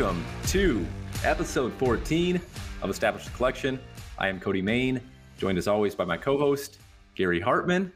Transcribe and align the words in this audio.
Welcome 0.00 0.24
to 0.46 0.86
episode 1.24 1.74
14 1.74 2.40
of 2.80 2.88
Established 2.88 3.34
Collection. 3.34 3.78
I 4.18 4.28
am 4.28 4.40
Cody 4.40 4.62
Main, 4.62 4.98
joined 5.36 5.58
as 5.58 5.68
always 5.68 5.94
by 5.94 6.06
my 6.06 6.16
co-host 6.16 6.78
Gary 7.14 7.38
Hartman. 7.38 7.92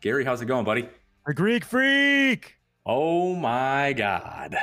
Gary, 0.00 0.24
how's 0.24 0.40
it 0.40 0.46
going, 0.46 0.64
buddy? 0.64 0.88
A 1.28 1.34
Greek 1.34 1.66
freak. 1.66 2.56
Oh 2.86 3.34
my 3.34 3.92
God. 3.92 4.56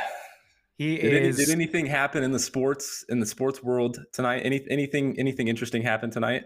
He 0.80 0.98
Did, 0.98 1.14
any- 1.14 1.28
is. 1.28 1.38
did 1.38 1.50
anything 1.52 1.86
happen 1.86 2.24
in 2.24 2.32
the 2.32 2.40
sports 2.40 3.06
in 3.08 3.20
the 3.20 3.28
sports 3.28 3.62
world 3.62 4.04
tonight? 4.12 4.42
Any 4.44 4.66
anything 4.68 5.20
anything 5.20 5.50
interesting 5.50 5.84
happen 5.84 6.10
tonight? 6.10 6.46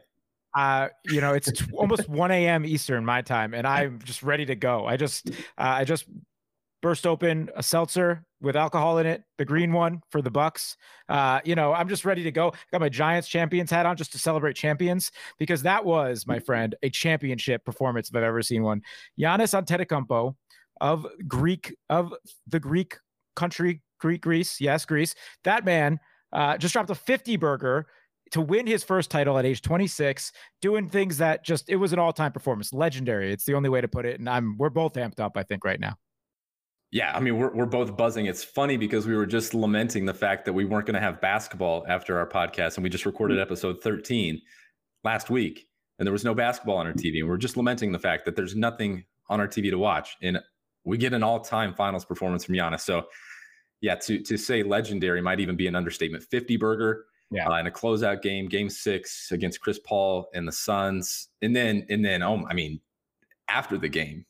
uh, 0.54 0.90
you 1.06 1.22
know, 1.22 1.32
it's 1.34 1.64
almost 1.72 2.10
1 2.10 2.32
a.m. 2.32 2.66
Eastern 2.66 3.06
my 3.06 3.22
time, 3.22 3.54
and 3.54 3.66
I'm 3.66 4.00
just 4.04 4.24
ready 4.24 4.46
to 4.48 4.56
go. 4.56 4.86
I 4.86 4.98
just, 4.98 5.30
uh, 5.30 5.32
I 5.58 5.86
just 5.86 6.04
burst 6.82 7.08
open 7.08 7.50
a 7.56 7.64
seltzer 7.64 8.26
with 8.42 8.56
alcohol 8.56 8.98
in 8.98 9.06
it, 9.06 9.24
the 9.38 9.46
green 9.46 9.72
one 9.72 10.02
for 10.10 10.22
the 10.22 10.32
Bucks. 10.32 10.78
Uh, 11.08 11.40
you 11.46 11.56
know, 11.56 11.74
I'm 11.74 11.88
just 11.88 12.06
ready 12.06 12.24
to 12.24 12.32
go. 12.32 12.54
Got 12.72 12.82
my 12.82 12.90
Giants 12.90 13.28
champions 13.28 13.72
hat 13.72 13.86
on 13.86 13.96
just 13.96 14.12
to 14.14 14.20
celebrate 14.20 14.56
champions 14.56 15.12
because 15.38 15.62
that 15.64 15.86
was, 15.86 16.26
my 16.28 16.40
friend, 16.40 16.76
a 16.84 16.90
championship 16.90 17.64
performance 17.66 18.10
if 18.10 18.16
I've 18.16 18.24
ever 18.24 18.42
seen 18.42 18.64
one. 18.64 18.82
Giannis 19.20 19.54
Antetokounmpo 19.54 20.36
of 20.82 21.06
Greek 21.28 21.76
of 21.90 22.14
the 22.48 22.60
Greek 22.60 22.98
country, 23.36 23.82
Greek 24.00 24.22
Greece, 24.22 24.60
yes, 24.60 24.86
Greece. 24.86 25.16
That 25.44 25.64
man 25.64 26.00
uh, 26.34 26.58
just 26.58 26.74
dropped 26.74 26.90
a 26.90 26.96
50 26.96 27.38
burger 27.38 27.88
to 28.32 28.42
win 28.42 28.66
his 28.66 28.84
first 28.84 29.12
title 29.12 29.38
at 29.38 29.46
age 29.46 29.62
26, 29.62 30.32
doing 30.62 30.90
things 30.90 31.18
that 31.18 31.44
just 31.44 31.70
it 31.70 31.76
was 31.76 31.94
an 31.94 32.00
all-time 32.00 32.32
performance, 32.32 32.74
legendary. 32.74 33.32
It's 33.32 33.46
the 33.46 33.54
only 33.54 33.70
way 33.70 33.82
to 33.82 33.88
put 33.88 34.06
it, 34.06 34.20
and 34.20 34.30
I'm 34.30 34.58
we're 34.58 34.70
both 34.70 34.94
amped 34.94 35.20
up, 35.20 35.38
I 35.38 35.44
think, 35.44 35.64
right 35.64 35.80
now. 35.80 35.98
Yeah, 36.92 37.16
I 37.16 37.22
mean 37.22 37.38
we're 37.38 37.54
we're 37.54 37.66
both 37.66 37.96
buzzing. 37.96 38.26
It's 38.26 38.44
funny 38.44 38.76
because 38.78 39.08
we 39.08 39.16
were 39.16 39.26
just 39.26 39.54
lamenting 39.54 40.06
the 40.06 40.14
fact 40.14 40.44
that 40.46 40.54
we 40.54 40.66
weren't 40.66 40.86
going 40.86 40.96
to 40.96 41.00
have 41.02 41.22
basketball 41.22 41.86
after 41.88 42.18
our 42.20 42.28
podcast, 42.28 42.76
and 42.76 42.84
we 42.84 42.90
just 42.90 43.06
recorded 43.06 43.40
episode 43.40 43.82
13 43.82 44.42
last 45.06 45.30
week, 45.30 45.68
and 46.00 46.06
there 46.06 46.12
was 46.12 46.26
no 46.26 46.34
basketball 46.36 46.76
on 46.78 46.88
our 46.88 46.94
TV, 46.94 47.20
and 47.20 47.30
we're 47.30 47.38
just 47.38 47.56
lamenting 47.56 47.94
the 47.94 48.00
fact 48.00 48.26
that 48.26 48.36
there's 48.36 48.56
nothing 48.56 49.06
on 49.30 49.40
our 49.40 49.48
TV 49.48 49.70
to 49.70 49.78
watch, 49.78 50.18
and 50.22 50.38
we 50.84 50.98
get 50.98 51.14
an 51.14 51.24
all-time 51.24 51.74
finals 51.74 52.04
performance 52.04 52.44
from 52.44 52.56
Giannis. 52.56 52.82
So, 52.82 53.04
yeah, 53.80 53.96
to 53.96 54.20
to 54.24 54.36
say 54.38 54.62
legendary 54.62 55.22
might 55.22 55.40
even 55.40 55.56
be 55.56 55.68
an 55.68 55.76
understatement. 55.76 56.26
50 56.26 56.58
burger, 56.58 57.06
Yeah. 57.32 57.48
uh, 57.48 57.58
in 57.58 57.68
a 57.68 57.72
closeout 57.72 58.22
game, 58.22 58.50
Game 58.50 58.70
Six 58.70 59.32
against 59.32 59.62
Chris 59.62 59.80
Paul 59.80 60.28
and 60.34 60.46
the 60.46 60.52
Suns, 60.52 61.30
and 61.42 61.56
then 61.56 61.86
and 61.90 62.04
then 62.04 62.22
oh, 62.22 62.46
I 62.50 62.54
mean, 62.54 62.82
after 63.48 63.78
the 63.78 63.88
game, 63.88 64.26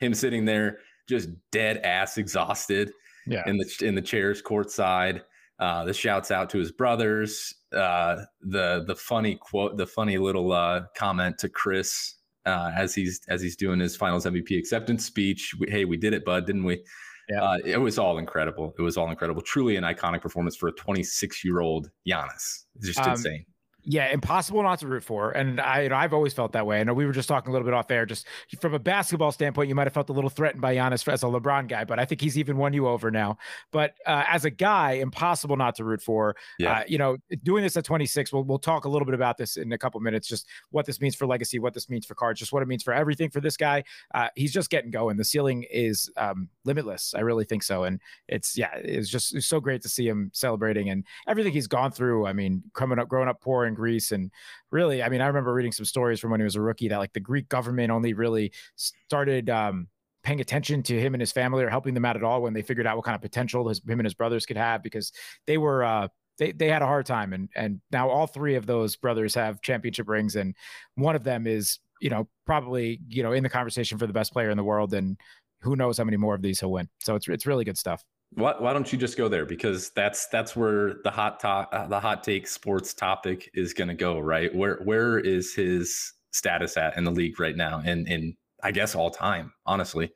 him 0.00 0.14
sitting 0.14 0.46
there 0.46 0.78
just 1.10 1.28
dead 1.50 1.76
ass 1.78 2.16
exhausted 2.16 2.92
Yeah. 3.26 3.42
in 3.46 3.58
the 3.58 3.68
in 3.82 3.94
the 3.94 4.02
chairs 4.02 4.40
courtside. 4.42 5.20
Uh, 5.58 5.84
the 5.84 5.92
shouts 5.92 6.30
out 6.30 6.48
to 6.50 6.58
his 6.58 6.72
brothers. 6.72 7.52
Uh, 7.72 8.22
the 8.40 8.82
the 8.86 8.96
funny 8.96 9.34
quote, 9.34 9.76
the 9.76 9.86
funny 9.86 10.16
little 10.16 10.52
uh, 10.52 10.82
comment 10.96 11.36
to 11.38 11.48
Chris 11.50 12.14
uh, 12.46 12.70
as 12.74 12.94
he's 12.94 13.20
as 13.28 13.42
he's 13.42 13.56
doing 13.56 13.78
his 13.78 13.94
Finals 13.94 14.24
MVP 14.24 14.58
acceptance 14.58 15.04
speech. 15.04 15.54
We, 15.60 15.66
hey, 15.70 15.84
we 15.84 15.98
did 15.98 16.14
it, 16.14 16.24
bud, 16.24 16.46
didn't 16.46 16.64
we? 16.64 16.82
Yeah. 17.28 17.42
Uh, 17.42 17.58
it 17.64 17.76
was 17.76 17.98
all 17.98 18.16
incredible. 18.18 18.74
It 18.78 18.82
was 18.82 18.96
all 18.96 19.10
incredible. 19.10 19.42
Truly 19.42 19.76
an 19.76 19.84
iconic 19.84 20.22
performance 20.22 20.56
for 20.56 20.68
a 20.68 20.72
26 20.72 21.44
year 21.44 21.60
old 21.60 21.90
Giannis. 22.08 22.64
It's 22.76 22.86
just 22.86 22.98
Um, 23.00 23.10
insane. 23.12 23.44
Yeah, 23.84 24.08
impossible 24.12 24.62
not 24.62 24.78
to 24.80 24.86
root 24.86 25.02
for. 25.02 25.30
And 25.30 25.60
I, 25.60 25.82
you 25.82 25.88
know, 25.88 25.96
I've 25.96 26.12
always 26.12 26.32
felt 26.32 26.52
that 26.52 26.66
way. 26.66 26.80
I 26.80 26.84
know 26.84 26.92
we 26.92 27.06
were 27.06 27.12
just 27.12 27.28
talking 27.28 27.48
a 27.48 27.52
little 27.52 27.64
bit 27.64 27.74
off 27.74 27.90
air. 27.90 28.04
Just 28.04 28.26
from 28.60 28.74
a 28.74 28.78
basketball 28.78 29.32
standpoint, 29.32 29.68
you 29.68 29.74
might 29.74 29.86
have 29.86 29.94
felt 29.94 30.10
a 30.10 30.12
little 30.12 30.30
threatened 30.30 30.60
by 30.60 30.74
Giannis 30.74 31.10
as 31.10 31.22
a 31.22 31.26
LeBron 31.26 31.68
guy, 31.68 31.84
but 31.84 31.98
I 31.98 32.04
think 32.04 32.20
he's 32.20 32.36
even 32.36 32.56
won 32.56 32.72
you 32.72 32.88
over 32.88 33.10
now. 33.10 33.38
But 33.70 33.94
uh, 34.06 34.24
as 34.28 34.44
a 34.44 34.50
guy, 34.50 34.92
impossible 34.92 35.56
not 35.56 35.74
to 35.76 35.84
root 35.84 36.02
for. 36.02 36.36
Yeah. 36.58 36.72
Uh, 36.72 36.84
you 36.88 36.98
know, 36.98 37.16
doing 37.42 37.62
this 37.62 37.76
at 37.76 37.84
26, 37.84 38.32
we'll 38.32 38.44
we'll 38.44 38.58
talk 38.58 38.84
a 38.84 38.88
little 38.88 39.06
bit 39.06 39.14
about 39.14 39.38
this 39.38 39.56
in 39.56 39.72
a 39.72 39.78
couple 39.78 40.00
minutes. 40.00 40.28
Just 40.28 40.46
what 40.70 40.86
this 40.86 41.00
means 41.00 41.14
for 41.14 41.26
legacy, 41.26 41.58
what 41.58 41.74
this 41.74 41.88
means 41.88 42.06
for 42.06 42.14
cards, 42.14 42.38
just 42.38 42.52
what 42.52 42.62
it 42.62 42.68
means 42.68 42.82
for 42.82 42.92
everything 42.92 43.30
for 43.30 43.40
this 43.40 43.56
guy. 43.56 43.82
Uh, 44.14 44.28
he's 44.34 44.52
just 44.52 44.70
getting 44.70 44.90
going. 44.90 45.16
The 45.16 45.24
ceiling 45.24 45.64
is 45.70 46.10
um, 46.16 46.48
limitless. 46.64 47.14
I 47.16 47.20
really 47.20 47.44
think 47.44 47.62
so. 47.62 47.84
And 47.84 48.00
it's 48.28 48.56
yeah, 48.56 48.70
it's 48.74 49.08
just 49.08 49.40
so 49.42 49.60
great 49.60 49.82
to 49.82 49.88
see 49.88 50.06
him 50.06 50.30
celebrating 50.32 50.90
and 50.90 51.04
everything 51.26 51.52
he's 51.52 51.66
gone 51.66 51.90
through. 51.90 52.26
I 52.26 52.32
mean, 52.32 52.62
coming 52.74 52.98
up, 52.98 53.08
growing 53.08 53.28
up 53.28 53.40
poor 53.40 53.66
in 53.66 53.74
Greece, 53.74 54.12
and 54.12 54.30
really, 54.70 55.02
I 55.02 55.08
mean, 55.08 55.20
I 55.20 55.26
remember 55.26 55.52
reading 55.52 55.72
some 55.72 55.86
stories 55.86 56.20
from 56.20 56.30
when 56.30 56.40
he 56.40 56.44
was 56.44 56.56
a 56.56 56.60
rookie 56.60 56.88
that 56.88 56.98
like 56.98 57.12
the 57.12 57.20
Greek 57.20 57.48
government 57.48 57.90
only 57.90 58.14
really 58.14 58.52
started. 58.76 59.50
Um, 59.50 59.88
paying 60.22 60.40
attention 60.40 60.82
to 60.82 61.00
him 61.00 61.14
and 61.14 61.20
his 61.22 61.32
family 61.32 61.64
or 61.64 61.70
helping 61.70 61.94
them 61.94 62.04
out 62.04 62.14
at 62.14 62.22
all 62.22 62.42
when 62.42 62.52
they 62.52 62.60
figured 62.60 62.86
out 62.86 62.94
what 62.94 63.06
kind 63.06 63.14
of 63.14 63.22
potential 63.22 63.66
his, 63.68 63.80
him 63.88 63.98
and 63.98 64.04
his 64.04 64.12
brothers 64.12 64.44
could 64.44 64.58
have 64.58 64.82
because 64.82 65.12
they 65.46 65.56
were 65.56 65.82
uh 65.82 66.08
they, 66.38 66.52
they 66.52 66.68
had 66.68 66.82
a 66.82 66.86
hard 66.86 67.06
time 67.06 67.32
and 67.32 67.48
and 67.54 67.80
now 67.90 68.08
all 68.08 68.26
three 68.26 68.54
of 68.54 68.66
those 68.66 68.96
brothers 68.96 69.34
have 69.34 69.62
championship 69.62 70.08
rings 70.08 70.36
and 70.36 70.54
one 70.96 71.16
of 71.16 71.24
them 71.24 71.46
is 71.46 71.78
you 72.00 72.10
know 72.10 72.28
probably 72.46 73.00
you 73.08 73.22
know 73.22 73.32
in 73.32 73.42
the 73.42 73.48
conversation 73.48 73.98
for 73.98 74.06
the 74.06 74.12
best 74.12 74.32
player 74.32 74.50
in 74.50 74.56
the 74.56 74.64
world 74.64 74.92
and 74.94 75.18
who 75.60 75.76
knows 75.76 75.98
how 75.98 76.04
many 76.04 76.16
more 76.16 76.34
of 76.34 76.42
these 76.42 76.60
he'll 76.60 76.72
win 76.72 76.88
so 76.98 77.14
it's 77.14 77.28
it's 77.28 77.46
really 77.46 77.64
good 77.64 77.78
stuff 77.78 78.04
Why, 78.34 78.54
why 78.58 78.72
don't 78.72 78.92
you 78.92 78.98
just 78.98 79.16
go 79.16 79.28
there? 79.28 79.44
Because 79.44 79.90
that's 79.90 80.28
that's 80.28 80.54
where 80.54 80.94
the 81.02 81.10
hot 81.10 81.40
top, 81.40 81.68
uh, 81.72 81.88
the 81.88 81.98
hot 81.98 82.22
take 82.22 82.46
sports 82.46 82.94
topic 82.94 83.50
is 83.54 83.74
going 83.74 83.88
to 83.88 83.94
go. 83.94 84.20
Right? 84.20 84.54
Where 84.54 84.78
where 84.84 85.18
is 85.18 85.52
his 85.52 86.12
status 86.30 86.76
at 86.76 86.96
in 86.96 87.02
the 87.02 87.10
league 87.10 87.40
right 87.40 87.56
now? 87.56 87.82
And 87.84 88.06
and 88.06 88.34
I 88.62 88.70
guess 88.70 88.94
all 88.94 89.10
time, 89.10 89.52
honestly. 89.66 90.12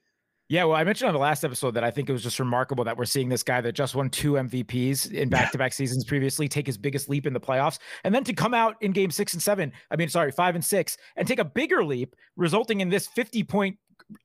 Yeah, 0.51 0.65
well, 0.65 0.77
I 0.77 0.85
mentioned 0.85 1.09
on 1.09 1.15
the 1.15 1.21
last 1.21 1.43
episode 1.43 1.71
that 1.73 1.85
I 1.85 1.91
think 1.91 2.11
it 2.11 2.13
was 2.13 2.23
just 2.23 2.39
remarkable 2.39 2.85
that 2.85 2.99
we're 2.99 3.07
seeing 3.07 3.31
this 3.31 3.43
guy 3.43 3.63
that 3.63 3.73
just 3.73 3.95
won 3.95 4.11
two 4.11 4.35
MVPs 4.35 5.11
in 5.11 5.31
back-to-back 5.31 5.73
seasons 5.73 6.05
previously 6.05 6.49
take 6.49 6.67
his 6.67 6.77
biggest 6.77 7.09
leap 7.09 7.27
in 7.27 7.33
the 7.33 7.41
playoffs, 7.41 7.79
and 8.05 8.15
then 8.15 8.25
to 8.25 8.35
come 8.35 8.53
out 8.53 8.77
in 8.83 8.93
Game 8.93 9.11
Six 9.11 9.33
and 9.33 9.43
Seven. 9.43 9.73
I 9.91 9.97
mean, 9.97 10.11
sorry, 10.11 10.31
five 10.31 10.55
and 10.55 10.63
six, 10.65 10.99
and 11.17 11.27
take 11.27 11.39
a 11.39 11.45
bigger 11.47 11.83
leap, 11.83 12.15
resulting 12.37 12.81
in 12.81 12.91
this 12.91 13.07
fifty-point 13.07 13.79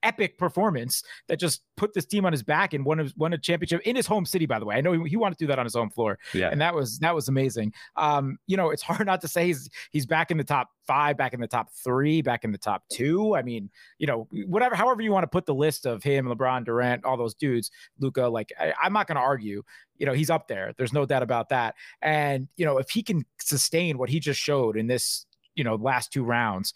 epic 0.03 0.37
performance 0.37 1.03
that 1.27 1.39
just 1.39 1.61
put 1.77 1.93
this 1.93 2.05
team 2.05 2.25
on 2.25 2.31
his 2.31 2.43
back 2.43 2.73
and 2.73 2.83
won 2.85 2.99
a, 2.99 3.07
won 3.15 3.33
a 3.33 3.37
championship 3.37 3.81
in 3.81 3.95
his 3.95 4.05
home 4.05 4.25
city. 4.25 4.45
By 4.45 4.59
the 4.59 4.65
way, 4.65 4.75
I 4.75 4.81
know 4.81 4.91
he, 4.91 5.09
he 5.09 5.17
wanted 5.17 5.37
to 5.37 5.43
do 5.43 5.47
that 5.47 5.59
on 5.59 5.65
his 5.65 5.75
own 5.75 5.89
floor, 5.89 6.19
Yeah. 6.33 6.49
and 6.49 6.59
that 6.61 6.75
was 6.75 6.99
that 6.99 7.15
was 7.15 7.27
amazing. 7.27 7.73
Um, 7.95 8.37
you 8.47 8.57
know, 8.57 8.69
it's 8.69 8.81
hard 8.89 9.05
not 9.05 9.21
to 9.21 9.27
say 9.27 9.47
he's 9.47 9.69
he's 9.91 10.05
back 10.05 10.31
in 10.31 10.37
the 10.37 10.43
top 10.43 10.69
five, 10.85 11.17
back 11.17 11.33
in 11.33 11.39
the 11.39 11.47
top 11.47 11.69
three, 11.83 12.21
back 12.21 12.43
in 12.43 12.51
the 12.51 12.57
top 12.57 12.83
two. 12.89 13.35
I 13.35 13.41
mean, 13.41 13.69
you 13.99 14.07
know, 14.07 14.27
whatever, 14.47 14.75
however 14.75 15.01
you 15.01 15.11
want 15.11 15.23
to 15.23 15.27
put 15.27 15.45
the 15.45 15.53
list 15.53 15.85
of 15.85 16.01
him, 16.03 16.25
LeBron, 16.25 16.65
Durant, 16.65 17.05
all 17.05 17.15
those 17.15 17.35
dudes, 17.35 17.69
Luka. 17.99 18.27
Like, 18.27 18.51
I, 18.59 18.73
I'm 18.81 18.91
not 18.93 19.07
going 19.07 19.15
to 19.17 19.21
argue. 19.21 19.61
You 19.97 20.05
know, 20.05 20.13
he's 20.13 20.29
up 20.29 20.47
there. 20.47 20.73
There's 20.77 20.93
no 20.93 21.05
doubt 21.05 21.23
about 21.23 21.49
that. 21.49 21.75
And 22.01 22.47
you 22.57 22.65
know, 22.65 22.77
if 22.77 22.89
he 22.89 23.03
can 23.03 23.23
sustain 23.39 23.97
what 23.97 24.09
he 24.09 24.19
just 24.19 24.39
showed 24.39 24.77
in 24.77 24.87
this, 24.87 25.25
you 25.55 25.63
know, 25.63 25.75
last 25.75 26.11
two 26.11 26.23
rounds. 26.23 26.73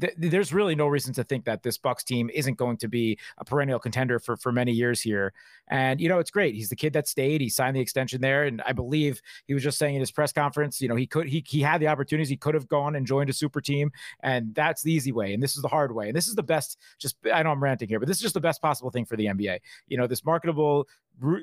Th- 0.00 0.14
There's 0.16 0.52
really 0.52 0.74
no 0.74 0.86
reason 0.86 1.12
to 1.14 1.24
think 1.24 1.44
that 1.44 1.62
this 1.62 1.78
Bucks 1.78 2.04
team 2.04 2.30
isn't 2.32 2.56
going 2.56 2.76
to 2.78 2.88
be 2.88 3.18
a 3.38 3.44
perennial 3.44 3.78
contender 3.78 4.18
for 4.18 4.36
for 4.36 4.52
many 4.52 4.72
years 4.72 5.00
here. 5.00 5.32
And 5.68 6.00
you 6.00 6.08
know, 6.08 6.18
it's 6.18 6.30
great. 6.30 6.54
He's 6.54 6.68
the 6.68 6.76
kid 6.76 6.92
that 6.94 7.08
stayed. 7.08 7.40
He 7.40 7.48
signed 7.48 7.76
the 7.76 7.80
extension 7.80 8.20
there, 8.20 8.44
and 8.44 8.62
I 8.66 8.72
believe 8.72 9.20
he 9.46 9.54
was 9.54 9.62
just 9.62 9.78
saying 9.78 9.94
in 9.94 10.00
his 10.00 10.10
press 10.10 10.32
conference, 10.32 10.80
you 10.80 10.88
know, 10.88 10.96
he 10.96 11.06
could 11.06 11.28
he 11.28 11.44
he 11.46 11.60
had 11.60 11.80
the 11.80 11.88
opportunities. 11.88 12.28
He 12.28 12.36
could 12.36 12.54
have 12.54 12.68
gone 12.68 12.96
and 12.96 13.06
joined 13.06 13.30
a 13.30 13.32
super 13.32 13.60
team, 13.60 13.90
and 14.20 14.54
that's 14.54 14.82
the 14.82 14.92
easy 14.92 15.12
way. 15.12 15.34
And 15.34 15.42
this 15.42 15.56
is 15.56 15.62
the 15.62 15.68
hard 15.68 15.94
way. 15.94 16.08
And 16.08 16.16
this 16.16 16.28
is 16.28 16.34
the 16.34 16.42
best. 16.42 16.78
Just 16.98 17.16
I 17.32 17.42
know 17.42 17.50
I'm 17.50 17.62
ranting 17.62 17.88
here, 17.88 17.98
but 17.98 18.08
this 18.08 18.16
is 18.16 18.22
just 18.22 18.34
the 18.34 18.40
best 18.40 18.62
possible 18.62 18.90
thing 18.90 19.04
for 19.04 19.16
the 19.16 19.26
NBA. 19.26 19.58
You 19.88 19.96
know, 19.96 20.06
this 20.06 20.24
marketable 20.24 20.86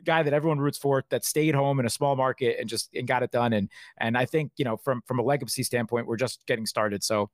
guy 0.04 0.24
that 0.24 0.34
everyone 0.34 0.60
roots 0.60 0.78
for 0.78 1.04
that 1.10 1.24
stayed 1.24 1.56
home 1.56 1.80
in 1.80 1.86
a 1.86 1.90
small 1.90 2.16
market 2.16 2.58
and 2.60 2.68
just 2.68 2.90
and 2.94 3.08
got 3.08 3.24
it 3.24 3.32
done. 3.32 3.54
And 3.54 3.70
and 3.98 4.18
I 4.18 4.26
think 4.26 4.52
you 4.58 4.66
know 4.66 4.78
from 4.78 5.02
from 5.06 5.20
a 5.20 5.24
legacy 5.24 5.64
standpoint, 5.64 6.08
we're 6.08 6.18
just 6.18 6.46
getting 6.48 6.66
started. 6.66 7.04
So 7.04 7.30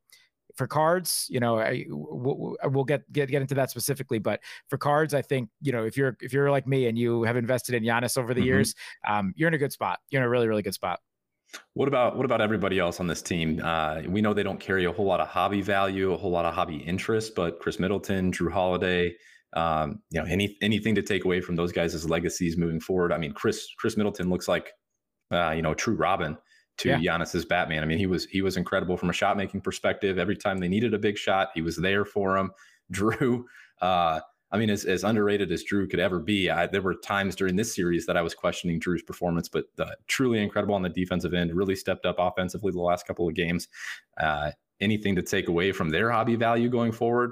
for 0.55 0.67
cards, 0.67 1.27
you 1.29 1.39
know, 1.39 1.59
I 1.59 1.85
we'll, 1.89 2.55
we'll 2.63 2.83
get 2.83 3.11
get 3.11 3.29
get 3.29 3.41
into 3.41 3.55
that 3.55 3.69
specifically, 3.69 4.19
but 4.19 4.41
for 4.69 4.77
cards, 4.77 5.13
I 5.13 5.21
think 5.21 5.49
you 5.61 5.71
know 5.71 5.85
if 5.85 5.97
you're 5.97 6.17
if 6.21 6.33
you're 6.33 6.51
like 6.51 6.67
me 6.67 6.87
and 6.87 6.97
you 6.97 7.23
have 7.23 7.37
invested 7.37 7.75
in 7.75 7.83
Giannis 7.83 8.17
over 8.17 8.33
the 8.33 8.41
Mhm. 8.41 8.45
years, 8.45 8.75
um, 9.07 9.33
you're 9.35 9.47
in 9.47 9.53
a 9.53 9.57
good 9.57 9.71
spot. 9.71 9.99
You're 10.09 10.21
in 10.21 10.25
a 10.25 10.29
really 10.29 10.47
really 10.47 10.61
good 10.61 10.73
spot. 10.73 10.99
What 11.73 11.87
about 11.87 12.17
what 12.17 12.25
about 12.25 12.41
everybody 12.41 12.79
else 12.79 12.99
on 12.99 13.07
this 13.07 13.21
team? 13.21 13.61
Uh, 13.63 14.01
we 14.07 14.21
know 14.21 14.33
they 14.33 14.43
don't 14.43 14.59
carry 14.59 14.85
a 14.85 14.91
whole 14.91 15.05
lot 15.05 15.19
of 15.19 15.27
hobby 15.27 15.61
value, 15.61 16.11
a 16.11 16.17
whole 16.17 16.31
lot 16.31 16.45
of 16.45 16.53
hobby 16.53 16.77
interest, 16.77 17.35
but 17.35 17.59
Khris 17.59 17.79
Middleton, 17.79 18.31
Jrue 18.31 18.51
Holiday, 18.51 19.15
um, 19.53 20.01
you 20.09 20.19
know, 20.19 20.25
any 20.27 20.57
anything 20.61 20.95
to 20.95 21.01
take 21.01 21.23
away 21.25 21.41
from 21.41 21.55
those 21.55 21.71
guys' 21.71 21.93
as 21.95 22.09
legacies 22.09 22.57
moving 22.57 22.79
forward. 22.79 23.13
I 23.13 23.17
mean, 23.17 23.31
Chris 23.33 23.67
Khris 23.79 23.95
Middleton 23.95 24.29
looks 24.29 24.47
like 24.47 24.71
uh, 25.31 25.51
you 25.51 25.61
know, 25.61 25.71
a 25.71 25.75
true 25.75 25.95
Robin 25.95 26.37
to 26.77 26.89
Yeah. 26.89 26.99
Giannis's 26.99 27.45
Batman. 27.45 27.83
I 27.83 27.85
mean, 27.85 27.97
he 27.97 28.07
was 28.07 28.25
he 28.25 28.41
was 28.41 28.57
incredible 28.57 28.97
from 28.97 29.09
a 29.09 29.13
shot 29.13 29.37
making 29.37 29.61
perspective. 29.61 30.17
Every 30.17 30.35
time 30.35 30.57
they 30.57 30.67
needed 30.67 30.93
a 30.93 30.99
big 30.99 31.17
shot, 31.17 31.49
he 31.53 31.61
was 31.61 31.77
there 31.77 32.05
for 32.05 32.37
them. 32.37 32.51
Jrue, 32.91 33.43
uh, 33.81 34.19
I 34.51 34.57
mean, 34.57 34.69
as, 34.69 34.85
as 34.85 35.03
underrated 35.03 35.51
as 35.51 35.63
Jrue 35.63 35.89
could 35.89 35.99
ever 35.99 36.19
be, 36.19 36.49
I, 36.49 36.67
there 36.67 36.81
were 36.81 36.93
times 36.93 37.35
during 37.35 37.55
this 37.55 37.73
series 37.73 38.05
that 38.05 38.15
I 38.15 38.21
was 38.21 38.35
questioning 38.35 38.79
Jrue's 38.79 39.01
performance, 39.01 39.49
but 39.49 39.65
uh, 39.79 39.95
truly 40.07 40.41
incredible 40.41 40.75
on 40.75 40.83
the 40.83 40.89
defensive 40.89 41.33
end. 41.33 41.53
Really 41.53 41.75
stepped 41.75 42.05
up 42.05 42.17
offensively 42.19 42.71
the 42.71 42.79
last 42.79 43.07
couple 43.07 43.27
of 43.27 43.33
games. 43.33 43.67
Uh, 44.19 44.51
anything 44.79 45.15
to 45.15 45.21
take 45.23 45.47
away 45.47 45.71
from 45.71 45.89
their 45.89 46.11
hobby 46.11 46.35
value 46.35 46.69
going 46.69 46.91
forward? 46.91 47.31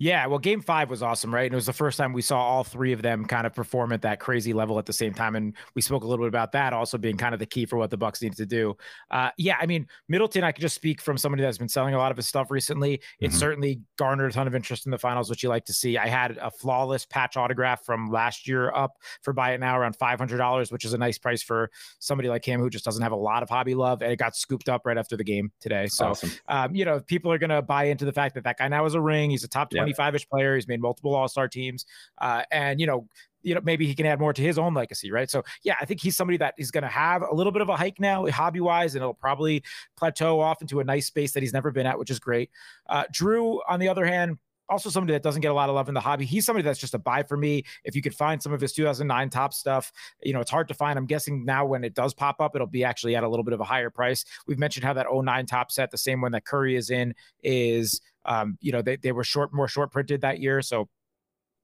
Yeah, 0.00 0.26
well, 0.28 0.38
game 0.38 0.62
five 0.62 0.88
was 0.88 1.02
awesome, 1.02 1.32
right? 1.32 1.44
And 1.44 1.52
it 1.52 1.56
was 1.56 1.66
the 1.66 1.74
first 1.74 1.98
time 1.98 2.14
we 2.14 2.22
saw 2.22 2.40
all 2.40 2.64
three 2.64 2.94
of 2.94 3.02
them 3.02 3.26
kind 3.26 3.46
of 3.46 3.54
perform 3.54 3.92
at 3.92 4.00
that 4.00 4.18
crazy 4.18 4.54
level 4.54 4.78
at 4.78 4.86
the 4.86 4.94
same 4.94 5.12
time. 5.12 5.36
And 5.36 5.54
we 5.74 5.82
spoke 5.82 6.04
a 6.04 6.06
little 6.06 6.24
bit 6.24 6.30
about 6.30 6.52
that 6.52 6.72
also 6.72 6.96
being 6.96 7.18
kind 7.18 7.34
of 7.34 7.38
the 7.38 7.44
key 7.44 7.66
for 7.66 7.76
what 7.76 7.90
the 7.90 7.98
Bucks 7.98 8.22
needed 8.22 8.38
to 8.38 8.46
do. 8.46 8.74
Uh, 9.10 9.28
yeah, 9.36 9.58
I 9.60 9.66
mean, 9.66 9.86
Middleton, 10.08 10.42
I 10.42 10.52
could 10.52 10.62
just 10.62 10.74
speak 10.74 11.02
from 11.02 11.18
somebody 11.18 11.42
that's 11.42 11.58
been 11.58 11.68
selling 11.68 11.92
a 11.92 11.98
lot 11.98 12.10
of 12.10 12.16
his 12.16 12.26
stuff 12.26 12.50
recently. 12.50 12.94
It 13.20 13.26
mm-hmm. 13.28 13.36
certainly 13.36 13.82
garnered 13.98 14.30
a 14.30 14.32
ton 14.32 14.46
of 14.46 14.54
interest 14.54 14.86
in 14.86 14.90
the 14.90 14.98
finals, 14.98 15.28
which 15.28 15.42
you 15.42 15.50
like 15.50 15.66
to 15.66 15.74
see. 15.74 15.98
I 15.98 16.08
had 16.08 16.38
a 16.38 16.50
flawless 16.50 17.04
patch 17.04 17.36
autograph 17.36 17.84
from 17.84 18.10
last 18.10 18.48
year 18.48 18.72
up 18.74 18.96
for 19.20 19.34
buy 19.34 19.52
it 19.52 19.60
now 19.60 19.78
around 19.78 19.98
$500, 19.98 20.72
which 20.72 20.86
is 20.86 20.94
a 20.94 20.98
nice 20.98 21.18
price 21.18 21.42
for 21.42 21.70
somebody 21.98 22.30
like 22.30 22.46
him 22.46 22.58
who 22.58 22.70
just 22.70 22.86
doesn't 22.86 23.02
have 23.02 23.12
a 23.12 23.16
lot 23.16 23.42
of 23.42 23.50
hobby 23.50 23.74
love. 23.74 24.00
And 24.00 24.10
it 24.10 24.16
got 24.16 24.34
scooped 24.34 24.70
up 24.70 24.86
right 24.86 24.96
after 24.96 25.18
the 25.18 25.24
game 25.24 25.52
today. 25.60 25.88
So, 25.88 26.06
awesome. 26.06 26.30
um, 26.48 26.74
you 26.74 26.86
know, 26.86 27.00
people 27.00 27.30
are 27.30 27.38
going 27.38 27.50
to 27.50 27.60
buy 27.60 27.84
into 27.84 28.06
the 28.06 28.14
fact 28.14 28.34
that 28.36 28.44
that 28.44 28.56
guy 28.56 28.68
now 28.68 28.84
has 28.84 28.94
a 28.94 29.00
ring. 29.00 29.28
He's 29.28 29.44
a 29.44 29.48
top 29.48 29.68
20 29.68 29.89
25-ish 29.92 30.28
player. 30.28 30.54
He's 30.54 30.68
made 30.68 30.80
multiple 30.80 31.14
All-Star 31.14 31.48
teams, 31.48 31.86
uh, 32.18 32.42
and 32.50 32.80
you 32.80 32.86
know, 32.86 33.06
you 33.42 33.54
know, 33.54 33.60
maybe 33.62 33.86
he 33.86 33.94
can 33.94 34.06
add 34.06 34.20
more 34.20 34.32
to 34.32 34.42
his 34.42 34.58
own 34.58 34.74
legacy, 34.74 35.10
right? 35.10 35.30
So, 35.30 35.42
yeah, 35.62 35.76
I 35.80 35.84
think 35.84 36.00
he's 36.00 36.16
somebody 36.16 36.36
that 36.38 36.54
is 36.58 36.70
going 36.70 36.82
to 36.82 36.90
have 36.90 37.22
a 37.22 37.34
little 37.34 37.52
bit 37.52 37.62
of 37.62 37.68
a 37.68 37.76
hike 37.76 37.98
now, 37.98 38.26
hobby 38.26 38.60
wise, 38.60 38.94
and 38.94 39.02
it'll 39.02 39.14
probably 39.14 39.62
plateau 39.96 40.40
off 40.40 40.60
into 40.60 40.80
a 40.80 40.84
nice 40.84 41.06
space 41.06 41.32
that 41.32 41.42
he's 41.42 41.52
never 41.52 41.70
been 41.70 41.86
at, 41.86 41.98
which 41.98 42.10
is 42.10 42.18
great. 42.18 42.50
Uh, 42.88 43.04
Jrue, 43.12 43.60
on 43.68 43.80
the 43.80 43.88
other 43.88 44.04
hand, 44.04 44.38
also 44.70 44.88
somebody 44.88 45.12
that 45.12 45.22
doesn't 45.22 45.40
get 45.42 45.50
a 45.50 45.54
lot 45.54 45.68
of 45.68 45.74
love 45.74 45.88
in 45.88 45.94
the 45.94 46.00
hobby. 46.00 46.24
He's 46.24 46.46
somebody 46.46 46.62
that's 46.62 46.78
just 46.78 46.94
a 46.94 46.98
buy 46.98 47.24
for 47.24 47.36
me. 47.36 47.64
If 47.84 47.96
you 47.96 48.02
could 48.02 48.14
find 48.14 48.40
some 48.40 48.52
of 48.52 48.60
his 48.60 48.72
2009 48.72 49.28
Topps 49.28 49.56
stuff, 49.56 49.92
you 50.22 50.32
know, 50.32 50.40
it's 50.40 50.50
hard 50.50 50.68
to 50.68 50.74
find. 50.74 50.96
I'm 50.96 51.06
guessing 51.06 51.44
now 51.44 51.66
when 51.66 51.82
it 51.82 51.94
does 51.94 52.14
pop 52.14 52.40
up, 52.40 52.54
it'll 52.54 52.68
be 52.68 52.84
actually 52.84 53.16
at 53.16 53.24
a 53.24 53.28
little 53.28 53.42
bit 53.42 53.52
of 53.52 53.60
a 53.60 53.64
higher 53.64 53.90
price. 53.90 54.24
We've 54.46 54.58
mentioned 54.58 54.84
how 54.84 54.92
that 54.94 55.06
09 55.10 55.46
Topps 55.46 55.74
set, 55.74 55.90
the 55.90 55.98
same 55.98 56.20
one 56.20 56.32
that 56.32 56.44
Curry 56.44 56.76
is 56.76 56.90
in, 56.90 57.14
is 57.42 58.00
um, 58.24 58.58
you 58.60 58.72
know, 58.72 58.82
they, 58.82 58.96
they 58.96 59.12
were 59.12 59.24
short, 59.24 59.52
more 59.52 59.68
short 59.68 59.92
printed 59.92 60.20
that 60.22 60.40
year. 60.40 60.62
So 60.62 60.88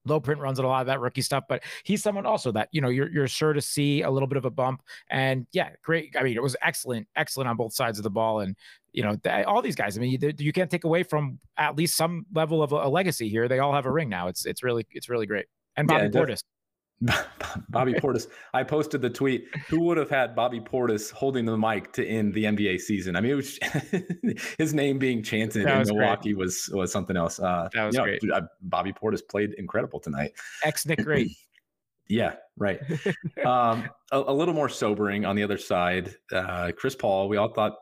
low 0.05 0.19
print 0.19 0.39
runs 0.39 0.59
at 0.59 0.65
a 0.65 0.67
lot 0.67 0.81
of 0.81 0.87
that 0.87 0.99
rookie 0.99 1.21
stuff, 1.21 1.43
but 1.49 1.63
he's 1.83 2.01
someone 2.01 2.25
also 2.25 2.51
that, 2.53 2.69
you 2.71 2.81
know, 2.81 2.89
you're, 2.89 3.09
you're 3.09 3.27
sure 3.27 3.53
to 3.53 3.61
see 3.61 4.01
a 4.01 4.09
little 4.09 4.27
bit 4.27 4.37
of 4.37 4.45
a 4.45 4.49
bump 4.49 4.81
and 5.09 5.45
yeah, 5.51 5.69
great. 5.83 6.15
I 6.17 6.23
mean, 6.23 6.35
it 6.35 6.43
was 6.43 6.55
excellent, 6.61 7.07
excellent 7.15 7.49
on 7.49 7.57
both 7.57 7.73
sides 7.73 7.99
of 7.99 8.03
the 8.03 8.09
ball. 8.09 8.39
And, 8.39 8.55
you 8.93 9.03
know, 9.03 9.15
th- 9.15 9.45
all 9.45 9.61
these 9.61 9.75
guys, 9.75 9.97
I 9.97 10.01
mean, 10.01 10.17
you, 10.19 10.33
you, 10.37 10.53
can't 10.53 10.71
take 10.71 10.85
away 10.85 11.03
from 11.03 11.39
at 11.57 11.75
least 11.75 11.95
some 11.97 12.25
level 12.33 12.63
of 12.63 12.71
a, 12.71 12.77
a, 12.77 12.89
legacy 12.89 13.29
here. 13.29 13.47
They 13.47 13.59
all 13.59 13.73
have 13.73 13.85
a 13.85 13.91
ring 13.91 14.09
now. 14.09 14.27
It's, 14.27 14.45
it's 14.45 14.63
really, 14.63 14.85
it's 14.91 15.09
really 15.09 15.25
great. 15.25 15.45
And 15.75 15.87
Bobby 15.87 16.05
yeah, 16.05 16.09
Portis. 16.09 16.41
Bobby 17.69 17.93
Portis. 17.93 18.27
I 18.53 18.63
posted 18.63 19.01
the 19.01 19.09
tweet. 19.09 19.47
Who 19.69 19.81
would 19.81 19.97
have 19.97 20.09
had 20.09 20.35
Bobby 20.35 20.59
Portis 20.59 21.11
holding 21.11 21.45
the 21.45 21.57
mic 21.57 21.93
to 21.93 22.05
end 22.05 22.33
the 22.33 22.45
NBA 22.45 22.79
season? 22.79 23.15
I 23.15 23.21
mean, 23.21 23.31
it 23.31 23.35
was 23.35 23.59
his 24.57 24.73
name 24.73 24.97
being 24.97 25.21
chanted 25.21 25.67
in 25.67 25.83
Milwaukee 25.87 26.33
great. 26.33 26.37
was 26.37 26.69
was 26.73 26.91
something 26.91 27.15
else. 27.15 27.39
Uh, 27.39 27.69
that 27.73 27.85
was 27.85 27.95
you 27.95 27.99
know, 27.99 28.05
great. 28.05 28.43
Bobby 28.61 28.93
Portis 28.93 29.21
played 29.27 29.53
incredible 29.53 29.99
tonight. 29.99 30.31
Ex 30.63 30.85
Nick 30.87 31.03
Great. 31.03 31.29
yeah, 32.07 32.33
right. 32.57 32.81
um, 33.45 33.89
a, 34.11 34.19
a, 34.19 34.33
little 34.33 34.55
more 34.55 34.69
sobering 34.69 35.23
on 35.23 35.35
the 35.35 35.43
other 35.43 35.57
side. 35.57 36.15
Uh, 36.31 36.71
Chris 36.75 36.95
Paul. 36.95 37.29
We 37.29 37.37
all 37.37 37.53
thought 37.53 37.73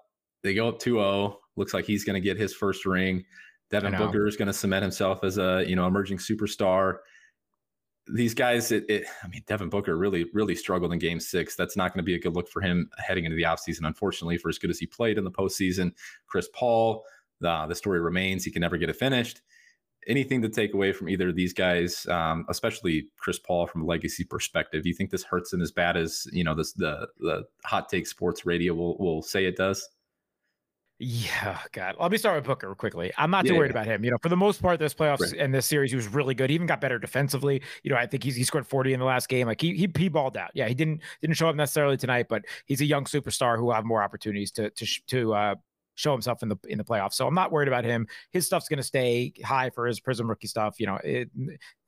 they 0.43 0.53
go 0.53 0.67
up 0.67 0.79
2-0. 0.79 1.35
Looks 1.55 1.73
like 1.73 1.85
he's 1.85 2.03
going 2.03 2.15
to 2.15 2.21
get 2.21 2.37
his 2.37 2.53
first 2.53 2.85
ring. 2.85 3.23
Devin 3.71 3.95
Booker 3.95 4.27
is 4.27 4.35
going 4.35 4.47
to 4.47 4.53
cement 4.53 4.83
himself 4.83 5.23
as 5.23 5.37
a 5.37 5.63
you 5.65 5.75
know 5.75 5.87
emerging 5.87 6.17
superstar 6.17 6.97
these 8.07 8.33
guys, 8.33 8.71
it, 8.71 8.85
it, 8.89 9.05
I 9.23 9.27
mean, 9.27 9.43
Devin 9.47 9.69
Booker 9.69 9.97
really, 9.97 10.25
really 10.33 10.55
struggled 10.55 10.93
in 10.93 10.99
game 10.99 11.19
six. 11.19 11.55
That's 11.55 11.75
not 11.75 11.93
going 11.93 12.03
to 12.03 12.05
be 12.05 12.15
a 12.15 12.19
good 12.19 12.35
look 12.35 12.47
for 12.47 12.61
him 12.61 12.89
heading 12.97 13.25
into 13.25 13.35
the 13.35 13.43
offseason, 13.43 13.87
unfortunately, 13.87 14.37
for 14.37 14.49
as 14.49 14.59
good 14.59 14.69
as 14.69 14.79
he 14.79 14.85
played 14.85 15.17
in 15.17 15.23
the 15.23 15.31
postseason. 15.31 15.91
Chris 16.27 16.47
Paul, 16.53 17.03
uh, 17.43 17.65
the 17.65 17.75
story 17.75 17.99
remains 17.99 18.43
he 18.43 18.51
can 18.51 18.61
never 18.61 18.77
get 18.77 18.89
it 18.89 18.95
finished. 18.95 19.41
Anything 20.07 20.41
to 20.43 20.49
take 20.49 20.75
away 20.75 20.93
from 20.93 21.09
either 21.09 21.29
of 21.29 21.35
these 21.35 21.51
guys, 21.53 22.05
um, 22.07 22.45
especially 22.47 23.07
Chris 23.17 23.39
Paul 23.39 23.65
from 23.65 23.81
a 23.81 23.85
legacy 23.85 24.23
perspective? 24.23 24.83
Do 24.83 24.89
you 24.89 24.95
think 24.95 25.09
this 25.09 25.23
hurts 25.23 25.51
him 25.51 25.61
as 25.61 25.71
bad 25.71 25.97
as 25.97 26.27
you 26.31 26.43
know 26.43 26.53
this, 26.53 26.73
the 26.73 27.07
the 27.19 27.45
hot 27.63 27.89
take 27.89 28.05
sports 28.05 28.45
radio 28.45 28.75
will 28.75 28.99
will 28.99 29.23
say 29.23 29.45
it 29.45 29.55
does? 29.55 29.89
Yeah, 30.97 31.59
God. 31.73 31.95
Let 31.99 32.09
me 32.09 32.17
start 32.17 32.37
with 32.37 32.45
Booker 32.45 32.73
quickly. 32.73 33.11
I'm 33.17 33.29
not 33.29 33.45
too 33.45 33.51
yeah, 33.51 33.59
worried 33.59 33.73
yeah. 33.73 33.81
about 33.81 33.85
him. 33.85 34.05
You 34.05 34.11
know, 34.11 34.17
for 34.21 34.29
the 34.29 34.37
most 34.37 34.61
part, 34.61 34.79
this 34.79 34.93
playoffs 34.93 35.19
right. 35.19 35.33
and 35.39 35.53
this 35.53 35.65
series, 35.65 35.91
he 35.91 35.97
was 35.97 36.07
really 36.07 36.33
good. 36.33 36.49
He 36.49 36.55
even 36.55 36.67
got 36.67 36.79
better 36.79 36.97
defensively. 36.97 37.61
You 37.83 37.91
know, 37.91 37.97
I 37.97 38.05
think 38.05 38.23
he's, 38.23 38.35
he 38.35 38.45
scored 38.45 38.65
40 38.65 38.93
in 38.93 38.99
the 39.01 39.05
last 39.05 39.27
game. 39.27 39.45
Like 39.45 39.59
he, 39.59 39.75
he 39.75 39.89
he 39.97 40.07
balled 40.07 40.37
out. 40.37 40.51
Yeah, 40.53 40.69
he 40.69 40.73
didn't 40.73 41.01
didn't 41.19 41.35
show 41.35 41.49
up 41.49 41.55
necessarily 41.57 41.97
tonight, 41.97 42.27
but 42.29 42.45
he's 42.65 42.79
a 42.79 42.85
young 42.85 43.03
superstar 43.03 43.57
who 43.57 43.65
will 43.65 43.73
have 43.73 43.83
more 43.83 44.01
opportunities 44.01 44.51
to 44.51 44.69
to 44.69 44.85
to 45.07 45.33
uh, 45.33 45.55
show 45.95 46.13
himself 46.13 46.43
in 46.43 46.49
the 46.49 46.57
in 46.69 46.77
the 46.77 46.85
playoffs. 46.85 47.15
So 47.15 47.27
I'm 47.27 47.35
not 47.35 47.51
worried 47.51 47.67
about 47.67 47.83
him. 47.83 48.07
His 48.31 48.45
stuff's 48.45 48.69
going 48.69 48.77
to 48.77 48.83
stay 48.83 49.33
high 49.43 49.71
for 49.71 49.87
his 49.87 49.99
Prism 49.99 50.29
rookie 50.29 50.47
stuff. 50.47 50.75
You 50.79 50.87
know, 50.87 50.99
it, 51.03 51.29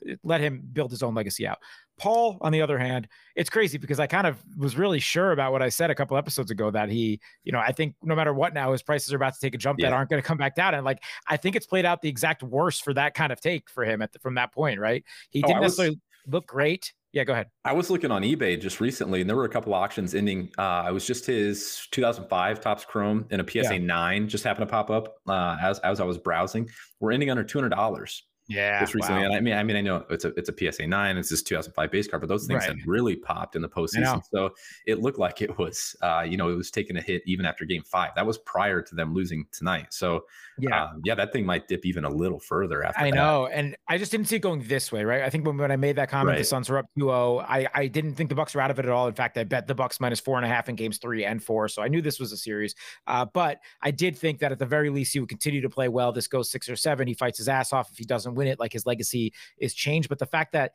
it, 0.01 0.19
let 0.24 0.42
him 0.42 0.68
build 0.74 0.92
his 0.92 1.01
own 1.01 1.13
legacy 1.13 1.48
out. 1.48 1.59
Paul, 1.97 2.38
on 2.41 2.51
the 2.51 2.61
other 2.61 2.77
hand, 2.77 3.07
it's 3.35 3.49
crazy 3.49 3.77
because 3.77 3.99
I 3.99 4.07
kind 4.07 4.27
of 4.27 4.38
was 4.57 4.77
really 4.77 4.99
sure 4.99 5.31
about 5.31 5.51
what 5.51 5.61
I 5.61 5.69
said 5.69 5.89
a 5.89 5.95
couple 5.95 6.15
episodes 6.17 6.51
ago 6.51 6.69
that 6.71 6.89
he, 6.89 7.19
you 7.44 7.51
know, 7.51 7.59
I 7.59 7.71
think 7.71 7.95
no 8.03 8.15
matter 8.15 8.33
what 8.33 8.53
now, 8.53 8.71
his 8.71 8.83
prices 8.83 9.11
are 9.13 9.15
about 9.15 9.33
to 9.33 9.39
take 9.39 9.55
a 9.55 9.57
jump 9.57 9.79
yeah. 9.79 9.89
that 9.89 9.95
aren't 9.95 10.09
going 10.09 10.21
to 10.21 10.27
come 10.27 10.38
back 10.38 10.55
down. 10.55 10.75
And 10.75 10.85
like, 10.85 11.01
I 11.27 11.38
think 11.38 11.55
it's 11.55 11.65
played 11.65 11.85
out 11.85 12.01
the 12.01 12.09
exact 12.09 12.44
worst 12.44 12.83
for 12.83 12.94
that 12.94 13.13
kind 13.13 13.31
of 13.31 13.41
take 13.41 13.69
for 13.69 13.83
him 13.83 14.01
at 14.01 14.13
the, 14.13 14.19
from 14.19 14.35
that 14.35 14.53
point, 14.53 14.79
right? 14.79 15.03
He 15.29 15.44
oh, 15.44 15.47
didn't 15.47 15.61
was, 15.61 15.71
necessarily 15.71 15.99
look 16.27 16.47
great. 16.47 16.94
Yeah, 17.13 17.23
go 17.23 17.33
ahead. 17.33 17.47
I 17.65 17.73
was 17.73 17.89
looking 17.89 18.11
on 18.11 18.21
eBay 18.21 18.61
just 18.61 18.79
recently, 18.79 19.21
and 19.21 19.29
there 19.29 19.38
were 19.38 19.45
a 19.45 19.49
couple 19.49 19.73
auctions 19.73 20.13
ending. 20.13 20.51
Uh, 20.57 20.85
it 20.88 20.91
was 20.91 21.05
just 21.05 21.25
his 21.25 21.88
2005 21.91 22.59
Topps 22.59 22.85
Chrome 22.85 23.25
and 23.31 23.41
a 23.41 23.49
PSA 23.49 23.75
yeah. 23.75 23.77
9 23.79 24.29
just 24.29 24.44
happened 24.44 24.67
to 24.67 24.71
pop 24.71 24.91
up 24.91 25.15
uh, 25.27 25.57
as 25.61 25.79
as 25.79 25.99
I 25.99 26.03
was 26.03 26.17
browsing. 26.17 26.69
We're 26.99 27.13
ending 27.13 27.31
under 27.31 27.44
two 27.44 27.57
hundred 27.57 27.69
dollars. 27.69 28.23
Yeah, 28.47 28.79
just 28.79 28.94
recently. 28.94 29.21
Wow. 29.21 29.25
And 29.27 29.35
I 29.35 29.39
mean, 29.41 29.53
I 29.55 29.63
mean, 29.63 29.75
I 29.75 29.81
know 29.81 30.05
it's 30.09 30.23
a 30.23 30.29
it's 30.35 30.49
a 30.49 30.71
PSA 30.71 30.88
nine. 30.88 31.17
It's 31.17 31.29
this 31.29 31.44
2005 31.44 31.91
base 31.91 32.07
card, 32.07 32.21
but 32.21 32.29
those 32.29 32.47
things 32.47 32.61
right. 32.61 32.77
have 32.77 32.88
really 32.88 33.15
popped 33.15 33.55
in 33.55 33.61
the 33.61 33.67
postseason. 33.67 34.21
So 34.31 34.51
it 34.85 34.99
looked 34.99 35.19
like 35.19 35.41
it 35.41 35.57
was, 35.57 35.95
uh, 36.01 36.25
you 36.27 36.38
know, 36.38 36.49
it 36.49 36.55
was 36.55 36.71
taking 36.71 36.95
a 36.97 37.01
hit 37.01 37.23
even 37.25 37.45
after 37.45 37.65
Game 37.65 37.83
Five. 37.83 38.11
That 38.15 38.25
was 38.25 38.38
prior 38.38 38.81
to 38.81 38.95
them 38.95 39.13
losing 39.13 39.45
tonight. 39.51 39.88
So 39.94 40.25
yeah, 40.57 40.83
uh, 40.83 40.91
yeah, 41.03 41.15
that 41.15 41.33
thing 41.33 41.45
might 41.45 41.67
dip 41.67 41.85
even 41.85 42.05
a 42.05 42.09
little 42.09 42.39
further 42.39 42.83
after. 42.83 43.01
I 43.01 43.11
that. 43.11 43.15
know, 43.15 43.47
and 43.47 43.75
I 43.88 43.97
just 43.97 44.11
didn't 44.11 44.27
see 44.27 44.38
it 44.38 44.41
going 44.41 44.63
this 44.67 44.91
way, 44.91 45.03
right? 45.03 45.23
I 45.23 45.29
think 45.29 45.45
when, 45.45 45.57
when 45.57 45.71
I 45.71 45.75
made 45.75 45.97
that 45.97 46.09
comment, 46.09 46.35
right. 46.35 46.37
the 46.39 46.45
Suns 46.45 46.69
were 46.69 46.77
up 46.77 46.85
2-0. 46.97 47.45
I 47.47 47.68
I 47.73 47.87
didn't 47.87 48.16
think 48.16 48.30
the 48.30 48.35
Bucks 48.35 48.56
were 48.56 48.61
out 48.61 48.71
of 48.71 48.80
it 48.80 48.85
at 48.85 48.92
all. 48.92 49.07
In 49.07 49.13
fact, 49.13 49.37
I 49.37 49.44
bet 49.44 49.68
the 49.68 49.75
Bucks 49.75 49.99
minus 49.99 50.19
four 50.19 50.37
and 50.37 50.45
a 50.45 50.49
half 50.49 50.69
in 50.69 50.75
games 50.75 50.97
three 50.97 51.25
and 51.25 51.44
four. 51.44 51.68
So 51.68 51.81
I 51.81 51.89
knew 51.89 52.01
this 52.01 52.19
was 52.19 52.31
a 52.31 52.37
series. 52.37 52.75
Uh, 53.06 53.25
but 53.25 53.59
I 53.81 53.92
did 53.92 54.18
think 54.18 54.39
that 54.39 54.51
at 54.51 54.59
the 54.59 54.66
very 54.66 54.89
least 54.89 55.13
he 55.13 55.19
would 55.19 55.30
continue 55.30 55.61
to 55.61 55.69
play 55.69 55.89
well. 55.89 56.11
This 56.11 56.27
goes 56.27 56.49
six 56.49 56.69
or 56.69 56.75
seven. 56.75 57.07
He 57.07 57.13
fights 57.13 57.37
his 57.37 57.49
ass 57.49 57.73
off 57.73 57.92
if 57.92 57.97
he 57.97 58.06
doesn't 58.06 58.36
win 58.37 58.47
it. 58.47 58.59
Like 58.59 58.73
his 58.73 58.85
legacy 58.85 59.33
is 59.57 59.73
changed. 59.73 60.09
But 60.09 60.19
the 60.19 60.25
fact 60.25 60.53
that 60.53 60.71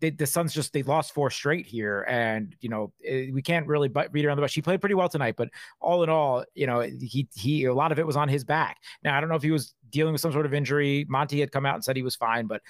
they, 0.00 0.10
the 0.10 0.26
Suns 0.26 0.52
just 0.52 0.72
they 0.72 0.82
lost 0.82 1.14
four 1.14 1.30
straight 1.30 1.66
here, 1.66 2.02
and 2.08 2.54
you 2.60 2.68
know 2.68 2.92
eh, 3.04 3.28
we 3.32 3.42
can't 3.42 3.66
really 3.66 3.88
read 3.88 4.24
around 4.24 4.36
the 4.36 4.42
bush. 4.42 4.54
He 4.54 4.62
played 4.62 4.80
pretty 4.80 4.94
well 4.94 5.08
tonight, 5.08 5.34
but 5.36 5.48
all 5.80 6.02
in 6.02 6.10
all, 6.10 6.44
you 6.54 6.66
know 6.66 6.80
he 6.80 7.28
he 7.34 7.64
a 7.64 7.74
lot 7.74 7.92
of 7.92 7.98
it 7.98 8.06
was 8.06 8.16
on 8.16 8.28
his 8.28 8.44
back. 8.44 8.78
Now 9.02 9.16
I 9.16 9.20
don't 9.20 9.30
know 9.30 9.36
if 9.36 9.42
he 9.42 9.50
was 9.50 9.74
dealing 9.90 10.12
with 10.12 10.20
some 10.20 10.32
sort 10.32 10.46
of 10.46 10.52
injury. 10.52 11.06
Monty 11.08 11.40
had 11.40 11.50
come 11.50 11.64
out 11.64 11.74
and 11.74 11.84
said 11.84 11.96
he 11.96 12.02
was 12.02 12.16
fine, 12.16 12.46
but 12.46 12.60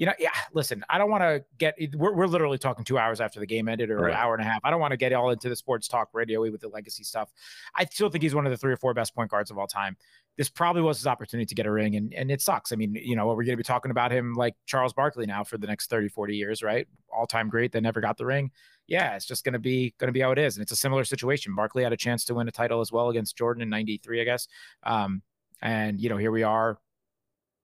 you 0.00 0.06
know, 0.06 0.14
yeah, 0.18 0.30
listen, 0.54 0.82
I 0.88 0.96
don't 0.96 1.10
want 1.10 1.22
to 1.24 1.44
get, 1.58 1.74
we're, 1.94 2.14
we're 2.14 2.26
literally 2.26 2.56
talking 2.56 2.86
two 2.86 2.96
hours 2.96 3.20
after 3.20 3.38
the 3.38 3.44
game 3.44 3.68
ended 3.68 3.90
or 3.90 3.98
right. 3.98 4.12
an 4.12 4.16
hour 4.16 4.32
and 4.32 4.42
a 4.42 4.48
half. 4.48 4.62
I 4.64 4.70
don't 4.70 4.80
want 4.80 4.92
to 4.92 4.96
get 4.96 5.12
all 5.12 5.28
into 5.28 5.50
the 5.50 5.54
sports 5.54 5.88
talk 5.88 6.08
radio 6.14 6.40
with 6.40 6.62
the 6.62 6.68
legacy 6.68 7.04
stuff. 7.04 7.30
I 7.76 7.84
still 7.84 8.08
think 8.08 8.22
he's 8.22 8.34
one 8.34 8.46
of 8.46 8.50
the 8.50 8.56
three 8.56 8.72
or 8.72 8.78
four 8.78 8.94
best 8.94 9.14
point 9.14 9.30
guards 9.30 9.50
of 9.50 9.58
all 9.58 9.66
time. 9.66 9.98
This 10.38 10.48
probably 10.48 10.80
was 10.80 10.96
his 10.96 11.06
opportunity 11.06 11.44
to 11.44 11.54
get 11.54 11.66
a 11.66 11.70
ring, 11.70 11.96
and, 11.96 12.14
and 12.14 12.30
it 12.30 12.40
sucks. 12.40 12.72
I 12.72 12.76
mean, 12.76 12.94
you 12.94 13.14
know, 13.14 13.26
we're 13.26 13.44
going 13.44 13.48
to 13.50 13.56
be 13.58 13.62
talking 13.62 13.90
about 13.90 14.10
him 14.10 14.32
like 14.32 14.54
Charles 14.64 14.94
Barkley 14.94 15.26
now 15.26 15.44
for 15.44 15.58
the 15.58 15.66
next 15.66 15.90
30, 15.90 16.08
40 16.08 16.34
years, 16.34 16.62
right? 16.62 16.88
All 17.14 17.26
time 17.26 17.50
great 17.50 17.72
that 17.72 17.82
never 17.82 18.00
got 18.00 18.16
the 18.16 18.24
ring. 18.24 18.52
Yeah, 18.86 19.16
it's 19.16 19.26
just 19.26 19.44
going 19.44 19.52
to 19.52 19.58
be 19.58 19.92
going 19.98 20.08
to 20.08 20.12
be 20.12 20.20
how 20.20 20.30
it 20.30 20.38
is, 20.38 20.56
and 20.56 20.62
it's 20.62 20.72
a 20.72 20.76
similar 20.76 21.04
situation. 21.04 21.54
Barkley 21.54 21.82
had 21.82 21.92
a 21.92 21.98
chance 21.98 22.24
to 22.24 22.34
win 22.34 22.48
a 22.48 22.52
title 22.52 22.80
as 22.80 22.90
well 22.90 23.10
against 23.10 23.36
Jordan 23.36 23.62
in 23.62 23.68
'93, 23.68 24.22
I 24.22 24.24
guess. 24.24 24.48
Um, 24.82 25.20
and 25.60 26.00
you 26.00 26.08
know, 26.08 26.16
here 26.16 26.30
we 26.30 26.42
are 26.42 26.78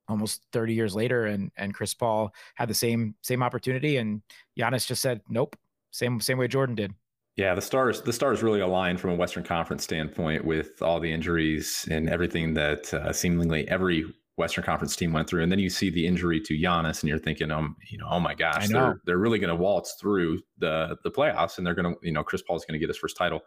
almost 0.08 0.42
30 0.52 0.74
years 0.74 0.94
later 0.94 1.26
and 1.26 1.50
and 1.56 1.74
Chris 1.74 1.94
Paul 1.94 2.32
had 2.54 2.68
the 2.68 2.74
same 2.74 3.14
same 3.22 3.42
opportunity 3.42 3.96
and 3.96 4.22
Giannis 4.58 4.86
just 4.86 5.02
said 5.02 5.20
nope 5.28 5.56
same 5.96 6.20
same 6.20 6.38
way 6.38 6.48
Jordan 6.48 6.74
did. 6.74 6.94
Yeah, 7.36 7.54
the 7.54 7.62
stars 7.62 8.02
the 8.02 8.12
stars 8.12 8.42
really 8.42 8.60
aligned 8.60 9.00
from 9.00 9.10
a 9.10 9.14
Western 9.14 9.44
Conference 9.44 9.84
standpoint 9.84 10.44
with 10.44 10.80
all 10.82 11.00
the 11.00 11.12
injuries 11.12 11.86
and 11.90 12.08
everything 12.08 12.54
that 12.54 12.92
uh, 12.94 13.12
seemingly 13.12 13.68
every 13.68 14.04
Western 14.36 14.64
Conference 14.64 14.96
team 14.96 15.12
went 15.12 15.28
through, 15.28 15.42
and 15.42 15.50
then 15.50 15.58
you 15.58 15.70
see 15.70 15.90
the 15.90 16.06
injury 16.06 16.40
to 16.40 16.54
Giannis, 16.54 17.00
and 17.00 17.08
you're 17.08 17.18
thinking, 17.18 17.50
um, 17.50 17.76
you 17.90 17.96
know, 17.96 18.06
oh 18.10 18.20
my 18.20 18.34
gosh, 18.34 18.68
they're 18.68 19.00
they're 19.06 19.18
really 19.18 19.38
going 19.38 19.48
to 19.48 19.56
waltz 19.56 19.96
through 20.00 20.40
the 20.58 20.96
the 21.04 21.10
playoffs, 21.10 21.58
and 21.58 21.66
they're 21.66 21.74
going 21.74 21.94
to, 21.94 21.98
you 22.02 22.12
know, 22.12 22.22
Chris 22.22 22.42
Paul's 22.42 22.64
going 22.64 22.74
to 22.74 22.78
get 22.78 22.88
his 22.88 22.98
first 22.98 23.16
title. 23.16 23.40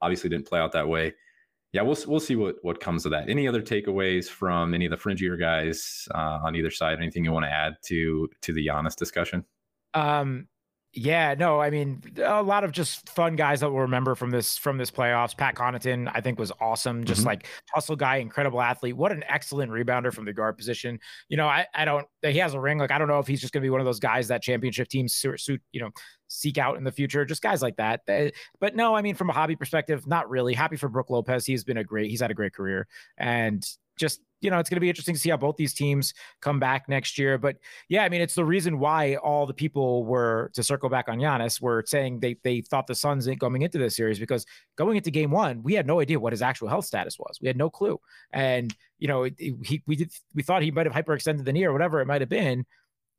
Obviously, 0.00 0.30
didn't 0.30 0.46
play 0.46 0.58
out 0.58 0.72
that 0.72 0.88
way 0.88 1.14
yeah, 1.72 1.80
we'll 1.82 1.96
we'll 2.06 2.20
see 2.20 2.36
what 2.36 2.56
what 2.62 2.80
comes 2.80 3.06
of 3.06 3.12
that. 3.12 3.30
Any 3.30 3.48
other 3.48 3.62
takeaways 3.62 4.28
from 4.28 4.74
any 4.74 4.84
of 4.84 4.90
the 4.90 4.96
fringier 4.96 5.38
guys 5.38 6.06
uh, 6.14 6.40
on 6.44 6.54
either 6.54 6.70
side? 6.70 6.98
Anything 6.98 7.24
you 7.24 7.32
want 7.32 7.46
to 7.46 7.50
add 7.50 7.76
to 7.84 8.28
to 8.42 8.52
the 8.52 8.66
Giannis 8.66 8.94
discussion? 8.94 9.44
Um, 9.94 10.48
Yeah, 10.94 11.34
no, 11.38 11.58
I 11.58 11.70
mean 11.70 12.02
a 12.22 12.42
lot 12.42 12.64
of 12.64 12.72
just 12.72 13.08
fun 13.08 13.34
guys 13.34 13.60
that 13.60 13.70
we'll 13.70 13.80
remember 13.80 14.14
from 14.14 14.30
this 14.30 14.58
from 14.58 14.76
this 14.76 14.90
playoffs. 14.90 15.34
Pat 15.34 15.54
Connaughton, 15.54 16.10
I 16.12 16.20
think, 16.20 16.38
was 16.38 16.52
awesome. 16.60 17.04
Just 17.04 17.20
mm-hmm. 17.20 17.28
like 17.28 17.46
hustle 17.72 17.96
guy, 17.96 18.16
incredible 18.16 18.60
athlete. 18.60 18.94
What 18.94 19.10
an 19.10 19.24
excellent 19.26 19.72
rebounder 19.72 20.12
from 20.12 20.26
the 20.26 20.34
guard 20.34 20.58
position. 20.58 21.00
You 21.30 21.38
know, 21.38 21.48
I 21.48 21.66
I 21.74 21.86
don't 21.86 22.06
he 22.22 22.36
has 22.38 22.52
a 22.52 22.60
ring. 22.60 22.76
Like 22.76 22.90
I 22.90 22.98
don't 22.98 23.08
know 23.08 23.20
if 23.20 23.26
he's 23.26 23.40
just 23.40 23.54
gonna 23.54 23.62
be 23.62 23.70
one 23.70 23.80
of 23.80 23.86
those 23.86 24.00
guys 24.00 24.28
that 24.28 24.42
championship 24.42 24.88
teams 24.88 25.14
suit 25.14 25.62
you 25.72 25.80
know 25.80 25.88
seek 26.28 26.58
out 26.58 26.76
in 26.76 26.84
the 26.84 26.92
future. 26.92 27.24
Just 27.24 27.40
guys 27.40 27.62
like 27.62 27.76
that. 27.76 28.02
But 28.60 28.76
no, 28.76 28.94
I 28.94 29.00
mean 29.00 29.14
from 29.14 29.30
a 29.30 29.32
hobby 29.32 29.56
perspective, 29.56 30.06
not 30.06 30.28
really. 30.28 30.52
Happy 30.52 30.76
for 30.76 30.90
Brook 30.90 31.08
Lopez. 31.08 31.46
He's 31.46 31.64
been 31.64 31.78
a 31.78 31.84
great. 31.84 32.10
He's 32.10 32.20
had 32.20 32.30
a 32.30 32.34
great 32.34 32.52
career, 32.52 32.86
and 33.16 33.66
just 33.98 34.20
you 34.42 34.50
know, 34.50 34.58
it's 34.58 34.68
going 34.68 34.76
to 34.76 34.80
be 34.80 34.88
interesting 34.88 35.14
to 35.14 35.20
see 35.20 35.30
how 35.30 35.36
both 35.36 35.56
these 35.56 35.72
teams 35.72 36.12
come 36.40 36.58
back 36.58 36.88
next 36.88 37.16
year. 37.16 37.38
But 37.38 37.58
yeah, 37.88 38.02
I 38.02 38.08
mean, 38.08 38.20
it's 38.20 38.34
the 38.34 38.44
reason 38.44 38.80
why 38.80 39.14
all 39.16 39.46
the 39.46 39.54
people 39.54 40.04
were 40.04 40.50
to 40.54 40.64
circle 40.64 40.88
back 40.88 41.08
on 41.08 41.18
Giannis 41.18 41.60
were 41.60 41.84
saying 41.86 42.20
they 42.20 42.36
they 42.42 42.60
thought 42.60 42.88
the 42.88 42.94
Suns 42.94 43.28
ain't 43.28 43.40
coming 43.40 43.62
into 43.62 43.78
this 43.78 43.96
series 43.96 44.18
because 44.18 44.44
going 44.76 44.96
into 44.96 45.12
Game 45.12 45.30
One, 45.30 45.62
we 45.62 45.74
had 45.74 45.86
no 45.86 46.00
idea 46.00 46.18
what 46.18 46.32
his 46.32 46.42
actual 46.42 46.68
health 46.68 46.84
status 46.84 47.18
was. 47.18 47.38
We 47.40 47.46
had 47.46 47.56
no 47.56 47.70
clue, 47.70 48.00
and 48.32 48.74
you 48.98 49.06
know, 49.08 49.24
he 49.38 49.82
we 49.86 49.96
did 49.96 50.12
we 50.34 50.42
thought 50.42 50.62
he 50.62 50.72
might 50.72 50.86
have 50.86 50.94
hyperextended 50.94 51.44
the 51.44 51.52
knee 51.52 51.64
or 51.64 51.72
whatever 51.72 52.00
it 52.00 52.06
might 52.06 52.20
have 52.20 52.28
been. 52.28 52.66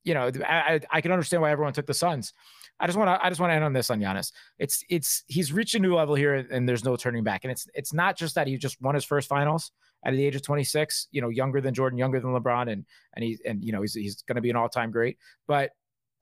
You 0.03 0.13
know, 0.15 0.29
I, 0.45 0.81
I 0.91 0.99
can 0.99 1.13
understand 1.13 1.41
why 1.41 1.51
everyone 1.51 1.71
took 1.71 1.87
the 1.87 1.93
Suns. 1.93 2.33
I 2.81 2.87
just 2.87 2.97
want 2.97 3.07
to 3.07 3.25
I 3.25 3.29
just 3.29 3.39
want 3.39 3.51
to 3.51 3.55
end 3.55 3.63
on 3.63 3.71
this 3.71 3.89
on 3.89 4.01
Giannis. 4.01 4.33
It's 4.59 4.83
it's 4.89 5.23
he's 5.27 5.53
reached 5.53 5.75
a 5.75 5.79
new 5.79 5.95
level 5.95 6.15
here 6.15 6.35
and 6.35 6.67
there's 6.67 6.83
no 6.83 6.97
turning 6.97 7.23
back. 7.23 7.45
And 7.45 7.51
it's 7.51 7.65
it's 7.73 7.93
not 7.93 8.17
just 8.17 8.35
that 8.35 8.47
he 8.47 8.57
just 8.57 8.81
won 8.81 8.95
his 8.95 9.05
first 9.05 9.29
finals 9.29 9.71
at 10.03 10.13
the 10.13 10.25
age 10.25 10.35
of 10.35 10.41
26, 10.41 11.07
you 11.11 11.21
know, 11.21 11.29
younger 11.29 11.61
than 11.61 11.73
Jordan, 11.73 11.97
younger 11.97 12.19
than 12.19 12.31
LeBron, 12.31 12.71
and 12.71 12.85
and 13.15 13.23
he's 13.23 13.41
and 13.45 13.63
you 13.63 13.71
know 13.71 13.81
he's 13.81 13.93
he's 13.93 14.21
going 14.23 14.35
to 14.35 14.41
be 14.41 14.49
an 14.49 14.55
all 14.55 14.69
time 14.69 14.91
great. 14.91 15.17
But 15.47 15.71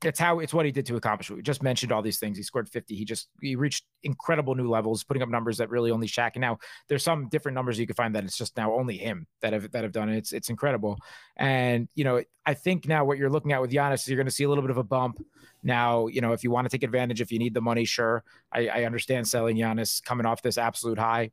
it's 0.04 0.20
how 0.20 0.40
it's 0.40 0.54
what 0.54 0.66
he 0.66 0.72
did 0.72 0.86
to 0.88 0.96
accomplish. 0.96 1.30
We 1.30 1.42
just 1.42 1.62
mentioned 1.62 1.92
all 1.92 2.02
these 2.02 2.18
things. 2.18 2.36
He 2.36 2.44
scored 2.44 2.68
50. 2.68 2.96
He 2.96 3.06
just 3.06 3.30
he 3.40 3.56
reached 3.56 3.86
incredible 4.04 4.56
new 4.56 4.68
levels, 4.70 5.04
putting 5.04 5.22
up 5.22 5.30
numbers 5.30 5.58
that 5.58 5.70
really 5.70 5.92
only 5.92 6.08
Shaq. 6.08 6.32
And 6.34 6.42
now 6.42 6.58
there's 6.88 7.04
some 7.04 7.30
different 7.30 7.56
numbers 7.56 7.78
you 7.78 7.86
can 7.86 7.96
find 7.96 8.16
that 8.16 8.24
it's 8.24 8.38
just 8.38 8.58
now 8.58 8.74
only 8.74 8.98
him 8.98 9.28
that 9.42 9.54
have 9.54 9.72
that 9.72 9.84
have 9.84 9.92
done 9.92 10.10
it. 10.10 10.18
It's 10.18 10.34
it's 10.34 10.50
incredible. 10.50 10.98
And 11.38 11.88
you 11.94 12.04
know, 12.04 12.24
I 12.46 12.54
think 12.56 12.88
now 12.88 13.06
what 13.06 13.18
you're 13.18 13.30
looking 13.30 13.52
at 13.52 13.62
with 13.62 13.72
Giannis 13.72 13.96
is 13.96 14.08
you're 14.08 14.18
going 14.18 14.26
to 14.26 14.32
see 14.32 14.44
a 14.44 14.50
little 14.50 14.64
bit 14.64 14.72
of 14.72 14.78
a 14.78 14.84
bump. 14.84 15.24
Now, 15.64 16.08
you 16.08 16.22
know, 16.22 16.34
if 16.34 16.44
you 16.44 16.50
want 16.50 16.66
to 16.66 16.76
take 16.76 16.84
advantage, 16.84 17.22
if 17.22 17.32
you 17.32 17.38
need 17.38 17.54
the 17.54 17.62
money, 17.62 17.86
sure. 17.86 18.24
I, 18.52 18.68
I 18.68 18.84
understand 18.86 19.28
selling 19.28 19.58
Giannis 19.58 20.04
coming 20.04 20.26
off 20.26 20.42
this 20.42 20.58
absolute 20.58 20.98
high. 20.98 21.32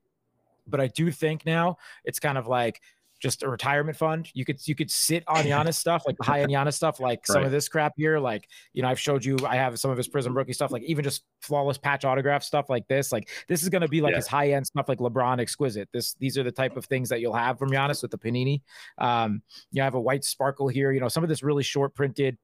But 0.69 0.81
I 0.81 0.89
do 0.89 1.11
think 1.11 1.47
now 1.47 1.77
it's 2.05 2.21
kind 2.21 2.39
of 2.39 2.47
like 2.47 2.81
just 3.21 3.43
a 3.43 3.49
retirement 3.49 3.97
fund. 3.97 4.29
You 4.33 4.45
could 4.45 4.67
you 4.67 4.75
could 4.75 4.91
sit 4.91 5.25
on 5.27 5.45
Giannis 5.45 5.75
stuff, 5.75 6.05
like 6.07 6.17
the 6.17 6.25
high 6.25 6.43
end 6.43 6.53
Giannis 6.53 6.75
stuff, 6.75 7.01
like 7.01 7.27
some 7.27 7.45
of 7.45 7.51
this 7.51 7.69
crap 7.69 7.95
here. 7.97 8.19
Like, 8.19 8.49
you 8.73 8.83
know, 8.83 8.89
I've 8.89 9.01
showed 9.01 9.25
you 9.25 9.37
I 9.47 9.57
have 9.57 9.79
some 9.79 9.91
of 9.91 9.97
his 9.97 10.09
Prism 10.09 10.37
rookie 10.37 10.53
stuff, 10.53 10.71
like 10.71 10.83
even 10.85 11.05
just 11.05 11.25
flawless 11.41 11.79
patch 11.79 12.05
autograph 12.05 12.43
stuff 12.43 12.71
like 12.71 12.87
this. 12.89 13.13
Like 13.13 13.29
this 13.49 13.63
is 13.63 13.69
gonna 13.69 13.89
be 13.89 14.01
like 14.01 14.13
yeah. 14.13 14.19
his 14.19 14.27
high 14.27 14.53
end 14.53 14.67
stuff, 14.67 14.89
like 14.89 14.99
LeBron 14.99 15.41
exquisite. 15.41 15.89
This 15.93 16.15
these 16.15 16.39
are 16.39 16.43
the 16.43 16.53
type 16.53 16.77
of 16.77 16.85
things 16.87 17.09
that 17.09 17.21
you'll 17.21 17.35
have 17.35 17.59
from 17.59 17.71
Giannis 17.71 18.03
with 18.03 18.11
the 18.11 18.19
Panini. 18.19 18.63
Um, 18.99 19.43
you 19.73 19.83
have 19.83 19.95
a 19.95 20.01
white 20.01 20.25
sparkle 20.25 20.69
here, 20.69 20.93
you 20.93 21.01
know, 21.01 21.09
some 21.09 21.23
of 21.23 21.29
this 21.29 21.43
really 21.43 21.63
short 21.63 21.95
printed 21.95 22.39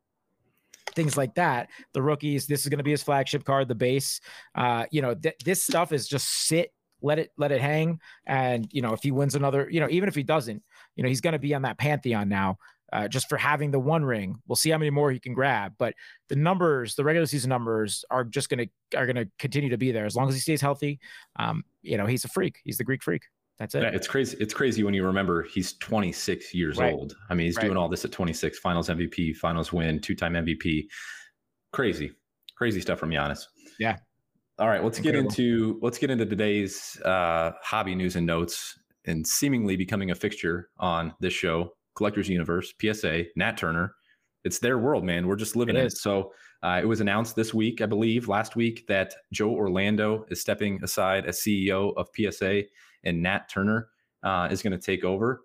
things 0.95 1.16
like 1.16 1.35
that. 1.35 1.69
The 1.93 2.02
rookies, 2.02 2.47
this 2.47 2.62
is 2.62 2.69
going 2.69 2.78
to 2.78 2.85
be 2.85 2.90
his 2.90 3.02
flagship 3.02 3.43
card, 3.43 3.69
the 3.69 3.75
base. 3.75 4.21
Uh, 4.54 4.85
you 4.90 5.02
know, 5.02 5.14
th- 5.14 5.35
this 5.45 5.62
stuff 5.64 5.93
is 5.93 6.07
just 6.07 6.47
sit 6.47 6.73
let 7.04 7.18
it 7.18 7.32
let 7.37 7.52
it 7.52 7.61
hang. 7.61 8.00
And 8.26 8.66
you 8.73 8.82
know, 8.82 8.92
if 8.92 9.02
he 9.02 9.11
wins 9.11 9.34
another, 9.34 9.68
you 9.70 9.78
know, 9.78 9.88
even 9.90 10.08
if 10.08 10.14
he 10.14 10.23
doesn't, 10.23 10.62
you 10.96 11.02
know, 11.02 11.08
he's 11.08 11.20
going 11.20 11.34
to 11.34 11.38
be 11.38 11.54
on 11.54 11.62
that 11.62 11.78
pantheon 11.78 12.28
now. 12.28 12.58
Uh, 12.92 13.08
just 13.08 13.28
for 13.28 13.37
having 13.37 13.73
the 13.73 13.78
one 13.78 14.04
ring, 14.04 14.40
we'll 14.46 14.54
see 14.54 14.70
how 14.70 14.78
many 14.78 14.90
more 14.90 15.11
he 15.11 15.18
can 15.18 15.34
grab. 15.34 15.73
But 15.78 15.94
the 16.28 16.37
numbers, 16.37 16.94
the 16.94 17.02
regular 17.02 17.26
season 17.26 17.49
numbers, 17.49 18.04
are 18.08 18.23
just 18.23 18.49
going 18.49 18.68
to 18.68 18.99
are 18.99 19.06
going 19.06 19.16
to 19.16 19.28
continue 19.38 19.70
to 19.70 19.78
be 19.78 19.90
there 19.90 20.06
as 20.06 20.14
long 20.14 20.28
as 20.28 20.34
he 20.34 20.40
stays 20.40 20.61
healthy. 20.61 21.00
Um, 21.37 21.64
you 21.82 21.96
know, 21.96 22.06
he's 22.06 22.25
a 22.25 22.28
freak. 22.28 22.61
He's 22.64 22.78
the 22.78 22.84
Greek 22.84 23.02
freak. 23.02 23.23
That's 23.58 23.75
it. 23.75 23.82
Yeah, 23.82 23.90
it's 23.90 24.06
crazy. 24.06 24.37
It's 24.38 24.54
crazy 24.54 24.84
when 24.84 24.94
you 24.94 25.04
remember 25.04 25.42
he's 25.42 25.75
26 25.75 26.54
years 26.54 26.78
right. 26.78 26.92
old. 26.92 27.16
I 27.30 27.34
mean, 27.34 27.46
he's 27.46 27.56
right. 27.56 27.64
doing 27.64 27.76
all 27.76 27.88
this 27.88 28.04
at 28.04 28.12
26. 28.12 28.58
Finals 28.58 28.88
MVP, 28.88 29.37
Finals 29.37 29.73
win, 29.73 30.00
two-time 30.00 30.34
MVP. 30.34 30.87
Crazy, 31.73 32.12
crazy 32.56 32.80
stuff 32.80 32.99
from 32.99 33.11
Giannis. 33.11 33.46
Yeah, 33.78 33.96
all 34.58 34.68
right, 34.68 34.82
let's 34.84 34.99
Incredible. 34.99 35.30
get 35.30 35.38
into 35.38 35.78
let's 35.82 35.99
get 35.99 36.11
into 36.11 36.26
today's 36.26 37.00
uh, 37.04 37.52
hobby 37.62 37.94
news 37.94 38.16
and 38.16 38.26
notes, 38.26 38.78
and 39.04 39.26
seemingly 39.26 39.76
becoming 39.76 40.11
a 40.11 40.14
fixture 40.14 40.70
on 40.78 41.12
this 41.20 41.32
show, 41.32 41.70
Collectors 41.96 42.28
Universe, 42.28 42.73
PSA, 42.80 43.25
Nat 43.37 43.56
Turner. 43.56 43.94
It's 44.44 44.58
their 44.58 44.78
world, 44.78 45.04
man. 45.04 45.26
We're 45.26 45.37
just 45.37 45.56
living 45.56 45.75
it. 45.75 45.87
it. 45.87 45.96
So 45.96 46.32
uh, 46.62 46.78
it 46.80 46.87
was 46.87 47.00
announced 47.00 47.34
this 47.34 47.54
week, 47.54 47.80
I 47.80 47.87
believe, 47.87 48.28
last 48.28 48.56
week, 48.56 48.84
that 48.88 49.14
Joe 49.32 49.50
Orlando 49.50 50.26
is 50.28 50.40
stepping 50.40 50.78
aside 50.84 51.26
as 51.26 51.40
CEO 51.40 51.92
of 51.96 52.08
PSA, 52.14 52.62
and 53.04 53.23
Nat 53.23 53.49
Turner 53.49 53.88
uh, 54.23 54.49
is 54.50 54.62
going 54.62 54.73
to 54.73 54.78
take 54.78 55.02
over. 55.02 55.42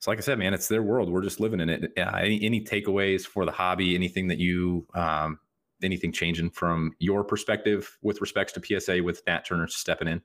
So, 0.00 0.10
like 0.10 0.18
I 0.18 0.22
said, 0.22 0.38
man, 0.38 0.54
it's 0.54 0.66
their 0.66 0.82
world. 0.82 1.10
We're 1.10 1.22
just 1.22 1.40
living 1.40 1.60
in 1.60 1.68
it. 1.68 1.92
Uh, 1.96 2.16
any, 2.16 2.42
any, 2.42 2.64
takeaways 2.64 3.26
for 3.26 3.44
the 3.44 3.52
hobby? 3.52 3.94
Anything 3.94 4.28
that 4.28 4.38
you 4.38 4.86
um, 4.94 5.38
anything 5.84 6.12
changing 6.12 6.50
from 6.50 6.92
your 6.98 7.24
perspective 7.24 7.98
with 8.02 8.20
respects 8.20 8.52
to 8.54 8.80
PSA 8.80 9.02
with 9.02 9.22
Nat 9.26 9.44
Turner 9.44 9.68
stepping 9.68 10.08
in? 10.08 10.22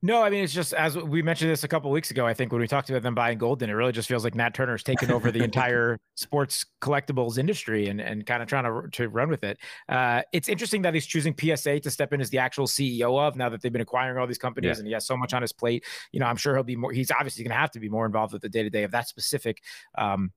No, 0.00 0.22
I 0.22 0.30
mean 0.30 0.44
it's 0.44 0.52
just 0.52 0.74
as 0.74 0.96
we 0.96 1.22
mentioned 1.22 1.50
this 1.50 1.64
a 1.64 1.68
couple 1.68 1.90
weeks 1.90 2.12
ago. 2.12 2.24
I 2.24 2.32
think 2.32 2.52
when 2.52 2.60
we 2.60 2.68
talked 2.68 2.88
about 2.88 3.02
them 3.02 3.16
buying 3.16 3.36
Goldin, 3.36 3.66
it 3.66 3.74
really 3.74 3.90
just 3.90 4.06
feels 4.06 4.22
like 4.22 4.36
Nat 4.36 4.54
Turner's 4.54 4.84
taken 4.84 5.10
over 5.10 5.32
the 5.32 5.42
entire 5.44 5.98
sports 6.14 6.64
collectibles 6.80 7.36
industry 7.36 7.88
and 7.88 8.00
and 8.00 8.24
kind 8.24 8.40
of 8.40 8.48
trying 8.48 8.62
to 8.62 8.88
to 8.90 9.08
run 9.08 9.28
with 9.28 9.42
it. 9.42 9.58
Uh, 9.88 10.22
it's 10.32 10.48
interesting 10.48 10.82
that 10.82 10.94
he's 10.94 11.06
choosing 11.06 11.34
PSA 11.36 11.80
to 11.80 11.90
step 11.90 12.12
in 12.12 12.20
as 12.20 12.30
the 12.30 12.38
actual 12.38 12.68
CEO 12.68 13.18
of 13.20 13.34
now 13.34 13.48
that 13.48 13.60
they've 13.60 13.72
been 13.72 13.82
acquiring 13.82 14.18
all 14.18 14.26
these 14.28 14.38
companies 14.38 14.76
yeah. 14.76 14.78
and 14.78 14.86
he 14.86 14.92
has 14.92 15.04
so 15.04 15.16
much 15.16 15.34
on 15.34 15.42
his 15.42 15.52
plate. 15.52 15.84
You 16.12 16.20
know, 16.20 16.26
I'm 16.26 16.36
sure 16.36 16.54
he'll 16.54 16.62
be 16.62 16.76
more. 16.76 16.92
He's 16.92 17.10
obviously 17.10 17.42
going 17.42 17.54
to 17.54 17.58
have 17.58 17.72
to 17.72 17.80
be 17.80 17.88
more 17.88 18.06
involved 18.06 18.32
with 18.32 18.42
the 18.42 18.48
day 18.48 18.62
to 18.62 18.70
day 18.70 18.84
of 18.84 18.92
that 18.92 19.08
specific 19.08 19.64
um, 19.96 20.30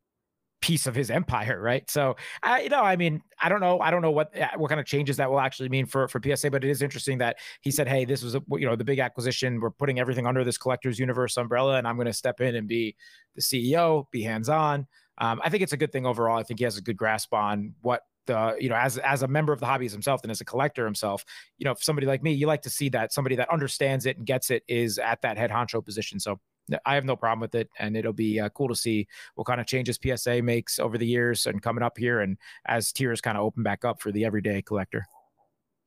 piece 0.61 0.87
of 0.87 0.95
his 0.95 1.09
empire, 1.09 1.59
right? 1.61 1.89
So, 1.89 2.15
I, 2.43 2.61
you 2.61 2.69
know, 2.69 2.81
I 2.81 2.95
mean, 2.95 3.21
I 3.41 3.49
don't 3.49 3.59
know, 3.59 3.79
I 3.79 3.91
don't 3.91 4.01
know 4.01 4.11
what 4.11 4.37
uh, 4.37 4.47
what 4.55 4.69
kind 4.69 4.79
of 4.79 4.85
changes 4.85 5.17
that 5.17 5.29
will 5.29 5.39
actually 5.39 5.69
mean 5.69 5.85
for 5.85 6.07
for 6.07 6.21
PSA, 6.23 6.51
but 6.51 6.63
it 6.63 6.69
is 6.69 6.81
interesting 6.81 7.17
that 7.17 7.37
he 7.61 7.71
said, 7.71 7.87
"Hey, 7.87 8.05
this 8.05 8.23
was 8.23 8.35
a, 8.35 8.41
you 8.51 8.65
know 8.65 8.75
the 8.75 8.85
big 8.85 8.99
acquisition. 8.99 9.59
We're 9.59 9.71
putting 9.71 9.99
everything 9.99 10.25
under 10.25 10.43
this 10.43 10.57
collector's 10.57 10.99
universe 10.99 11.37
umbrella, 11.37 11.77
and 11.77 11.87
I'm 11.87 11.95
going 11.95 12.07
to 12.07 12.13
step 12.13 12.41
in 12.41 12.55
and 12.55 12.67
be 12.67 12.95
the 13.35 13.41
CEO, 13.41 14.05
be 14.11 14.21
hands 14.21 14.49
on." 14.49 14.87
Um, 15.17 15.41
I 15.43 15.49
think 15.49 15.63
it's 15.63 15.73
a 15.73 15.77
good 15.77 15.91
thing 15.91 16.05
overall. 16.05 16.39
I 16.39 16.43
think 16.43 16.59
he 16.59 16.63
has 16.63 16.77
a 16.77 16.81
good 16.81 16.97
grasp 16.97 17.33
on 17.33 17.75
what 17.81 18.01
the 18.27 18.55
you 18.59 18.69
know 18.69 18.75
as 18.75 18.97
as 18.99 19.23
a 19.23 19.27
member 19.27 19.51
of 19.51 19.59
the 19.59 19.65
hobbies 19.65 19.91
himself 19.91 20.21
and 20.23 20.31
as 20.31 20.41
a 20.41 20.45
collector 20.45 20.85
himself 20.85 21.25
you 21.57 21.65
know 21.65 21.73
somebody 21.79 22.05
like 22.05 22.21
me 22.21 22.31
you 22.31 22.45
like 22.45 22.61
to 22.61 22.69
see 22.69 22.87
that 22.89 23.11
somebody 23.11 23.35
that 23.35 23.49
understands 23.49 24.05
it 24.05 24.17
and 24.17 24.27
gets 24.27 24.51
it 24.51 24.63
is 24.67 24.99
at 24.99 25.21
that 25.21 25.37
head 25.37 25.49
honcho 25.49 25.83
position 25.83 26.19
so 26.19 26.39
I 26.85 26.95
have 26.95 27.05
no 27.05 27.15
problem 27.15 27.39
with 27.41 27.55
it, 27.55 27.69
and 27.79 27.95
it'll 27.95 28.13
be 28.13 28.39
uh, 28.39 28.49
cool 28.49 28.67
to 28.67 28.75
see 28.75 29.07
what 29.35 29.45
kind 29.45 29.61
of 29.61 29.67
changes 29.67 29.99
PSA 30.01 30.41
makes 30.41 30.79
over 30.79 30.97
the 30.97 31.07
years 31.07 31.45
and 31.45 31.61
coming 31.61 31.83
up 31.83 31.97
here, 31.97 32.21
and 32.21 32.37
as 32.65 32.91
tiers 32.91 33.21
kind 33.21 33.37
of 33.37 33.43
open 33.43 33.63
back 33.63 33.85
up 33.85 34.01
for 34.01 34.11
the 34.11 34.25
everyday 34.25 34.61
collector. 34.61 35.05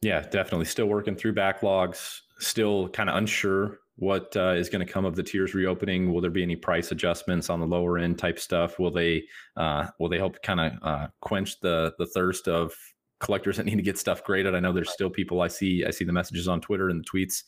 Yeah, 0.02 0.20
definitely. 0.20 0.66
Still 0.66 0.86
working 0.86 1.16
through 1.16 1.34
backlogs. 1.34 2.20
Still 2.38 2.88
kind 2.90 3.08
of 3.08 3.16
unsure 3.16 3.78
what 3.96 4.36
uh, 4.36 4.50
is 4.50 4.68
going 4.68 4.84
to 4.84 4.92
come 4.92 5.04
of 5.04 5.14
the 5.14 5.22
tiers 5.22 5.54
reopening. 5.54 6.12
Will 6.12 6.20
there 6.20 6.30
be 6.30 6.42
any 6.42 6.56
price 6.56 6.90
adjustments 6.90 7.48
on 7.48 7.60
the 7.60 7.66
lower 7.66 7.98
end 7.98 8.18
type 8.18 8.38
stuff? 8.38 8.78
Will 8.78 8.90
they 8.90 9.24
uh, 9.56 9.86
will 9.98 10.08
they 10.08 10.18
help 10.18 10.42
kind 10.42 10.60
of 10.60 10.72
uh, 10.82 11.06
quench 11.20 11.60
the 11.60 11.94
the 11.98 12.06
thirst 12.06 12.48
of 12.48 12.74
collectors 13.20 13.56
that 13.56 13.66
need 13.66 13.76
to 13.76 13.82
get 13.82 13.98
stuff 13.98 14.24
graded? 14.24 14.54
I 14.54 14.60
know 14.60 14.72
there's 14.72 14.92
still 14.92 15.10
people 15.10 15.40
I 15.40 15.48
see 15.48 15.84
I 15.84 15.90
see 15.90 16.04
the 16.04 16.12
messages 16.12 16.48
on 16.48 16.60
Twitter 16.60 16.88
and 16.88 17.00
the 17.00 17.08
tweets 17.08 17.44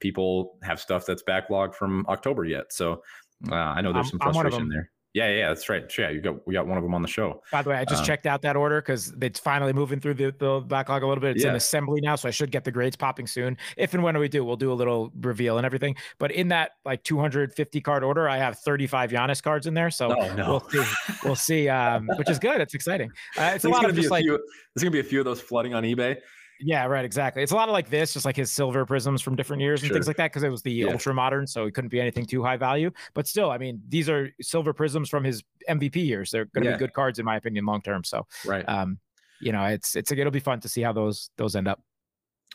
people 0.00 0.58
have 0.62 0.80
stuff 0.80 1.06
that's 1.06 1.22
backlogged 1.22 1.74
from 1.74 2.04
October 2.08 2.44
yet. 2.44 2.72
So 2.72 3.02
uh, 3.50 3.54
I 3.54 3.80
know 3.80 3.92
there's 3.92 4.10
some 4.10 4.18
frustration 4.18 4.68
there. 4.68 4.90
Yeah, 5.12 5.28
yeah, 5.28 5.48
that's 5.48 5.68
right. 5.68 5.92
Yeah, 5.98 6.10
you 6.10 6.20
got 6.20 6.46
we 6.46 6.54
got 6.54 6.68
one 6.68 6.78
of 6.78 6.84
them 6.84 6.94
on 6.94 7.02
the 7.02 7.08
show. 7.08 7.42
By 7.50 7.62
the 7.62 7.70
way, 7.70 7.76
I 7.76 7.84
just 7.84 8.04
uh, 8.04 8.06
checked 8.06 8.26
out 8.26 8.42
that 8.42 8.54
order 8.54 8.80
because 8.80 9.12
it's 9.20 9.40
finally 9.40 9.72
moving 9.72 9.98
through 9.98 10.14
the, 10.14 10.32
the 10.38 10.60
backlog 10.60 11.02
a 11.02 11.06
little 11.08 11.20
bit. 11.20 11.34
It's 11.34 11.44
yeah. 11.44 11.50
in 11.50 11.56
assembly 11.56 12.00
now, 12.00 12.14
so 12.14 12.28
I 12.28 12.30
should 12.30 12.52
get 12.52 12.62
the 12.62 12.70
grades 12.70 12.94
popping 12.94 13.26
soon. 13.26 13.56
If 13.76 13.92
and 13.92 14.04
when 14.04 14.16
we 14.18 14.28
do, 14.28 14.44
we'll 14.44 14.54
do 14.56 14.72
a 14.72 14.74
little 14.74 15.10
reveal 15.20 15.56
and 15.56 15.66
everything. 15.66 15.96
But 16.20 16.30
in 16.30 16.46
that 16.48 16.72
like 16.84 17.02
250 17.02 17.80
card 17.80 18.04
order, 18.04 18.28
I 18.28 18.36
have 18.36 18.60
35 18.60 19.10
Giannis 19.10 19.42
cards 19.42 19.66
in 19.66 19.74
there, 19.74 19.90
so 19.90 20.14
oh, 20.16 20.34
no. 20.36 20.48
we'll 20.48 20.70
see. 20.70 20.92
We'll 21.24 21.36
see, 21.36 21.68
um, 21.68 22.08
which 22.16 22.30
is 22.30 22.38
good. 22.38 22.60
It's 22.60 22.74
exciting. 22.74 23.10
Uh, 23.36 23.50
it's 23.56 23.64
a 23.64 23.68
lot 23.68 23.84
of 23.84 23.96
just 23.96 24.12
like 24.12 24.22
few, 24.22 24.38
there's 24.74 24.84
gonna 24.84 24.92
be 24.92 25.00
a 25.00 25.04
few 25.04 25.18
of 25.18 25.24
those 25.24 25.40
flooding 25.40 25.74
on 25.74 25.82
eBay. 25.82 26.18
Yeah, 26.62 26.86
right. 26.86 27.04
Exactly. 27.04 27.42
It's 27.42 27.52
a 27.52 27.56
lot 27.56 27.68
of 27.68 27.72
like 27.72 27.88
this, 27.88 28.12
just 28.12 28.26
like 28.26 28.36
his 28.36 28.52
silver 28.52 28.84
prisms 28.84 29.22
from 29.22 29.34
different 29.34 29.62
years 29.62 29.82
and 29.82 29.88
sure. 29.88 29.94
things 29.94 30.06
like 30.06 30.16
that, 30.18 30.30
because 30.30 30.42
it 30.42 30.50
was 30.50 30.62
the 30.62 30.72
yeah. 30.72 30.92
ultra 30.92 31.14
modern, 31.14 31.46
so 31.46 31.64
it 31.64 31.74
couldn't 31.74 31.88
be 31.88 32.00
anything 32.00 32.26
too 32.26 32.42
high 32.42 32.56
value. 32.56 32.90
But 33.14 33.26
still, 33.26 33.50
I 33.50 33.58
mean, 33.58 33.80
these 33.88 34.08
are 34.08 34.30
silver 34.40 34.72
prisms 34.72 35.08
from 35.08 35.24
his 35.24 35.42
MVP 35.68 35.96
years. 35.96 36.30
They're 36.30 36.44
going 36.46 36.64
to 36.64 36.70
yeah. 36.70 36.76
be 36.76 36.80
good 36.80 36.92
cards 36.92 37.18
in 37.18 37.24
my 37.24 37.36
opinion, 37.36 37.64
long 37.64 37.80
term. 37.82 38.04
So, 38.04 38.26
right. 38.44 38.68
Um, 38.68 38.98
you 39.40 39.52
know, 39.52 39.64
it's 39.64 39.96
it's 39.96 40.12
it'll 40.12 40.30
be 40.30 40.40
fun 40.40 40.60
to 40.60 40.68
see 40.68 40.82
how 40.82 40.92
those 40.92 41.30
those 41.36 41.56
end 41.56 41.66
up. 41.66 41.80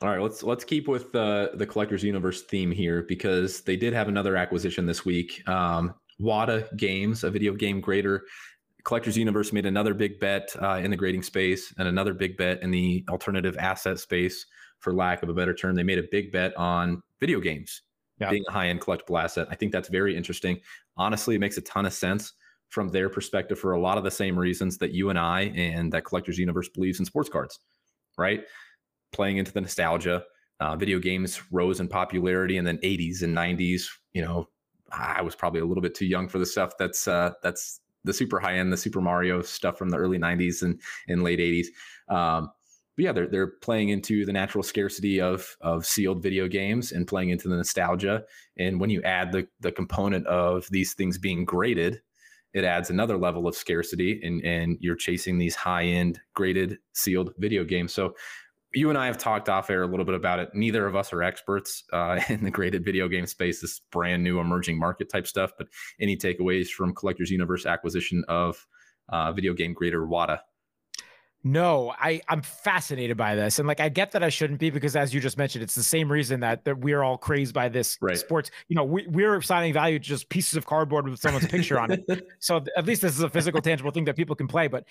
All 0.02 0.10
right, 0.10 0.22
let's 0.22 0.44
let's 0.44 0.64
keep 0.64 0.88
with 0.88 1.12
the 1.12 1.52
the 1.56 1.66
collectors 1.66 2.04
universe 2.04 2.44
theme 2.44 2.72
here 2.72 3.04
because 3.04 3.62
they 3.62 3.76
did 3.76 3.94
have 3.94 4.08
another 4.08 4.36
acquisition 4.36 4.86
this 4.86 5.06
week. 5.06 5.48
Um, 5.48 5.94
Wata 6.22 6.76
Games, 6.78 7.24
a 7.24 7.32
video 7.32 7.54
game 7.54 7.82
grader, 7.82 8.24
Collectors 8.86 9.18
Universe 9.18 9.52
made 9.52 9.66
another 9.66 9.94
big 9.94 10.20
bet 10.20 10.56
uh, 10.62 10.76
in 10.76 10.92
the 10.92 10.98
grading 10.98 11.24
space 11.24 11.74
and 11.78 11.88
another 11.88 12.14
big 12.14 12.38
bet 12.38 12.62
in 12.62 12.72
the 12.72 13.04
alternative 13.10 13.58
asset 13.58 14.00
space, 14.00 14.46
for 14.80 14.94
lack 14.94 15.24
of 15.24 15.30
a 15.30 15.34
better 15.34 15.54
term. 15.54 15.76
They 15.76 15.84
made 15.84 15.98
a 15.98 16.04
big 16.12 16.32
bet 16.32 16.56
on 16.56 17.02
video 17.20 17.40
games 17.40 17.82
yeah. 18.20 18.30
being 18.30 18.44
a 18.48 18.52
high 18.52 18.68
end 18.68 18.82
collectible 18.82 19.22
asset. 19.22 19.48
I 19.50 19.56
think 19.56 19.72
that's 19.72 19.90
very 19.90 20.16
interesting. 20.16 20.60
Honestly, 20.96 21.36
it 21.36 21.40
makes 21.40 21.58
a 21.58 21.62
ton 21.62 21.88
of 21.88 21.94
sense 21.94 22.34
from 22.70 22.90
their 22.90 23.10
perspective 23.10 23.58
for 23.58 23.74
a 23.74 23.80
lot 23.80 23.98
of 23.98 24.04
the 24.04 24.12
same 24.12 24.38
reasons 24.38 24.78
that 24.78 24.92
you 24.92 25.10
and 25.10 25.18
I 25.18 25.52
and 25.56 25.92
that 25.92 26.06
Collectors 26.06 26.38
Universe 26.38 26.70
believes 26.70 27.00
in 27.00 27.06
sports 27.06 27.30
cards, 27.30 27.60
right? 28.18 28.44
Playing 29.12 29.38
into 29.38 29.52
the 29.52 29.62
nostalgia. 29.62 30.24
Uh, 30.60 30.76
video 30.76 31.00
games 31.00 31.42
rose 31.52 31.80
in 31.80 31.88
popularity 31.88 32.58
in 32.58 32.66
the 32.66 32.74
80s 32.76 33.24
and 33.24 33.36
90s. 33.36 33.88
You 34.14 34.22
know, 34.22 34.48
I 34.92 35.22
was 35.22 35.36
probably 35.36 35.60
a 35.60 35.66
little 35.66 35.82
bit 35.82 35.96
too 35.96 36.06
young 36.06 36.28
for 36.28 36.38
the 36.40 36.46
stuff 36.46 36.74
that's 36.78 37.08
uh, 37.08 37.32
that's 37.44 37.82
the 38.06 38.14
super 38.14 38.40
high 38.40 38.56
end, 38.58 38.72
the 38.72 38.78
Super 38.78 39.02
Mario 39.02 39.42
stuff 39.42 39.78
from 39.78 39.90
the 39.90 39.98
early 39.98 40.18
90s 40.18 40.62
and, 40.62 40.80
and 41.08 41.24
late 41.24 41.40
80s. 41.40 41.68
Um, 42.08 42.50
but 42.96 43.04
yeah, 43.04 43.12
they're 43.12 43.28
they're 43.28 43.48
playing 43.48 43.90
into 43.90 44.26
the 44.26 44.32
natural 44.32 44.64
scarcity 44.64 45.20
of 45.20 45.58
of 45.60 45.86
sealed 45.86 46.24
video 46.24 46.48
games 46.48 46.94
and 46.94 47.08
playing 47.08 47.30
into 47.30 47.50
the 47.50 47.58
nostalgia. 47.58 48.24
And 48.58 48.80
when 48.80 48.90
you 48.90 49.02
add 49.04 49.32
the 49.32 49.48
the 49.60 49.72
component 49.72 50.26
of 50.28 50.68
these 50.72 50.94
things 50.94 51.18
being 51.18 51.44
graded, 51.44 52.02
it 52.54 52.64
adds 52.64 52.90
another 52.90 53.18
level 53.18 53.48
of 53.48 53.56
scarcity, 53.56 54.22
and 54.24 54.42
and 54.46 54.78
you're 54.80 54.96
chasing 54.96 55.38
these 55.38 55.56
high 55.56 55.84
end 55.84 56.22
graded 56.36 56.78
sealed 56.94 57.34
video 57.38 57.66
games. 57.66 57.94
So 57.94 58.16
you 58.76 58.90
and 58.90 58.98
I 58.98 59.06
have 59.08 59.18
talked 59.18 59.50
off 59.50 59.70
air 59.70 59.84
a 59.84 59.88
little 59.88 60.06
bit 60.06 60.16
about 60.16 60.40
it. 60.40 60.50
Neither 60.54 60.86
of 60.86 60.96
us 60.96 61.14
are 61.14 61.24
experts 61.24 61.84
uh, 61.94 62.20
in 62.30 62.44
the 62.44 62.52
graded 62.52 62.84
video 62.84 63.08
game 63.08 63.26
space, 63.26 63.62
this 63.62 63.80
brand 63.92 64.24
new 64.24 64.40
emerging 64.40 64.78
market 64.78 65.10
type 65.10 65.28
stuff. 65.28 65.52
But 65.58 65.68
any 66.00 66.18
takeaways 66.18 66.70
from 66.70 66.94
Collectors 66.94 67.32
Universe 67.32 67.66
acquisition 67.66 68.24
of 68.28 68.66
uh, 69.10 69.32
video 69.34 69.54
game 69.54 69.74
grader 69.74 70.06
WATA? 70.06 70.42
No, 71.48 71.94
I 72.00 72.22
I'm 72.28 72.42
fascinated 72.42 73.18
by 73.18 73.36
this, 73.36 73.60
and 73.60 73.68
like 73.68 73.80
I 73.80 73.88
get 73.88 74.12
that 74.14 74.24
I 74.24 74.30
shouldn't 74.30 74.60
be 74.60 74.72
because, 74.72 74.96
as 74.96 75.14
you 75.14 75.22
just 75.22 75.38
mentioned, 75.38 75.64
it's 75.64 75.76
the 75.76 75.84
same 75.84 76.12
reason 76.12 76.40
that 76.40 76.66
that 76.66 76.80
we're 76.80 77.04
all 77.04 77.20
crazed 77.20 77.54
by 77.54 77.70
this 77.70 78.00
right. 78.02 78.18
sports. 78.18 78.50
You 78.68 78.76
know, 78.76 78.84
we 78.84 79.06
we're 79.06 79.38
assigning 79.38 79.72
value 79.72 80.00
to 80.00 80.04
just 80.04 80.28
pieces 80.30 80.58
of 80.58 80.66
cardboard 80.66 81.08
with 81.08 81.20
someone's 81.20 81.46
picture 81.46 81.80
on 81.80 81.92
it. 81.92 82.04
So 82.40 82.64
at 82.76 82.86
least 82.86 83.04
this 83.04 83.14
is 83.14 83.22
a 83.22 83.30
physical, 83.30 83.62
tangible 83.62 83.92
thing 83.92 84.06
that 84.06 84.16
people 84.16 84.36
can 84.36 84.48
play. 84.48 84.68
But 84.68 84.86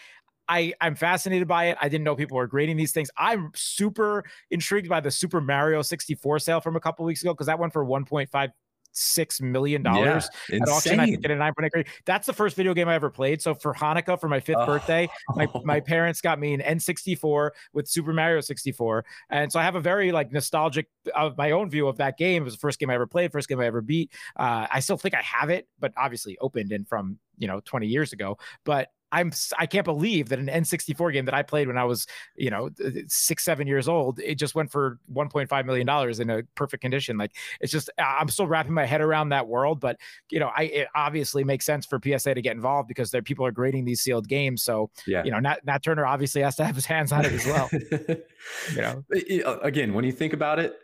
I 0.48 0.74
I'm 0.80 0.94
fascinated 0.94 1.48
by 1.48 1.70
it. 1.70 1.78
I 1.80 1.88
didn't 1.88 2.04
know 2.04 2.14
people 2.14 2.36
were 2.36 2.46
grading 2.46 2.76
these 2.76 2.92
things. 2.92 3.10
I'm 3.16 3.50
super 3.56 4.24
intrigued 4.52 4.88
by 4.88 5.00
the 5.00 5.10
Super 5.10 5.40
Mario 5.40 5.82
64 5.82 6.38
sale 6.38 6.60
from 6.60 6.76
a 6.76 6.80
couple 6.80 7.04
weeks 7.04 7.22
ago 7.22 7.34
because 7.34 7.48
that 7.48 7.58
went 7.58 7.72
for 7.72 7.84
1.5 7.84 8.52
six 8.94 9.40
million 9.40 9.82
dollars 9.82 10.28
yeah, 10.48 10.56
at 10.62 10.68
auction. 10.68 11.00
I 11.00 11.10
get 11.10 11.30
a 11.30 11.36
nine 11.36 11.52
point 11.54 11.72
eight. 11.76 11.86
That's 12.04 12.26
the 12.26 12.32
first 12.32 12.56
video 12.56 12.74
game 12.74 12.88
I 12.88 12.94
ever 12.94 13.10
played. 13.10 13.42
So 13.42 13.54
for 13.54 13.74
Hanukkah, 13.74 14.18
for 14.18 14.28
my 14.28 14.40
fifth 14.40 14.58
oh. 14.60 14.66
birthday, 14.66 15.08
my, 15.34 15.46
my 15.64 15.80
parents 15.94 16.20
got 16.20 16.38
me 16.38 16.54
an 16.54 16.60
N64 16.60 17.50
with 17.72 17.88
Super 17.88 18.12
Mario 18.12 18.40
64, 18.40 19.04
and 19.30 19.52
so 19.52 19.60
I 19.60 19.62
have 19.62 19.74
a 19.74 19.80
very 19.80 20.12
like 20.12 20.32
nostalgic 20.32 20.88
of 21.14 21.36
my 21.36 21.50
own 21.50 21.70
view 21.70 21.88
of 21.88 21.96
that 21.98 22.16
game. 22.16 22.42
It 22.42 22.44
was 22.44 22.54
the 22.54 22.60
first 22.60 22.78
game 22.78 22.90
I 22.90 22.94
ever 22.94 23.06
played, 23.06 23.32
first 23.32 23.48
game 23.48 23.60
I 23.60 23.66
ever 23.66 23.80
beat. 23.80 24.12
Uh, 24.36 24.66
I 24.70 24.80
still 24.80 24.96
think 24.96 25.14
I 25.14 25.22
have 25.22 25.50
it, 25.50 25.68
but 25.78 25.92
obviously 25.96 26.38
opened 26.40 26.72
and 26.72 26.88
from 26.88 27.18
you 27.38 27.48
know 27.48 27.60
20 27.64 27.86
years 27.86 28.12
ago. 28.12 28.38
But 28.64 28.88
I'm 29.14 29.32
I 29.58 29.66
can't 29.66 29.84
believe 29.84 30.28
that 30.30 30.38
an 30.40 30.48
N64 30.48 31.12
game 31.12 31.24
that 31.26 31.34
I 31.34 31.42
played 31.42 31.68
when 31.68 31.78
I 31.78 31.84
was 31.84 32.06
you 32.34 32.50
know 32.50 32.70
six 33.06 33.44
seven 33.44 33.66
years 33.66 33.88
old 33.88 34.18
it 34.18 34.34
just 34.34 34.54
went 34.56 34.72
for 34.72 34.98
1.5 35.12 35.66
million 35.66 35.86
dollars 35.86 36.18
in 36.18 36.30
a 36.30 36.42
perfect 36.56 36.80
condition. 36.80 37.16
Like 37.16 37.32
it's 37.60 37.70
just 37.70 37.90
I'm 37.98 38.28
still 38.28 38.48
wrapping 38.48 38.74
my 38.74 38.84
head 38.84 39.00
around 39.00 39.28
that 39.28 39.46
world, 39.46 39.78
but 39.78 39.98
you 40.30 40.40
know 40.40 40.50
I 40.56 40.64
it 40.64 40.88
obviously 40.96 41.44
makes 41.44 41.64
sense 41.64 41.86
for 41.86 42.00
PSA 42.02 42.34
to 42.34 42.42
get 42.42 42.56
involved 42.56 42.88
because 42.88 43.12
there 43.12 43.22
people 43.22 43.46
are 43.46 43.52
grading 43.52 43.84
these 43.84 44.00
sealed 44.00 44.28
games. 44.28 44.64
So 44.64 44.90
yeah. 45.06 45.22
you 45.24 45.30
know 45.30 45.38
Nat, 45.38 45.64
Nat 45.64 45.82
Turner 45.82 46.04
obviously 46.06 46.42
has 46.42 46.56
to 46.56 46.64
have 46.64 46.74
his 46.74 46.86
hands 46.86 47.12
on 47.12 47.24
it 47.24 47.32
as 47.32 47.46
well. 47.46 47.70
you 48.74 48.82
know 48.82 49.04
uh, 49.46 49.58
again 49.60 49.94
when 49.94 50.04
you 50.04 50.12
think 50.12 50.32
about 50.32 50.58
it 50.58 50.76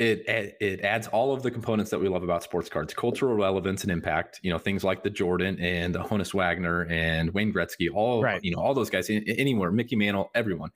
it 0.00 0.56
it 0.60 0.80
adds 0.80 1.06
all 1.08 1.32
of 1.32 1.42
the 1.44 1.50
components 1.50 1.90
that 1.90 2.00
we 2.00 2.08
love 2.08 2.24
about 2.24 2.42
sports 2.42 2.68
cards 2.68 2.92
cultural 2.92 3.36
relevance 3.36 3.84
and 3.84 3.92
impact 3.92 4.40
you 4.42 4.50
know 4.50 4.58
things 4.58 4.82
like 4.82 5.04
the 5.04 5.10
jordan 5.10 5.56
and 5.60 5.94
the 5.94 6.00
honus 6.00 6.34
wagner 6.34 6.84
and 6.90 7.32
wayne 7.32 7.52
gretzky 7.52 7.88
all 7.94 8.20
right. 8.20 8.42
you 8.42 8.50
know 8.50 8.60
all 8.60 8.74
those 8.74 8.90
guys 8.90 9.08
anywhere 9.08 9.70
mickey 9.70 9.94
mantle 9.94 10.30
everyone. 10.34 10.70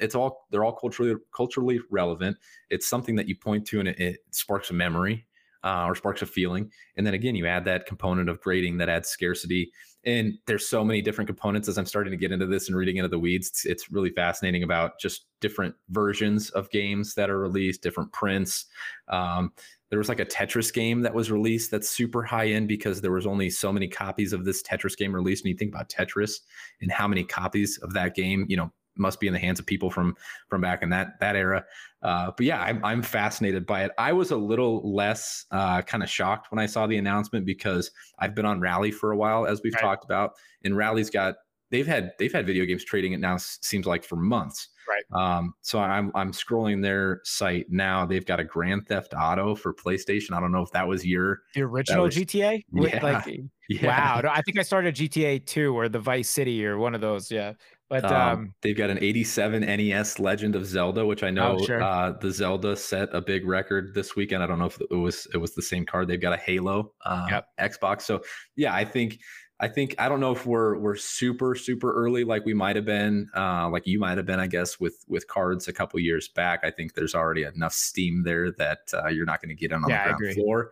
It's 0.00 0.14
all 0.14 0.46
they're 0.50 0.64
all 0.64 0.72
culturally 0.74 1.14
culturally 1.34 1.80
relevant. 1.90 2.36
It's 2.70 2.88
something 2.88 3.14
that 3.16 3.28
you 3.28 3.36
point 3.36 3.66
to 3.68 3.80
and 3.80 3.88
it, 3.88 3.98
it 4.00 4.16
sparks 4.32 4.70
a 4.70 4.74
memory 4.74 5.26
uh, 5.62 5.84
or 5.86 5.94
sparks 5.94 6.22
a 6.22 6.26
feeling. 6.26 6.70
And 6.96 7.06
then 7.06 7.14
again 7.14 7.36
you 7.36 7.46
add 7.46 7.64
that 7.66 7.86
component 7.86 8.28
of 8.28 8.40
grading 8.40 8.78
that 8.78 8.88
adds 8.88 9.08
scarcity 9.08 9.70
and 10.06 10.34
there's 10.46 10.68
so 10.68 10.84
many 10.84 11.00
different 11.00 11.28
components 11.28 11.68
as 11.68 11.78
i'm 11.78 11.86
starting 11.86 12.10
to 12.10 12.16
get 12.16 12.32
into 12.32 12.46
this 12.46 12.68
and 12.68 12.76
reading 12.76 12.96
into 12.96 13.08
the 13.08 13.18
weeds 13.18 13.48
it's, 13.48 13.64
it's, 13.64 13.92
really 13.92 14.10
fascinating 14.10 14.62
about 14.62 14.98
just 14.98 15.26
different 15.44 15.74
versions 15.90 16.48
of 16.50 16.70
games 16.70 17.12
that 17.12 17.28
are 17.28 17.38
released 17.38 17.82
different 17.82 18.10
prints. 18.12 18.64
Um, 19.08 19.52
there 19.90 19.98
was 19.98 20.08
like 20.08 20.18
a 20.18 20.24
tetris 20.24 20.72
game 20.72 21.02
that 21.02 21.12
was 21.12 21.30
released 21.30 21.70
that's 21.70 21.90
super 21.90 22.22
high 22.22 22.48
end 22.48 22.66
because 22.66 23.02
there 23.02 23.12
was 23.12 23.26
only 23.26 23.50
so 23.50 23.70
many 23.70 23.86
copies 23.86 24.32
of 24.32 24.46
this 24.46 24.62
tetris 24.62 24.96
game 24.96 25.14
released 25.14 25.44
and 25.44 25.50
you 25.50 25.56
think 25.58 25.72
about 25.72 25.90
tetris 25.90 26.40
and 26.80 26.90
how 26.90 27.06
many 27.06 27.24
copies 27.24 27.78
of 27.82 27.92
that 27.92 28.14
game 28.14 28.46
you 28.48 28.56
know 28.56 28.72
must 28.96 29.20
be 29.20 29.26
in 29.26 29.32
the 29.32 29.38
hands 29.38 29.58
of 29.58 29.66
people 29.66 29.90
from 29.90 30.16
from 30.48 30.60
back 30.60 30.82
in 30.82 30.90
that 30.90 31.18
that 31.20 31.36
era. 31.36 31.64
Uh, 32.02 32.30
but 32.36 32.44
yeah, 32.44 32.60
I'm 32.60 32.84
I'm 32.84 33.02
fascinated 33.02 33.66
by 33.66 33.84
it. 33.84 33.92
I 33.98 34.12
was 34.12 34.30
a 34.30 34.36
little 34.36 34.94
less 34.94 35.46
uh, 35.50 35.82
kind 35.82 36.02
of 36.02 36.10
shocked 36.10 36.50
when 36.50 36.58
I 36.58 36.66
saw 36.66 36.86
the 36.86 36.98
announcement 36.98 37.46
because 37.46 37.90
I've 38.18 38.34
been 38.34 38.46
on 38.46 38.60
Rally 38.60 38.90
for 38.90 39.12
a 39.12 39.16
while, 39.16 39.46
as 39.46 39.60
we've 39.62 39.74
right. 39.74 39.82
talked 39.82 40.04
about, 40.04 40.32
and 40.62 40.76
Rally's 40.76 41.10
got 41.10 41.36
they've 41.70 41.86
had 41.86 42.12
they've 42.18 42.32
had 42.32 42.46
video 42.46 42.64
games 42.64 42.84
trading 42.84 43.12
it 43.12 43.20
now 43.20 43.36
seems 43.38 43.86
like 43.86 44.04
for 44.04 44.16
months. 44.16 44.68
Right. 44.88 45.36
Um, 45.38 45.54
so 45.62 45.78
I'm 45.78 46.12
I'm 46.14 46.32
scrolling 46.32 46.82
their 46.82 47.20
site 47.24 47.66
now. 47.70 48.04
They've 48.04 48.24
got 48.24 48.38
a 48.38 48.44
Grand 48.44 48.86
Theft 48.86 49.14
Auto 49.18 49.54
for 49.54 49.72
PlayStation. 49.74 50.32
I 50.36 50.40
don't 50.40 50.52
know 50.52 50.62
if 50.62 50.70
that 50.72 50.86
was 50.86 51.06
your 51.06 51.40
the 51.54 51.62
original 51.62 52.04
was, 52.04 52.16
GTA. 52.16 52.62
Yeah, 52.72 53.02
like, 53.02 53.40
yeah. 53.68 53.86
Wow. 54.22 54.30
I 54.30 54.42
think 54.42 54.58
I 54.58 54.62
started 54.62 54.94
GTA 54.94 55.46
2 55.46 55.76
or 55.76 55.88
the 55.88 55.98
Vice 55.98 56.28
City 56.28 56.66
or 56.66 56.78
one 56.78 56.94
of 56.94 57.00
those. 57.00 57.30
Yeah. 57.30 57.54
But 58.02 58.10
um, 58.10 58.30
um, 58.30 58.54
they've 58.62 58.76
got 58.76 58.90
an 58.90 58.98
87 59.00 59.60
NES 59.62 60.18
Legend 60.18 60.56
of 60.56 60.66
Zelda, 60.66 61.06
which 61.06 61.22
I 61.22 61.30
know 61.30 61.56
oh, 61.60 61.64
sure. 61.64 61.82
uh, 61.82 62.12
the 62.12 62.32
Zelda 62.32 62.76
set 62.76 63.08
a 63.12 63.20
big 63.20 63.46
record 63.46 63.94
this 63.94 64.16
weekend. 64.16 64.42
I 64.42 64.46
don't 64.46 64.58
know 64.58 64.66
if 64.66 64.80
it 64.80 64.94
was 64.94 65.28
it 65.32 65.36
was 65.36 65.54
the 65.54 65.62
same 65.62 65.86
card. 65.86 66.08
They've 66.08 66.20
got 66.20 66.32
a 66.32 66.38
Halo 66.38 66.92
uh, 67.04 67.26
yep. 67.30 67.48
Xbox. 67.60 68.02
So 68.02 68.22
yeah, 68.56 68.74
I 68.74 68.84
think 68.84 69.20
I 69.60 69.68
think 69.68 69.94
I 69.98 70.08
don't 70.08 70.18
know 70.18 70.32
if 70.32 70.44
we're 70.44 70.76
we're 70.78 70.96
super 70.96 71.54
super 71.54 71.94
early 71.94 72.24
like 72.24 72.44
we 72.44 72.54
might 72.54 72.74
have 72.74 72.84
been, 72.84 73.28
uh, 73.36 73.68
like 73.68 73.86
you 73.86 74.00
might 74.00 74.16
have 74.16 74.26
been, 74.26 74.40
I 74.40 74.48
guess, 74.48 74.80
with 74.80 75.04
with 75.06 75.28
cards 75.28 75.68
a 75.68 75.72
couple 75.72 76.00
years 76.00 76.28
back. 76.28 76.60
I 76.64 76.72
think 76.72 76.94
there's 76.94 77.14
already 77.14 77.44
enough 77.44 77.74
steam 77.74 78.24
there 78.24 78.50
that 78.52 78.80
uh, 78.92 79.08
you're 79.08 79.26
not 79.26 79.40
going 79.40 79.50
to 79.50 79.60
get 79.60 79.72
on, 79.72 79.84
on 79.84 79.90
yeah, 79.90 80.08
the 80.08 80.14
ground 80.14 80.34
floor. 80.34 80.70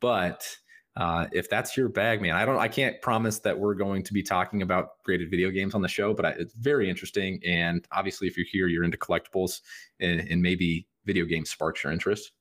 But 0.00 0.56
uh, 0.96 1.26
if 1.32 1.50
that's 1.50 1.76
your 1.76 1.88
bag, 1.88 2.22
man, 2.22 2.34
I 2.34 2.44
don't, 2.44 2.58
I 2.58 2.68
can't 2.68 3.00
promise 3.02 3.38
that 3.40 3.58
we're 3.58 3.74
going 3.74 4.02
to 4.02 4.12
be 4.12 4.22
talking 4.22 4.62
about 4.62 5.02
graded 5.04 5.30
video 5.30 5.50
games 5.50 5.74
on 5.74 5.82
the 5.82 5.88
show, 5.88 6.14
but 6.14 6.24
I, 6.24 6.30
it's 6.30 6.54
very 6.54 6.88
interesting. 6.88 7.40
And 7.46 7.86
obviously, 7.92 8.26
if 8.28 8.36
you're 8.36 8.46
here, 8.50 8.66
you're 8.66 8.84
into 8.84 8.96
collectibles, 8.96 9.60
and, 10.00 10.20
and 10.20 10.40
maybe 10.40 10.86
video 11.04 11.26
games 11.26 11.50
sparks 11.50 11.84
your 11.84 11.92
interest. 11.92 12.32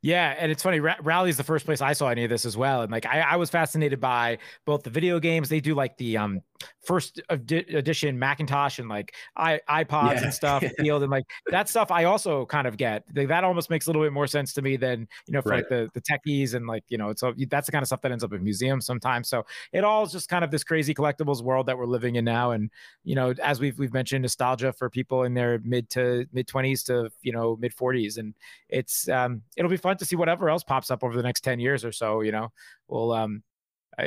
Yeah, 0.00 0.36
and 0.38 0.52
it's 0.52 0.62
funny. 0.62 0.78
Rally 0.78 1.28
is 1.28 1.36
the 1.36 1.44
first 1.44 1.66
place 1.66 1.80
I 1.80 1.92
saw 1.92 2.08
any 2.08 2.22
of 2.22 2.30
this 2.30 2.44
as 2.44 2.56
well, 2.56 2.82
and 2.82 2.92
like 2.92 3.04
I, 3.04 3.20
I 3.20 3.36
was 3.36 3.50
fascinated 3.50 4.00
by 4.00 4.38
both 4.64 4.84
the 4.84 4.90
video 4.90 5.18
games. 5.18 5.48
They 5.48 5.60
do 5.60 5.74
like 5.74 5.96
the 5.96 6.16
um 6.18 6.40
first 6.82 7.20
edition 7.28 8.18
Macintosh 8.18 8.78
and 8.78 8.88
like 8.88 9.14
i 9.36 9.60
iPods 9.68 10.14
yeah. 10.14 10.24
and 10.24 10.34
stuff 10.34 10.64
field 10.78 11.02
and 11.02 11.10
like 11.10 11.24
that 11.50 11.68
stuff 11.68 11.90
I 11.90 12.04
also 12.04 12.46
kind 12.46 12.66
of 12.66 12.76
get. 12.76 13.04
Like, 13.14 13.28
that 13.28 13.44
almost 13.44 13.70
makes 13.70 13.86
a 13.86 13.90
little 13.90 14.02
bit 14.02 14.12
more 14.12 14.26
sense 14.26 14.52
to 14.54 14.62
me 14.62 14.76
than 14.76 15.06
you 15.26 15.32
know 15.32 15.42
for 15.42 15.50
right. 15.50 15.58
like 15.58 15.68
the 15.68 15.90
the 15.94 16.00
techies 16.00 16.54
and 16.54 16.66
like 16.66 16.84
you 16.88 16.98
know 16.98 17.10
it's 17.10 17.22
that's 17.48 17.66
the 17.66 17.72
kind 17.72 17.82
of 17.82 17.86
stuff 17.86 18.00
that 18.02 18.12
ends 18.12 18.24
up 18.24 18.32
in 18.32 18.42
museums 18.42 18.86
sometimes. 18.86 19.28
So 19.28 19.44
it 19.72 19.84
all 19.84 20.04
is 20.04 20.12
just 20.12 20.28
kind 20.28 20.44
of 20.44 20.50
this 20.50 20.64
crazy 20.64 20.94
collectibles 20.94 21.42
world 21.42 21.66
that 21.66 21.76
we're 21.76 21.86
living 21.86 22.16
in 22.16 22.24
now. 22.24 22.52
And 22.52 22.70
you 23.04 23.14
know 23.14 23.34
as 23.42 23.60
we've 23.60 23.78
we've 23.78 23.92
mentioned 23.92 24.22
nostalgia 24.22 24.72
for 24.72 24.90
people 24.90 25.24
in 25.24 25.34
their 25.34 25.60
mid 25.64 25.90
to 25.90 26.26
mid 26.32 26.46
20s 26.46 26.84
to 26.86 27.10
you 27.22 27.32
know 27.32 27.56
mid 27.60 27.74
40s 27.74 28.18
and 28.18 28.34
it's 28.68 29.08
um 29.08 29.42
it'll 29.56 29.70
be 29.70 29.76
fun 29.76 29.96
to 29.98 30.04
see 30.04 30.16
whatever 30.16 30.48
else 30.48 30.64
pops 30.64 30.90
up 30.90 31.04
over 31.04 31.16
the 31.16 31.22
next 31.22 31.42
10 31.42 31.60
years 31.60 31.84
or 31.84 31.92
so 31.92 32.20
you 32.20 32.32
know. 32.32 32.52
We'll 32.88 33.12
um 33.12 33.42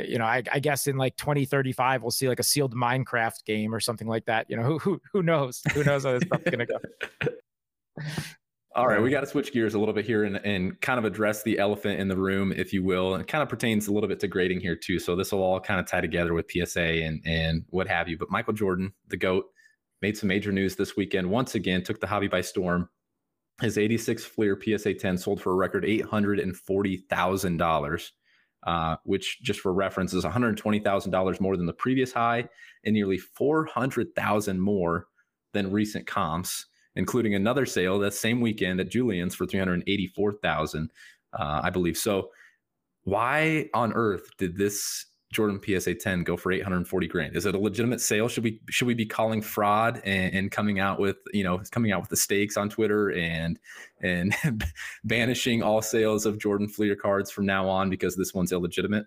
you 0.00 0.18
know, 0.18 0.24
I, 0.24 0.42
I, 0.50 0.58
guess 0.58 0.86
in 0.86 0.96
like 0.96 1.16
2035, 1.16 2.02
we'll 2.02 2.10
see 2.10 2.28
like 2.28 2.40
a 2.40 2.44
sealed 2.44 2.74
Minecraft 2.74 3.44
game 3.44 3.74
or 3.74 3.80
something 3.80 4.08
like 4.08 4.24
that. 4.24 4.46
You 4.48 4.56
know, 4.56 4.62
who 4.62 4.78
who, 4.78 5.00
who 5.12 5.22
knows? 5.22 5.60
Who 5.74 5.84
knows 5.84 6.04
how 6.04 6.12
this 6.12 6.22
stuff's 6.22 6.44
gonna 6.44 6.66
go? 6.66 6.78
All 8.74 8.88
right, 8.88 9.02
we 9.02 9.10
got 9.10 9.20
to 9.20 9.26
switch 9.26 9.52
gears 9.52 9.74
a 9.74 9.78
little 9.78 9.92
bit 9.92 10.06
here 10.06 10.24
and, 10.24 10.36
and 10.36 10.80
kind 10.80 10.98
of 10.98 11.04
address 11.04 11.42
the 11.42 11.58
elephant 11.58 12.00
in 12.00 12.08
the 12.08 12.16
room, 12.16 12.52
if 12.52 12.72
you 12.72 12.82
will. 12.82 13.12
And 13.12 13.22
it 13.22 13.28
kind 13.28 13.42
of 13.42 13.50
pertains 13.50 13.86
a 13.86 13.92
little 13.92 14.08
bit 14.08 14.18
to 14.20 14.28
grading 14.28 14.60
here 14.60 14.76
too. 14.76 14.98
So 14.98 15.14
this 15.14 15.30
will 15.30 15.42
all 15.42 15.60
kind 15.60 15.78
of 15.78 15.86
tie 15.86 16.00
together 16.00 16.32
with 16.32 16.50
PSA 16.50 16.80
and 16.80 17.20
and 17.26 17.66
what 17.68 17.86
have 17.88 18.08
you. 18.08 18.16
But 18.16 18.30
Michael 18.30 18.54
Jordan, 18.54 18.94
the 19.08 19.18
GOAT, 19.18 19.44
made 20.00 20.16
some 20.16 20.28
major 20.28 20.52
news 20.52 20.74
this 20.74 20.96
weekend. 20.96 21.28
Once 21.28 21.54
again, 21.54 21.82
took 21.82 22.00
the 22.00 22.06
hobby 22.06 22.28
by 22.28 22.40
storm. 22.40 22.88
His 23.60 23.76
86 23.76 24.24
Fleer 24.24 24.58
PSA 24.60 24.94
10 24.94 25.18
sold 25.18 25.42
for 25.42 25.52
a 25.52 25.56
record 25.56 25.84
$840,000 25.84 28.10
uh, 28.64 28.96
which 29.04 29.42
just 29.42 29.60
for 29.60 29.72
reference 29.72 30.14
is 30.14 30.24
$120,000 30.24 31.40
more 31.40 31.56
than 31.56 31.66
the 31.66 31.72
previous 31.72 32.12
high 32.12 32.48
and 32.84 32.94
nearly 32.94 33.18
400,000 33.18 34.60
more 34.60 35.06
than 35.52 35.70
recent 35.70 36.06
comps, 36.06 36.66
including 36.96 37.34
another 37.34 37.66
sale 37.66 37.98
that 37.98 38.14
same 38.14 38.40
weekend 38.40 38.80
at 38.80 38.90
Julian's 38.90 39.34
for 39.34 39.46
384,000, 39.46 40.90
uh, 41.38 41.60
I 41.62 41.70
believe. 41.70 41.96
So 41.96 42.30
why 43.04 43.68
on 43.74 43.92
earth 43.92 44.30
did 44.38 44.56
this 44.56 45.06
Jordan 45.32 45.60
PSA 45.64 45.96
10 45.96 46.22
go 46.22 46.36
for 46.36 46.52
840 46.52 47.08
grand? 47.08 47.34
Is 47.34 47.46
it 47.46 47.54
a 47.54 47.58
legitimate 47.58 48.00
sale? 48.00 48.28
Should 48.28 48.44
we 48.44 48.60
should 48.70 48.86
we 48.86 48.94
be 48.94 49.06
calling 49.06 49.42
fraud 49.42 50.00
and, 50.04 50.34
and 50.34 50.50
coming 50.50 50.78
out 50.78 51.00
with 51.00 51.16
you 51.32 51.42
know 51.42 51.60
coming 51.70 51.90
out 51.90 52.00
with 52.00 52.10
the 52.10 52.16
stakes 52.16 52.56
on 52.56 52.68
Twitter 52.68 53.10
and 53.12 53.58
and 54.00 54.34
banishing 55.04 55.62
all 55.62 55.82
sales 55.82 56.26
of 56.26 56.38
Jordan 56.38 56.68
Fleer 56.68 56.94
cards 56.94 57.30
from 57.30 57.46
now 57.46 57.68
on 57.68 57.90
because 57.90 58.14
this 58.14 58.34
one's 58.34 58.52
illegitimate? 58.52 59.06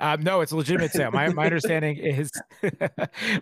Um, 0.00 0.22
no, 0.22 0.40
it's 0.40 0.52
a 0.52 0.56
legitimate 0.56 0.92
sale. 0.92 1.10
My 1.10 1.28
my 1.28 1.44
understanding 1.46 1.96
is 1.96 2.30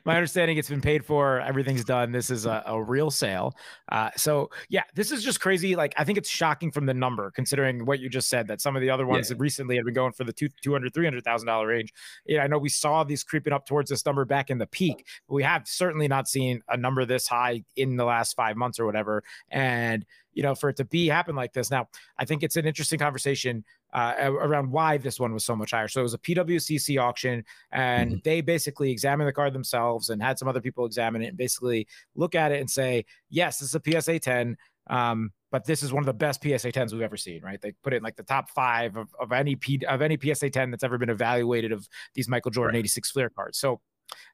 my 0.05 0.15
understanding 0.17 0.57
it's 0.57 0.69
been 0.69 0.81
paid 0.81 1.05
for. 1.05 1.41
Everything's 1.41 1.85
done. 1.85 2.13
This 2.13 2.31
is 2.31 2.47
a, 2.47 2.63
a 2.67 2.83
real 2.83 3.11
sale. 3.11 3.55
Uh, 3.91 4.11
so 4.17 4.51
yeah, 4.69 4.85
this 4.95 5.11
is 5.11 5.25
just 5.25 5.41
crazy. 5.41 5.75
Like 5.75 5.95
I 5.97 6.05
think 6.05 6.19
it's 6.19 6.29
shocking 6.29 6.71
from 6.71 6.87
the 6.87 6.95
number, 6.95 7.31
considering 7.31 7.85
what 7.85 8.01
you 8.01 8.09
just 8.09 8.29
said. 8.29 8.47
That 8.47 8.61
some 8.61 8.77
of 8.77 8.83
the 8.83 8.91
other 8.91 9.07
ones 9.07 9.31
yeah. 9.31 9.37
recently 9.39 9.77
have 9.77 9.85
been 9.85 9.95
going 9.95 10.13
for 10.13 10.25
the 10.25 10.33
two 10.33 10.49
two 10.63 10.73
hundred 10.73 10.95
three 10.95 11.07
hundred 11.07 11.25
thousand 11.25 11.47
dollar 11.47 11.67
range. 11.67 11.93
Yeah, 12.27 12.43
I 12.43 12.47
know 12.47 12.59
we 12.59 12.69
saw 12.69 13.05
these 13.05 13.25
creeping 13.25 13.53
up 13.53 13.67
towards 13.67 13.91
this 13.91 14.07
number 14.07 14.25
back 14.25 14.51
in 14.51 14.59
the 14.59 14.67
peak. 14.67 15.07
But 15.29 15.35
we 15.35 15.43
have 15.43 15.67
certainly 15.67 16.09
not 16.09 16.29
seen 16.29 16.63
a 16.69 16.77
number 16.77 17.05
this 17.05 17.27
high 17.27 17.65
in 17.77 17.97
the 17.97 18.05
last 18.05 18.35
five 18.35 18.57
months 18.57 18.79
or 18.79 18.87
whatever. 18.87 19.25
And 19.51 20.05
you 20.35 20.43
know, 20.43 20.55
for 20.55 20.69
it 20.69 20.77
to 20.77 20.85
be 20.85 21.09
happen 21.09 21.35
like 21.35 21.53
this. 21.53 21.71
Now, 21.71 21.89
I 22.19 22.25
think 22.25 22.43
it's 22.43 22.57
an 22.57 22.67
interesting 22.67 22.99
conversation 22.99 23.65
uh, 23.95 24.15
around 24.19 24.71
why 24.71 24.99
this 24.99 25.21
one 25.21 25.33
was 25.33 25.45
so 25.45 25.55
much 25.55 25.71
higher. 25.71 25.89
So 25.89 26.01
it 26.01 26.03
was 26.03 26.15
a 26.15 26.19
PWCC 26.19 27.01
auction, 27.01 27.45
and 27.71 28.11
mm-hmm. 28.11 28.19
they 28.25 28.41
basically 28.41 28.91
examined 28.91 29.29
the 29.29 29.33
card 29.33 29.53
themselves 29.53 30.11
and 30.11 30.21
had 30.21 30.39
some 30.39 30.49
other 30.49 30.61
people 30.61 30.85
examine 30.85 31.23
it 31.23 31.29
and 31.29 31.37
basically 31.37 31.87
look 32.15 32.35
at 32.35 32.53
it 32.53 32.61
and 32.61 32.69
say, 32.69 33.05
yes, 33.31 33.59
this 33.59 33.73
is 33.73 33.75
a 33.75 34.01
PSA 34.01 34.19
10. 34.19 34.57
Um, 34.89 35.31
but 35.51 35.65
this 35.65 35.85
is 35.85 35.93
one 35.93 36.03
of 36.03 36.07
the 36.07 36.13
best 36.13 36.43
PSA 36.43 36.73
10s 36.73 36.93
we've 36.93 37.01
ever 37.01 37.17
seen, 37.17 37.41
right? 37.43 37.61
They 37.61 37.73
put 37.85 37.93
it 37.93 37.99
in 37.99 38.03
like 38.03 38.17
the 38.17 38.25
top 38.25 38.51
five 38.51 38.97
of, 38.97 39.15
of 39.21 39.31
any 39.31 39.55
P, 39.55 39.81
of 39.89 40.03
any 40.03 40.19
PSA 40.21 40.51
10 40.51 40.73
that's 40.73 40.83
ever 40.83 40.99
been 40.99 41.09
evaluated 41.09 41.71
of 41.71 41.89
these 42.15 42.29
Michael 42.29 42.51
Jordan 42.51 42.75
right. 42.75 42.81
86 42.81 43.13
Fleer 43.13 43.31
cards. 43.31 43.59
So 43.59 43.81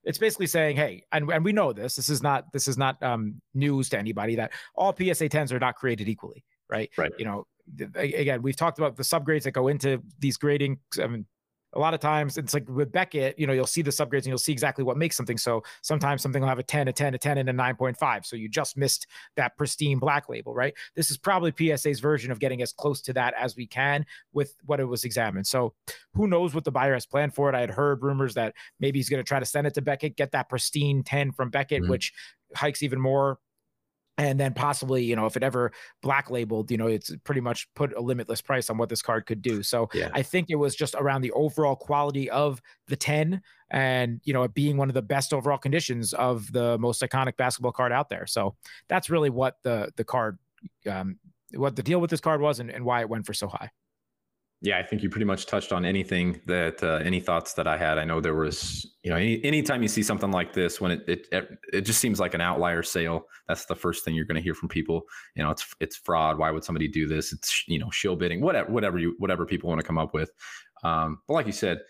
it's 0.04 0.18
basically 0.18 0.46
saying, 0.46 0.76
hey, 0.76 1.04
and, 1.12 1.30
and 1.30 1.44
we 1.44 1.52
know 1.52 1.72
this. 1.74 1.94
This 1.94 2.08
is 2.08 2.22
not 2.22 2.50
this 2.52 2.66
is 2.66 2.78
not 2.78 3.00
um, 3.02 3.40
news 3.54 3.90
to 3.90 3.98
anybody 3.98 4.34
that 4.36 4.52
all 4.74 4.94
PSA 4.96 5.28
10s 5.28 5.52
are 5.52 5.58
not 5.58 5.76
created 5.76 6.08
equally, 6.08 6.42
right? 6.68 6.90
Right. 6.96 7.12
You 7.18 7.26
know, 7.26 7.46
again, 7.94 8.42
we've 8.42 8.56
talked 8.56 8.78
about 8.78 8.96
the 8.96 9.02
subgrades 9.02 9.44
that 9.44 9.52
go 9.52 9.68
into 9.68 10.02
these 10.18 10.37
grading. 10.37 10.78
I 11.00 11.06
mean, 11.06 11.26
a 11.72 11.78
lot 11.78 11.94
of 11.94 12.00
times 12.00 12.37
it's 12.37 12.52
like 12.52 12.68
with 12.68 12.90
Beckett, 12.90 13.38
you 13.38 13.46
know, 13.46 13.52
you'll 13.52 13.66
see 13.66 13.83
the 13.83 13.90
subgrades 13.90 14.18
and 14.18 14.26
you'll 14.26 14.38
see 14.38 14.52
exactly 14.52 14.83
what 14.83 14.96
makes 14.96 15.16
something. 15.16 15.38
So 15.38 15.62
sometimes 15.83 16.20
something 16.20 16.42
will 16.42 16.48
have 16.48 16.59
a 16.59 16.64
10, 16.64 16.88
a 16.88 16.92
10, 16.92 17.14
a 17.14 17.18
10, 17.18 17.38
and 17.38 17.48
a 17.48 17.52
9.5. 17.52 18.26
So 18.26 18.35
you 18.35 18.48
just 18.48 18.76
missed 18.76 19.06
that 19.37 19.56
pristine 19.56 19.98
black 19.98 20.28
label, 20.28 20.52
right? 20.52 20.74
This 20.96 21.11
is 21.11 21.18
probably 21.18 21.52
PSA's 21.56 22.00
version 22.00 22.33
of 22.33 22.40
getting 22.40 22.61
as 22.62 22.72
close 22.72 23.00
to 23.02 23.12
that 23.12 23.35
as 23.38 23.56
we 23.56 23.66
can 23.66 24.04
with 24.33 24.54
what 24.64 24.80
it 24.80 24.85
was 24.85 25.04
examined. 25.04 25.46
So 25.46 25.74
who 26.14 26.26
knows 26.26 26.54
what 26.54 26.64
the 26.64 26.72
buyer 26.72 26.94
has 26.94 27.06
planned 27.06 27.35
for 27.35 27.48
it? 27.48 27.54
I 27.54 27.61
had 27.61 27.70
heard 27.70 28.02
rumors 28.02 28.35
that 28.35 28.54
maybe 28.80 28.98
he's 28.98 29.09
going 29.09 29.22
to 29.22 29.28
try 29.28 29.38
to 29.38 29.46
send 29.46 29.66
it 29.66 29.74
to 29.74 29.83
Beckett, 29.83 30.16
get 30.16 30.33
that 30.33 30.48
pristine 30.48 31.04
10 31.04 31.33
from 31.33 31.50
Beckett, 31.50 31.83
mm-hmm. 31.83 31.90
which 31.90 32.12
hikes 32.56 32.83
even 32.83 33.00
more 33.00 33.38
and 34.20 34.38
then 34.38 34.52
possibly 34.52 35.02
you 35.02 35.16
know 35.16 35.24
if 35.24 35.37
it 35.37 35.42
ever 35.42 35.72
black 36.02 36.30
labeled 36.30 36.70
you 36.70 36.76
know 36.76 36.87
it's 36.87 37.11
pretty 37.24 37.40
much 37.40 37.66
put 37.74 37.96
a 37.96 38.00
limitless 38.00 38.40
price 38.42 38.68
on 38.68 38.76
what 38.76 38.88
this 38.88 39.02
card 39.02 39.24
could 39.26 39.40
do. 39.42 39.62
So 39.62 39.88
yeah. 39.94 40.11
i 40.12 40.22
think 40.22 40.50
it 40.50 40.56
was 40.56 40.74
just 40.76 40.94
around 40.98 41.22
the 41.22 41.33
overall 41.33 41.76
quality 41.76 42.28
of 42.30 42.61
the 42.88 42.96
10 42.96 43.40
and 43.70 44.20
you 44.24 44.33
know 44.33 44.42
it 44.42 44.52
being 44.52 44.76
one 44.76 44.88
of 44.88 44.94
the 44.94 45.02
best 45.02 45.33
overall 45.33 45.59
conditions 45.59 46.12
of 46.12 46.52
the 46.52 46.76
most 46.78 47.00
iconic 47.02 47.37
basketball 47.37 47.72
card 47.72 47.92
out 47.92 48.09
there. 48.09 48.26
So 48.26 48.56
that's 48.88 49.09
really 49.09 49.30
what 49.30 49.56
the 49.62 49.90
the 49.96 50.04
card 50.04 50.38
um 50.88 51.18
what 51.54 51.74
the 51.76 51.83
deal 51.83 52.00
with 52.00 52.11
this 52.11 52.20
card 52.20 52.40
was 52.40 52.61
and, 52.61 52.70
and 52.70 52.85
why 52.85 53.00
it 53.00 53.09
went 53.09 53.26
for 53.26 53.33
so 53.35 53.48
high 53.48 53.70
yeah, 54.62 54.78
I 54.78 54.82
think 54.82 55.02
you 55.02 55.08
pretty 55.08 55.24
much 55.24 55.46
touched 55.46 55.72
on 55.72 55.86
anything 55.86 56.38
that 56.44 56.82
uh, 56.82 57.00
any 57.02 57.18
thoughts 57.18 57.54
that 57.54 57.66
I 57.66 57.78
had. 57.78 57.96
I 57.96 58.04
know 58.04 58.20
there 58.20 58.34
was, 58.34 58.86
you 59.02 59.10
know, 59.10 59.16
any 59.16 59.42
anytime 59.42 59.80
you 59.80 59.88
see 59.88 60.02
something 60.02 60.30
like 60.30 60.52
this, 60.52 60.82
when 60.82 60.92
it 60.92 61.04
it 61.08 61.28
it 61.72 61.80
just 61.82 61.98
seems 61.98 62.20
like 62.20 62.34
an 62.34 62.42
outlier 62.42 62.82
sale, 62.82 63.24
that's 63.48 63.64
the 63.64 63.74
first 63.74 64.04
thing 64.04 64.14
you're 64.14 64.26
going 64.26 64.36
to 64.36 64.42
hear 64.42 64.54
from 64.54 64.68
people. 64.68 65.02
You 65.34 65.44
know, 65.44 65.50
it's 65.50 65.74
it's 65.80 65.96
fraud. 65.96 66.38
Why 66.38 66.50
would 66.50 66.62
somebody 66.62 66.88
do 66.88 67.08
this? 67.08 67.32
It's 67.32 67.64
you 67.68 67.78
know, 67.78 67.88
shill 67.90 68.16
bidding, 68.16 68.42
whatever, 68.42 68.70
whatever 68.70 68.98
you 68.98 69.14
whatever 69.18 69.46
people 69.46 69.70
want 69.70 69.80
to 69.80 69.86
come 69.86 69.98
up 69.98 70.12
with. 70.12 70.30
Um, 70.84 71.20
but 71.26 71.34
like 71.34 71.46
you 71.46 71.52
said, 71.52 71.80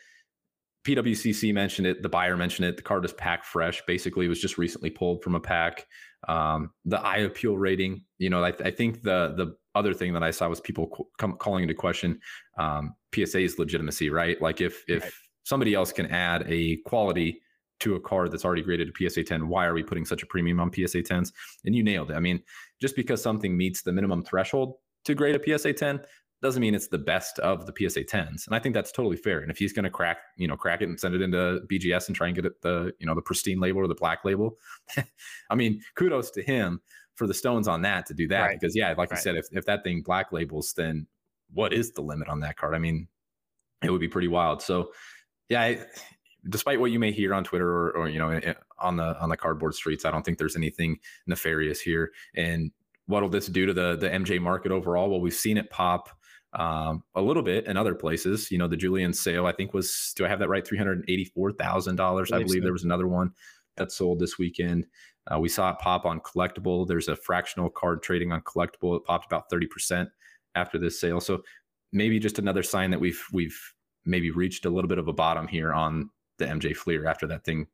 PWCC 0.84 1.52
mentioned 1.52 1.88
it. 1.88 2.02
The 2.02 2.08
buyer 2.08 2.36
mentioned 2.36 2.68
it. 2.68 2.76
The 2.76 2.82
card 2.82 3.04
is 3.04 3.12
pack 3.12 3.44
fresh. 3.44 3.82
Basically, 3.84 4.26
it 4.26 4.30
was 4.30 4.40
just 4.40 4.58
recently 4.58 4.90
pulled 4.90 5.24
from 5.24 5.34
a 5.34 5.40
pack. 5.40 5.86
Um, 6.28 6.70
the 6.84 7.00
eye 7.00 7.18
appeal 7.18 7.56
rating, 7.58 8.04
you 8.18 8.30
know, 8.30 8.44
I, 8.44 8.52
I 8.64 8.70
think 8.70 9.02
the 9.02 9.34
the 9.36 9.56
other 9.74 9.94
thing 9.94 10.12
that 10.14 10.22
I 10.22 10.30
saw 10.30 10.48
was 10.48 10.60
people 10.60 11.08
co- 11.18 11.32
calling 11.34 11.62
into 11.62 11.74
question 11.74 12.20
um, 12.58 12.94
PSA's 13.14 13.58
legitimacy, 13.58 14.10
right? 14.10 14.40
Like 14.40 14.60
if 14.60 14.84
if 14.88 15.02
right. 15.02 15.12
somebody 15.44 15.74
else 15.74 15.92
can 15.92 16.06
add 16.06 16.44
a 16.46 16.76
quality 16.86 17.40
to 17.80 17.94
a 17.94 18.00
card 18.00 18.30
that's 18.30 18.44
already 18.44 18.62
graded 18.62 18.88
a 18.88 19.10
PSA 19.10 19.24
10, 19.24 19.48
why 19.48 19.66
are 19.66 19.74
we 19.74 19.82
putting 19.82 20.04
such 20.04 20.22
a 20.22 20.26
premium 20.26 20.60
on 20.60 20.72
PSA 20.72 20.98
10s? 20.98 21.32
And 21.64 21.74
you 21.74 21.82
nailed 21.82 22.10
it. 22.10 22.14
I 22.14 22.20
mean, 22.20 22.42
just 22.80 22.94
because 22.94 23.22
something 23.22 23.56
meets 23.56 23.82
the 23.82 23.92
minimum 23.92 24.22
threshold 24.22 24.74
to 25.06 25.14
grade 25.14 25.34
a 25.34 25.58
PSA 25.58 25.72
10 25.72 26.00
doesn't 26.42 26.60
mean 26.60 26.74
it's 26.74 26.88
the 26.88 26.98
best 26.98 27.38
of 27.40 27.66
the 27.66 27.72
PSA 27.76 28.04
10s. 28.04 28.46
And 28.46 28.54
I 28.54 28.58
think 28.58 28.74
that's 28.74 28.92
totally 28.92 29.16
fair. 29.16 29.40
And 29.40 29.50
if 29.50 29.58
he's 29.58 29.72
going 29.72 29.84
to 29.84 29.90
crack, 29.90 30.18
you 30.36 30.48
know, 30.48 30.56
crack 30.56 30.80
it 30.80 30.88
and 30.88 30.98
send 30.98 31.14
it 31.14 31.20
into 31.20 31.60
BGS 31.70 32.08
and 32.08 32.16
try 32.16 32.28
and 32.28 32.36
get 32.36 32.46
it 32.46 32.60
the, 32.62 32.92
you 32.98 33.06
know, 33.06 33.14
the 33.14 33.22
pristine 33.22 33.60
label 33.60 33.80
or 33.80 33.88
the 33.88 33.94
black 33.94 34.24
label, 34.24 34.56
I 35.50 35.54
mean, 35.54 35.82
kudos 35.96 36.30
to 36.32 36.42
him 36.42 36.80
for 37.20 37.26
the 37.26 37.34
stones 37.34 37.68
on 37.68 37.82
that 37.82 38.06
to 38.06 38.14
do 38.14 38.26
that 38.26 38.40
right. 38.40 38.58
because 38.58 38.74
yeah 38.74 38.88
like 38.96 39.10
right. 39.10 39.10
you 39.10 39.16
said 39.18 39.36
if, 39.36 39.46
if 39.52 39.66
that 39.66 39.84
thing 39.84 40.00
black 40.00 40.32
labels 40.32 40.72
then 40.72 41.06
what 41.52 41.70
is 41.70 41.92
the 41.92 42.00
limit 42.00 42.30
on 42.30 42.40
that 42.40 42.56
card 42.56 42.74
i 42.74 42.78
mean 42.78 43.06
it 43.84 43.90
would 43.90 44.00
be 44.00 44.08
pretty 44.08 44.26
wild 44.26 44.62
so 44.62 44.90
yeah 45.50 45.60
I, 45.60 45.84
despite 46.48 46.80
what 46.80 46.92
you 46.92 46.98
may 46.98 47.12
hear 47.12 47.34
on 47.34 47.44
twitter 47.44 47.68
or, 47.68 47.90
or 47.90 48.08
you 48.08 48.18
know 48.18 48.30
eh, 48.30 48.54
on 48.78 48.96
the 48.96 49.20
on 49.20 49.28
the 49.28 49.36
cardboard 49.36 49.74
streets 49.74 50.06
i 50.06 50.10
don't 50.10 50.24
think 50.24 50.38
there's 50.38 50.56
anything 50.56 50.98
nefarious 51.26 51.78
here 51.78 52.10
and 52.34 52.70
what'll 53.04 53.28
this 53.28 53.48
do 53.48 53.66
to 53.66 53.74
the 53.74 53.96
the 53.96 54.08
mj 54.08 54.40
market 54.40 54.72
overall 54.72 55.10
well 55.10 55.20
we've 55.20 55.34
seen 55.34 55.58
it 55.58 55.68
pop 55.68 56.08
um, 56.54 57.04
a 57.14 57.20
little 57.20 57.44
bit 57.44 57.66
in 57.66 57.76
other 57.76 57.94
places. 57.94 58.50
You 58.50 58.58
know, 58.58 58.66
the 58.66 58.76
Julian 58.76 59.12
sale, 59.12 59.46
I 59.46 59.52
think 59.52 59.72
was, 59.72 60.12
do 60.16 60.24
I 60.24 60.28
have 60.28 60.40
that 60.40 60.48
right? 60.48 60.64
$384,000. 60.64 62.32
I 62.32 62.38
believe 62.42 62.48
so. 62.48 62.64
there 62.64 62.72
was 62.72 62.82
another 62.82 63.06
one 63.06 63.30
that 63.76 63.92
sold 63.92 64.20
this 64.20 64.38
weekend. 64.38 64.86
Uh, 65.32 65.38
we 65.38 65.48
saw 65.48 65.70
it 65.70 65.78
pop 65.78 66.04
on 66.04 66.20
Collectable. 66.20 66.86
There's 66.86 67.08
a 67.08 67.16
fractional 67.16 67.70
card 67.70 68.02
trading 68.02 68.32
on 68.32 68.40
Collectable. 68.42 68.96
It 68.96 69.04
popped 69.04 69.26
about 69.26 69.50
30% 69.50 70.08
after 70.54 70.78
this 70.78 71.00
sale. 71.00 71.20
So 71.20 71.42
maybe 71.92 72.18
just 72.18 72.38
another 72.38 72.62
sign 72.62 72.90
that 72.90 73.00
we've 73.00 73.22
we've 73.32 73.58
maybe 74.04 74.30
reached 74.30 74.64
a 74.64 74.70
little 74.70 74.88
bit 74.88 74.98
of 74.98 75.08
a 75.08 75.12
bottom 75.12 75.46
here 75.46 75.72
on 75.72 76.10
the 76.38 76.46
MJ 76.46 76.76
Fleer 76.76 77.06
after 77.06 77.26
that 77.28 77.44
thing 77.44 77.66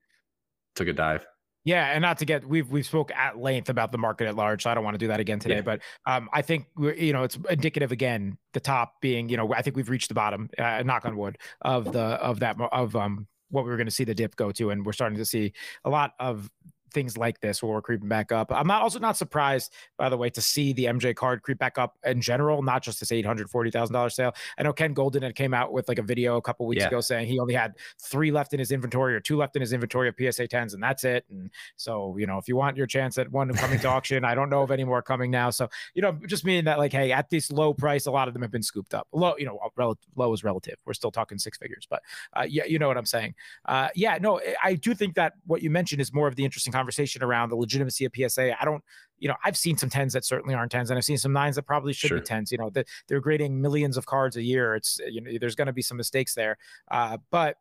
took 0.75 0.89
a 0.89 0.93
dive. 0.93 1.27
Yeah, 1.65 1.87
and 1.87 2.01
not 2.01 2.19
to 2.19 2.25
get 2.25 2.47
we've 2.47 2.71
we've 2.71 2.87
spoke 2.87 3.11
at 3.11 3.39
length 3.39 3.69
about 3.69 3.91
the 3.91 3.99
market 3.99 4.29
at 4.29 4.37
large, 4.37 4.63
so 4.63 4.71
I 4.71 4.75
don't 4.75 4.85
want 4.85 4.95
to 4.95 4.99
do 4.99 5.09
that 5.09 5.19
again 5.19 5.41
today. 5.41 5.57
Yeah. 5.57 5.63
But 5.63 5.81
um, 6.07 6.29
I 6.33 6.41
think 6.41 6.67
you 6.79 7.13
know 7.13 7.25
it's 7.25 7.37
indicative 7.51 7.91
again. 7.91 8.39
The 8.53 8.61
top 8.61 9.01
being, 9.01 9.29
you 9.29 9.37
know, 9.37 9.53
I 9.53 9.63
think 9.63 9.75
we've 9.75 9.91
reached 9.91 10.09
the 10.09 10.15
bottom. 10.15 10.49
Uh, 10.57 10.85
knock 10.85 11.05
on 11.05 11.17
wood 11.17 11.39
of 11.63 11.93
the 11.93 12.01
of 12.01 12.39
that 12.41 12.57
of 12.71 12.95
um 12.95 13.27
what 13.51 13.65
we 13.65 13.71
were 13.71 13.77
going 13.77 13.89
to 13.89 13.93
see 13.93 14.05
the 14.05 14.15
dip 14.15 14.37
go 14.37 14.53
to, 14.53 14.71
and 14.71 14.87
we're 14.87 14.93
starting 14.93 15.19
to 15.19 15.25
see 15.25 15.53
a 15.85 15.91
lot 15.91 16.13
of 16.21 16.49
things 16.93 17.17
like 17.17 17.41
this 17.41 17.63
where 17.63 17.73
we're 17.73 17.83
creeping 17.83 18.09
back 18.09 18.33
up. 18.33 18.51
I'm 18.53 18.67
not 18.67 18.83
also 18.83 18.99
not 18.99 19.17
surprised, 19.17 19.73
by 19.97 20.09
the 20.09 20.17
way, 20.17 20.31
to 20.31 20.41
see 20.41 20.73
the 20.73 20.87
MJ 20.87 21.15
card 21.15 21.43
creep 21.43 21.59
back 21.59 21.79
up 21.79 21.97
in 22.05 22.21
general, 22.21 22.63
not 22.63 22.83
just 22.83 23.01
this 23.01 23.13
eight 23.13 23.27
hundred 23.27 23.51
forty 23.51 23.71
thousand 23.71 23.95
dollars 23.95 24.15
sale. 24.15 24.33
I 24.59 24.63
know 24.63 24.73
Ken 24.73 24.95
Goldin 24.95 25.23
had 25.23 25.35
came 25.35 25.55
out 25.55 25.73
with 25.73 25.89
like 25.89 25.99
a 25.99 26.03
video 26.03 26.37
a 26.37 26.43
couple 26.43 26.67
weeks 26.67 26.81
yeah. 26.81 26.89
ago 26.89 27.01
saying 27.01 27.29
he 27.29 27.39
only 27.39 27.55
had 27.55 27.75
three 28.01 28.31
left 28.31 28.53
in 28.53 28.59
his 28.59 28.73
inventory 28.73 29.15
or 29.15 29.21
two 29.21 29.37
left 29.37 29.57
in 29.57 29.61
his 29.61 29.73
inventory 29.73 30.09
of 30.09 30.15
PSA 30.19 30.49
tens, 30.49 30.75
and 30.75 30.83
that's 30.83 31.05
it. 31.05 31.25
And 31.31 31.51
so 31.77 32.17
you 32.19 32.27
know, 32.27 32.39
if 32.39 32.49
you 32.49 32.57
want 32.57 32.77
your 32.77 32.87
chance 32.87 33.19
at 33.19 33.31
one 33.31 33.53
coming 33.55 33.79
to 33.81 33.89
auction, 33.89 34.25
I 34.25 34.35
don't 34.35 34.51
know 34.51 34.63
of 34.63 34.71
any 34.71 34.85
more 34.85 35.03
coming 35.03 35.31
now. 35.31 35.51
So 35.51 35.69
you 35.95 36.03
know, 36.03 36.19
just 36.27 36.45
meaning 36.45 36.65
that 36.65 36.79
like, 36.79 36.93
hey, 36.93 37.13
at 37.13 37.31
this 37.31 37.51
low 37.51 37.75
price, 37.75 38.07
a 38.07 38.11
lot 38.11 38.29
of 38.29 38.35
them 38.35 38.43
have 38.43 38.51
been 38.51 38.63
scooped 38.63 38.95
up. 38.95 39.09
Low, 39.13 39.35
you 39.39 39.47
know, 39.47 39.59
rel- 39.77 39.99
low 40.17 40.33
is 40.33 40.45
relative. 40.45 40.77
We're 40.85 40.95
still 40.95 41.11
talking 41.11 41.39
six 41.39 41.59
figures, 41.59 41.87
but 41.89 42.03
uh, 42.35 42.47
yeah, 42.49 42.65
you 42.65 42.79
know 42.79 42.89
what 42.89 42.97
I'm 42.97 43.07
saying. 43.07 43.35
Uh, 43.65 43.89
yeah, 43.95 44.19
no, 44.21 44.41
I 44.63 44.75
do 44.75 44.95
think 44.95 45.15
that 45.15 45.35
what 45.47 45.63
you 45.63 45.71
mentioned 45.71 46.01
is 46.01 46.13
more 46.13 46.29
of 46.29 46.37
the 46.37 46.45
interesting 46.45 46.73
conversation 46.77 47.23
around 47.23 47.49
the 47.49 47.57
legitimacy 47.57 48.05
of 48.05 48.13
PSA. 48.15 48.61
I 48.61 48.65
don't, 48.65 48.83
you 49.19 49.29
know, 49.29 49.37
I've 49.45 49.57
seen 49.57 49.77
some 49.77 49.89
tens 49.89 50.13
that 50.13 50.25
certainly 50.25 50.55
aren't 50.55 50.73
tens, 50.73 50.91
and 50.91 50.99
I've 50.99 51.05
seen 51.05 51.19
some 51.19 51.33
nines 51.33 51.57
that 51.57 51.63
probably 51.63 51.93
should 51.93 52.09
sure. 52.09 52.19
be 52.19 52.25
tens. 52.25 52.53
You 52.53 52.59
know, 52.59 52.71
that 52.71 52.87
they're 53.09 53.21
grading 53.21 53.61
millions 53.61 53.97
of 53.97 54.07
cards 54.07 54.37
a 54.37 54.43
year. 54.43 54.75
It's 54.75 55.01
you 55.09 55.21
know, 55.21 55.31
there's 55.41 55.55
going 55.55 55.67
to 55.67 55.73
be 55.73 55.83
some 55.83 55.97
mistakes 55.97 56.35
there, 56.35 56.57
uh, 56.91 57.19
but 57.31 57.57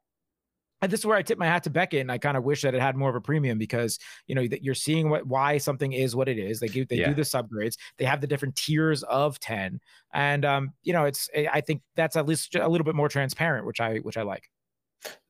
and 0.81 0.91
this 0.91 0.99
is 0.99 1.05
where 1.05 1.17
I 1.17 1.21
tip 1.21 1.37
my 1.37 1.45
hat 1.45 1.63
to 1.63 1.69
Beckett, 1.69 2.01
and 2.01 2.11
I 2.11 2.17
kind 2.17 2.37
of 2.37 2.43
wish 2.43 2.61
that 2.61 2.75
it 2.75 2.81
had 2.81 2.95
more 2.95 3.09
of 3.09 3.15
a 3.15 3.21
premium 3.21 3.57
because 3.57 3.97
you 4.27 4.35
know 4.35 4.47
that 4.47 4.63
you're 4.63 4.75
seeing 4.75 5.09
what 5.09 5.25
why 5.25 5.57
something 5.57 5.93
is 5.93 6.15
what 6.15 6.27
it 6.27 6.37
is. 6.37 6.59
They 6.59 6.67
do 6.67 6.85
they 6.85 6.97
yeah. 6.97 7.09
do 7.09 7.15
the 7.15 7.21
subgrades. 7.21 7.75
They 7.97 8.05
have 8.05 8.21
the 8.21 8.27
different 8.27 8.55
tiers 8.55 9.01
of 9.03 9.39
ten, 9.39 9.79
and 10.13 10.45
um, 10.45 10.73
you 10.83 10.93
know, 10.93 11.05
it's 11.05 11.29
I 11.35 11.61
think 11.61 11.81
that's 11.95 12.15
at 12.15 12.27
least 12.27 12.55
a 12.55 12.67
little 12.67 12.85
bit 12.85 12.95
more 12.95 13.09
transparent, 13.09 13.65
which 13.65 13.79
I 13.79 13.97
which 13.97 14.17
I 14.17 14.23
like. 14.23 14.49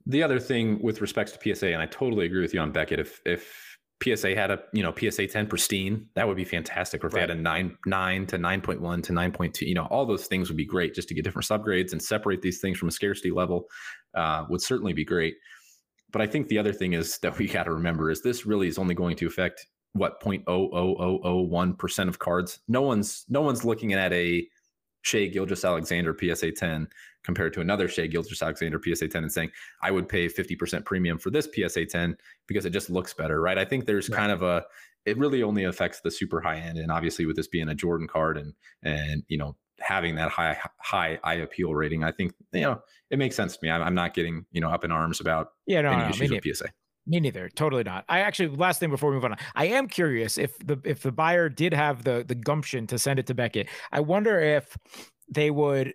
The 0.06 0.24
other 0.24 0.39
thing 0.39 0.82
with 0.82 1.02
respects 1.02 1.32
to 1.34 1.56
PSA, 1.56 1.67
and 1.67 1.82
I 1.82 1.86
totally 1.86 2.26
agree 2.26 2.41
with 2.41 2.54
you 2.54 2.60
on 2.60 2.71
Beckett. 2.71 3.00
If 3.00 3.21
if 3.26 3.74
PSA 4.03 4.36
had 4.36 4.51
a 4.51 4.60
you 4.73 4.84
know 4.84 4.93
PSA 4.93 5.27
10 5.27 5.47
pristine, 5.47 6.08
that 6.15 6.27
would 6.27 6.38
be 6.38 6.43
fantastic. 6.43 7.03
Or 7.03 7.08
if 7.08 7.13
right. 7.13 7.27
they 7.27 7.34
had 7.34 7.38
a 7.38 7.41
nine 7.41 7.77
nine 7.86 8.25
to 8.27 8.38
nine 8.38 8.62
point 8.62 8.81
one 8.81 9.01
to 9.03 9.13
nine 9.13 9.31
point 9.31 9.53
two, 9.53 9.65
you 9.65 9.73
know, 9.73 9.86
all 9.86 10.05
those 10.05 10.27
things 10.27 10.49
would 10.49 10.58
be 10.58 10.65
great 10.65 10.93
just 10.93 11.08
to 11.10 11.13
get 11.13 11.23
different 11.23 11.47
subgrades 11.47 11.91
and 11.91 12.01
separate 12.01 12.41
these 12.41 12.60
things 12.60 12.77
from 12.77 12.89
a 12.89 12.91
scarcity 12.91 13.31
level 13.31 13.67
uh, 14.13 14.45
would 14.49 14.62
certainly 14.62 14.93
be 14.93 15.05
great. 15.05 15.36
But 16.12 16.21
I 16.21 16.27
think 16.27 16.47
the 16.47 16.58
other 16.58 16.73
thing 16.73 16.93
is 16.93 17.17
that 17.19 17.38
we 17.38 17.47
got 17.47 17.63
to 17.63 17.73
remember 17.73 18.12
is 18.12 18.21
this 18.21 18.45
really 18.45 18.67
is 18.67 18.77
only 18.77 18.95
going 18.95 19.15
to 19.17 19.27
affect 19.27 19.65
what 19.93 20.21
0.00001 20.21 21.77
percent 21.77 22.10
of 22.10 22.19
cards. 22.19 22.60
No 22.67 22.81
one's 22.81 23.25
no 23.29 23.41
one's 23.41 23.63
looking 23.63 23.93
at 23.93 24.12
a 24.12 24.45
Shai 25.05 25.27
Gilgeous-Alexander 25.27 26.17
PSA 26.19 26.51
10 26.51 26.87
compared 27.23 27.53
to 27.53 27.61
another 27.61 27.87
Shai 27.87 28.07
Gilgeous-Alexander 28.07 28.81
PSA 28.83 29.07
10 29.07 29.23
and 29.23 29.31
saying, 29.31 29.51
I 29.83 29.91
would 29.91 30.09
pay 30.09 30.27
50% 30.27 30.83
premium 30.83 31.19
for 31.19 31.29
this 31.29 31.47
PSA 31.53 31.85
10 31.85 32.17
because 32.47 32.65
it 32.65 32.71
just 32.71 32.89
looks 32.89 33.13
better, 33.13 33.39
right? 33.39 33.57
I 33.57 33.65
think 33.65 33.85
there's 33.85 34.09
right. 34.09 34.17
kind 34.17 34.31
of 34.31 34.41
a, 34.41 34.65
it 35.05 35.15
really 35.19 35.43
only 35.43 35.65
affects 35.65 36.01
the 36.01 36.09
super 36.09 36.41
high 36.41 36.57
end. 36.57 36.79
And 36.79 36.91
obviously 36.91 37.27
with 37.27 37.35
this 37.35 37.47
being 37.47 37.69
a 37.69 37.75
Jordan 37.75 38.07
card 38.07 38.37
and, 38.37 38.53
and, 38.81 39.23
you 39.27 39.37
know, 39.37 39.55
having 39.79 40.15
that 40.15 40.31
high, 40.31 40.57
high 40.79 41.19
eye 41.23 41.35
appeal 41.35 41.75
rating, 41.75 42.03
I 42.03 42.11
think, 42.11 42.33
you 42.51 42.61
know, 42.61 42.81
it 43.11 43.19
makes 43.19 43.35
sense 43.35 43.57
to 43.57 43.59
me. 43.61 43.69
I'm, 43.69 43.83
I'm 43.83 43.95
not 43.95 44.15
getting, 44.15 44.43
you 44.51 44.61
know, 44.61 44.71
up 44.71 44.83
in 44.83 44.91
arms 44.91 45.19
about 45.19 45.49
yeah, 45.67 45.81
no, 45.81 45.91
any 45.91 46.01
no, 46.01 46.09
issues 46.09 46.31
with 46.31 46.43
PSA. 46.43 46.69
Me 47.07 47.19
neither. 47.19 47.49
Totally 47.49 47.83
not. 47.83 48.03
I 48.09 48.21
actually 48.21 48.49
last 48.49 48.79
thing 48.79 48.89
before 48.89 49.09
we 49.11 49.15
move 49.15 49.25
on. 49.25 49.35
I 49.53 49.65
am 49.67 49.87
curious 49.87 50.37
if 50.37 50.57
the 50.59 50.79
if 50.83 51.01
the 51.01 51.11
buyer 51.11 51.49
did 51.49 51.73
have 51.73 52.03
the 52.03 52.25
the 52.27 52.33
gumption 52.35 52.87
to 52.87 52.97
send 52.97 53.19
it 53.19 53.27
to 53.27 53.35
Beckett. 53.35 53.67
I 53.91 53.99
wonder 53.99 54.39
if 54.39 54.75
they 55.29 55.51
would 55.51 55.93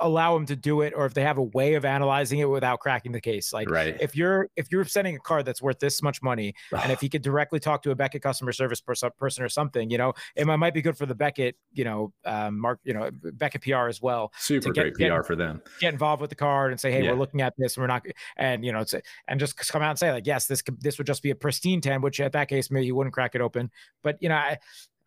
allow 0.00 0.34
them 0.34 0.44
to 0.44 0.56
do 0.56 0.80
it 0.80 0.92
or 0.96 1.06
if 1.06 1.14
they 1.14 1.22
have 1.22 1.38
a 1.38 1.42
way 1.42 1.74
of 1.74 1.84
analyzing 1.84 2.40
it 2.40 2.46
without 2.46 2.80
cracking 2.80 3.12
the 3.12 3.20
case 3.20 3.52
like 3.52 3.70
right. 3.70 3.96
if 4.00 4.16
you're 4.16 4.48
if 4.56 4.72
you're 4.72 4.84
sending 4.84 5.14
a 5.14 5.18
card 5.20 5.44
that's 5.44 5.62
worth 5.62 5.78
this 5.78 6.02
much 6.02 6.20
money 6.20 6.52
and 6.82 6.90
if 6.90 7.00
you 7.00 7.08
could 7.08 7.22
directly 7.22 7.60
talk 7.60 7.82
to 7.82 7.92
a 7.92 7.94
beckett 7.94 8.20
customer 8.20 8.50
service 8.50 8.80
person 8.80 9.44
or 9.44 9.48
something 9.48 9.88
you 9.88 9.96
know 9.96 10.12
it 10.34 10.46
might 10.46 10.74
be 10.74 10.82
good 10.82 10.96
for 10.96 11.06
the 11.06 11.14
beckett 11.14 11.56
you 11.72 11.84
know 11.84 12.12
um, 12.24 12.58
mark 12.58 12.80
you 12.82 12.92
know 12.92 13.08
beckett 13.34 13.62
pr 13.62 13.86
as 13.86 14.02
well 14.02 14.32
super 14.36 14.72
get, 14.72 14.94
great 14.94 15.10
pr 15.10 15.22
for 15.22 15.36
them 15.36 15.62
get 15.80 15.92
involved 15.92 16.20
with 16.20 16.30
the 16.30 16.36
card 16.36 16.72
and 16.72 16.80
say 16.80 16.90
hey 16.90 17.04
yeah. 17.04 17.12
we're 17.12 17.18
looking 17.18 17.40
at 17.40 17.54
this 17.56 17.76
and 17.76 17.82
we're 17.82 17.86
not 17.86 18.04
and 18.36 18.64
you 18.64 18.72
know 18.72 18.80
it's 18.80 18.94
and 19.28 19.38
just 19.38 19.56
come 19.68 19.80
out 19.80 19.90
and 19.90 19.98
say 19.98 20.10
like 20.10 20.26
yes 20.26 20.46
this 20.46 20.60
could, 20.60 20.80
this 20.82 20.98
would 20.98 21.06
just 21.06 21.22
be 21.22 21.30
a 21.30 21.36
pristine 21.36 21.80
10 21.80 22.02
which 22.02 22.18
at 22.18 22.32
that 22.32 22.48
case 22.48 22.68
maybe 22.68 22.86
you 22.86 22.96
wouldn't 22.96 23.14
crack 23.14 23.36
it 23.36 23.40
open 23.40 23.70
but 24.02 24.16
you 24.20 24.28
know 24.28 24.34
I, 24.34 24.58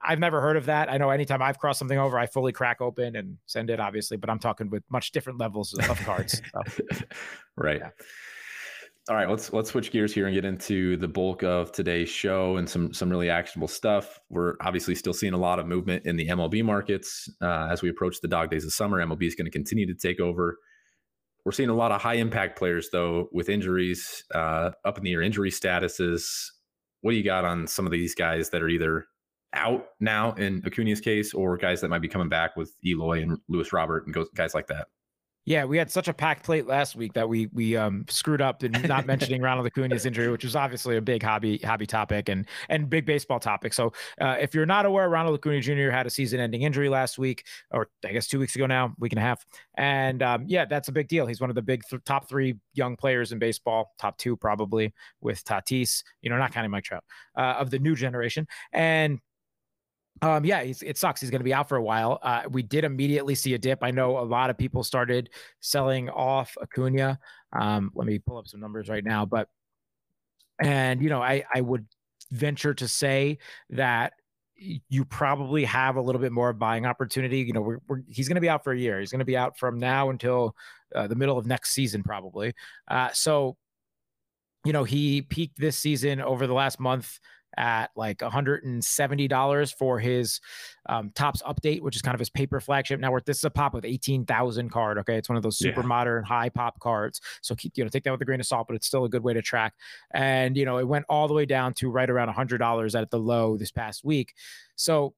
I've 0.03 0.19
never 0.19 0.41
heard 0.41 0.57
of 0.57 0.65
that. 0.65 0.91
I 0.91 0.97
know 0.97 1.09
anytime 1.09 1.41
I've 1.41 1.59
crossed 1.59 1.79
something 1.79 1.97
over, 1.97 2.17
I 2.17 2.25
fully 2.25 2.51
crack 2.51 2.81
open 2.81 3.15
and 3.15 3.37
send 3.45 3.69
it, 3.69 3.79
obviously, 3.79 4.17
but 4.17 4.29
I'm 4.29 4.39
talking 4.39 4.69
with 4.69 4.83
much 4.89 5.11
different 5.11 5.39
levels 5.39 5.73
of 5.73 5.99
cards. 5.99 6.41
So. 6.51 6.83
right. 7.55 7.79
Yeah. 7.79 7.89
All 9.09 9.15
right, 9.15 9.27
let's 9.27 9.51
let's 9.51 9.71
switch 9.71 9.91
gears 9.91 10.13
here 10.13 10.27
and 10.27 10.35
get 10.35 10.45
into 10.45 10.95
the 10.97 11.07
bulk 11.07 11.43
of 11.43 11.71
today's 11.71 12.07
show 12.07 12.57
and 12.57 12.69
some 12.69 12.93
some 12.93 13.09
really 13.09 13.31
actionable 13.31 13.67
stuff. 13.67 14.19
We're 14.29 14.53
obviously 14.61 14.93
still 14.93 15.13
seeing 15.13 15.33
a 15.33 15.39
lot 15.39 15.57
of 15.57 15.65
movement 15.65 16.05
in 16.05 16.17
the 16.17 16.27
MLB 16.27 16.63
markets 16.63 17.27
uh, 17.41 17.67
as 17.71 17.81
we 17.81 17.89
approach 17.89 18.21
the 18.21 18.27
dog 18.27 18.51
days 18.51 18.63
of 18.63 18.71
summer. 18.73 19.03
MLB 19.03 19.23
is 19.23 19.33
going 19.33 19.45
to 19.45 19.51
continue 19.51 19.87
to 19.87 19.95
take 19.95 20.19
over. 20.19 20.59
We're 21.43 21.51
seeing 21.51 21.69
a 21.69 21.75
lot 21.75 21.91
of 21.91 21.99
high 21.99 22.15
impact 22.15 22.59
players 22.59 22.89
though 22.91 23.27
with 23.31 23.49
injuries, 23.49 24.23
uh, 24.35 24.71
up 24.85 24.99
in 24.99 25.03
the 25.03 25.13
air 25.13 25.23
injury 25.23 25.49
statuses. 25.49 26.49
What 27.01 27.11
do 27.11 27.17
you 27.17 27.23
got 27.23 27.43
on 27.43 27.65
some 27.65 27.87
of 27.87 27.91
these 27.91 28.13
guys 28.13 28.51
that 28.51 28.61
are 28.61 28.69
either 28.69 29.07
out 29.53 29.87
now 29.99 30.33
in 30.33 30.61
Acuna's 30.65 31.01
case, 31.01 31.33
or 31.33 31.57
guys 31.57 31.81
that 31.81 31.89
might 31.89 32.01
be 32.01 32.07
coming 32.07 32.29
back 32.29 32.55
with 32.55 32.75
Eloy 32.85 33.21
and 33.21 33.37
Luis 33.47 33.73
Robert 33.73 34.05
and 34.07 34.15
guys 34.35 34.53
like 34.53 34.67
that? 34.67 34.87
Yeah, 35.43 35.65
we 35.65 35.75
had 35.75 35.89
such 35.89 36.07
a 36.07 36.13
packed 36.13 36.43
plate 36.45 36.67
last 36.67 36.95
week 36.95 37.13
that 37.13 37.27
we 37.27 37.47
we 37.47 37.75
um, 37.75 38.05
screwed 38.07 38.41
up 38.41 38.63
in 38.63 38.73
not 38.83 39.05
mentioning 39.07 39.41
Ronald 39.41 39.65
Acuna's 39.65 40.05
injury, 40.05 40.29
which 40.29 40.43
was 40.43 40.55
obviously 40.55 40.97
a 40.97 41.01
big 41.01 41.23
hobby 41.23 41.57
hobby 41.57 41.87
topic 41.87 42.29
and 42.29 42.47
and 42.69 42.87
big 42.91 43.07
baseball 43.07 43.39
topic. 43.39 43.73
So 43.73 43.91
uh, 44.19 44.35
if 44.39 44.53
you're 44.53 44.67
not 44.67 44.85
aware, 44.85 45.09
Ronald 45.09 45.33
Acuna 45.33 45.59
Jr. 45.59 45.89
had 45.89 46.05
a 46.05 46.11
season-ending 46.11 46.61
injury 46.61 46.89
last 46.89 47.17
week, 47.17 47.43
or 47.71 47.89
I 48.05 48.11
guess 48.11 48.27
two 48.27 48.37
weeks 48.37 48.55
ago 48.55 48.67
now, 48.67 48.93
week 48.99 49.13
and 49.13 49.19
a 49.19 49.23
half. 49.23 49.43
And 49.75 50.21
um, 50.21 50.45
yeah, 50.47 50.65
that's 50.65 50.89
a 50.89 50.91
big 50.91 51.07
deal. 51.07 51.25
He's 51.25 51.41
one 51.41 51.49
of 51.49 51.55
the 51.55 51.63
big 51.63 51.81
th- 51.89 52.03
top 52.05 52.29
three 52.29 52.59
young 52.75 52.95
players 52.95 53.31
in 53.31 53.39
baseball, 53.39 53.95
top 53.97 54.19
two 54.19 54.37
probably 54.37 54.93
with 55.21 55.43
Tatis. 55.43 56.03
You 56.21 56.29
know, 56.29 56.37
not 56.37 56.53
counting 56.53 56.69
Mike 56.69 56.83
Trout 56.83 57.03
uh, 57.35 57.55
of 57.57 57.71
the 57.71 57.79
new 57.79 57.95
generation. 57.95 58.47
And 58.73 59.19
um, 60.21 60.45
yeah, 60.45 60.59
it 60.59 60.97
sucks. 60.97 61.19
He's 61.19 61.31
going 61.31 61.39
to 61.39 61.45
be 61.45 61.53
out 61.53 61.67
for 61.67 61.77
a 61.77 61.83
while. 61.83 62.19
Uh, 62.21 62.43
we 62.49 62.61
did 62.61 62.83
immediately 62.83 63.33
see 63.33 63.55
a 63.55 63.57
dip. 63.57 63.79
I 63.81 63.89
know 63.89 64.19
a 64.19 64.25
lot 64.25 64.49
of 64.51 64.57
people 64.57 64.83
started 64.83 65.31
selling 65.61 66.09
off 66.09 66.55
Acuna. 66.61 67.19
Um, 67.53 67.91
let 67.95 68.05
me 68.05 68.19
pull 68.19 68.37
up 68.37 68.47
some 68.47 68.59
numbers 68.59 68.87
right 68.87 69.03
now, 69.03 69.25
but 69.25 69.49
and 70.61 71.01
you 71.01 71.09
know, 71.09 71.21
I 71.23 71.43
I 71.53 71.61
would 71.61 71.87
venture 72.29 72.73
to 72.75 72.87
say 72.87 73.39
that 73.71 74.13
you 74.61 75.03
probably 75.05 75.65
have 75.65 75.95
a 75.95 76.01
little 76.01 76.21
bit 76.21 76.31
more 76.31 76.53
buying 76.53 76.85
opportunity. 76.85 77.39
You 77.39 77.53
know, 77.53 77.61
we're, 77.61 77.79
we're 77.87 78.01
he's 78.07 78.27
going 78.27 78.35
to 78.35 78.41
be 78.41 78.49
out 78.49 78.63
for 78.63 78.73
a 78.73 78.77
year. 78.77 78.99
He's 78.99 79.11
going 79.11 79.19
to 79.19 79.25
be 79.25 79.37
out 79.37 79.57
from 79.57 79.79
now 79.79 80.11
until 80.11 80.55
uh, 80.95 81.07
the 81.07 81.15
middle 81.15 81.37
of 81.37 81.47
next 81.47 81.71
season, 81.71 82.03
probably. 82.03 82.53
Uh, 82.87 83.09
so, 83.11 83.57
you 84.63 84.71
know, 84.71 84.83
he 84.83 85.23
peaked 85.23 85.57
this 85.59 85.77
season 85.77 86.21
over 86.21 86.45
the 86.45 86.53
last 86.53 86.79
month 86.79 87.19
at 87.57 87.91
like 87.95 88.19
$170 88.19 89.75
for 89.75 89.99
his 89.99 90.39
um, 90.87 91.11
Topps 91.15 91.41
update, 91.43 91.81
which 91.81 91.95
is 91.95 92.01
kind 92.01 92.15
of 92.15 92.19
his 92.19 92.29
paper 92.29 92.59
flagship. 92.59 92.99
Now, 92.99 93.17
this 93.25 93.37
is 93.37 93.43
a 93.43 93.49
pop 93.49 93.73
with 93.73 93.85
18,000 93.85 94.69
card. 94.69 94.97
Okay. 94.99 95.17
It's 95.17 95.29
one 95.29 95.37
of 95.37 95.43
those 95.43 95.57
super 95.57 95.81
yeah. 95.81 95.87
modern 95.87 96.23
high 96.23 96.49
pop 96.49 96.79
cards. 96.79 97.21
So, 97.41 97.55
keep, 97.55 97.77
you 97.77 97.83
know, 97.83 97.89
take 97.89 98.03
that 98.03 98.11
with 98.11 98.21
a 98.21 98.25
grain 98.25 98.39
of 98.39 98.45
salt, 98.45 98.67
but 98.67 98.75
it's 98.75 98.87
still 98.87 99.05
a 99.05 99.09
good 99.09 99.23
way 99.23 99.33
to 99.33 99.41
track. 99.41 99.73
And, 100.11 100.57
you 100.57 100.65
know, 100.65 100.77
it 100.77 100.87
went 100.87 101.05
all 101.09 101.27
the 101.27 101.33
way 101.33 101.45
down 101.45 101.73
to 101.75 101.89
right 101.89 102.09
around 102.09 102.33
$100 102.33 103.01
at 103.01 103.11
the 103.11 103.19
low 103.19 103.57
this 103.57 103.71
past 103.71 104.03
week. 104.03 104.33
So, 104.75 105.13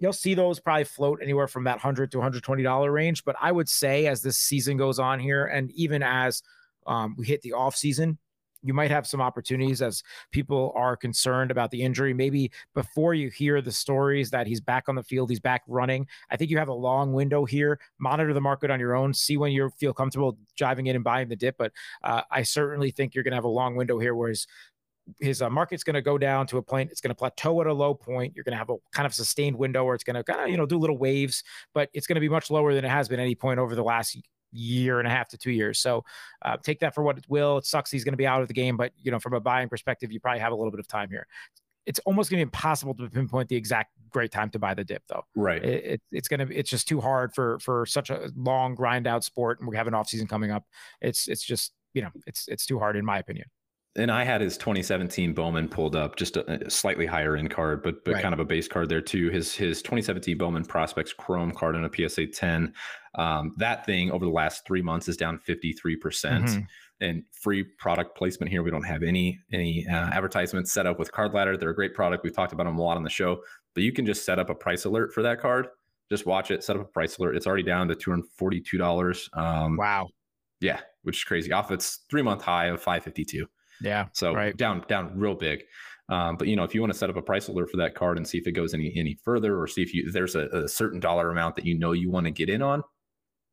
you'll 0.00 0.12
see 0.14 0.32
those 0.32 0.58
probably 0.58 0.84
float 0.84 1.20
anywhere 1.22 1.46
from 1.46 1.64
that 1.64 1.74
100 1.74 2.10
to 2.10 2.16
120 2.16 2.62
dollar 2.62 2.90
range 2.90 3.22
but 3.22 3.36
i 3.38 3.52
would 3.52 3.68
say 3.68 4.06
as 4.06 4.22
this 4.22 4.38
season 4.38 4.78
goes 4.78 4.98
on 4.98 5.20
here 5.20 5.44
and 5.44 5.70
even 5.72 6.02
as 6.02 6.42
um, 6.86 7.14
we 7.18 7.26
hit 7.26 7.42
the 7.42 7.52
off 7.52 7.76
season 7.76 8.18
you 8.62 8.74
might 8.74 8.90
have 8.90 9.06
some 9.06 9.20
opportunities 9.20 9.82
as 9.82 10.02
people 10.32 10.72
are 10.74 10.96
concerned 10.96 11.50
about 11.50 11.70
the 11.70 11.82
injury. 11.82 12.12
Maybe 12.12 12.50
before 12.74 13.14
you 13.14 13.30
hear 13.30 13.60
the 13.60 13.72
stories 13.72 14.30
that 14.30 14.46
he's 14.46 14.60
back 14.60 14.88
on 14.88 14.94
the 14.94 15.02
field, 15.02 15.30
he's 15.30 15.40
back 15.40 15.62
running. 15.66 16.06
I 16.30 16.36
think 16.36 16.50
you 16.50 16.58
have 16.58 16.68
a 16.68 16.74
long 16.74 17.12
window 17.12 17.44
here. 17.44 17.80
Monitor 17.98 18.34
the 18.34 18.40
market 18.40 18.70
on 18.70 18.80
your 18.80 18.94
own. 18.94 19.14
See 19.14 19.36
when 19.36 19.52
you 19.52 19.70
feel 19.78 19.92
comfortable 19.92 20.38
driving 20.56 20.86
in 20.86 20.96
and 20.96 21.04
buying 21.04 21.28
the 21.28 21.36
dip. 21.36 21.56
But 21.58 21.72
uh, 22.04 22.22
I 22.30 22.42
certainly 22.42 22.90
think 22.90 23.14
you're 23.14 23.24
going 23.24 23.32
to 23.32 23.36
have 23.36 23.44
a 23.44 23.48
long 23.48 23.76
window 23.76 23.98
here, 23.98 24.14
whereas 24.14 24.46
his 25.18 25.42
uh, 25.42 25.50
market's 25.50 25.82
going 25.82 25.94
to 25.94 26.02
go 26.02 26.18
down 26.18 26.46
to 26.48 26.58
a 26.58 26.62
point. 26.62 26.90
It's 26.90 27.00
going 27.00 27.10
to 27.10 27.14
plateau 27.14 27.60
at 27.60 27.66
a 27.66 27.72
low 27.72 27.94
point. 27.94 28.32
You're 28.34 28.44
going 28.44 28.52
to 28.52 28.58
have 28.58 28.70
a 28.70 28.76
kind 28.92 29.06
of 29.06 29.14
sustained 29.14 29.56
window 29.56 29.84
where 29.84 29.94
it's 29.94 30.04
going 30.04 30.16
to 30.16 30.22
kind 30.22 30.40
of 30.40 30.48
you 30.48 30.56
know 30.56 30.66
do 30.66 30.78
little 30.78 30.98
waves, 30.98 31.42
but 31.74 31.88
it's 31.92 32.06
going 32.06 32.16
to 32.16 32.20
be 32.20 32.28
much 32.28 32.50
lower 32.50 32.74
than 32.74 32.84
it 32.84 32.90
has 32.90 33.08
been 33.08 33.20
any 33.20 33.34
point 33.34 33.58
over 33.58 33.74
the 33.74 33.82
last 33.82 34.18
year 34.52 34.98
and 34.98 35.08
a 35.08 35.10
half 35.10 35.28
to 35.28 35.38
two 35.38 35.50
years. 35.50 35.78
So 35.78 36.04
uh, 36.42 36.56
take 36.56 36.80
that 36.80 36.94
for 36.94 37.02
what 37.02 37.18
it 37.18 37.24
will. 37.28 37.58
It 37.58 37.66
sucks 37.66 37.90
he's 37.90 38.04
going 38.04 38.12
to 38.12 38.18
be 38.18 38.26
out 38.26 38.42
of 38.42 38.48
the 38.48 38.54
game, 38.54 38.76
but 38.76 38.92
you 39.02 39.10
know, 39.10 39.18
from 39.18 39.34
a 39.34 39.40
buying 39.40 39.68
perspective, 39.68 40.12
you 40.12 40.20
probably 40.20 40.40
have 40.40 40.52
a 40.52 40.56
little 40.56 40.70
bit 40.70 40.80
of 40.80 40.88
time 40.88 41.10
here. 41.10 41.26
It's 41.86 41.98
almost 42.00 42.30
going 42.30 42.40
to 42.40 42.46
be 42.46 42.48
impossible 42.48 42.94
to 42.94 43.08
pinpoint 43.08 43.48
the 43.48 43.56
exact 43.56 43.92
great 44.10 44.30
time 44.30 44.50
to 44.50 44.58
buy 44.58 44.74
the 44.74 44.84
dip, 44.84 45.02
though. 45.08 45.24
Right. 45.34 45.64
It, 45.64 45.84
it, 45.84 46.02
it's 46.12 46.28
going 46.28 46.46
to. 46.46 46.54
It's 46.54 46.70
just 46.70 46.86
too 46.86 47.00
hard 47.00 47.34
for 47.34 47.58
for 47.58 47.86
such 47.86 48.10
a 48.10 48.30
long 48.36 48.74
grind 48.74 49.06
out 49.06 49.24
sport, 49.24 49.60
and 49.60 49.68
we 49.68 49.76
have 49.76 49.86
an 49.86 49.94
off 49.94 50.08
season 50.08 50.26
coming 50.26 50.50
up. 50.50 50.64
It's 51.00 51.26
it's 51.26 51.42
just 51.42 51.72
you 51.94 52.02
know 52.02 52.10
it's 52.26 52.46
it's 52.48 52.66
too 52.66 52.78
hard 52.78 52.96
in 52.96 53.04
my 53.04 53.18
opinion 53.18 53.46
and 53.96 54.10
I 54.10 54.24
had 54.24 54.40
his 54.40 54.56
2017 54.56 55.32
Bowman 55.34 55.68
pulled 55.68 55.96
up, 55.96 56.16
just 56.16 56.36
a, 56.36 56.70
slightly 56.70 57.06
higher 57.06 57.36
end 57.36 57.50
card, 57.50 57.82
but 57.82 58.04
but 58.04 58.14
right. 58.14 58.22
kind 58.22 58.32
of 58.32 58.40
a 58.40 58.44
base 58.44 58.68
card 58.68 58.88
there 58.88 59.00
too. 59.00 59.30
His 59.30 59.54
his 59.54 59.82
2017 59.82 60.38
Bowman 60.38 60.64
Prospects 60.64 61.12
Chrome 61.12 61.50
card 61.52 61.74
in 61.74 61.84
a 61.84 62.08
PSA 62.08 62.28
10. 62.28 62.72
Um, 63.14 63.54
that 63.56 63.84
thing 63.86 64.10
over 64.10 64.24
the 64.24 64.30
last 64.30 64.66
three 64.66 64.82
months 64.82 65.08
is 65.08 65.16
down 65.16 65.38
53 65.38 65.96
percent. 65.96 66.44
Mm-hmm. 66.46 66.60
And 67.02 67.24
free 67.32 67.64
product 67.64 68.14
placement 68.16 68.52
here. 68.52 68.62
We 68.62 68.70
don't 68.70 68.84
have 68.84 69.02
any 69.02 69.38
any 69.52 69.86
uh, 69.88 70.10
advertisements 70.12 70.70
set 70.70 70.86
up 70.86 70.98
with 70.98 71.10
Card 71.10 71.32
Ladder. 71.32 71.56
They're 71.56 71.70
a 71.70 71.74
great 71.74 71.94
product. 71.94 72.24
We've 72.24 72.34
talked 72.34 72.52
about 72.52 72.64
them 72.64 72.78
a 72.78 72.82
lot 72.82 72.98
on 72.98 73.04
the 73.04 73.10
show. 73.10 73.40
But 73.74 73.84
you 73.84 73.92
can 73.92 74.04
just 74.04 74.26
set 74.26 74.38
up 74.38 74.50
a 74.50 74.54
price 74.54 74.84
alert 74.84 75.12
for 75.14 75.22
that 75.22 75.40
card. 75.40 75.68
Just 76.10 76.26
watch 76.26 76.50
it. 76.50 76.62
Set 76.62 76.76
up 76.76 76.82
a 76.82 76.84
price 76.84 77.16
alert. 77.16 77.36
It's 77.36 77.46
already 77.46 77.62
down 77.62 77.88
to 77.88 77.94
242 77.94 78.76
dollars. 78.76 79.30
Um, 79.32 79.76
wow. 79.76 80.08
Yeah, 80.60 80.80
which 81.02 81.18
is 81.18 81.24
crazy. 81.24 81.52
Off 81.52 81.70
its 81.70 82.00
three 82.10 82.22
month 82.22 82.42
high 82.42 82.66
of 82.66 82.82
552. 82.82 83.46
Yeah. 83.80 84.08
So 84.12 84.34
right. 84.34 84.54
down 84.56 84.84
down 84.88 85.18
real 85.18 85.34
big. 85.34 85.62
Um, 86.10 86.36
but 86.36 86.48
you 86.48 86.56
know, 86.56 86.64
if 86.64 86.74
you 86.74 86.80
want 86.80 86.92
to 86.92 86.98
set 86.98 87.08
up 87.08 87.16
a 87.16 87.22
price 87.22 87.48
alert 87.48 87.70
for 87.70 87.76
that 87.78 87.94
card 87.94 88.16
and 88.16 88.26
see 88.26 88.36
if 88.36 88.46
it 88.46 88.52
goes 88.52 88.74
any 88.74 88.92
any 88.96 89.14
further, 89.22 89.58
or 89.58 89.66
see 89.66 89.82
if 89.82 89.94
you 89.94 90.10
there's 90.10 90.34
a, 90.34 90.48
a 90.48 90.68
certain 90.68 90.98
dollar 91.00 91.30
amount 91.30 91.56
that 91.56 91.64
you 91.64 91.78
know 91.78 91.92
you 91.92 92.10
want 92.10 92.26
to 92.26 92.32
get 92.32 92.50
in 92.50 92.62
on, 92.62 92.82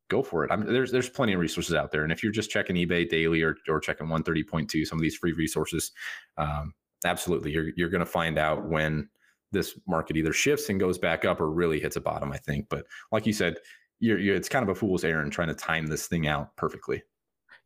go 0.08 0.22
for 0.22 0.44
it. 0.44 0.50
I 0.50 0.56
mean, 0.56 0.72
there's 0.72 0.90
there's 0.90 1.08
plenty 1.08 1.34
of 1.34 1.40
resources 1.40 1.74
out 1.74 1.90
there, 1.90 2.02
and 2.02 2.12
if 2.12 2.22
you're 2.22 2.32
just 2.32 2.50
checking 2.50 2.76
eBay 2.76 3.08
daily 3.08 3.42
or 3.42 3.56
or 3.68 3.80
checking 3.80 4.06
130.2, 4.06 4.86
some 4.86 4.98
of 4.98 5.02
these 5.02 5.16
free 5.16 5.32
resources, 5.32 5.92
um, 6.36 6.74
absolutely, 7.04 7.52
you're 7.52 7.70
you're 7.76 7.88
going 7.88 8.00
to 8.00 8.06
find 8.06 8.38
out 8.38 8.66
when 8.68 9.08
this 9.52 9.78
market 9.86 10.16
either 10.16 10.32
shifts 10.32 10.68
and 10.68 10.80
goes 10.80 10.98
back 10.98 11.24
up 11.24 11.40
or 11.40 11.50
really 11.50 11.80
hits 11.80 11.96
a 11.96 12.00
bottom. 12.00 12.32
I 12.32 12.38
think, 12.38 12.68
but 12.68 12.86
like 13.12 13.26
you 13.26 13.32
said, 13.32 13.56
you're, 14.00 14.18
you're 14.18 14.36
it's 14.36 14.48
kind 14.48 14.62
of 14.62 14.68
a 14.68 14.74
fool's 14.74 15.04
errand 15.04 15.32
trying 15.32 15.48
to 15.48 15.54
time 15.54 15.86
this 15.86 16.06
thing 16.06 16.26
out 16.26 16.56
perfectly. 16.56 17.02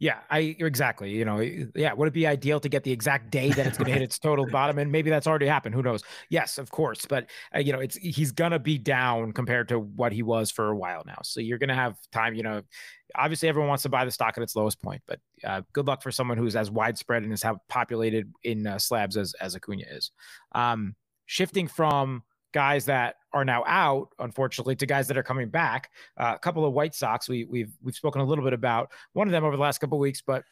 Yeah, 0.02 0.18
I 0.30 0.56
exactly. 0.58 1.12
You 1.12 1.24
know, 1.24 1.38
yeah. 1.76 1.92
Would 1.92 2.08
it 2.08 2.12
be 2.12 2.26
ideal 2.26 2.58
to 2.58 2.68
get 2.68 2.82
the 2.82 2.90
exact 2.90 3.30
day 3.30 3.50
that 3.50 3.68
it's 3.68 3.78
going 3.78 3.86
to 3.86 3.92
hit 3.92 4.02
its 4.02 4.18
total 4.18 4.44
bottom? 4.50 4.78
And 4.78 4.90
maybe 4.90 5.10
that's 5.10 5.28
already 5.28 5.46
happened. 5.46 5.76
Who 5.76 5.82
knows? 5.82 6.02
Yes, 6.28 6.58
of 6.58 6.72
course. 6.72 7.06
But 7.06 7.30
uh, 7.54 7.60
you 7.60 7.72
know, 7.72 7.78
it's 7.78 7.94
he's 7.98 8.32
gonna 8.32 8.58
be 8.58 8.78
down 8.78 9.30
compared 9.30 9.68
to 9.68 9.78
what 9.78 10.10
he 10.10 10.24
was 10.24 10.50
for 10.50 10.70
a 10.70 10.76
while 10.76 11.04
now. 11.06 11.18
So 11.22 11.38
you're 11.38 11.58
gonna 11.58 11.76
have 11.76 11.94
time. 12.10 12.34
You 12.34 12.42
know, 12.42 12.62
obviously 13.14 13.48
everyone 13.48 13.68
wants 13.68 13.84
to 13.84 13.90
buy 13.90 14.04
the 14.04 14.10
stock 14.10 14.34
at 14.36 14.42
its 14.42 14.56
lowest 14.56 14.82
point, 14.82 15.02
but 15.06 15.20
uh, 15.44 15.62
good 15.72 15.86
luck 15.86 16.02
for 16.02 16.10
someone 16.10 16.36
who's 16.36 16.56
as 16.56 16.68
widespread 16.68 17.22
and 17.22 17.32
as 17.32 17.44
populated 17.68 18.28
in 18.42 18.66
uh, 18.66 18.80
slabs 18.80 19.16
as 19.16 19.34
as 19.40 19.54
Acuna 19.54 19.84
is. 19.88 20.10
Um, 20.50 20.96
shifting 21.26 21.68
from 21.68 22.24
guys 22.52 22.84
that 22.86 23.16
are 23.32 23.44
now 23.44 23.64
out, 23.66 24.08
unfortunately, 24.18 24.76
to 24.76 24.86
guys 24.86 25.08
that 25.08 25.16
are 25.16 25.22
coming 25.22 25.48
back. 25.48 25.90
Uh, 26.16 26.32
a 26.34 26.38
couple 26.38 26.64
of 26.64 26.72
White 26.72 26.94
Sox 26.94 27.28
we, 27.28 27.44
we've 27.44 27.72
we've 27.82 27.94
spoken 27.94 28.20
a 28.20 28.24
little 28.24 28.44
bit 28.44 28.52
about 28.52 28.92
one 29.12 29.26
of 29.26 29.32
them 29.32 29.44
over 29.44 29.56
the 29.56 29.62
last 29.62 29.78
couple 29.78 29.98
of 29.98 30.00
weeks, 30.00 30.22
but 30.24 30.42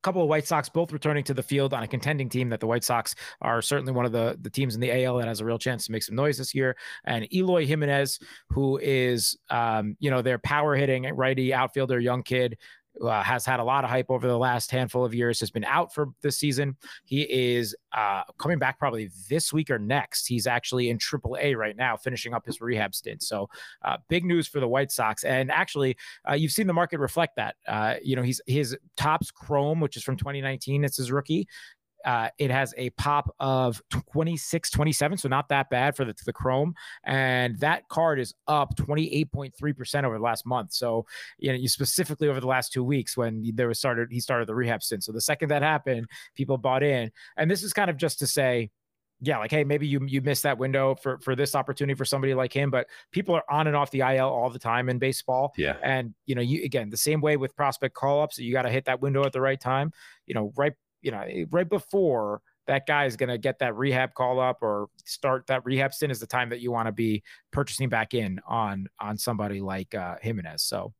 a 0.00 0.02
couple 0.02 0.22
of 0.22 0.28
White 0.28 0.46
Sox 0.46 0.68
both 0.70 0.92
returning 0.92 1.22
to 1.24 1.34
the 1.34 1.42
field 1.42 1.74
on 1.74 1.82
a 1.82 1.86
contending 1.86 2.30
team 2.30 2.48
that 2.48 2.60
the 2.60 2.66
White 2.66 2.84
Sox 2.84 3.14
are 3.42 3.60
certainly 3.60 3.92
one 3.92 4.06
of 4.06 4.12
the, 4.12 4.38
the 4.40 4.48
teams 4.48 4.74
in 4.74 4.80
the 4.80 5.04
AL 5.04 5.18
that 5.18 5.28
has 5.28 5.40
a 5.40 5.44
real 5.44 5.58
chance 5.58 5.84
to 5.86 5.92
make 5.92 6.02
some 6.02 6.14
noise 6.14 6.38
this 6.38 6.54
year. 6.54 6.74
And 7.04 7.30
Eloy 7.34 7.66
Jimenez, 7.66 8.18
who 8.48 8.78
is, 8.78 9.36
um, 9.50 9.96
you 10.00 10.10
know, 10.10 10.22
their 10.22 10.38
power 10.38 10.74
hitting 10.74 11.04
righty 11.14 11.52
outfielder, 11.52 12.00
young 12.00 12.22
kid, 12.22 12.56
uh, 13.00 13.22
has 13.22 13.44
had 13.44 13.60
a 13.60 13.64
lot 13.64 13.84
of 13.84 13.90
hype 13.90 14.10
over 14.10 14.26
the 14.26 14.38
last 14.38 14.70
handful 14.70 15.04
of 15.04 15.14
years, 15.14 15.40
has 15.40 15.50
been 15.50 15.64
out 15.64 15.92
for 15.94 16.08
this 16.22 16.38
season. 16.38 16.76
He 17.04 17.22
is 17.22 17.74
uh, 17.92 18.22
coming 18.38 18.58
back 18.58 18.78
probably 18.78 19.10
this 19.28 19.52
week 19.52 19.70
or 19.70 19.78
next. 19.78 20.26
He's 20.26 20.46
actually 20.46 20.90
in 20.90 20.98
AAA 20.98 21.56
right 21.56 21.76
now, 21.76 21.96
finishing 21.96 22.34
up 22.34 22.46
his 22.46 22.60
rehab 22.60 22.94
stint. 22.94 23.22
So, 23.22 23.48
uh, 23.82 23.96
big 24.08 24.24
news 24.24 24.46
for 24.46 24.60
the 24.60 24.68
White 24.68 24.92
Sox. 24.92 25.24
And 25.24 25.50
actually, 25.50 25.96
uh, 26.28 26.34
you've 26.34 26.52
seen 26.52 26.66
the 26.66 26.72
market 26.72 26.98
reflect 26.98 27.36
that. 27.36 27.56
Uh, 27.66 27.94
you 28.02 28.16
know, 28.16 28.22
he's 28.22 28.40
his 28.46 28.76
Topps 28.96 29.30
Chrome, 29.30 29.80
which 29.80 29.96
is 29.96 30.02
from 30.02 30.16
2019. 30.16 30.84
It's 30.84 30.96
his 30.96 31.10
rookie 31.12 31.48
uh, 32.04 32.28
it 32.38 32.50
has 32.50 32.74
a 32.76 32.90
pop 32.90 33.34
of 33.40 33.82
26, 34.12 34.70
27, 34.70 35.18
so 35.18 35.28
not 35.28 35.48
that 35.48 35.70
bad 35.70 35.96
for 35.96 36.04
the, 36.04 36.14
the 36.24 36.32
Chrome. 36.32 36.74
And 37.04 37.58
that 37.60 37.88
card 37.88 38.20
is 38.20 38.34
up 38.46 38.76
28.3% 38.76 40.04
over 40.04 40.16
the 40.16 40.22
last 40.22 40.46
month. 40.46 40.72
So, 40.72 41.06
you 41.38 41.50
know, 41.50 41.58
you 41.58 41.68
specifically 41.68 42.28
over 42.28 42.40
the 42.40 42.46
last 42.46 42.72
two 42.72 42.84
weeks 42.84 43.16
when 43.16 43.50
there 43.54 43.68
was 43.68 43.78
started, 43.78 44.08
he 44.10 44.20
started 44.20 44.48
the 44.48 44.54
rehab 44.54 44.82
stint. 44.82 45.04
So 45.04 45.12
the 45.12 45.20
second 45.20 45.50
that 45.50 45.62
happened, 45.62 46.08
people 46.34 46.58
bought 46.58 46.82
in. 46.82 47.10
And 47.36 47.50
this 47.50 47.62
is 47.62 47.72
kind 47.72 47.90
of 47.90 47.96
just 47.96 48.18
to 48.20 48.26
say, 48.26 48.70
yeah, 49.22 49.38
like 49.38 49.50
hey, 49.50 49.64
maybe 49.64 49.86
you 49.86 50.00
you 50.06 50.22
missed 50.22 50.44
that 50.44 50.56
window 50.58 50.94
for 50.94 51.18
for 51.18 51.36
this 51.36 51.54
opportunity 51.54 51.94
for 51.94 52.06
somebody 52.06 52.32
like 52.32 52.54
him, 52.54 52.70
but 52.70 52.86
people 53.12 53.34
are 53.34 53.44
on 53.50 53.66
and 53.66 53.76
off 53.76 53.90
the 53.90 54.00
IL 54.00 54.28
all 54.28 54.48
the 54.48 54.58
time 54.58 54.88
in 54.88 54.98
baseball. 54.98 55.52
Yeah, 55.58 55.76
and 55.82 56.14
you 56.24 56.34
know, 56.34 56.40
you 56.40 56.64
again 56.64 56.88
the 56.88 56.96
same 56.96 57.20
way 57.20 57.36
with 57.36 57.54
prospect 57.54 57.94
call 57.94 58.22
ups, 58.22 58.38
you 58.38 58.52
got 58.52 58.62
to 58.62 58.70
hit 58.70 58.86
that 58.86 59.02
window 59.02 59.24
at 59.24 59.32
the 59.32 59.40
right 59.40 59.60
time. 59.60 59.92
You 60.26 60.34
know, 60.34 60.52
right 60.56 60.72
you 61.02 61.10
know, 61.10 61.20
eh, 61.20 61.44
right 61.50 61.68
before 61.68 62.42
that 62.66 62.86
guy 62.86 63.04
is 63.04 63.16
going 63.16 63.28
to 63.28 63.38
get 63.38 63.58
that 63.58 63.76
rehab 63.76 64.14
call 64.14 64.38
up 64.38 64.58
or 64.62 64.88
start 65.04 65.46
that 65.48 65.64
rehab 65.64 65.92
stint 65.92 66.12
is 66.12 66.20
the 66.20 66.26
time 66.26 66.50
that 66.50 66.60
you 66.60 66.70
want 66.70 66.86
to 66.86 66.92
be 66.92 67.22
purchasing 67.50 67.88
back 67.88 68.14
in 68.14 68.40
on 68.46 68.86
on 69.00 69.16
somebody 69.16 69.60
like 69.60 69.94
uh, 69.94 70.16
Jimenez. 70.22 70.62
So. 70.62 70.92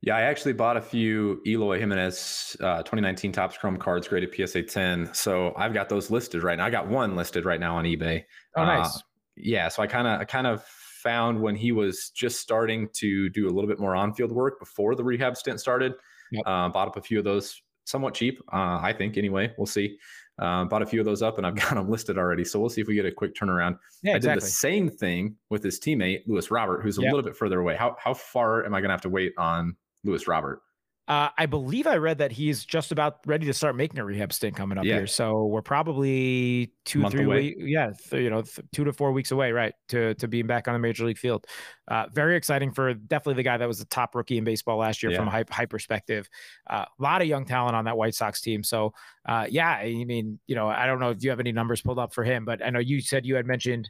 Yeah, 0.00 0.16
I 0.16 0.20
actually 0.20 0.52
bought 0.52 0.76
a 0.76 0.80
few 0.80 1.40
Eloy 1.44 1.80
Jimenez 1.80 2.56
uh, 2.60 2.78
2019 2.78 3.32
Topps 3.32 3.58
Chrome 3.58 3.76
cards 3.78 4.06
graded 4.06 4.32
PSA 4.32 4.62
10. 4.62 5.12
So 5.12 5.52
I've 5.56 5.74
got 5.74 5.88
those 5.88 6.08
listed 6.08 6.44
right 6.44 6.56
now. 6.56 6.66
I 6.66 6.70
got 6.70 6.86
one 6.86 7.16
listed 7.16 7.44
right 7.44 7.58
now 7.58 7.74
on 7.76 7.84
eBay. 7.84 8.22
Oh, 8.56 8.64
nice. 8.64 8.96
Uh, 8.96 9.00
yeah, 9.36 9.68
so 9.68 9.82
I 9.82 9.88
kind 9.88 10.06
of 10.06 10.20
I 10.20 10.24
kind 10.24 10.46
of 10.46 10.64
found 11.02 11.40
when 11.40 11.56
he 11.56 11.72
was 11.72 12.10
just 12.10 12.40
starting 12.40 12.88
to 12.92 13.28
do 13.30 13.48
a 13.48 13.50
little 13.50 13.68
bit 13.68 13.80
more 13.80 13.96
on-field 13.96 14.30
work 14.30 14.58
before 14.60 14.94
the 14.94 15.02
rehab 15.02 15.36
stint 15.36 15.60
started. 15.60 15.94
Yep. 16.30 16.42
Uh, 16.46 16.68
bought 16.68 16.88
up 16.88 16.96
a 16.96 17.00
few 17.00 17.18
of 17.18 17.24
those 17.24 17.60
somewhat 17.88 18.14
cheap, 18.14 18.40
uh, 18.52 18.78
I 18.82 18.92
think. 18.96 19.16
Anyway, 19.16 19.52
we'll 19.56 19.66
see. 19.66 19.98
Uh, 20.38 20.64
bought 20.64 20.82
a 20.82 20.86
few 20.86 21.00
of 21.00 21.06
those 21.06 21.22
up, 21.22 21.38
and 21.38 21.46
I've 21.46 21.54
got 21.56 21.74
them 21.74 21.90
listed 21.90 22.18
already. 22.18 22.44
So 22.44 22.60
we'll 22.60 22.68
see 22.68 22.80
if 22.80 22.86
we 22.86 22.94
get 22.94 23.06
a 23.06 23.12
quick 23.12 23.34
turnaround. 23.34 23.78
Yeah, 24.02 24.14
I 24.14 24.18
did 24.18 24.36
the 24.36 24.40
same 24.40 24.88
thing 24.88 25.36
with 25.50 25.62
his 25.62 25.80
teammate 25.80 26.22
Luis 26.26 26.50
Robert, 26.50 26.82
who's 26.82 26.98
a 26.98 27.02
yep. 27.02 27.12
little 27.12 27.24
bit 27.24 27.36
further 27.36 27.60
away. 27.60 27.76
How 27.76 27.96
how 27.98 28.14
far 28.14 28.64
am 28.64 28.74
I 28.74 28.80
going 28.80 28.88
to 28.88 28.94
have 28.94 29.00
to 29.02 29.08
wait 29.08 29.32
on 29.38 29.76
Luis 30.04 30.28
Robert? 30.28 30.60
Uh, 31.08 31.30
I 31.38 31.46
believe 31.46 31.86
I 31.86 31.96
read 31.96 32.18
that 32.18 32.30
he's 32.30 32.66
just 32.66 32.92
about 32.92 33.20
ready 33.24 33.46
to 33.46 33.54
start 33.54 33.74
making 33.74 33.98
a 33.98 34.04
rehab 34.04 34.30
stint 34.30 34.54
coming 34.54 34.76
up 34.76 34.84
yeah. 34.84 34.96
here. 34.96 35.06
So 35.06 35.46
we're 35.46 35.62
probably 35.62 36.74
two, 36.84 37.08
three 37.08 37.24
weeks, 37.24 37.56
yeah, 37.58 37.92
th- 38.10 38.22
you 38.22 38.28
know, 38.28 38.42
th- 38.42 38.60
two 38.72 38.84
to 38.84 38.92
four 38.92 39.12
weeks 39.12 39.30
away, 39.30 39.50
right, 39.50 39.72
to 39.88 40.12
to 40.16 40.28
being 40.28 40.46
back 40.46 40.68
on 40.68 40.74
the 40.74 40.78
major 40.78 41.06
league 41.06 41.16
field. 41.16 41.46
Uh, 41.90 42.04
very 42.12 42.36
exciting 42.36 42.72
for 42.72 42.92
definitely 42.92 43.34
the 43.34 43.42
guy 43.42 43.56
that 43.56 43.66
was 43.66 43.78
the 43.78 43.86
top 43.86 44.14
rookie 44.14 44.36
in 44.36 44.44
baseball 44.44 44.76
last 44.76 45.02
year 45.02 45.10
yeah. 45.10 45.18
from 45.18 45.28
a 45.28 45.30
high, 45.30 45.44
high 45.48 45.64
perspective. 45.64 46.28
A 46.68 46.74
uh, 46.74 46.84
lot 46.98 47.22
of 47.22 47.26
young 47.26 47.46
talent 47.46 47.74
on 47.74 47.86
that 47.86 47.96
White 47.96 48.14
Sox 48.14 48.42
team. 48.42 48.62
So 48.62 48.92
uh, 49.26 49.46
yeah, 49.48 49.70
I 49.70 50.04
mean, 50.04 50.38
you 50.46 50.56
know, 50.56 50.68
I 50.68 50.84
don't 50.84 51.00
know 51.00 51.10
if 51.10 51.24
you 51.24 51.30
have 51.30 51.40
any 51.40 51.52
numbers 51.52 51.80
pulled 51.80 51.98
up 51.98 52.12
for 52.12 52.22
him, 52.22 52.44
but 52.44 52.62
I 52.62 52.68
know 52.68 52.80
you 52.80 53.00
said 53.00 53.24
you 53.24 53.36
had 53.36 53.46
mentioned 53.46 53.88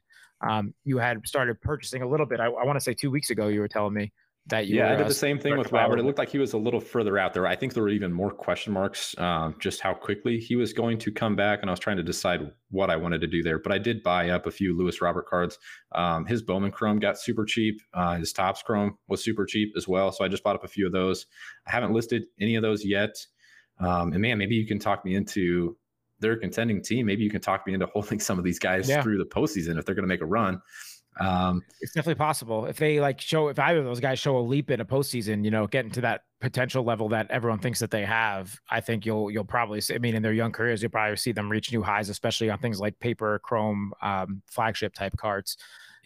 um, 0.49 0.73
you 0.85 0.99
had 0.99 1.27
started 1.27 1.61
purchasing 1.61 2.03
a 2.03 2.09
little 2.09 2.27
bit. 2.27 2.39
I, 2.39 2.47
I 2.47 2.65
want 2.65 2.77
to 2.77 2.81
say 2.81 2.95
two 2.95 3.11
weeks 3.11 3.31
ago 3.31 3.49
you 3.49 3.59
were 3.59 3.67
telling 3.67 3.95
me 3.95 4.13
that 4.49 4.67
you 4.67 4.77
yeah, 4.77 4.93
I 4.93 4.97
did 4.97 5.07
the 5.07 5.15
same 5.15 5.39
thing 5.39 5.59
with 5.59 5.73
Robert. 5.73 5.99
It 5.99 6.05
looked 6.05 6.19
like 6.19 6.31
he 6.31 6.39
was 6.39 6.55
a 6.55 6.59
little 6.59 6.81
further 6.81 7.19
out 7.19 7.35
there. 7.35 7.47
I 7.47 7.55
think 7.55 7.75
there 7.75 7.83
were 7.83 7.91
even 7.91 8.13
more 8.13 8.31
question 8.31 8.73
marks, 8.73 9.15
um, 9.19 9.55
just 9.61 9.81
how 9.81 9.93
quickly 9.93 10.39
he 10.39 10.57
was 10.57 10.73
going 10.73 10.99
to 10.99 11.13
come 11.13 11.37
back. 11.37 11.61
And 11.61 11.69
I 11.69 11.73
was 11.73 11.81
trying 11.81 11.99
to 11.99 12.03
decide 12.03 12.51
what 12.71 12.89
I 12.89 12.97
wanted 12.97 13.21
to 13.21 13.27
do 13.27 13.43
there. 13.43 13.59
But 13.59 13.73
I 13.73 13.79
did 13.79 14.03
buy 14.03 14.31
up 14.31 14.47
a 14.47 14.51
few 14.51 14.77
Luis 14.77 15.03
Robert 15.03 15.27
cards. 15.27 15.59
Um, 15.93 16.25
his 16.25 16.43
Bowman 16.43 16.71
Chrome 16.71 16.99
got 16.99 17.19
super 17.19 17.45
cheap. 17.45 17.81
Uh, 17.93 18.17
his 18.17 18.33
Topps 18.33 18.63
Chrome 18.63 18.97
was 19.07 19.23
super 19.23 19.45
cheap 19.45 19.73
as 19.77 19.87
well. 19.87 20.13
So 20.13 20.25
I 20.25 20.29
just 20.29 20.43
bought 20.43 20.57
up 20.57 20.65
a 20.65 20.69
few 20.69 20.87
of 20.87 20.93
those. 20.93 21.27
I 21.67 21.71
haven't 21.71 21.93
listed 21.93 22.25
any 22.41 22.57
of 22.57 22.63
those 22.63 22.85
yet. 22.85 23.15
Um, 23.81 24.13
and 24.13 24.23
man, 24.23 24.39
maybe 24.39 24.55
you 24.55 24.67
can 24.67 24.79
talk 24.79 25.05
me 25.05 25.15
into 25.15 25.77
their 26.21 26.37
contending 26.37 26.83
team. 26.83 27.07
Maybe 27.07 27.23
you 27.23 27.31
can 27.31 27.41
talk 27.41 27.67
me 27.67 27.75
into 27.75 27.87
holding 27.93 28.21
some 28.21 28.39
of 28.39 28.45
these 28.45 28.59
guys 28.59 28.89
yeah. 28.89 29.03
through 29.03 29.19
the 29.19 29.27
postseason 29.27 29.79
if 29.79 29.85
they're 29.85 29.95
going 29.95 30.05
to 30.05 30.09
make 30.09 30.23
a 30.23 30.27
run. 30.27 30.61
Um, 31.19 31.65
it's 31.81 31.93
definitely 31.93 32.15
possible 32.17 32.67
if 32.67 32.77
they 32.77 33.01
like 33.01 33.21
show 33.21 33.49
if 33.49 33.59
either 33.59 33.81
of 33.81 33.85
those 33.85 34.01
guys 34.01 34.19
show 34.19 34.37
a 34.37 34.41
leap 34.41 34.71
in 34.71 34.81
a 34.81 34.85
postseason, 34.85 35.45
you 35.45 35.51
know, 35.51 35.67
getting 35.67 35.91
to 35.93 36.01
that 36.03 36.23
potential 36.41 36.85
level 36.85 37.09
that 37.09 37.29
everyone 37.31 37.59
thinks 37.59 37.81
that 37.81 37.91
they 37.91 38.05
have. 38.05 38.57
I 38.71 38.81
think 38.81 39.05
you'll 39.05 39.31
you'll 39.31 39.45
probably 39.45 39.81
see, 39.81 39.95
I 39.95 39.99
mean 39.99 40.15
in 40.15 40.23
their 40.23 40.33
young 40.33 40.53
careers 40.53 40.81
you'll 40.81 40.93
probably 40.93 41.17
see 41.17 41.33
them 41.33 41.51
reach 41.51 41.73
new 41.73 41.83
highs, 41.83 42.09
especially 42.09 42.51
on 42.51 42.59
things 42.59 42.79
like 42.79 42.99
paper, 43.01 43.41
chrome, 43.41 43.93
um, 44.01 44.43
flagship 44.47 44.95
type 44.95 45.17
cards. 45.17 45.57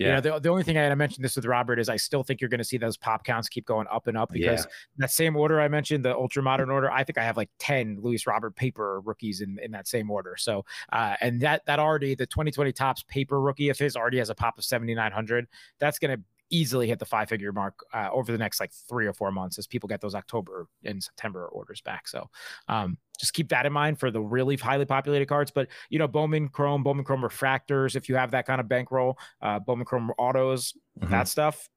Yeah. 0.03 0.09
You 0.09 0.15
know, 0.15 0.21
the, 0.21 0.41
the 0.41 0.49
only 0.49 0.63
thing 0.63 0.79
I, 0.79 0.89
I 0.89 0.95
mentioned 0.95 1.25
this 1.25 1.37
with 1.37 1.45
Robert 1.45 1.79
is 1.79 1.89
I 1.89 1.97
still 1.97 2.23
think 2.23 2.41
you're 2.41 2.51
going 2.51 2.59
to 2.59 2.65
see 2.65 2.79
those 2.79 2.97
pop 2.97 3.25
counts 3.25 3.49
keep 3.49 3.67
going 3.67 3.87
up 3.91 4.07
and 4.07 4.17
up 4.17 4.31
because 4.33 4.61
yeah. 4.61 4.73
that 4.99 5.11
same 5.11 5.37
order 5.37 5.61
I 5.61 5.69
mentioned, 5.69 6.05
the 6.05 6.15
ultra 6.15 6.43
modern 6.43 6.71
order, 6.71 6.91
I 6.91 7.05
think 7.05 7.19
I 7.19 7.25
have 7.25 7.37
like 7.37 7.51
10 7.59 7.99
Luis 8.01 8.27
Robert 8.27 8.57
paper 8.57 9.01
rookies 9.01 9.41
in, 9.41 9.59
in 9.63 9.71
that 9.73 9.89
same 9.89 10.11
order. 10.11 10.37
So, 10.37 10.65
uh, 10.93 11.17
and 11.21 11.41
that, 11.41 11.65
that 11.67 11.79
already, 11.79 12.15
the 12.15 12.27
2020 12.27 12.73
Topps 12.73 13.05
paper 13.05 13.41
rookie 13.41 13.69
of 13.69 13.79
his 13.79 13.97
already 13.97 14.19
has 14.19 14.31
a 14.31 14.35
pop 14.35 14.59
of 14.59 14.65
7,900. 14.65 15.47
That's 15.79 15.99
going 15.99 16.17
to 16.17 16.23
easily 16.53 16.87
hit 16.87 16.99
the 16.99 17.05
five 17.05 17.29
figure 17.29 17.51
mark 17.53 17.81
uh, 17.93 18.09
over 18.13 18.31
the 18.31 18.39
next 18.39 18.61
like 18.61 18.73
three 18.89 19.07
or 19.07 19.13
four 19.13 19.33
months 19.33 19.59
as 19.59 19.67
people 19.67 19.89
get 19.89 20.01
those 20.01 20.15
October 20.15 20.69
and 20.85 21.03
September 21.03 21.47
orders 21.47 21.81
back. 21.81 22.07
So 22.07 22.29
um, 22.69 22.99
just 23.19 23.33
keep 23.33 23.49
that 23.49 23.67
in 23.67 23.73
mind 23.73 23.99
for 23.99 24.11
the 24.11 24.21
really 24.21 24.57
highly 24.57 24.85
populated 24.85 25.27
cards. 25.27 25.51
But 25.51 25.69
you 25.89 25.99
know, 25.99 26.07
Bowman 26.07 26.49
Chrome, 26.49 26.83
Bowman 26.83 27.05
Chrome 27.05 27.23
refractors, 27.23 27.97
if 27.97 28.09
you 28.09 28.15
have 28.15 28.31
that 28.33 28.47
kind 28.47 28.61
of 28.61 28.69
bankroll, 28.69 29.19
uh, 29.41 29.59
Bowman 29.59 29.87
Chrome 29.87 30.13
autos, 30.19 30.75
mm-hmm. 31.01 31.11
that 31.11 31.27
stuff. 31.27 31.69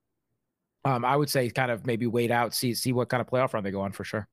Um, 0.83 1.03
I 1.03 1.15
would 1.15 1.29
say 1.29 1.49
kind 1.49 1.71
of 1.71 1.87
maybe 1.87 2.05
wait 2.05 2.29
out, 2.29 2.53
see 2.53 2.75
see 2.75 2.93
what 2.93 3.09
kind 3.09 3.21
of 3.21 3.27
playoff 3.27 3.53
run 3.53 3.63
they 3.63 3.71
go 3.71 3.81
on 3.81 3.91
for 3.91 4.03
sure. 4.03 4.27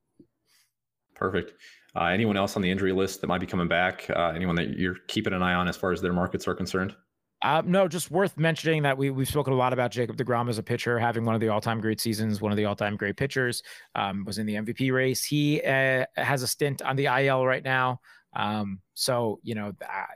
Perfect. 1.15 1.53
Uh, 1.95 2.05
anyone 2.05 2.37
else 2.37 2.55
on 2.55 2.61
the 2.61 2.69
injury 2.69 2.91
list 2.91 3.21
that 3.21 3.27
might 3.27 3.39
be 3.39 3.45
coming 3.45 3.67
back? 3.67 4.09
Uh, 4.09 4.33
anyone 4.35 4.55
that 4.55 4.77
you're 4.77 4.97
keeping 5.07 5.33
an 5.33 5.43
eye 5.43 5.53
on 5.53 5.67
as 5.67 5.77
far 5.77 5.91
as 5.91 6.01
their 6.01 6.13
markets 6.13 6.47
are 6.47 6.55
concerned? 6.55 6.95
Uh, 7.43 7.61
no, 7.65 7.89
just 7.89 8.09
worth 8.09 8.37
mentioning 8.37 8.81
that 8.83 8.97
we 8.97 9.09
we've 9.09 9.27
spoken 9.27 9.51
a 9.51 9.55
lot 9.55 9.73
about 9.73 9.91
Jacob 9.91 10.15
Degrom 10.15 10.49
as 10.49 10.57
a 10.57 10.63
pitcher, 10.63 10.97
having 10.97 11.25
one 11.25 11.35
of 11.35 11.41
the 11.41 11.49
all-time 11.49 11.81
great 11.81 11.99
seasons, 11.99 12.41
one 12.41 12.53
of 12.53 12.57
the 12.57 12.63
all-time 12.63 12.95
great 12.95 13.17
pitchers. 13.17 13.61
Um, 13.95 14.23
was 14.23 14.37
in 14.37 14.45
the 14.45 14.55
MVP 14.55 14.93
race. 14.93 15.25
He 15.25 15.61
uh, 15.61 16.05
has 16.15 16.41
a 16.41 16.47
stint 16.47 16.81
on 16.81 16.95
the 16.95 17.05
IL 17.05 17.45
right 17.45 17.63
now. 17.63 17.99
Um, 18.35 18.79
so 18.93 19.39
you 19.43 19.55
know 19.55 19.73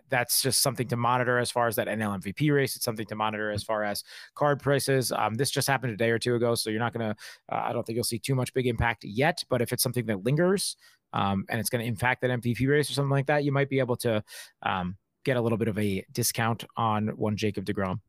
that's 0.10 0.42
just 0.42 0.62
something 0.62 0.88
to 0.88 0.96
monitor 0.96 1.38
as 1.38 1.52
far 1.52 1.68
as 1.68 1.76
that 1.76 1.88
NL 1.88 2.24
MVP 2.24 2.52
race. 2.54 2.78
It's 2.78 2.86
something 2.86 3.06
to 3.08 3.16
monitor 3.16 3.52
as 3.52 3.62
far 3.62 3.84
as 3.84 4.06
card 4.34 4.62
prices. 4.62 5.12
Um, 5.12 5.36
this 5.36 5.52
just 5.52 5.68
happened 5.68 5.92
a 5.92 5.98
day 5.98 6.12
or 6.12 6.18
two 6.18 6.36
ago, 6.36 6.56
so 6.56 6.70
you're 6.70 6.80
not 6.80 6.94
gonna. 6.94 7.16
Uh, 7.52 7.56
I 7.56 7.74
don't 7.74 7.86
think 7.86 7.96
you'll 7.96 8.06
see 8.06 8.20
too 8.20 8.36
much 8.36 8.54
big 8.54 8.68
impact 8.68 9.04
yet. 9.04 9.44
But 9.50 9.62
if 9.62 9.74
it's 9.74 9.84
something 9.84 10.06
that 10.06 10.24
lingers 10.24 10.78
um, 11.12 11.46
and 11.50 11.60
it's 11.60 11.70
going 11.70 11.82
to 11.82 11.88
impact 11.88 12.22
that 12.22 12.32
MVP 12.32 12.68
race 12.68 12.90
or 12.90 12.94
something 12.94 13.12
like 13.12 13.28
that, 13.28 13.44
you 13.44 13.52
might 13.52 13.70
be 13.70 13.80
able 13.80 13.96
to 13.98 14.24
um, 14.64 14.96
get 15.28 15.38
a 15.38 15.42
little 15.42 15.58
bit 15.58 15.68
of 15.68 15.78
a 15.78 16.04
discount 16.14 16.64
on 16.78 17.10
one 17.10 17.36
Jacob 17.36 17.66
DeGrom. 17.66 18.00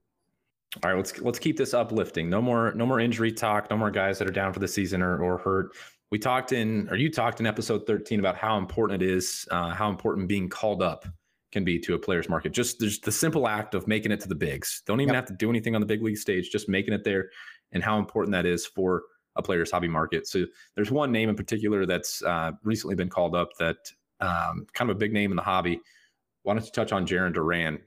All 0.83 0.91
right, 0.91 0.97
let's 0.97 1.19
let's 1.21 1.39
keep 1.39 1.57
this 1.57 1.75
uplifting. 1.75 2.31
No 2.31 2.41
more 2.41 2.73
no 2.75 2.87
more 2.87 3.01
injury 3.01 3.33
talk. 3.33 3.69
No 3.71 3.77
more 3.77 3.91
guys 3.91 4.19
that 4.19 4.29
are 4.29 4.33
down 4.33 4.53
for 4.53 4.61
the 4.61 4.69
season 4.69 5.03
or, 5.03 5.19
or 5.23 5.39
hurt. 5.39 5.71
We 6.11 6.19
talked 6.19 6.53
in, 6.53 6.89
or 6.89 6.97
you 6.97 7.11
talked 7.11 7.41
in 7.41 7.47
episode 7.47 7.87
13 7.87 8.19
about 8.19 8.37
how 8.37 8.57
important 8.57 9.03
it 9.03 9.11
is, 9.11 9.47
uh, 9.51 9.71
how 9.71 9.91
important 9.91 10.27
being 10.27 10.49
called 10.49 10.83
up 10.83 11.05
can 11.53 11.65
be 11.65 11.79
to 11.81 11.95
a 11.95 11.99
player's 11.99 12.29
market. 12.31 12.53
Just 12.53 12.79
there's 12.79 12.99
the 13.01 13.13
simple 13.13 13.47
act 13.49 13.75
of 13.75 13.87
making 13.87 14.13
it 14.13 14.21
to 14.21 14.29
the 14.29 14.35
bigs. 14.35 14.83
Don't 14.87 15.01
even 15.01 15.15
yep. 15.15 15.25
have 15.25 15.27
to 15.27 15.35
do 15.35 15.51
anything 15.51 15.75
on 15.75 15.81
the 15.81 15.87
big 15.87 16.03
league 16.03 16.17
stage. 16.17 16.51
Just 16.51 16.69
making 16.69 16.95
it 16.95 17.03
there, 17.03 17.31
and 17.73 17.83
how 17.83 17.99
important 17.99 18.33
that 18.33 18.47
is 18.47 18.65
for 18.65 19.03
a 19.37 19.43
player's 19.43 19.71
hobby 19.71 19.89
market. 19.89 20.29
So 20.29 20.47
there's 20.75 20.91
one 20.91 21.11
name 21.11 21.29
in 21.29 21.37
particular 21.37 21.87
that's 21.87 22.23
uh, 22.23 22.53
recently 22.63 22.95
been 22.95 23.11
called 23.11 23.35
up 23.35 23.51
that 23.59 23.77
um, 24.21 24.67
kind 24.75 24.91
of 24.91 24.97
a 24.97 24.99
big 24.99 25.13
name 25.13 25.33
in 25.33 25.37
the 25.37 25.43
hobby. 25.43 25.81
Why 26.49 26.55
don't 26.55 26.65
you 26.65 26.73
touch 26.73 26.93
on 26.93 27.07
Jarren 27.07 27.35
Duran? 27.35 27.79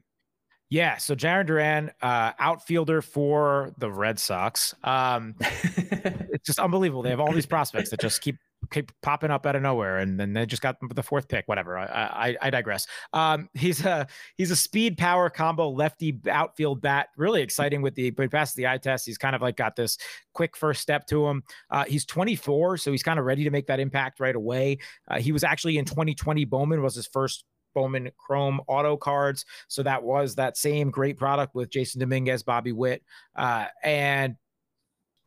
Yeah, 0.70 0.98
so 0.98 1.16
Jarren 1.16 1.48
Duran, 1.48 1.90
uh, 2.00 2.34
outfielder 2.38 3.02
for 3.02 3.74
the 3.80 3.92
Red 3.92 4.20
Sox. 4.20 4.76
Um, 4.84 5.34
it's 5.42 6.46
just 6.46 6.60
unbelievable. 6.60 7.02
They 7.02 7.10
have 7.10 7.20
all 7.20 7.32
these 7.34 7.48
prospects 7.48 7.90
that 7.90 8.00
just 8.00 8.22
keep 8.22 8.36
keep 8.70 8.92
popping 9.02 9.32
up 9.32 9.48
out 9.48 9.56
of 9.56 9.64
nowhere, 9.64 9.98
and 9.98 10.20
then 10.20 10.34
they 10.34 10.46
just 10.46 10.62
got 10.62 10.76
the 10.94 11.02
fourth 11.02 11.28
pick. 11.28 11.48
Whatever. 11.48 11.76
I 11.76 11.86
I, 11.86 12.38
I 12.40 12.50
digress. 12.52 12.86
Um, 13.14 13.50
he's 13.56 13.84
a 13.84 14.06
he's 14.38 14.52
a 14.52 14.56
speed 14.56 14.96
power 14.96 15.32
combo 15.32 15.68
lefty 15.68 16.20
outfield 16.30 16.84
bat. 16.84 17.08
Really 17.18 17.42
exciting 17.42 17.82
with 17.82 17.96
the 17.96 18.12
but 18.12 18.30
past 18.30 18.56
the 18.56 18.68
eye 18.68 18.78
test. 18.78 19.08
He's 19.08 19.18
kind 19.18 19.36
of 19.36 19.42
like 19.42 19.58
got 19.58 19.76
this 19.76 19.98
quick 20.36 20.56
first 20.56 20.84
step 20.84 21.08
to 21.08 21.26
him. 21.26 21.42
Uh, 21.72 21.86
he's 21.86 22.06
24, 22.06 22.78
so 22.78 22.92
he's 22.92 23.02
kind 23.02 23.18
of 23.18 23.26
ready 23.26 23.44
to 23.44 23.50
make 23.50 23.66
that 23.66 23.80
impact 23.80 24.20
right 24.20 24.36
away. 24.36 24.78
Uh, 25.10 25.18
he 25.18 25.32
was 25.32 25.44
actually 25.44 25.80
in 25.80 25.86
2020. 25.86 26.46
Bowman 26.46 26.84
was 26.84 26.94
his 26.94 27.08
first 27.08 27.44
Bowman 27.74 28.12
Chrome 28.18 28.62
auto 28.68 28.98
cards. 28.98 29.46
So 29.68 29.84
that 29.84 30.04
was 30.04 30.36
that 30.36 30.58
same 30.58 30.92
great 30.92 31.18
product 31.18 31.56
with 31.56 31.70
Jasson 31.70 32.00
Dominguez, 32.00 32.44
Bobby 32.44 32.72
Witt. 32.72 33.04
Uh, 33.36 33.66
and 33.84 34.36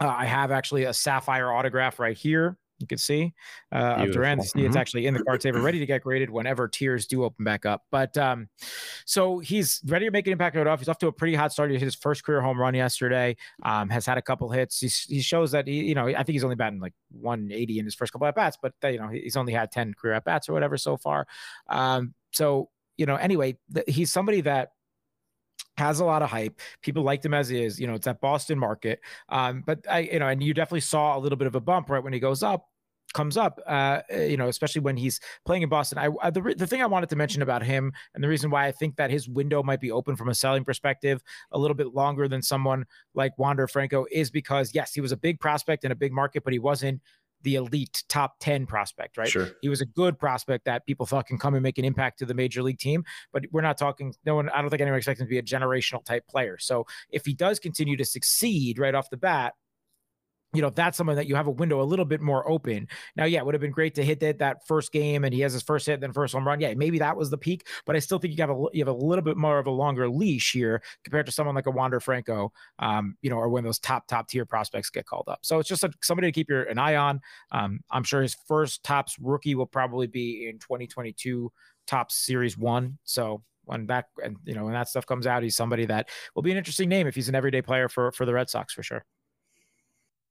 uh, 0.01 0.15
I 0.17 0.27
have 0.27 0.51
actually 0.51 0.85
a 0.85 0.93
sapphire 0.93 1.53
autograph 1.53 1.99
right 1.99 2.17
here. 2.17 2.59
You 2.79 2.87
can 2.87 2.99
see 2.99 3.35
uh, 3.73 3.97
of 3.99 4.13
Duran. 4.13 4.39
Mm-hmm. 4.39 4.67
It's 4.67 4.77
actually 4.77 5.07
in 5.07 5.15
the 5.15 5.23
card 5.23 5.43
saver, 5.43 5.61
ready 5.61 5.79
to 5.79 5.87
get 5.87 6.03
graded 6.03 6.29
whenever 6.29 6.69
tiers 6.69 7.07
do 7.07 7.25
open 7.25 7.45
back 7.45 7.65
up. 7.65 7.85
But 7.91 8.17
um, 8.19 8.49
so 9.05 9.39
he's 9.39 9.81
ready 9.87 10.07
to 10.07 10.11
make 10.11 10.27
an 10.27 10.33
impact 10.33 10.57
right 10.57 10.67
off. 10.67 10.81
He's 10.81 10.89
off 10.89 10.99
to 10.99 11.07
a 11.07 11.13
pretty 11.13 11.35
hot 11.35 11.53
start. 11.53 11.71
He 11.71 11.77
hit 11.77 11.85
his 11.85 11.95
first 11.95 12.25
career 12.25 12.41
home 12.41 12.61
run 12.61 12.75
yesterday. 12.75 13.37
Um, 13.63 13.89
has 13.91 14.07
had 14.07 14.19
a 14.19 14.23
couple 14.23 14.51
hits. 14.51 14.81
He's, 14.81 15.01
he 15.01 15.21
shows 15.21 15.53
that 15.53 15.69
he, 15.69 15.85
you 15.85 15.95
know, 15.95 16.09
I 16.09 16.23
think 16.23 16.31
he's 16.31 16.45
only 16.45 16.57
batting 16.57 16.81
like 16.81 16.95
180 17.13 17.79
in 17.79 17.85
his 17.85 17.95
first 17.95 18.13
couple 18.13 18.27
at 18.27 18.35
bats, 18.35 18.59
but 18.61 18.73
you 18.83 18.99
know, 18.99 19.09
he's 19.09 19.37
only 19.37 19.53
had 19.53 19.71
10 19.71 19.95
career 19.95 20.15
at 20.15 20.25
bats 20.25 20.49
or 20.49 20.53
whatever 20.53 20.77
so 20.77 20.97
far. 20.97 21.27
Um, 21.69 22.15
so 22.33 22.71
you 22.97 23.07
know, 23.07 23.17
anyway, 23.17 23.57
th- 23.73 23.87
he's 23.89 24.13
somebody 24.13 24.41
that 24.43 24.71
has 25.77 26.01
a 26.01 26.05
lot 26.05 26.23
of 26.23 26.31
hype. 26.31 26.61
People 26.83 27.03
liked 27.03 27.25
him 27.25 27.35
as 27.35 27.51
is. 27.51 27.81
You 27.81 27.87
know, 27.87 27.95
it's 27.95 28.05
that 28.05 28.21
Boston 28.21 28.59
market. 28.59 29.01
Um, 29.29 29.63
but 29.67 29.85
I, 29.91 30.01
you 30.01 30.19
know, 30.19 30.29
and 30.29 30.43
you 30.43 30.55
definitely 30.55 30.81
saw 30.81 31.17
a 31.17 31.21
little 31.21 31.39
bit 31.39 31.47
of 31.47 31.55
a 31.55 31.61
bump 31.61 31.91
right 31.91 32.03
when 32.03 32.13
he 32.13 32.21
goes 32.21 32.43
up 32.43 32.69
comes 33.15 33.37
up, 33.37 33.61
uh, 33.67 34.01
you 34.11 34.37
know, 34.37 34.49
especially 34.49 34.83
when 34.83 34.97
he's 34.97 35.21
playing 35.47 35.63
in 35.63 35.69
Boston. 35.71 35.97
I, 35.99 36.09
I 36.21 36.31
the, 36.31 36.55
the 36.57 36.67
thing 36.67 36.83
I 36.83 36.87
wanted 36.87 37.09
to 37.11 37.17
mention 37.17 37.41
about 37.41 37.63
him 37.63 37.93
and 38.15 38.23
the 38.23 38.29
reason 38.29 38.51
why 38.51 38.67
I 38.67 38.73
think 38.73 38.97
that 38.97 39.11
his 39.11 39.29
window 39.29 39.63
might 39.63 39.81
be 39.81 39.91
open 39.91 40.17
from 40.17 40.29
a 40.29 40.35
selling 40.35 40.65
perspective 40.65 41.23
a 41.53 41.59
little 41.59 41.77
bit 41.77 41.95
longer 41.95 42.29
than 42.29 42.43
someone 42.43 42.85
like 43.15 43.39
Wander 43.39 43.67
Franco 43.67 44.05
is 44.13 44.31
because 44.31 44.75
yes, 44.75 44.93
he 44.93 45.01
was 45.01 45.13
a 45.13 45.17
big 45.17 45.41
prospect 45.41 45.85
in 45.85 45.93
a 45.93 45.95
big 45.95 46.13
market, 46.13 46.45
but 46.45 46.53
he 46.53 46.59
wasn't 46.59 47.01
the 47.45 47.55
elite 47.55 48.03
top 48.09 48.37
10 48.41 48.67
prospect, 48.67 49.17
right? 49.17 49.29
Sure. 49.29 49.51
He 49.63 49.69
was 49.69 49.81
a 49.81 49.87
good 49.87 50.19
prospect 50.19 50.65
that 50.65 50.85
people 50.87 51.07
thought 51.07 51.27
can 51.27 51.39
come 51.39 51.55
and 51.55 51.63
make 51.63 51.79
an 51.79 51.85
impact 51.85 52.19
to 52.19 52.27
the 52.27 52.35
major 52.35 52.63
league 52.63 52.79
team, 52.79 53.05
but 53.33 53.45
we're 53.53 53.61
not 53.61 53.79
talking, 53.79 54.15
no 54.25 54.35
one, 54.35 54.49
I 54.49 54.61
don't 54.61 54.71
think 54.71 54.83
anyone 54.83 54.99
expects 54.99 55.21
him 55.21 55.27
to 55.27 55.31
be 55.31 55.39
a 55.39 55.43
generational 55.43 56.05
type 56.05 56.27
player. 56.27 56.59
So 56.59 56.87
if 57.11 57.25
he 57.25 57.35
does 57.35 57.59
continue 57.61 57.97
to 57.97 58.05
succeed 58.05 58.79
right 58.79 58.95
off 58.95 59.11
the 59.11 59.17
bat, 59.17 59.55
you 60.55 60.63
know, 60.63 60.71
that's 60.71 60.97
someone 60.97 61.17
that 61.17 61.27
you 61.27 61.35
have 61.35 61.47
a 61.47 61.51
window 61.51 61.83
a 61.83 61.85
little 61.85 62.05
bit 62.05 62.21
more 62.21 62.49
open. 62.49 62.89
Now, 63.17 63.25
yeah, 63.25 63.41
it 63.41 63.47
would 63.47 63.55
have 63.55 63.61
been 63.61 63.71
great 63.71 63.95
to 63.97 64.05
hit 64.05 64.21
that 64.21 64.39
that 64.39 64.67
first 64.67 64.93
game 64.93 65.25
and 65.25 65.35
he 65.35 65.41
has 65.41 65.53
his 65.53 65.63
first 65.63 65.87
hit, 65.87 66.01
then 66.01 66.13
first 66.13 66.35
home 66.35 66.47
run. 66.47 66.61
Yeah, 66.61 66.73
maybe 66.75 66.99
that 67.01 67.17
was 67.17 67.31
the 67.31 67.39
peak, 67.39 67.67
but 67.85 67.97
I 67.97 67.99
still 67.99 68.19
think 68.19 68.37
you 68.37 68.43
have 68.43 68.51
a 68.51 68.65
you 68.73 68.85
have 68.85 68.95
a 68.95 68.99
little 68.99 69.25
bit 69.25 69.37
more 69.37 69.59
of 69.59 69.67
a 69.67 69.71
longer 69.71 70.09
leash 70.09 70.53
here 70.53 70.83
compared 71.03 71.27
to 71.27 71.33
someone 71.33 71.55
like 71.55 71.67
a 71.67 71.71
Wander 71.71 72.01
Franco, 72.01 72.53
um, 72.79 73.17
you 73.23 73.31
know, 73.31 73.37
or 73.37 73.49
when 73.49 73.65
those 73.65 73.79
top 73.79 74.07
top 74.07 74.29
tier 74.29 74.47
prospects 74.47 74.91
get 74.91 75.07
called 75.07 75.29
up. 75.29 75.41
So 75.43 75.59
it's 75.59 75.69
just 75.69 75.85
a, 75.85 75.93
somebody 76.03 76.29
to 76.29 76.33
keep 76.33 76.49
your 76.49 76.63
an 76.65 76.79
eye 76.79 76.97
on. 76.97 77.21
Um, 77.51 77.81
I'm 77.91 78.05
sure 78.05 78.23
his 78.23 78.37
first 78.47 78.83
Topps 78.85 79.17
rookie 79.21 79.55
will 79.55 79.67
probably 79.67 80.07
be 80.07 80.49
in 80.49 80.59
2022 80.59 81.51
Topps 81.87 82.15
Series 82.15 82.57
One. 82.57 82.99
So 83.05 83.43
when 83.67 83.87
that 83.87 84.07
and 84.23 84.37
you 84.45 84.55
know 84.55 84.65
when 84.65 84.75
that 84.75 84.89
stuff 84.89 85.07
comes 85.07 85.27
out, 85.27 85.43
he's 85.43 85.57
somebody 85.57 85.87
that 85.87 86.09
will 86.35 86.43
be 86.43 86.51
an 86.51 86.59
interesting 86.59 86.89
name 86.89 87.07
if 87.07 87.15
he's 87.15 87.29
an 87.29 87.35
everyday 87.35 87.63
player 87.63 87.89
for 87.89 88.13
for 88.13 88.27
the 88.27 88.33
Red 88.33 88.51
Sox 88.51 88.73
for 88.73 88.83
sure. 88.83 89.05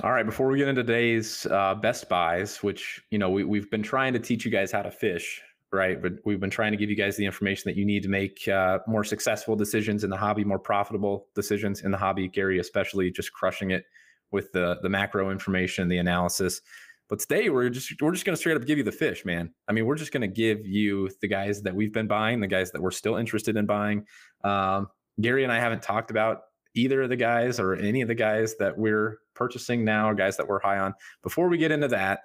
All 0.03 0.11
right, 0.11 0.25
before 0.25 0.49
we 0.49 0.57
get 0.57 0.67
into 0.67 0.83
today's 0.83 1.45
uh, 1.45 1.75
best 1.75 2.09
buys, 2.09 2.57
which 2.57 3.01
you 3.09 3.17
know 3.17 3.29
we 3.29 3.45
we've 3.45 3.71
been 3.71 3.81
trying 3.81 4.11
to 4.11 4.19
teach 4.19 4.43
you 4.43 4.51
guys 4.51 4.69
how 4.69 4.81
to 4.81 4.91
fish, 4.91 5.41
right? 5.71 6.01
But 6.01 6.15
we've 6.25 6.41
been 6.41 6.49
trying 6.49 6.71
to 6.73 6.77
give 6.77 6.89
you 6.89 6.95
guys 6.97 7.15
the 7.15 7.25
information 7.25 7.63
that 7.67 7.77
you 7.77 7.85
need 7.85 8.03
to 8.03 8.09
make 8.09 8.45
uh, 8.49 8.79
more 8.85 9.05
successful 9.05 9.55
decisions 9.55 10.03
in 10.03 10.09
the 10.09 10.17
hobby, 10.17 10.43
more 10.43 10.59
profitable 10.59 11.27
decisions 11.35 11.83
in 11.83 11.91
the 11.91 11.97
hobby. 11.97 12.27
Gary, 12.27 12.59
especially, 12.59 13.11
just 13.11 13.31
crushing 13.31 13.71
it 13.71 13.85
with 14.31 14.51
the 14.51 14.77
the 14.83 14.89
macro 14.89 15.31
information, 15.31 15.87
the 15.87 15.99
analysis. 15.99 16.59
But 17.07 17.19
today 17.19 17.49
we're 17.49 17.69
just 17.69 17.93
we're 18.01 18.11
just 18.11 18.25
going 18.25 18.35
to 18.35 18.37
straight 18.37 18.57
up 18.57 18.65
give 18.65 18.77
you 18.77 18.83
the 18.83 18.91
fish, 18.91 19.23
man. 19.23 19.53
I 19.69 19.71
mean, 19.71 19.85
we're 19.85 19.95
just 19.95 20.11
going 20.11 20.19
to 20.19 20.27
give 20.27 20.67
you 20.67 21.11
the 21.21 21.29
guys 21.29 21.61
that 21.61 21.73
we've 21.73 21.93
been 21.93 22.07
buying, 22.07 22.41
the 22.41 22.47
guys 22.47 22.73
that 22.73 22.81
we're 22.81 22.91
still 22.91 23.15
interested 23.15 23.55
in 23.55 23.65
buying. 23.65 24.05
Um, 24.43 24.89
Gary 25.21 25.45
and 25.45 25.53
I 25.53 25.61
haven't 25.61 25.81
talked 25.81 26.11
about 26.11 26.41
either 26.75 27.03
of 27.03 27.09
the 27.09 27.15
guys 27.15 27.59
or 27.59 27.75
any 27.75 28.01
of 28.01 28.07
the 28.07 28.15
guys 28.15 28.55
that 28.57 28.77
we're 28.77 29.17
purchasing 29.35 29.83
now 29.83 30.13
guys 30.13 30.37
that 30.37 30.47
we're 30.47 30.61
high 30.61 30.79
on. 30.79 30.93
Before 31.21 31.47
we 31.47 31.57
get 31.57 31.71
into 31.71 31.87
that, 31.89 32.21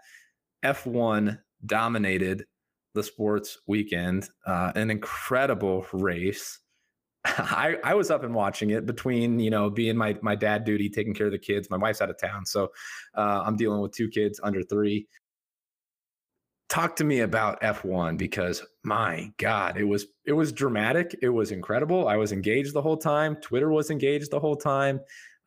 F1 0.65 1.39
dominated 1.65 2.45
the 2.95 3.03
sports 3.03 3.59
weekend, 3.67 4.29
uh, 4.47 4.73
an 4.75 4.91
incredible 4.91 5.87
race. 5.93 6.59
I, 7.25 7.77
I 7.85 7.95
was 7.95 8.11
up 8.11 8.25
and 8.25 8.35
watching 8.35 8.71
it 8.71 8.87
between 8.87 9.39
you 9.41 9.51
know 9.51 9.69
being 9.69 9.97
my 9.97 10.17
my 10.23 10.35
dad 10.35 10.65
duty 10.65 10.89
taking 10.89 11.15
care 11.15 11.27
of 11.27 11.33
the 11.33 11.39
kids 11.39 11.69
my 11.69 11.77
wife's 11.77 12.01
out 12.01 12.11
of 12.11 12.19
town 12.19 12.47
so 12.47 12.69
uh, 13.17 13.43
i'm 13.45 13.57
dealing 13.57 13.81
with 13.81 13.93
two 13.93 14.09
kids 14.09 14.39
under 14.43 14.63
three 14.63 15.09
talk 16.69 16.97
to 16.97 17.05
me 17.05 17.21
about 17.21 17.61
F1 17.63 18.19
because 18.19 18.63
my 18.85 19.33
god 19.39 19.77
it 19.79 19.85
was 19.85 20.07
it 20.27 20.33
was 20.33 20.53
dramatic 20.53 21.17
it 21.23 21.31
was 21.31 21.51
incredible 21.51 22.09
I 22.09 22.17
was 22.17 22.33
engaged 22.33 22.75
the 22.75 22.83
whole 22.83 22.97
time 22.97 23.37
Twitter 23.37 23.71
was 23.71 23.91
engaged 23.91 24.31
the 24.31 24.41
whole 24.41 24.57
time 24.57 25.01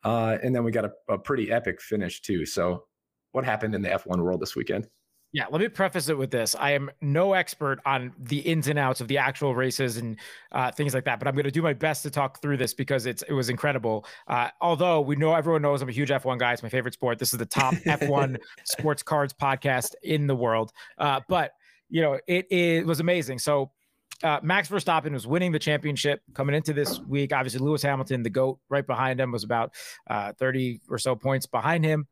uh, 0.04 0.38
and 0.42 0.54
then 0.54 0.64
we 0.64 0.70
got 0.70 0.84
a, 0.84 0.92
a 1.08 1.18
pretty 1.18 1.50
epic 1.50 1.80
finish 1.80 2.20
too. 2.20 2.44
So 2.44 2.84
what 3.32 3.44
happened 3.44 3.74
in 3.74 3.82
the 3.82 3.88
F1 3.88 4.18
world 4.18 4.40
this 4.40 4.56
weekend 4.56 4.88
yeah, 5.32 5.46
let 5.50 5.62
me 5.62 5.68
preface 5.68 6.10
it 6.10 6.18
with 6.18 6.30
this. 6.30 6.54
I 6.54 6.72
am 6.72 6.90
no 7.00 7.32
expert 7.32 7.80
on 7.86 8.12
the 8.18 8.40
ins 8.40 8.68
and 8.68 8.78
outs 8.78 9.00
of 9.00 9.08
the 9.08 9.16
actual 9.16 9.54
races 9.54 9.96
and 9.96 10.18
uh, 10.52 10.70
things 10.70 10.92
like 10.92 11.06
that, 11.06 11.18
but 11.18 11.26
I'm 11.26 11.34
going 11.34 11.44
to 11.44 11.50
do 11.50 11.62
my 11.62 11.72
best 11.72 12.02
to 12.02 12.10
talk 12.10 12.42
through 12.42 12.58
this 12.58 12.74
because 12.74 13.06
it's 13.06 13.22
it 13.22 13.32
was 13.32 13.48
incredible. 13.48 14.04
Uh, 14.28 14.48
although 14.60 15.00
we 15.00 15.16
know 15.16 15.34
everyone 15.34 15.62
knows 15.62 15.80
I'm 15.80 15.88
a 15.88 15.92
huge 15.92 16.10
F1 16.10 16.38
guy, 16.38 16.52
it's 16.52 16.62
my 16.62 16.68
favorite 16.68 16.92
sport. 16.92 17.18
This 17.18 17.32
is 17.32 17.38
the 17.38 17.46
top 17.46 17.72
F1 17.86 18.36
sports 18.64 19.02
cards 19.02 19.32
podcast 19.32 19.94
in 20.02 20.26
the 20.26 20.36
world. 20.36 20.70
Uh, 20.98 21.20
but 21.28 21.52
you 21.88 22.02
know, 22.02 22.18
it, 22.26 22.46
it 22.50 22.86
was 22.86 23.00
amazing. 23.00 23.38
So 23.38 23.70
uh, 24.22 24.40
Max 24.42 24.68
Verstappen 24.68 25.12
was 25.12 25.26
winning 25.26 25.50
the 25.50 25.58
championship 25.58 26.20
coming 26.34 26.54
into 26.54 26.74
this 26.74 27.00
week. 27.00 27.32
Obviously, 27.32 27.60
Lewis 27.60 27.82
Hamilton, 27.82 28.22
the 28.22 28.30
GOAT, 28.30 28.58
right 28.68 28.86
behind 28.86 29.18
him, 29.18 29.32
was 29.32 29.44
about 29.44 29.72
uh, 30.08 30.32
30 30.38 30.80
or 30.90 30.98
so 30.98 31.16
points 31.16 31.46
behind 31.46 31.84
him. 31.84 32.06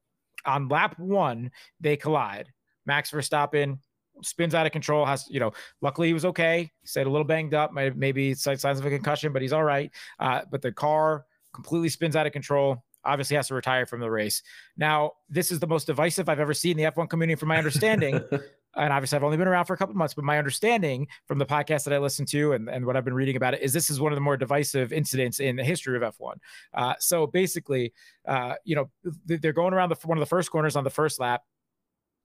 On 0.46 0.68
lap 0.68 0.98
one, 0.98 1.50
they 1.80 1.96
collide. 1.96 2.48
Max 2.91 3.12
Verstappen 3.12 3.78
spins 4.20 4.53
out 4.53 4.66
of 4.66 4.72
control. 4.72 5.05
Has 5.05 5.26
you 5.30 5.38
know, 5.38 5.53
luckily 5.80 6.09
he 6.09 6.12
was 6.12 6.24
okay. 6.24 6.72
Said 6.84 7.07
a 7.07 7.11
little 7.11 7.24
banged 7.24 7.55
up, 7.55 7.72
maybe 7.72 8.34
signs 8.34 8.64
of 8.64 8.84
a 8.84 8.91
concussion, 8.91 9.32
but 9.32 9.43
he's 9.43 9.53
all 9.53 9.62
right. 9.62 9.93
Uh, 10.18 10.41
but 10.51 10.61
the 10.61 10.72
car 10.72 11.24
completely 11.55 11.88
spins 11.88 12.16
out 12.16 12.26
of 12.26 12.32
control. 12.32 12.82
Obviously, 13.05 13.36
has 13.36 13.47
to 13.47 13.55
retire 13.55 13.86
from 13.86 14.01
the 14.01 14.11
race. 14.11 14.43
Now, 14.76 15.12
this 15.28 15.53
is 15.53 15.61
the 15.61 15.68
most 15.68 15.86
divisive 15.86 16.28
I've 16.28 16.41
ever 16.41 16.53
seen 16.53 16.76
the 16.76 16.82
F1 16.82 17.09
community, 17.09 17.38
from 17.38 17.49
my 17.49 17.59
understanding. 17.59 18.14
and 18.76 18.93
obviously, 18.93 19.16
I've 19.16 19.24
only 19.24 19.36
been 19.36 19.47
around 19.47 19.66
for 19.66 19.74
a 19.74 19.76
couple 19.76 19.95
months, 19.95 20.14
but 20.14 20.24
my 20.24 20.36
understanding 20.36 21.07
from 21.28 21.38
the 21.38 21.47
podcast 21.47 21.84
that 21.84 21.95
I 21.95 21.99
listened 21.99 22.26
to 22.32 22.55
and, 22.55 22.68
and 22.68 22.84
what 22.84 22.97
I've 22.97 23.05
been 23.05 23.14
reading 23.14 23.36
about 23.36 23.55
it 23.55 23.62
is 23.62 23.72
this 23.72 23.88
is 23.88 24.01
one 24.01 24.11
of 24.11 24.16
the 24.16 24.20
more 24.20 24.36
divisive 24.36 24.93
incidents 24.93 25.38
in 25.38 25.55
the 25.55 25.64
history 25.64 25.97
of 25.97 26.03
F1. 26.03 26.34
Uh, 26.74 26.95
so 26.99 27.28
basically, 27.28 27.95
uh, 28.26 28.57
you 28.64 28.74
know, 28.74 28.91
they're 29.24 29.53
going 29.53 29.74
around 29.74 29.91
the 29.91 29.97
one 30.05 30.18
of 30.18 30.20
the 30.20 30.26
first 30.26 30.51
corners 30.51 30.74
on 30.74 30.82
the 30.82 30.91
first 30.91 31.20
lap 31.20 31.43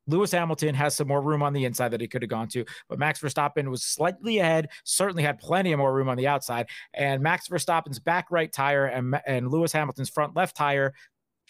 Lewis 0.07 0.31
Hamilton 0.31 0.75
has 0.75 0.95
some 0.95 1.07
more 1.07 1.21
room 1.21 1.41
on 1.41 1.53
the 1.53 1.65
inside 1.65 1.89
that 1.89 2.01
he 2.01 2.07
could 2.07 2.21
have 2.21 2.29
gone 2.29 2.47
to, 2.49 2.65
but 2.89 2.99
Max 2.99 3.19
Verstappen 3.19 3.69
was 3.69 3.83
slightly 3.83 4.39
ahead, 4.39 4.69
certainly 4.83 5.23
had 5.23 5.39
plenty 5.39 5.71
of 5.71 5.79
more 5.79 5.93
room 5.93 6.09
on 6.09 6.17
the 6.17 6.27
outside. 6.27 6.67
And 6.93 7.21
Max 7.21 7.47
Verstappen's 7.47 7.99
back 7.99 8.27
right 8.31 8.51
tire 8.51 8.85
and, 8.85 9.19
and 9.25 9.49
Lewis 9.49 9.71
Hamilton's 9.71 10.09
front 10.09 10.35
left 10.35 10.55
tire 10.55 10.93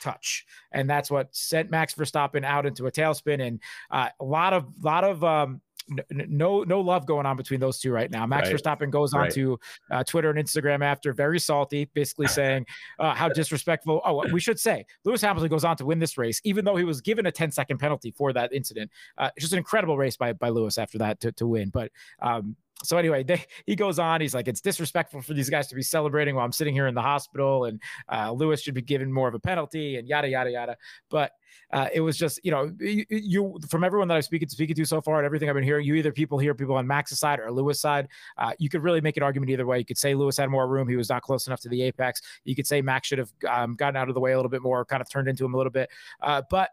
touch, 0.02 0.46
and 0.72 0.90
that's 0.90 1.10
what 1.10 1.36
sent 1.36 1.70
Max 1.70 1.94
Verstappen 1.94 2.44
out 2.44 2.66
into 2.66 2.88
a 2.88 2.92
tailspin. 2.92 3.46
And 3.46 3.62
uh, 3.92 4.10
a 4.20 4.26
lot 4.26 4.54
of 4.54 4.66
lot 4.84 5.04
of 5.04 5.24
um, 5.24 5.62
no 6.10 6.64
no 6.64 6.82
love 6.82 7.06
going 7.06 7.26
on 7.26 7.38
between 7.38 7.60
those 7.60 7.80
two 7.80 7.92
right 7.92 8.10
now. 8.10 8.26
Max 8.26 8.50
right. 8.50 8.62
Verstappen 8.62 8.90
goes 8.90 9.14
on 9.14 9.22
right. 9.22 9.32
to 9.34 9.60
uh, 9.92 10.04
Twitter 10.04 10.30
and 10.30 10.40
Instagram 10.40 10.84
after 10.84 11.14
very 11.14 11.40
salty, 11.40 11.86
basically 11.94 12.28
saying 12.40 12.66
uh, 13.00 13.14
how 13.14 13.30
disrespectful. 13.30 14.02
Oh, 14.06 14.24
we 14.32 14.40
should 14.40 14.60
say 14.60 14.86
Lewis 15.04 15.22
Hamilton 15.22 15.50
goes 15.50 15.64
on 15.64 15.78
to 15.78 15.86
win 15.86 16.00
this 16.00 16.18
race, 16.18 16.42
even 16.44 16.66
though 16.66 16.76
he 16.76 16.84
was 16.84 17.02
given 17.02 17.26
a 17.26 17.32
10 17.32 17.52
second 17.52 17.78
penalty 17.78 18.12
for 18.12 18.34
that 18.34 18.54
incident. 18.54 18.92
Uh, 19.18 19.30
just 19.40 19.54
an 19.54 19.58
incredible 19.58 19.98
race 19.98 20.18
by 20.18 20.34
by 20.34 20.50
Lewis 20.50 20.78
after 20.78 20.98
that 20.98 21.20
to, 21.22 21.32
to 21.34 21.48
win. 21.48 21.70
But 21.70 21.92
um, 22.22 22.56
so 22.84 22.98
anyway, 22.98 23.24
they, 23.24 23.44
he 23.66 23.76
goes 23.76 24.00
on. 24.00 24.22
He's 24.22 24.34
like, 24.34 24.48
it's 24.48 24.62
disrespectful 24.62 25.22
for 25.22 25.34
these 25.34 25.50
guys 25.50 25.68
to 25.68 25.76
be 25.76 25.82
celebrating 25.82 26.36
while 26.36 26.46
I'm 26.46 26.52
sitting 26.52 26.74
here 26.74 26.88
in 26.88 26.96
the 26.96 27.02
hospital, 27.02 27.66
and 27.66 27.80
uh, 28.12 28.32
Lewis 28.32 28.62
should 28.62 28.74
be 28.74 28.82
given 28.82 29.12
more 29.12 29.28
of 29.28 29.34
a 29.34 29.40
penalty, 29.40 29.98
and 29.98 30.08
yada 30.08 30.28
yada 30.28 30.52
yada. 30.52 30.78
But 31.10 31.32
uh, 31.72 31.88
it 31.94 32.02
was 32.02 32.18
just, 32.18 32.40
you 32.44 32.52
know, 32.52 32.72
you, 32.80 33.06
you, 33.10 33.60
from 33.70 33.84
everyone 33.84 34.08
that 34.10 34.18
I've 34.18 34.26
speaking 34.26 34.50
speaking 34.50 34.76
to 34.76 34.86
so 34.86 35.02
far 35.02 35.18
and 35.18 35.26
everything 35.26 35.50
I've 35.50 35.56
been 35.56 35.64
hearing, 35.64 35.86
you 35.86 35.96
either 35.96 36.12
people 36.12 36.38
hear 36.38 36.54
people 36.54 36.76
on 36.76 36.86
Max's 36.86 37.20
side 37.20 37.40
or 37.40 37.52
Lewis 37.52 37.80
side. 37.80 38.08
Uh, 38.38 38.52
you 38.60 38.70
could 38.70 38.84
really 38.84 39.02
make 39.02 39.18
an 39.18 39.24
argument 39.24 39.50
either 39.52 39.66
way. 39.66 39.80
You 39.80 39.86
could 39.86 39.98
say 39.98 40.14
Lewis 40.14 40.38
had 40.38 40.50
more 40.50 40.68
room; 40.68 40.88
he 40.88 40.96
was 40.96 41.10
not 41.10 41.22
close 41.22 41.48
enough 41.48 41.62
to 41.62 41.70
the 41.70 41.82
apex. 41.82 42.22
You 42.44 42.56
could 42.56 42.68
say 42.68 42.82
Max 42.82 43.08
should 43.08 43.20
have 43.20 43.32
um, 43.50 43.74
gotten 43.74 43.96
out 43.96 44.10
of 44.10 44.16
the 44.16 44.22
way 44.22 44.34
a 44.34 44.38
little 44.38 44.50
bit 44.50 44.62
more, 44.62 44.84
kind 44.86 45.02
of 45.02 45.10
turned 45.10 45.28
into 45.28 45.46
him 45.46 45.54
a 45.54 45.58
little 45.58 45.72
bit. 45.72 45.90
Uh, 46.22 46.42
but 46.50 46.72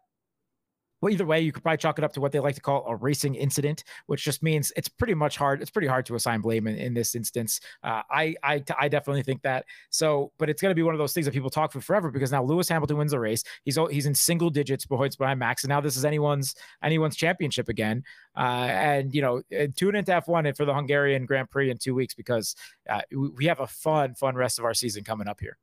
well, 1.03 1.12
either 1.12 1.26
way, 1.26 1.40
you 1.40 1.53
could 1.53 1.62
probably 1.62 1.78
chalk 1.78 1.98
it 1.98 2.05
up 2.05 2.12
to 2.12 2.20
what 2.20 2.30
they 2.30 2.38
like 2.38 2.55
to 2.55 2.61
call 2.61 2.86
a 2.86 2.94
racing 2.94 3.34
incident, 3.34 3.82
which 4.07 4.24
just 4.24 4.42
means 4.42 4.72
it's 4.76 4.88
pretty 4.88 5.14
much 5.14 5.36
hard. 5.36 5.61
It's 5.61 5.70
pretty 5.70 5.88
hard 5.88 6.07
to 6.07 6.14
assign 6.14 6.40
blame 6.40 6.68
in, 6.68 6.76
in 6.76 6.94
this 6.94 7.16
instance. 7.16 7.61
Uh, 7.82 8.03
I, 8.09 8.36
I, 8.44 8.62
I 8.78 8.88
definitely 8.88 9.24
think 9.24 9.42
that. 9.42 9.66
So, 9.90 10.30
but 10.38 10.48
it's 10.48 10.62
going 10.62 10.70
to 10.70 10.76
be 10.76 10.84
one 10.84 10.94
of 10.94 10.98
those 10.98 11.12
things 11.12 11.26
that 11.26 11.32
people 11.32 11.50
talk 11.50 11.72
for 11.72 11.80
forever 11.80 12.11
because 12.11 12.30
now 12.30 12.44
Lewis 12.44 12.68
Hamilton 12.68 12.96
wins 12.98 13.11
the 13.11 13.18
race. 13.18 13.42
He's 13.64 13.76
he's 13.90 14.07
in 14.07 14.14
single 14.14 14.48
digits 14.48 14.86
behind 14.86 15.40
Max, 15.40 15.64
and 15.64 15.68
now 15.68 15.80
this 15.80 15.96
is 15.96 16.05
anyone's 16.05 16.55
anyone's 16.82 17.16
championship 17.16 17.68
again. 17.68 18.05
Uh, 18.36 18.68
and 18.70 19.14
you 19.14 19.22
know, 19.22 19.42
uh, 19.59 19.66
tune 19.76 19.96
into 19.96 20.12
F1 20.12 20.46
and 20.46 20.57
for 20.57 20.64
the 20.64 20.74
Hungarian 20.74 21.26
Grand 21.26 21.50
Prix 21.50 21.70
in 21.70 21.78
two 21.78 21.94
weeks 21.94 22.14
because 22.14 22.55
uh, 22.88 23.00
we 23.11 23.46
have 23.46 23.61
a 23.61 23.66
fun, 23.66 24.14
fun 24.14 24.36
rest 24.36 24.59
of 24.59 24.64
our 24.64 24.74
season 24.74 25.03
coming 25.03 25.26
up 25.26 25.40
here. 25.40 25.59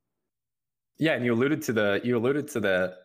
Yeah, 0.98 1.14
and 1.14 1.24
you 1.24 1.34
alluded 1.34 1.62
to 1.64 1.74
the 1.74 2.02
you 2.04 2.18
alluded 2.18 2.50
to 2.50 2.60
the 2.60 2.98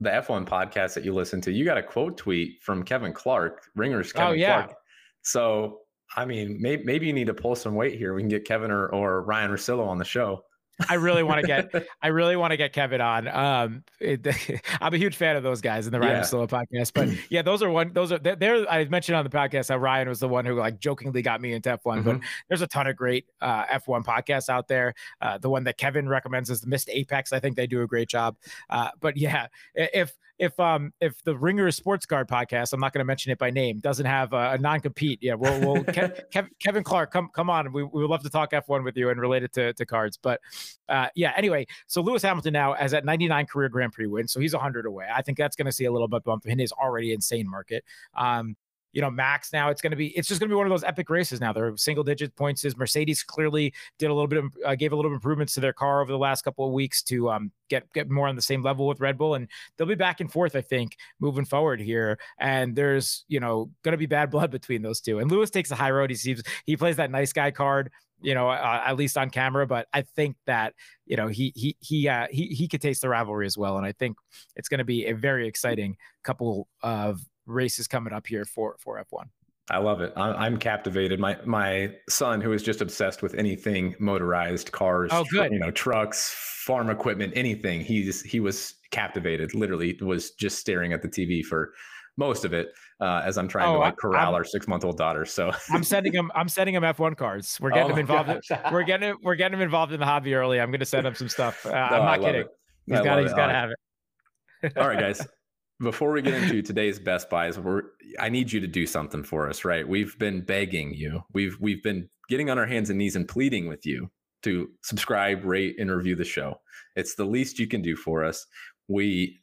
the 0.00 0.10
F1 0.10 0.46
podcast 0.46 0.94
that 0.94 1.04
you 1.04 1.12
listen 1.12 1.40
to, 1.42 1.52
you 1.52 1.64
got 1.64 1.78
a 1.78 1.82
quote 1.82 2.16
tweet 2.16 2.62
from 2.62 2.82
Kevin 2.82 3.12
Clark, 3.12 3.64
Ringers 3.76 4.12
oh, 4.14 4.18
Kevin 4.18 4.32
oh, 4.32 4.34
yeah. 4.34 4.62
Clark. 4.62 4.78
So, 5.22 5.80
I 6.16 6.24
mean, 6.24 6.56
maybe, 6.60 6.82
maybe 6.84 7.06
you 7.06 7.12
need 7.12 7.26
to 7.26 7.34
pull 7.34 7.54
some 7.54 7.74
weight 7.74 7.98
here. 7.98 8.14
We 8.14 8.22
can 8.22 8.28
get 8.28 8.44
Kevin 8.44 8.70
or, 8.70 8.88
or 8.88 9.22
Ryen 9.22 9.50
Russillo 9.50 9.86
on 9.86 9.98
the 9.98 10.04
show. 10.04 10.44
I 10.88 10.94
really 10.94 11.22
want 11.22 11.40
to 11.40 11.46
get 11.46 11.70
I 12.02 12.08
really 12.08 12.36
want 12.36 12.52
to 12.52 12.56
get 12.56 12.72
Kevin 12.72 13.00
on. 13.00 13.28
Um, 13.28 13.84
it, 14.00 14.26
I'm 14.80 14.94
a 14.94 14.96
huge 14.96 15.16
fan 15.16 15.36
of 15.36 15.42
those 15.42 15.60
guys 15.60 15.86
in 15.86 15.92
the 15.92 16.00
Ryan 16.00 16.16
yeah. 16.16 16.22
Solo 16.22 16.46
podcast, 16.46 16.92
but 16.94 17.08
yeah, 17.30 17.42
those 17.42 17.62
are 17.62 17.70
one. 17.70 17.92
Those 17.92 18.12
are 18.12 18.18
they're. 18.18 18.70
I 18.70 18.84
mentioned 18.86 19.16
on 19.16 19.24
the 19.24 19.30
podcast 19.30 19.68
how 19.68 19.76
Ryan 19.76 20.08
was 20.08 20.20
the 20.20 20.28
one 20.28 20.44
who 20.44 20.54
like 20.54 20.80
jokingly 20.80 21.22
got 21.22 21.40
me 21.40 21.52
into 21.52 21.70
F1, 21.70 21.78
mm-hmm. 21.78 22.02
but 22.02 22.20
there's 22.48 22.62
a 22.62 22.66
ton 22.66 22.86
of 22.86 22.96
great 22.96 23.26
uh, 23.40 23.64
F1 23.66 24.04
podcasts 24.04 24.48
out 24.48 24.68
there. 24.68 24.94
Uh, 25.20 25.38
the 25.38 25.50
one 25.50 25.64
that 25.64 25.76
Kevin 25.76 26.08
recommends 26.08 26.50
is 26.50 26.60
the 26.60 26.66
Missed 26.66 26.88
Apex. 26.90 27.32
I 27.32 27.40
think 27.40 27.56
they 27.56 27.66
do 27.66 27.82
a 27.82 27.86
great 27.86 28.08
job. 28.08 28.36
Uh, 28.68 28.90
but 29.00 29.16
yeah, 29.16 29.48
if 29.74 30.16
if 30.40 30.58
um 30.58 30.92
if 31.00 31.22
the 31.22 31.36
Ringer 31.36 31.70
Sports 31.70 32.06
Card 32.06 32.26
podcast, 32.26 32.72
I'm 32.72 32.80
not 32.80 32.92
going 32.92 33.00
to 33.00 33.04
mention 33.04 33.30
it 33.30 33.38
by 33.38 33.50
name, 33.50 33.78
doesn't 33.78 34.06
have 34.06 34.32
a, 34.32 34.52
a 34.52 34.58
non 34.58 34.80
compete, 34.80 35.18
yeah, 35.22 35.34
we'll, 35.34 35.60
we'll 35.60 35.84
Kev, 35.84 36.48
Kevin 36.58 36.82
Clark, 36.82 37.12
come 37.12 37.28
come 37.32 37.50
on, 37.50 37.72
we, 37.72 37.84
we 37.84 38.00
would 38.00 38.10
love 38.10 38.22
to 38.22 38.30
talk 38.30 38.52
F1 38.52 38.82
with 38.82 38.96
you 38.96 39.10
and 39.10 39.20
relate 39.20 39.42
it 39.42 39.52
to, 39.52 39.74
to 39.74 39.86
cards. 39.86 40.16
But 40.16 40.40
uh, 40.88 41.08
yeah, 41.14 41.32
anyway, 41.36 41.66
so 41.86 42.00
Lewis 42.00 42.22
Hamilton 42.22 42.54
now 42.54 42.72
has 42.72 42.94
at 42.94 43.04
99 43.04 43.46
career 43.46 43.68
Grand 43.68 43.92
Prix 43.92 44.06
wins, 44.06 44.32
so 44.32 44.40
he's 44.40 44.54
100 44.54 44.86
away. 44.86 45.06
I 45.14 45.20
think 45.20 45.36
that's 45.36 45.56
going 45.56 45.66
to 45.66 45.72
see 45.72 45.84
a 45.84 45.92
little 45.92 46.08
bit 46.08 46.24
bump 46.24 46.46
in 46.46 46.58
his 46.58 46.72
already 46.72 47.12
insane 47.12 47.48
market. 47.48 47.84
Um, 48.14 48.56
you 48.92 49.00
know, 49.00 49.10
Max 49.10 49.52
now 49.52 49.70
it's 49.70 49.80
going 49.80 49.90
to 49.90 49.96
be 49.96 50.08
it's 50.16 50.28
just 50.28 50.40
going 50.40 50.48
to 50.48 50.52
be 50.52 50.56
one 50.56 50.66
of 50.66 50.70
those 50.70 50.84
epic 50.84 51.10
races 51.10 51.40
now. 51.40 51.52
They're 51.52 51.76
single 51.76 52.04
digit 52.04 52.34
points. 52.36 52.64
Is 52.64 52.76
Mercedes 52.76 53.22
clearly 53.22 53.72
did 53.98 54.10
a 54.10 54.14
little 54.14 54.26
bit 54.26 54.44
of 54.44 54.52
uh, 54.64 54.74
gave 54.74 54.92
a 54.92 54.96
little 54.96 55.12
improvements 55.12 55.54
to 55.54 55.60
their 55.60 55.72
car 55.72 56.00
over 56.00 56.10
the 56.10 56.18
last 56.18 56.42
couple 56.42 56.66
of 56.66 56.72
weeks 56.72 57.02
to 57.04 57.30
um, 57.30 57.52
get 57.68 57.90
get 57.92 58.10
more 58.10 58.28
on 58.28 58.36
the 58.36 58.42
same 58.42 58.62
level 58.62 58.86
with 58.86 59.00
Red 59.00 59.18
Bull, 59.18 59.34
and 59.34 59.48
they'll 59.76 59.86
be 59.86 59.94
back 59.94 60.20
and 60.20 60.30
forth. 60.30 60.56
I 60.56 60.60
think 60.60 60.96
moving 61.20 61.44
forward 61.44 61.80
here, 61.80 62.18
and 62.38 62.74
there's 62.74 63.24
you 63.28 63.40
know 63.40 63.70
going 63.82 63.92
to 63.92 63.98
be 63.98 64.06
bad 64.06 64.30
blood 64.30 64.50
between 64.50 64.82
those 64.82 65.00
two. 65.00 65.18
And 65.18 65.30
Lewis 65.30 65.50
takes 65.50 65.68
the 65.68 65.76
high 65.76 65.90
road. 65.90 66.10
He 66.10 66.16
seems 66.16 66.42
he 66.64 66.76
plays 66.76 66.96
that 66.96 67.10
nice 67.10 67.32
guy 67.32 67.50
card 67.50 67.90
you 68.22 68.34
know, 68.34 68.50
uh, 68.50 68.82
at 68.84 68.96
least 68.96 69.16
on 69.16 69.30
camera. 69.30 69.66
But 69.66 69.88
I 69.92 70.02
think 70.02 70.36
that 70.46 70.74
you 71.06 71.16
know 71.16 71.28
he 71.28 71.52
he 71.56 71.76
he 71.80 72.08
uh, 72.08 72.26
he 72.30 72.46
he 72.48 72.68
could 72.68 72.80
taste 72.80 73.02
the 73.02 73.08
rivalry 73.08 73.46
as 73.46 73.56
well, 73.56 73.76
and 73.76 73.86
I 73.86 73.92
think 73.92 74.16
it's 74.56 74.68
going 74.68 74.78
to 74.78 74.84
be 74.84 75.06
a 75.06 75.12
very 75.12 75.48
exciting 75.48 75.96
couple 76.22 76.68
of 76.82 77.20
races 77.50 77.86
coming 77.86 78.12
up 78.12 78.26
here 78.26 78.44
for 78.44 78.76
for 78.78 79.02
F1. 79.12 79.26
I 79.70 79.78
love 79.78 80.00
it. 80.00 80.12
I'm 80.16 80.56
captivated. 80.56 81.20
My 81.20 81.36
my 81.44 81.92
son, 82.08 82.40
who 82.40 82.52
is 82.52 82.62
just 82.62 82.80
obsessed 82.80 83.22
with 83.22 83.34
anything 83.34 83.94
motorized, 84.00 84.72
cars, 84.72 85.10
oh, 85.12 85.24
good. 85.30 85.52
you 85.52 85.60
know, 85.60 85.70
trucks, 85.70 86.34
farm 86.66 86.90
equipment, 86.90 87.32
anything. 87.36 87.80
He's 87.80 88.20
he 88.22 88.40
was 88.40 88.74
captivated. 88.90 89.54
Literally, 89.54 89.96
was 90.00 90.32
just 90.32 90.58
staring 90.58 90.92
at 90.92 91.02
the 91.02 91.08
TV 91.08 91.44
for 91.44 91.72
most 92.16 92.44
of 92.44 92.52
it 92.52 92.72
uh, 93.00 93.22
as 93.24 93.38
I'm 93.38 93.46
trying 93.46 93.68
oh, 93.68 93.74
to 93.74 93.78
like 93.78 93.96
corral 93.96 94.30
I'm, 94.30 94.34
our 94.34 94.44
six 94.44 94.66
month 94.66 94.84
old 94.84 94.98
daughter. 94.98 95.24
So 95.24 95.52
I'm 95.70 95.84
sending 95.84 96.12
him. 96.12 96.32
I'm 96.34 96.48
sending 96.48 96.74
him 96.74 96.82
F1 96.82 97.16
cards. 97.16 97.58
We're 97.60 97.70
getting 97.70 97.92
oh 97.92 97.94
him 97.94 98.00
involved. 98.00 98.30
In, 98.30 98.40
we're 98.72 98.82
getting 98.82 99.14
we're 99.22 99.36
getting 99.36 99.58
him 99.58 99.62
involved 99.62 99.92
in 99.92 100.00
the 100.00 100.06
hobby 100.06 100.34
early. 100.34 100.60
I'm 100.60 100.70
going 100.70 100.80
to 100.80 100.86
send 100.86 101.06
him 101.06 101.14
some 101.14 101.28
stuff. 101.28 101.64
Uh, 101.64 101.70
no, 101.70 101.76
I'm 101.76 102.04
not 102.04 102.20
kidding. 102.20 102.42
It. 102.42 102.48
He's 102.86 103.00
got 103.00 103.22
he's 103.22 103.32
got 103.32 103.46
to 103.46 103.54
have 103.54 103.70
it. 103.70 104.76
All 104.76 104.88
right, 104.88 104.98
guys. 104.98 105.26
Before 105.80 106.12
we 106.12 106.20
get 106.20 106.34
into 106.34 106.62
today's 106.62 106.98
best 106.98 107.30
buys, 107.30 107.58
we're 107.58 107.82
I 108.18 108.28
need 108.28 108.52
you 108.52 108.60
to 108.60 108.66
do 108.66 108.86
something 108.86 109.22
for 109.22 109.48
us, 109.48 109.64
right? 109.64 109.86
We've 109.86 110.18
been 110.18 110.42
begging 110.42 110.92
you. 110.94 111.22
We've 111.32 111.56
we've 111.60 111.82
been 111.82 112.08
getting 112.28 112.50
on 112.50 112.58
our 112.58 112.66
hands 112.66 112.90
and 112.90 112.98
knees 112.98 113.16
and 113.16 113.26
pleading 113.26 113.66
with 113.66 113.86
you 113.86 114.10
to 114.42 114.68
subscribe, 114.82 115.44
rate, 115.44 115.76
and 115.78 115.90
review 115.90 116.16
the 116.16 116.24
show. 116.24 116.60
It's 116.96 117.14
the 117.14 117.24
least 117.24 117.58
you 117.58 117.66
can 117.66 117.82
do 117.82 117.96
for 117.96 118.24
us. 118.24 118.46
We 118.88 119.40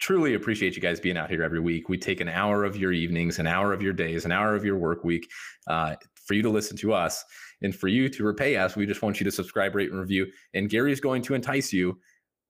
truly 0.00 0.34
appreciate 0.34 0.76
you 0.76 0.82
guys 0.82 1.00
being 1.00 1.16
out 1.16 1.30
here 1.30 1.42
every 1.42 1.60
week. 1.60 1.88
We 1.88 1.98
take 1.98 2.20
an 2.20 2.28
hour 2.28 2.64
of 2.64 2.76
your 2.76 2.92
evenings, 2.92 3.38
an 3.38 3.46
hour 3.46 3.72
of 3.72 3.80
your 3.80 3.92
days, 3.92 4.24
an 4.24 4.32
hour 4.32 4.54
of 4.54 4.64
your 4.64 4.76
work 4.76 5.04
week 5.04 5.28
uh, 5.68 5.96
for 6.26 6.34
you 6.34 6.42
to 6.42 6.50
listen 6.50 6.76
to 6.78 6.92
us. 6.92 7.24
And 7.62 7.74
for 7.74 7.88
you 7.88 8.08
to 8.10 8.24
repay 8.24 8.56
us, 8.56 8.76
we 8.76 8.86
just 8.86 9.02
want 9.02 9.20
you 9.20 9.24
to 9.24 9.30
subscribe, 9.30 9.74
rate, 9.74 9.90
and 9.90 10.00
review. 10.00 10.26
And 10.52 10.68
Gary's 10.68 11.00
going 11.00 11.22
to 11.22 11.34
entice 11.34 11.72
you 11.72 11.98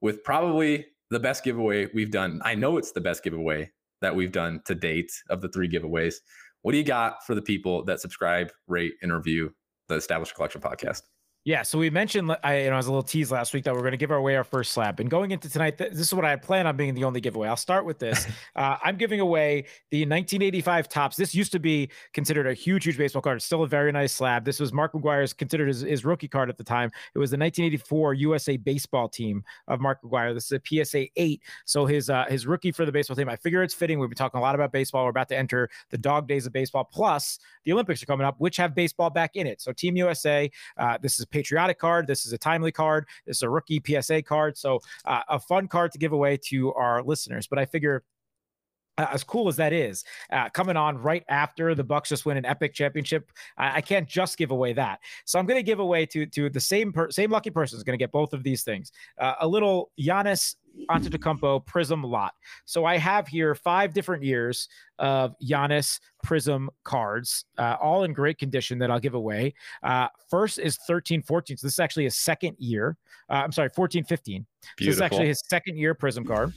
with 0.00 0.24
probably 0.24 0.86
the 1.14 1.20
best 1.20 1.44
giveaway 1.44 1.88
we've 1.94 2.10
done. 2.10 2.42
I 2.44 2.54
know 2.54 2.76
it's 2.76 2.92
the 2.92 3.00
best 3.00 3.22
giveaway 3.22 3.70
that 4.02 4.14
we've 4.14 4.32
done 4.32 4.60
to 4.66 4.74
date 4.74 5.12
of 5.30 5.40
the 5.40 5.48
three 5.48 5.68
giveaways. 5.68 6.16
What 6.62 6.72
do 6.72 6.78
you 6.78 6.84
got 6.84 7.24
for 7.24 7.34
the 7.34 7.42
people 7.42 7.84
that 7.84 8.00
subscribe, 8.00 8.50
rate, 8.66 8.94
and 9.00 9.12
review 9.12 9.54
the 9.88 9.94
Established 9.94 10.34
Collection 10.34 10.60
podcast? 10.60 11.02
Yeah, 11.47 11.61
so 11.61 11.78
we 11.78 11.90
mentioned, 11.90 12.34
I, 12.42 12.62
you 12.62 12.70
know, 12.70 12.78
as 12.78 12.86
a 12.86 12.90
little 12.90 13.03
tease 13.03 13.30
last 13.30 13.53
week 13.53 13.64
that 13.64 13.74
we're 13.74 13.80
going 13.80 13.90
to 13.90 13.99
give 13.99 14.11
away 14.11 14.34
our 14.34 14.45
first 14.45 14.72
slab. 14.72 14.99
And 14.99 15.11
going 15.11 15.30
into 15.30 15.51
tonight, 15.51 15.76
this 15.76 15.92
is 15.92 16.14
what 16.14 16.24
I 16.24 16.36
plan 16.36 16.66
on 16.66 16.74
being 16.74 16.95
the 16.95 17.05
only 17.05 17.20
giveaway. 17.20 17.49
I'll 17.49 17.57
start 17.57 17.84
with 17.84 17.99
this. 17.99 18.26
uh, 18.57 18.78
I'm 18.82 18.97
giving 18.97 19.20
away 19.20 19.66
the 19.90 20.01
1985 20.01 20.88
Topps. 20.88 21.16
This 21.18 21.34
used 21.34 21.53
to 21.53 21.59
be 21.59 21.90
considered 22.14 22.47
a 22.47 22.55
huge, 22.55 22.84
huge 22.84 22.97
baseball 22.97 23.20
card. 23.20 23.36
It's 23.36 23.45
still 23.45 23.62
a 23.62 23.68
very 23.68 23.92
nice 23.92 24.14
slab. 24.14 24.47
This 24.47 24.59
was 24.59 24.72
Mark 24.72 24.95
McGwire's 24.95 25.34
considered 25.34 25.68
his, 25.68 25.82
his 25.82 26.03
rookie 26.03 26.28
card 26.28 26.49
at 26.49 26.57
the 26.57 26.64
time. 26.64 26.90
It 27.14 27.18
was 27.18 27.30
the 27.30 27.36
1984 27.36 28.14
USA 28.14 28.57
baseball 28.57 29.11
team 29.11 29.45
of 29.68 29.82
Mark 29.82 30.01
McGwire. 30.03 30.32
This 30.32 30.51
is 30.51 30.53
a 30.53 30.84
PSA 30.84 31.09
8. 31.14 31.42
So 31.66 31.84
his 31.84 32.09
uh, 32.09 32.24
his 32.26 32.47
rookie 32.47 32.72
for 32.72 32.86
the 32.86 32.92
baseball 32.92 33.16
team. 33.16 33.28
I 33.28 33.36
figure 33.36 33.62
it's 33.62 33.74
fitting. 33.74 33.99
We've 33.99 34.09
been 34.09 34.16
talking 34.16 34.38
a 34.38 34.42
lot 34.42 34.55
about 34.55 34.72
baseball. 34.72 35.05
We're 35.05 35.11
about 35.11 35.28
to 35.28 35.36
enter 35.36 35.68
the 35.90 35.99
dog 35.99 36.26
days 36.26 36.47
of 36.47 36.55
baseball. 36.55 36.84
Plus, 36.84 37.38
the 37.66 37.72
Olympics 37.74 38.03
are 38.03 38.07
coming 38.07 38.26
up, 38.26 38.36
which 38.38 38.57
have 38.57 38.74
baseball 38.74 39.11
back 39.11 39.36
in 39.36 39.47
it. 39.47 39.61
So 39.61 39.72
Team 39.72 39.95
USA, 39.99 40.51
uh, 40.78 40.97
this 41.03 41.20
is 41.20 41.26
patriotic 41.35 41.80
card. 41.80 42.07
This 42.07 42.24
is 42.26 42.32
a 42.32 42.39
timely 42.39 42.70
card. 42.70 43.07
This 43.26 43.39
is 43.39 43.43
a 43.43 43.51
rookie 43.51 43.82
PSA 43.85 44.22
card. 44.22 44.57
So 44.57 44.80
uh, 45.05 45.22
a 45.28 45.41
fun 45.41 45.66
card 45.66 45.91
to 45.91 45.99
give 45.99 46.12
away 46.12 46.39
to 46.45 46.72
our 46.74 47.03
listeners. 47.03 47.49
But 47.49 47.59
I 47.59 47.66
figure 47.66 48.05
uh, 48.99 49.07
as 49.12 49.24
cool 49.24 49.49
as 49.49 49.57
that 49.57 49.72
is, 49.72 50.05
uh, 50.30 50.49
coming 50.51 50.76
on 50.76 50.99
right 50.99 51.24
after 51.28 51.74
the 51.74 51.84
Bucks 51.84 52.09
just 52.09 52.26
win 52.26 52.36
an 52.36 52.45
epic 52.45 52.74
championship, 52.74 53.30
I, 53.57 53.76
I 53.76 53.80
can't 53.80 54.09
just 54.09 54.36
give 54.38 54.51
away 54.51 54.72
that. 54.74 55.01
So 55.24 55.38
I'm 55.38 55.47
going 55.47 55.59
to 55.59 55.64
give 55.64 55.80
away 55.80 56.07
to 56.07 56.26
to 56.26 56.51
the 56.51 56.61
same 56.61 56.92
per- 56.92 57.11
same 57.11 57.30
lucky 57.30 57.51
person 57.51 57.76
is 57.76 57.82
going 57.82 57.99
to 57.99 58.03
get 58.03 58.12
both 58.12 58.32
of 58.32 58.42
these 58.42 58.62
things. 58.62 58.92
Uh, 59.18 59.34
a 59.40 59.49
little 59.49 59.90
Giannis 59.99 60.57
Antetokounmpo 60.90 61.64
Prism 61.66 62.03
lot. 62.03 62.34
So 62.64 62.84
I 62.84 62.97
have 62.99 63.28
here 63.28 63.55
five 63.55 63.95
different 63.95 64.22
years 64.22 64.68
of 64.99 65.34
Giannis 65.40 66.01
Prism 66.22 66.70
cards, 66.84 67.45
uh, 67.59 67.76
all 67.80 68.05
in 68.05 68.12
great 68.12 68.38
condition 68.38 68.78
that 68.78 68.90
I'll 68.90 69.01
give 69.01 69.14
away. 69.14 69.55
Uh, 69.82 70.09
first 70.28 70.59
is 70.59 70.76
13 70.86 71.22
14. 71.22 71.57
So 71.57 71.66
this 71.66 71.74
is 71.74 71.80
actually 71.80 72.05
his 72.05 72.16
second 72.16 72.57
year. 72.59 72.97
Uh, 73.28 73.34
I'm 73.34 73.53
sorry, 73.53 73.70
14 73.70 74.05
15. 74.05 74.47
So 74.62 74.84
this 74.84 74.95
is 74.95 75.01
actually 75.01 75.28
his 75.28 75.42
second 75.47 75.76
year 75.78 75.95
Prism 75.95 76.24
card. 76.24 76.53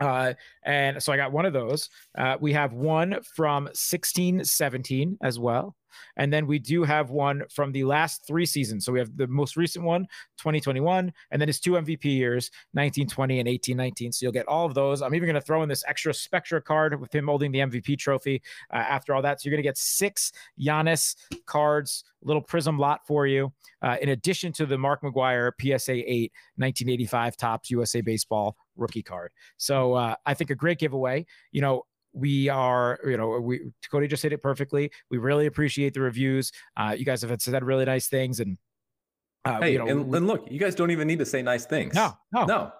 Uh, 0.00 0.34
and 0.64 1.02
so 1.02 1.12
I 1.12 1.16
got 1.16 1.32
one 1.32 1.46
of 1.46 1.52
those. 1.52 1.88
Uh, 2.16 2.36
we 2.40 2.52
have 2.52 2.72
one 2.72 3.18
from 3.34 3.64
1617 3.64 5.18
as 5.22 5.38
well. 5.38 5.74
And 6.16 6.32
then 6.32 6.46
we 6.46 6.58
do 6.58 6.84
have 6.84 7.10
one 7.10 7.42
from 7.50 7.72
the 7.72 7.84
last 7.84 8.26
three 8.26 8.46
seasons. 8.46 8.84
So 8.84 8.92
we 8.92 8.98
have 8.98 9.16
the 9.16 9.26
most 9.26 9.56
recent 9.56 9.84
one, 9.84 10.04
2021, 10.38 11.12
and 11.30 11.40
then 11.40 11.48
his 11.48 11.60
two 11.60 11.72
MVP 11.72 12.04
years, 12.04 12.50
1920 12.72 13.40
and 13.40 13.48
1819. 13.48 14.12
So 14.12 14.24
you'll 14.24 14.32
get 14.32 14.46
all 14.46 14.66
of 14.66 14.74
those. 14.74 15.02
I'm 15.02 15.14
even 15.14 15.26
going 15.26 15.34
to 15.34 15.40
throw 15.40 15.62
in 15.62 15.68
this 15.68 15.84
extra 15.86 16.14
Spectra 16.14 16.60
card 16.60 17.00
with 17.00 17.14
him 17.14 17.26
holding 17.26 17.52
the 17.52 17.60
MVP 17.60 17.98
trophy 17.98 18.42
uh, 18.72 18.76
after 18.76 19.14
all 19.14 19.22
that. 19.22 19.40
So 19.40 19.48
you're 19.48 19.56
going 19.56 19.62
to 19.62 19.68
get 19.68 19.78
six 19.78 20.32
Giannis 20.60 21.16
cards, 21.46 22.04
little 22.22 22.42
prism 22.42 22.78
lot 22.78 23.06
for 23.06 23.26
you, 23.26 23.52
uh, 23.82 23.96
in 24.00 24.10
addition 24.10 24.52
to 24.52 24.66
the 24.66 24.78
Mark 24.78 25.02
McGwire 25.02 25.52
PSA 25.60 25.92
8 25.92 26.32
1985 26.56 27.36
Topps 27.36 27.70
USA 27.70 28.00
Baseball 28.00 28.56
rookie 28.76 29.02
card. 29.02 29.32
So 29.56 29.94
uh, 29.94 30.14
I 30.24 30.34
think 30.34 30.50
a 30.50 30.54
great 30.54 30.78
giveaway. 30.78 31.26
You 31.52 31.60
know, 31.60 31.84
we 32.18 32.48
are, 32.48 32.98
you 33.04 33.16
know, 33.16 33.40
we 33.40 33.70
Cody 33.90 34.08
just 34.08 34.22
hit 34.22 34.32
it 34.32 34.42
perfectly. 34.42 34.90
We 35.10 35.18
really 35.18 35.46
appreciate 35.46 35.94
the 35.94 36.00
reviews. 36.00 36.52
Uh, 36.76 36.94
you 36.96 37.04
guys 37.04 37.22
have 37.22 37.40
said 37.40 37.64
really 37.64 37.84
nice 37.84 38.08
things, 38.08 38.40
and 38.40 38.58
uh, 39.44 39.60
hey, 39.60 39.72
you 39.72 39.78
know, 39.78 39.86
and, 39.86 40.14
and, 40.14 40.26
look, 40.26 40.46
you 40.50 40.58
guys 40.58 40.74
don't 40.74 40.90
even 40.90 41.06
need 41.06 41.18
to 41.20 41.26
say 41.26 41.42
nice 41.42 41.64
things. 41.64 41.94
No, 41.94 42.14
no, 42.32 42.44
no. 42.44 42.72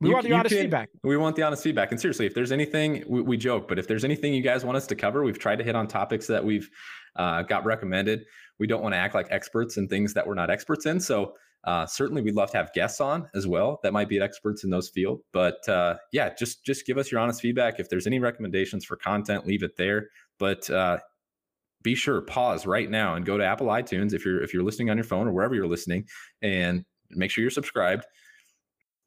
We 0.00 0.08
you, 0.08 0.14
want 0.14 0.26
the 0.26 0.32
honest 0.32 0.54
can, 0.54 0.62
feedback. 0.62 0.90
We 1.02 1.16
want 1.16 1.34
the 1.34 1.42
honest 1.42 1.62
feedback. 1.62 1.90
And 1.90 2.00
seriously, 2.00 2.26
if 2.26 2.32
there's 2.32 2.52
anything, 2.52 3.02
we, 3.08 3.20
we, 3.20 3.36
joke, 3.36 3.66
but 3.66 3.80
if 3.80 3.88
there's 3.88 4.04
anything 4.04 4.32
you 4.32 4.42
guys 4.42 4.64
want 4.64 4.76
us 4.76 4.86
to 4.86 4.94
cover, 4.94 5.24
we've 5.24 5.40
tried 5.40 5.56
to 5.56 5.64
hit 5.64 5.74
on 5.74 5.88
topics 5.88 6.28
that 6.28 6.44
we've 6.44 6.70
uh, 7.16 7.42
got 7.42 7.64
recommended. 7.64 8.24
We 8.60 8.68
don't 8.68 8.80
want 8.80 8.94
to 8.94 8.96
act 8.96 9.14
like 9.14 9.26
experts 9.30 9.76
in 9.76 9.88
things 9.88 10.14
that 10.14 10.24
we're 10.24 10.34
not 10.34 10.50
experts 10.50 10.86
in. 10.86 11.00
So 11.00 11.34
uh, 11.64 11.86
certainly, 11.86 12.22
we'd 12.22 12.34
love 12.34 12.50
to 12.52 12.56
have 12.56 12.72
guests 12.72 13.00
on 13.00 13.28
as 13.34 13.46
well 13.46 13.80
that 13.82 13.92
might 13.92 14.08
be 14.08 14.20
experts 14.20 14.64
in 14.64 14.70
those 14.70 14.88
fields. 14.88 15.22
But 15.32 15.68
uh, 15.68 15.96
yeah, 16.12 16.32
just 16.34 16.64
just 16.64 16.86
give 16.86 16.98
us 16.98 17.10
your 17.10 17.20
honest 17.20 17.40
feedback. 17.40 17.78
If 17.78 17.88
there's 17.88 18.06
any 18.06 18.18
recommendations 18.18 18.84
for 18.84 18.96
content, 18.96 19.46
leave 19.46 19.62
it 19.62 19.76
there. 19.76 20.08
But 20.38 20.68
uh, 20.70 20.98
be 21.82 21.94
sure 21.94 22.20
pause 22.22 22.66
right 22.66 22.90
now 22.90 23.14
and 23.14 23.26
go 23.26 23.36
to 23.36 23.44
Apple 23.44 23.66
iTunes 23.68 24.12
if 24.12 24.24
you're 24.24 24.42
if 24.42 24.54
you're 24.54 24.62
listening 24.62 24.90
on 24.90 24.96
your 24.96 25.04
phone 25.04 25.28
or 25.28 25.32
wherever 25.32 25.54
you're 25.54 25.66
listening, 25.66 26.06
and 26.42 26.84
make 27.10 27.30
sure 27.30 27.42
you're 27.42 27.50
subscribed. 27.50 28.06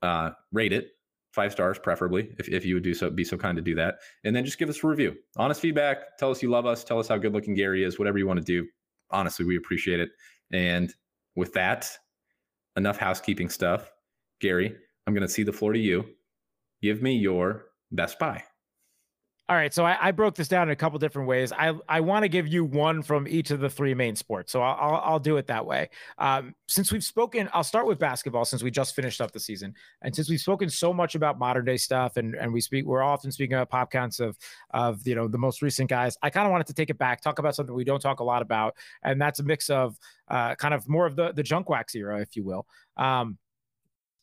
Uh, 0.01 0.31
rate 0.51 0.73
it 0.73 0.87
five 1.31 1.51
stars, 1.51 1.79
preferably, 1.79 2.33
if, 2.39 2.49
if 2.49 2.65
you 2.65 2.75
would 2.75 2.83
do 2.83 2.93
so, 2.93 3.09
be 3.09 3.23
so 3.23 3.37
kind 3.37 3.55
to 3.55 3.61
do 3.61 3.75
that, 3.75 3.95
and 4.23 4.35
then 4.35 4.45
just 4.45 4.57
give 4.57 4.69
us 4.69 4.83
a 4.83 4.87
review, 4.87 5.15
honest 5.37 5.61
feedback. 5.61 6.17
Tell 6.17 6.29
us 6.31 6.43
you 6.43 6.49
love 6.49 6.65
us. 6.65 6.83
Tell 6.83 6.99
us 6.99 7.07
how 7.07 7.17
good 7.17 7.33
looking 7.33 7.55
Gary 7.55 7.83
is. 7.83 7.97
Whatever 7.97 8.17
you 8.17 8.27
want 8.27 8.39
to 8.39 8.45
do, 8.45 8.67
honestly, 9.11 9.45
we 9.45 9.57
appreciate 9.57 9.99
it. 9.99 10.09
And 10.51 10.93
with 11.35 11.53
that, 11.53 11.89
enough 12.75 12.97
housekeeping 12.97 13.49
stuff. 13.49 13.91
Gary, 14.39 14.75
I'm 15.05 15.13
going 15.13 15.27
to 15.27 15.33
see 15.33 15.43
the 15.43 15.53
floor 15.53 15.73
to 15.73 15.79
you. 15.79 16.05
Give 16.81 17.01
me 17.01 17.15
your 17.15 17.65
best 17.91 18.17
buy. 18.19 18.43
All 19.49 19.57
right, 19.57 19.73
so 19.73 19.85
I, 19.85 19.97
I, 19.99 20.11
broke 20.11 20.35
this 20.35 20.47
down 20.47 20.69
in 20.69 20.71
a 20.71 20.77
couple 20.77 20.97
different 20.97 21.27
ways. 21.27 21.51
I 21.51 21.73
I 21.89 21.99
want 21.99 22.23
to 22.23 22.29
give 22.29 22.47
you 22.47 22.63
one 22.63 23.01
from 23.01 23.27
each 23.27 23.51
of 23.51 23.59
the 23.59 23.69
three 23.69 23.93
main 23.93 24.15
sports, 24.15 24.49
so 24.49 24.61
I'll 24.61 24.77
I'll, 24.79 25.01
I'll 25.03 25.19
do 25.19 25.35
it 25.35 25.47
that 25.47 25.65
way. 25.65 25.89
Um, 26.19 26.55
since 26.69 26.89
we've 26.89 27.03
spoken, 27.03 27.49
I'll 27.51 27.63
start 27.63 27.85
with 27.85 27.99
basketball 27.99 28.45
since 28.45 28.63
we 28.63 28.71
just 28.71 28.95
finished 28.95 29.19
up 29.19 29.33
the 29.33 29.41
season, 29.41 29.73
and 30.03 30.15
since 30.15 30.29
we've 30.29 30.39
spoken 30.39 30.69
so 30.69 30.93
much 30.93 31.15
about 31.15 31.37
modern 31.37 31.65
day 31.65 31.75
stuff, 31.75 32.15
and 32.15 32.33
and 32.35 32.53
we 32.53 32.61
speak, 32.61 32.85
we're 32.85 33.01
often 33.01 33.29
speaking 33.29 33.55
about 33.55 33.69
pop 33.69 33.91
counts 33.91 34.21
of 34.21 34.37
of 34.69 35.05
you 35.05 35.15
know 35.15 35.27
the 35.27 35.37
most 35.37 35.61
recent 35.61 35.89
guys. 35.89 36.15
I 36.21 36.29
kind 36.29 36.45
of 36.45 36.51
wanted 36.51 36.67
to 36.67 36.73
take 36.73 36.89
it 36.89 36.97
back, 36.97 37.19
talk 37.19 37.39
about 37.39 37.53
something 37.53 37.75
we 37.75 37.83
don't 37.83 37.99
talk 37.99 38.21
a 38.21 38.23
lot 38.23 38.41
about, 38.41 38.77
and 39.03 39.19
that's 39.19 39.39
a 39.39 39.43
mix 39.43 39.69
of 39.69 39.97
uh, 40.29 40.55
kind 40.55 40.73
of 40.73 40.87
more 40.87 41.05
of 41.05 41.17
the 41.17 41.33
the 41.33 41.43
junk 41.43 41.67
wax 41.67 41.93
era, 41.93 42.21
if 42.21 42.37
you 42.37 42.45
will. 42.45 42.67
Um, 42.95 43.37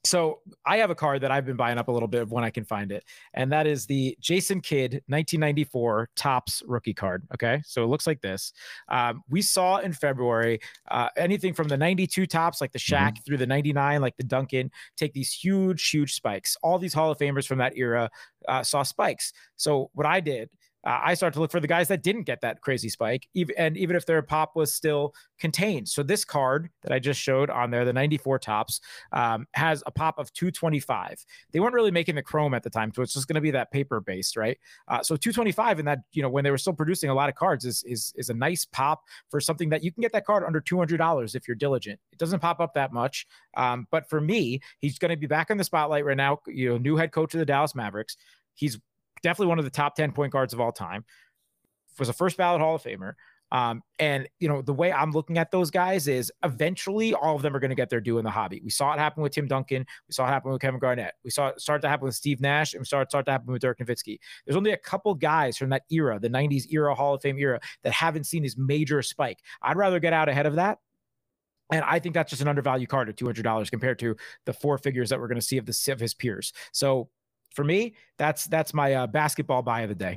so 0.04 0.40
I 0.64 0.78
have 0.78 0.90
a 0.90 0.94
card 0.94 1.22
that 1.22 1.30
I've 1.30 1.44
been 1.44 1.56
buying 1.56 1.78
up 1.78 1.88
a 1.88 1.92
little 1.92 2.08
bit 2.08 2.22
of 2.22 2.30
when 2.30 2.44
I 2.44 2.50
can 2.50 2.64
find 2.64 2.92
it, 2.92 3.04
and 3.34 3.50
that 3.52 3.66
is 3.66 3.86
the 3.86 4.16
Jason 4.20 4.60
Kidd 4.60 5.02
1994 5.06 6.10
Topps 6.16 6.62
rookie 6.66 6.94
card. 6.94 7.26
Okay, 7.34 7.60
so 7.64 7.82
it 7.82 7.88
looks 7.88 8.06
like 8.06 8.20
this. 8.20 8.52
Um, 8.88 9.22
we 9.28 9.42
saw 9.42 9.78
in 9.78 9.92
February 9.92 10.60
uh, 10.90 11.08
anything 11.16 11.52
from 11.52 11.68
the 11.68 11.76
92 11.76 12.26
Topps, 12.26 12.60
like 12.60 12.72
the 12.72 12.78
Shaq, 12.78 13.12
mm-hmm. 13.12 13.22
through 13.24 13.38
the 13.38 13.46
99, 13.46 14.00
like 14.00 14.16
the 14.16 14.24
Duncan, 14.24 14.70
take 14.96 15.12
these 15.12 15.32
huge, 15.32 15.88
huge 15.90 16.14
spikes. 16.14 16.56
All 16.62 16.78
these 16.78 16.94
Hall 16.94 17.10
of 17.10 17.18
Famers 17.18 17.46
from 17.46 17.58
that 17.58 17.76
era 17.76 18.10
uh, 18.46 18.62
saw 18.62 18.82
spikes. 18.82 19.32
So 19.56 19.90
what 19.94 20.06
I 20.06 20.20
did 20.20 20.48
uh, 20.84 21.00
I 21.02 21.14
start 21.14 21.34
to 21.34 21.40
look 21.40 21.50
for 21.50 21.60
the 21.60 21.66
guys 21.66 21.88
that 21.88 22.02
didn't 22.02 22.22
get 22.22 22.40
that 22.42 22.60
crazy 22.60 22.88
spike, 22.88 23.28
even 23.34 23.54
and 23.58 23.76
even 23.76 23.96
if 23.96 24.06
their 24.06 24.22
pop 24.22 24.54
was 24.54 24.72
still 24.72 25.12
contained. 25.38 25.88
So 25.88 26.02
this 26.02 26.24
card 26.24 26.70
that 26.82 26.92
I 26.92 26.98
just 26.98 27.20
showed 27.20 27.50
on 27.50 27.70
there, 27.70 27.84
the 27.84 27.92
94 27.92 28.38
Topps, 28.38 28.80
um, 29.12 29.46
has 29.54 29.82
a 29.86 29.90
pop 29.90 30.18
of 30.18 30.32
225. 30.34 31.24
They 31.52 31.60
weren't 31.60 31.74
really 31.74 31.90
making 31.90 32.14
the 32.14 32.22
chrome 32.22 32.54
at 32.54 32.62
the 32.62 32.70
time, 32.70 32.92
so 32.94 33.02
it's 33.02 33.14
just 33.14 33.26
going 33.26 33.34
to 33.34 33.40
be 33.40 33.50
that 33.50 33.72
paper 33.72 34.00
based, 34.00 34.36
right? 34.36 34.56
Uh, 34.86 35.02
so 35.02 35.16
225 35.16 35.80
and 35.80 35.88
that, 35.88 35.98
you 36.12 36.22
know, 36.22 36.30
when 36.30 36.44
they 36.44 36.50
were 36.50 36.58
still 36.58 36.72
producing 36.72 37.10
a 37.10 37.14
lot 37.14 37.28
of 37.28 37.34
cards, 37.34 37.64
is 37.64 37.82
is 37.84 38.12
is 38.16 38.30
a 38.30 38.34
nice 38.34 38.64
pop 38.64 39.02
for 39.30 39.40
something 39.40 39.68
that 39.70 39.82
you 39.82 39.92
can 39.92 40.00
get 40.00 40.12
that 40.12 40.24
card 40.24 40.44
under 40.44 40.60
$200 40.60 41.34
if 41.34 41.48
you're 41.48 41.56
diligent. 41.56 41.98
It 42.12 42.18
doesn't 42.18 42.40
pop 42.40 42.60
up 42.60 42.74
that 42.74 42.92
much, 42.92 43.26
um, 43.56 43.86
but 43.90 44.08
for 44.08 44.20
me, 44.20 44.60
he's 44.78 44.98
going 44.98 45.10
to 45.10 45.16
be 45.16 45.26
back 45.26 45.50
in 45.50 45.58
the 45.58 45.64
spotlight 45.64 46.04
right 46.04 46.16
now. 46.16 46.38
You 46.46 46.70
know, 46.70 46.78
new 46.78 46.96
head 46.96 47.10
coach 47.10 47.34
of 47.34 47.40
the 47.40 47.46
Dallas 47.46 47.74
Mavericks. 47.74 48.16
He's 48.54 48.78
definitely 49.22 49.48
one 49.48 49.58
of 49.58 49.64
the 49.64 49.70
top 49.70 49.94
10 49.94 50.12
point 50.12 50.32
guards 50.32 50.52
of 50.52 50.60
all 50.60 50.72
time. 50.72 51.04
Was 51.98 52.08
a 52.08 52.12
first 52.12 52.36
ballot 52.36 52.60
Hall 52.60 52.76
of 52.76 52.82
Famer. 52.82 53.14
Um, 53.50 53.82
and 53.98 54.28
you 54.40 54.48
know, 54.48 54.60
the 54.62 54.74
way 54.74 54.92
I'm 54.92 55.10
looking 55.10 55.38
at 55.38 55.50
those 55.50 55.70
guys 55.70 56.06
is 56.06 56.30
eventually 56.44 57.14
all 57.14 57.34
of 57.34 57.42
them 57.42 57.56
are 57.56 57.60
going 57.60 57.70
to 57.70 57.76
get 57.76 57.88
their 57.88 58.00
due 58.00 58.18
in 58.18 58.24
the 58.24 58.30
hobby. 58.30 58.60
We 58.62 58.70
saw 58.70 58.92
it 58.92 58.98
happen 58.98 59.22
with 59.22 59.32
Tim 59.32 59.46
Duncan, 59.46 59.86
we 60.06 60.12
saw 60.12 60.26
it 60.26 60.28
happen 60.28 60.52
with 60.52 60.60
Kevin 60.60 60.78
Garnett, 60.78 61.14
we 61.24 61.30
saw 61.30 61.48
it 61.48 61.60
start 61.60 61.80
to 61.82 61.88
happen 61.88 62.04
with 62.04 62.14
Steve 62.14 62.40
Nash, 62.40 62.74
and 62.74 62.80
we 62.80 62.84
saw 62.84 63.00
it 63.00 63.10
start 63.10 63.24
to 63.26 63.32
happen 63.32 63.50
with 63.50 63.62
Dirk 63.62 63.78
Nowitzki. 63.78 64.18
There's 64.44 64.56
only 64.56 64.72
a 64.72 64.76
couple 64.76 65.14
guys 65.14 65.56
from 65.56 65.70
that 65.70 65.84
era, 65.90 66.18
the 66.20 66.28
90s 66.28 66.70
era, 66.70 66.94
Hall 66.94 67.14
of 67.14 67.22
Fame 67.22 67.38
era, 67.38 67.58
that 67.84 67.92
haven't 67.92 68.24
seen 68.24 68.42
this 68.42 68.58
major 68.58 69.00
spike. 69.02 69.38
I'd 69.62 69.76
rather 69.76 69.98
get 69.98 70.12
out 70.12 70.28
ahead 70.28 70.46
of 70.46 70.56
that 70.56 70.78
and 71.70 71.84
I 71.84 71.98
think 71.98 72.14
that's 72.14 72.30
just 72.30 72.42
an 72.42 72.48
undervalued 72.48 72.88
card 72.88 73.08
at 73.08 73.16
two 73.16 73.26
hundred 73.26 73.42
dollars 73.42 73.70
compared 73.70 73.98
to 73.98 74.16
the 74.46 74.52
four 74.52 74.78
figures 74.78 75.10
that 75.10 75.20
we're 75.20 75.28
going 75.28 75.40
to 75.40 75.46
see 75.46 75.58
of 75.58 75.66
the 75.66 75.92
of 75.92 76.00
his 76.00 76.14
peers. 76.14 76.52
So 76.72 77.10
for 77.58 77.64
me, 77.64 77.94
that's 78.18 78.44
that's 78.44 78.72
my 78.72 78.94
uh, 78.94 79.06
basketball 79.08 79.62
buy 79.62 79.80
of 79.80 79.88
the 79.88 79.96
day. 79.96 80.16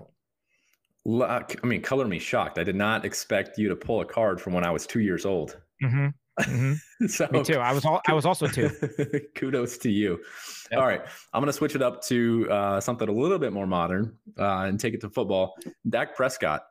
I 1.08 1.44
mean, 1.64 1.82
color 1.82 2.08
me 2.08 2.20
shocked. 2.20 2.60
I 2.60 2.64
did 2.64 2.76
not 2.76 3.04
expect 3.04 3.58
you 3.58 3.68
to 3.70 3.76
pull 3.76 4.02
a 4.02 4.06
card 4.06 4.40
from 4.40 4.54
when 4.54 4.64
I 4.64 4.70
was 4.70 4.86
two 4.86 5.00
years 5.00 5.26
old. 5.26 5.60
Mm-hmm. 5.84 6.08
Mm-hmm. 6.40 7.08
so, 7.08 7.28
me 7.32 7.44
too. 7.44 7.58
I 7.58 7.74
was 7.74 7.84
all, 7.84 8.00
I 8.08 8.14
was 8.14 8.28
also 8.28 8.46
two. 8.46 8.70
kudos 9.36 9.80
to 9.80 9.90
you. 9.90 10.20
Yep. 10.70 10.80
All 10.80 10.86
right, 10.86 11.02
I'm 11.34 11.42
going 11.42 11.48
to 11.48 11.54
switch 11.54 11.74
it 11.74 11.82
up 11.82 12.04
to 12.04 12.48
uh, 12.52 12.80
something 12.80 13.10
a 13.10 13.12
little 13.12 13.40
bit 13.40 13.54
more 13.54 13.66
modern 13.66 14.16
uh, 14.38 14.66
and 14.68 14.80
take 14.80 14.94
it 14.94 15.02
to 15.02 15.10
football. 15.10 15.56
Dak 15.90 16.16
Prescott. 16.16 16.62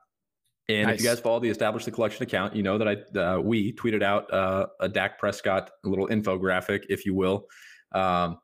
And 0.69 0.87
nice. 0.87 0.95
if 0.95 1.03
you 1.03 1.09
guys 1.09 1.19
follow 1.19 1.41
the 1.41 1.51
Establish 1.51 1.85
the 1.85 1.91
Collection 1.91 2.23
account, 2.23 2.55
you 2.55 2.63
know 2.63 2.79
that 2.79 2.87
I 2.87 3.19
uh, 3.19 3.41
we 3.41 3.73
tweeted 3.73 4.05
out 4.05 4.33
uh, 4.33 4.67
a 4.79 4.89
Dak 4.89 5.19
Prescott 5.19 5.73
little 5.83 6.07
infographic, 6.07 6.85
if 6.89 7.05
you 7.05 7.13
will. 7.13 7.47
Um, 7.91 8.39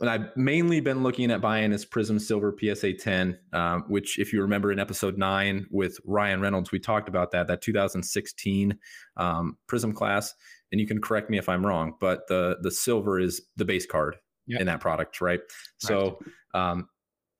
and 0.00 0.10
I've 0.10 0.36
mainly 0.36 0.80
been 0.80 1.02
looking 1.02 1.30
at 1.30 1.40
buying 1.40 1.72
his 1.72 1.86
Prism 1.86 2.18
Silver 2.18 2.54
PSA 2.58 2.94
10, 2.94 3.38
um, 3.52 3.84
which, 3.88 4.18
if 4.18 4.32
you 4.32 4.42
remember 4.42 4.70
in 4.70 4.78
episode 4.78 5.16
nine 5.16 5.66
with 5.70 5.98
Ryan 6.04 6.40
Reynolds, 6.40 6.70
we 6.70 6.78
talked 6.78 7.08
about 7.08 7.30
that, 7.30 7.46
that 7.46 7.62
2016 7.62 8.78
um, 9.16 9.56
Prism 9.66 9.92
class. 9.92 10.34
And 10.70 10.80
you 10.80 10.86
can 10.86 11.00
correct 11.00 11.30
me 11.30 11.38
if 11.38 11.48
I'm 11.48 11.64
wrong, 11.64 11.94
but 12.00 12.26
the 12.28 12.58
the 12.60 12.72
silver 12.72 13.20
is 13.20 13.40
the 13.56 13.64
base 13.64 13.86
card 13.86 14.16
yep. 14.46 14.60
in 14.60 14.66
that 14.66 14.80
product, 14.80 15.20
right? 15.20 15.40
So 15.78 16.18
um, 16.54 16.88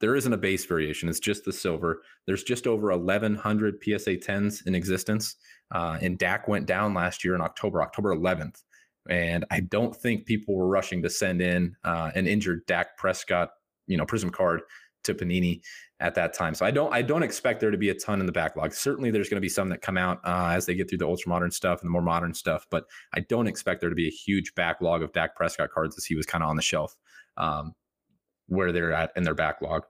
there 0.01 0.15
isn't 0.15 0.33
a 0.33 0.39
base 0.39 0.65
variation; 0.65 1.09
it's 1.09 1.19
just 1.19 1.45
the 1.45 1.53
silver. 1.53 2.03
There's 2.27 2.45
just 2.45 2.69
over 2.69 2.97
1,100 2.97 3.83
PSA 3.83 4.17
10s 4.17 4.67
in 4.67 4.77
existence, 4.77 5.35
uh, 5.75 5.99
and 6.01 6.19
Dak 6.19 6.47
went 6.47 6.67
down 6.67 6.95
last 6.95 7.25
year 7.25 7.35
in 7.35 7.41
October, 7.41 7.83
October 7.83 8.15
11th. 8.15 8.63
And 9.11 9.45
I 9.51 9.61
don't 9.61 9.95
think 9.95 10.27
people 10.27 10.55
were 10.55 10.69
rushing 10.69 11.03
to 11.03 11.11
send 11.11 11.41
in 11.41 11.77
uh, 11.85 12.11
an 12.15 12.27
injured 12.27 12.67
Dak 12.67 12.97
Prescott, 12.97 13.51
you 13.87 13.97
know, 13.97 14.05
Prism 14.07 14.31
card 14.31 14.63
to 15.05 15.15
Panini 15.15 15.61
at 16.01 16.15
that 16.15 16.35
time. 16.35 16.55
So 16.55 16.67
I 16.67 16.71
don't 16.71 16.93
I 16.93 17.03
don't 17.03 17.23
expect 17.23 17.61
there 17.61 17.71
to 17.71 17.79
be 17.79 17.91
a 17.91 17.95
ton 17.95 18.21
in 18.21 18.27
the 18.27 18.33
backlog. 18.33 18.73
Certainly, 18.73 19.11
there's 19.11 19.29
going 19.29 19.39
to 19.39 19.43
be 19.43 19.49
some 19.49 19.69
that 19.71 19.81
come 19.81 19.97
out 19.97 20.21
uh, 20.25 20.51
as 20.53 20.67
they 20.67 20.75
get 20.75 20.89
through 20.89 20.99
the 20.99 21.07
ultra 21.07 21.29
modern 21.29 21.51
stuff 21.51 21.81
and 21.81 21.89
the 21.89 21.93
more 21.93 22.03
modern 22.03 22.35
stuff. 22.35 22.67
But 22.71 22.85
I 23.15 23.21
don't 23.21 23.47
expect 23.47 23.81
there 23.81 23.91
to 23.91 23.97
be 23.97 24.09
a 24.09 24.11
huge 24.11 24.55
backlog 24.55 25.03
of 25.03 25.13
Dak 25.13 25.35
Prescott 25.37 25.71
cards 25.71 25.97
as 25.97 26.05
he 26.05 26.15
was 26.15 26.27
kind 26.27 26.45
of 26.45 26.51
on 26.51 26.57
the 26.57 26.63
shelf 26.63 26.95
um, 27.37 27.73
where 28.49 28.73
they're 28.73 28.93
at 28.93 29.13
in 29.17 29.23
their 29.23 29.35
backlog. 29.35 29.85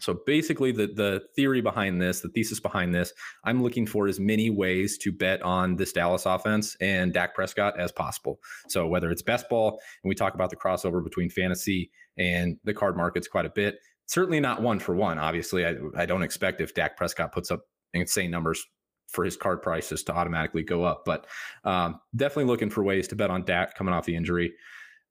So 0.00 0.18
basically, 0.26 0.72
the 0.72 0.88
the 0.88 1.22
theory 1.36 1.60
behind 1.60 2.00
this, 2.00 2.20
the 2.20 2.28
thesis 2.28 2.60
behind 2.60 2.94
this, 2.94 3.12
I'm 3.44 3.62
looking 3.62 3.86
for 3.86 4.08
as 4.08 4.18
many 4.18 4.50
ways 4.50 4.98
to 4.98 5.12
bet 5.12 5.42
on 5.42 5.76
this 5.76 5.92
Dallas 5.92 6.26
offense 6.26 6.76
and 6.80 7.12
Dak 7.12 7.34
Prescott 7.34 7.78
as 7.78 7.92
possible. 7.92 8.40
So 8.68 8.86
whether 8.86 9.10
it's 9.10 9.22
best 9.22 9.48
ball, 9.48 9.80
and 10.02 10.08
we 10.08 10.14
talk 10.14 10.34
about 10.34 10.50
the 10.50 10.56
crossover 10.56 11.02
between 11.02 11.30
fantasy 11.30 11.90
and 12.16 12.58
the 12.64 12.74
card 12.74 12.96
markets 12.96 13.28
quite 13.28 13.46
a 13.46 13.50
bit. 13.50 13.78
Certainly 14.06 14.40
not 14.40 14.60
one 14.60 14.80
for 14.80 14.94
one. 14.94 15.18
Obviously, 15.18 15.64
I, 15.64 15.76
I 15.96 16.06
don't 16.06 16.22
expect 16.22 16.60
if 16.60 16.74
Dak 16.74 16.96
Prescott 16.96 17.32
puts 17.32 17.50
up 17.50 17.62
insane 17.94 18.30
numbers 18.30 18.66
for 19.08 19.24
his 19.24 19.36
card 19.36 19.60
prices 19.62 20.02
to 20.04 20.12
automatically 20.12 20.62
go 20.62 20.84
up, 20.84 21.02
but 21.04 21.26
um, 21.64 22.00
definitely 22.14 22.44
looking 22.44 22.70
for 22.70 22.84
ways 22.84 23.08
to 23.08 23.16
bet 23.16 23.30
on 23.30 23.44
Dak 23.44 23.74
coming 23.74 23.92
off 23.92 24.04
the 24.04 24.14
injury. 24.14 24.52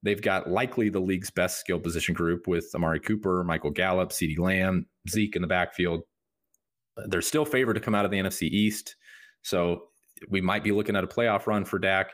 They've 0.01 0.21
got 0.21 0.49
likely 0.49 0.89
the 0.89 1.01
league's 1.01 1.29
best 1.29 1.59
skill 1.59 1.79
position 1.79 2.13
group 2.13 2.47
with 2.47 2.69
Amari 2.73 2.99
Cooper, 2.99 3.43
Michael 3.43 3.71
Gallup, 3.71 4.11
CeeDee 4.11 4.39
Lamb, 4.39 4.85
Zeke 5.09 5.35
in 5.35 5.41
the 5.41 5.47
backfield. 5.47 6.01
They're 7.07 7.21
still 7.21 7.45
favored 7.45 7.73
to 7.73 7.79
come 7.79 7.95
out 7.95 8.05
of 8.05 8.11
the 8.11 8.19
NFC 8.19 8.43
East. 8.43 8.95
So 9.41 9.89
we 10.29 10.41
might 10.41 10.63
be 10.63 10.71
looking 10.71 10.95
at 10.95 11.03
a 11.03 11.07
playoff 11.07 11.47
run 11.47 11.65
for 11.65 11.79
Dak, 11.79 12.11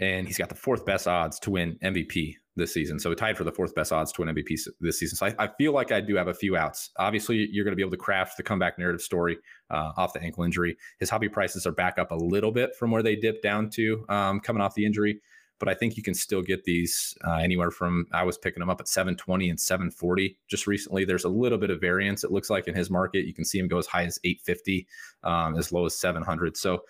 and 0.00 0.26
he's 0.26 0.38
got 0.38 0.48
the 0.48 0.54
fourth 0.54 0.84
best 0.84 1.06
odds 1.06 1.38
to 1.40 1.50
win 1.50 1.78
MVP 1.82 2.34
this 2.56 2.74
season. 2.74 2.98
So 2.98 3.14
tied 3.14 3.36
for 3.36 3.44
the 3.44 3.52
fourth 3.52 3.74
best 3.74 3.92
odds 3.92 4.12
to 4.12 4.22
win 4.22 4.34
MVP 4.34 4.58
this 4.80 4.98
season. 4.98 5.16
So 5.16 5.26
I, 5.26 5.44
I 5.44 5.48
feel 5.58 5.72
like 5.72 5.90
I 5.90 6.00
do 6.00 6.16
have 6.16 6.28
a 6.28 6.34
few 6.34 6.56
outs. 6.56 6.90
Obviously, 6.98 7.48
you're 7.50 7.64
going 7.64 7.72
to 7.72 7.76
be 7.76 7.82
able 7.82 7.92
to 7.92 7.96
craft 7.96 8.36
the 8.36 8.42
comeback 8.42 8.78
narrative 8.78 9.00
story 9.00 9.38
uh, 9.70 9.92
off 9.96 10.12
the 10.12 10.22
ankle 10.22 10.44
injury. 10.44 10.76
His 10.98 11.08
hobby 11.08 11.28
prices 11.28 11.66
are 11.66 11.72
back 11.72 11.98
up 11.98 12.10
a 12.10 12.16
little 12.16 12.52
bit 12.52 12.74
from 12.76 12.90
where 12.90 13.02
they 13.02 13.16
dipped 13.16 13.42
down 13.42 13.70
to 13.70 14.04
um, 14.08 14.40
coming 14.40 14.60
off 14.60 14.74
the 14.74 14.84
injury. 14.84 15.20
But 15.62 15.68
I 15.68 15.74
think 15.74 15.96
you 15.96 16.02
can 16.02 16.12
still 16.12 16.42
get 16.42 16.64
these 16.64 17.16
uh, 17.24 17.36
anywhere 17.36 17.70
from 17.70 18.08
I 18.12 18.24
was 18.24 18.36
picking 18.36 18.58
them 18.58 18.68
up 18.68 18.80
at 18.80 18.88
720 18.88 19.48
and 19.48 19.60
740 19.60 20.36
just 20.48 20.66
recently. 20.66 21.04
There's 21.04 21.22
a 21.22 21.28
little 21.28 21.56
bit 21.56 21.70
of 21.70 21.80
variance. 21.80 22.24
It 22.24 22.32
looks 22.32 22.50
like 22.50 22.66
in 22.66 22.74
his 22.74 22.90
market, 22.90 23.26
you 23.26 23.32
can 23.32 23.44
see 23.44 23.60
him 23.60 23.68
go 23.68 23.78
as 23.78 23.86
high 23.86 24.02
as 24.02 24.18
850, 24.24 24.88
um, 25.22 25.56
as 25.56 25.70
low 25.70 25.86
as 25.86 25.96
700. 25.96 26.56
So 26.56 26.82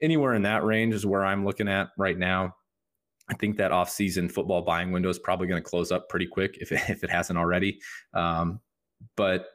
anywhere 0.00 0.34
in 0.34 0.42
that 0.42 0.62
range 0.62 0.94
is 0.94 1.04
where 1.04 1.24
I'm 1.24 1.44
looking 1.44 1.66
at 1.66 1.88
right 1.98 2.16
now. 2.16 2.54
I 3.28 3.34
think 3.34 3.56
that 3.56 3.72
off-season 3.72 4.28
football 4.28 4.62
buying 4.62 4.92
window 4.92 5.08
is 5.08 5.18
probably 5.18 5.48
going 5.48 5.60
to 5.60 5.68
close 5.68 5.90
up 5.90 6.08
pretty 6.08 6.28
quick 6.28 6.56
if 6.60 6.70
it, 6.70 6.82
if 6.88 7.02
it 7.02 7.10
hasn't 7.10 7.36
already. 7.36 7.80
Um, 8.14 8.60
but 9.16 9.46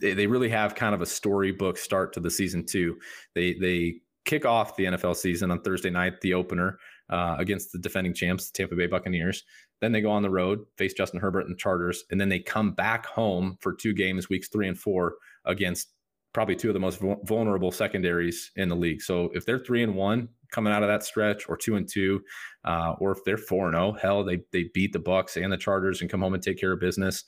they, 0.00 0.14
they 0.14 0.28
really 0.28 0.50
have 0.50 0.76
kind 0.76 0.94
of 0.94 1.02
a 1.02 1.06
storybook 1.06 1.78
start 1.78 2.12
to 2.12 2.20
the 2.20 2.30
season 2.30 2.64
too. 2.64 2.96
They 3.34 3.54
they 3.54 4.02
kick 4.24 4.46
off 4.46 4.76
the 4.76 4.84
NFL 4.84 5.16
season 5.16 5.50
on 5.50 5.62
Thursday 5.62 5.90
night, 5.90 6.20
the 6.20 6.34
opener 6.34 6.78
uh, 7.10 7.36
against 7.38 7.72
the 7.72 7.78
defending 7.78 8.14
champs, 8.14 8.50
the 8.50 8.56
Tampa 8.56 8.76
Bay 8.76 8.86
Buccaneers. 8.86 9.44
Then 9.80 9.92
they 9.92 10.00
go 10.00 10.10
on 10.10 10.22
the 10.22 10.30
road, 10.30 10.60
face 10.78 10.94
Justin 10.94 11.20
Herbert 11.20 11.46
and 11.46 11.50
the 11.50 11.58
Chargers, 11.58 12.04
and 12.10 12.20
then 12.20 12.28
they 12.28 12.40
come 12.40 12.72
back 12.72 13.06
home 13.06 13.58
for 13.60 13.74
two 13.74 13.92
games, 13.92 14.28
weeks 14.28 14.48
three 14.48 14.68
and 14.68 14.78
four, 14.78 15.16
against 15.44 15.88
probably 16.32 16.56
two 16.56 16.68
of 16.68 16.74
the 16.74 16.80
most 16.80 17.00
vulnerable 17.24 17.70
secondaries 17.70 18.50
in 18.56 18.68
the 18.68 18.74
league. 18.74 19.00
So 19.00 19.30
if 19.34 19.46
they're 19.46 19.58
three 19.58 19.82
and 19.82 19.94
one 19.94 20.28
coming 20.50 20.72
out 20.72 20.82
of 20.82 20.88
that 20.88 21.04
stretch, 21.04 21.48
or 21.48 21.56
two 21.56 21.76
and 21.76 21.88
two, 21.88 22.22
uh, 22.64 22.94
or 22.98 23.12
if 23.12 23.18
they're 23.24 23.36
four 23.36 23.66
and 23.66 23.74
zero, 23.74 23.88
oh, 23.88 23.92
hell, 23.92 24.24
they 24.24 24.40
they 24.52 24.70
beat 24.74 24.92
the 24.92 24.98
Bucs 24.98 25.42
and 25.42 25.52
the 25.52 25.56
Chargers 25.56 26.00
and 26.00 26.10
come 26.10 26.22
home 26.22 26.34
and 26.34 26.42
take 26.42 26.58
care 26.58 26.72
of 26.72 26.80
business. 26.80 27.24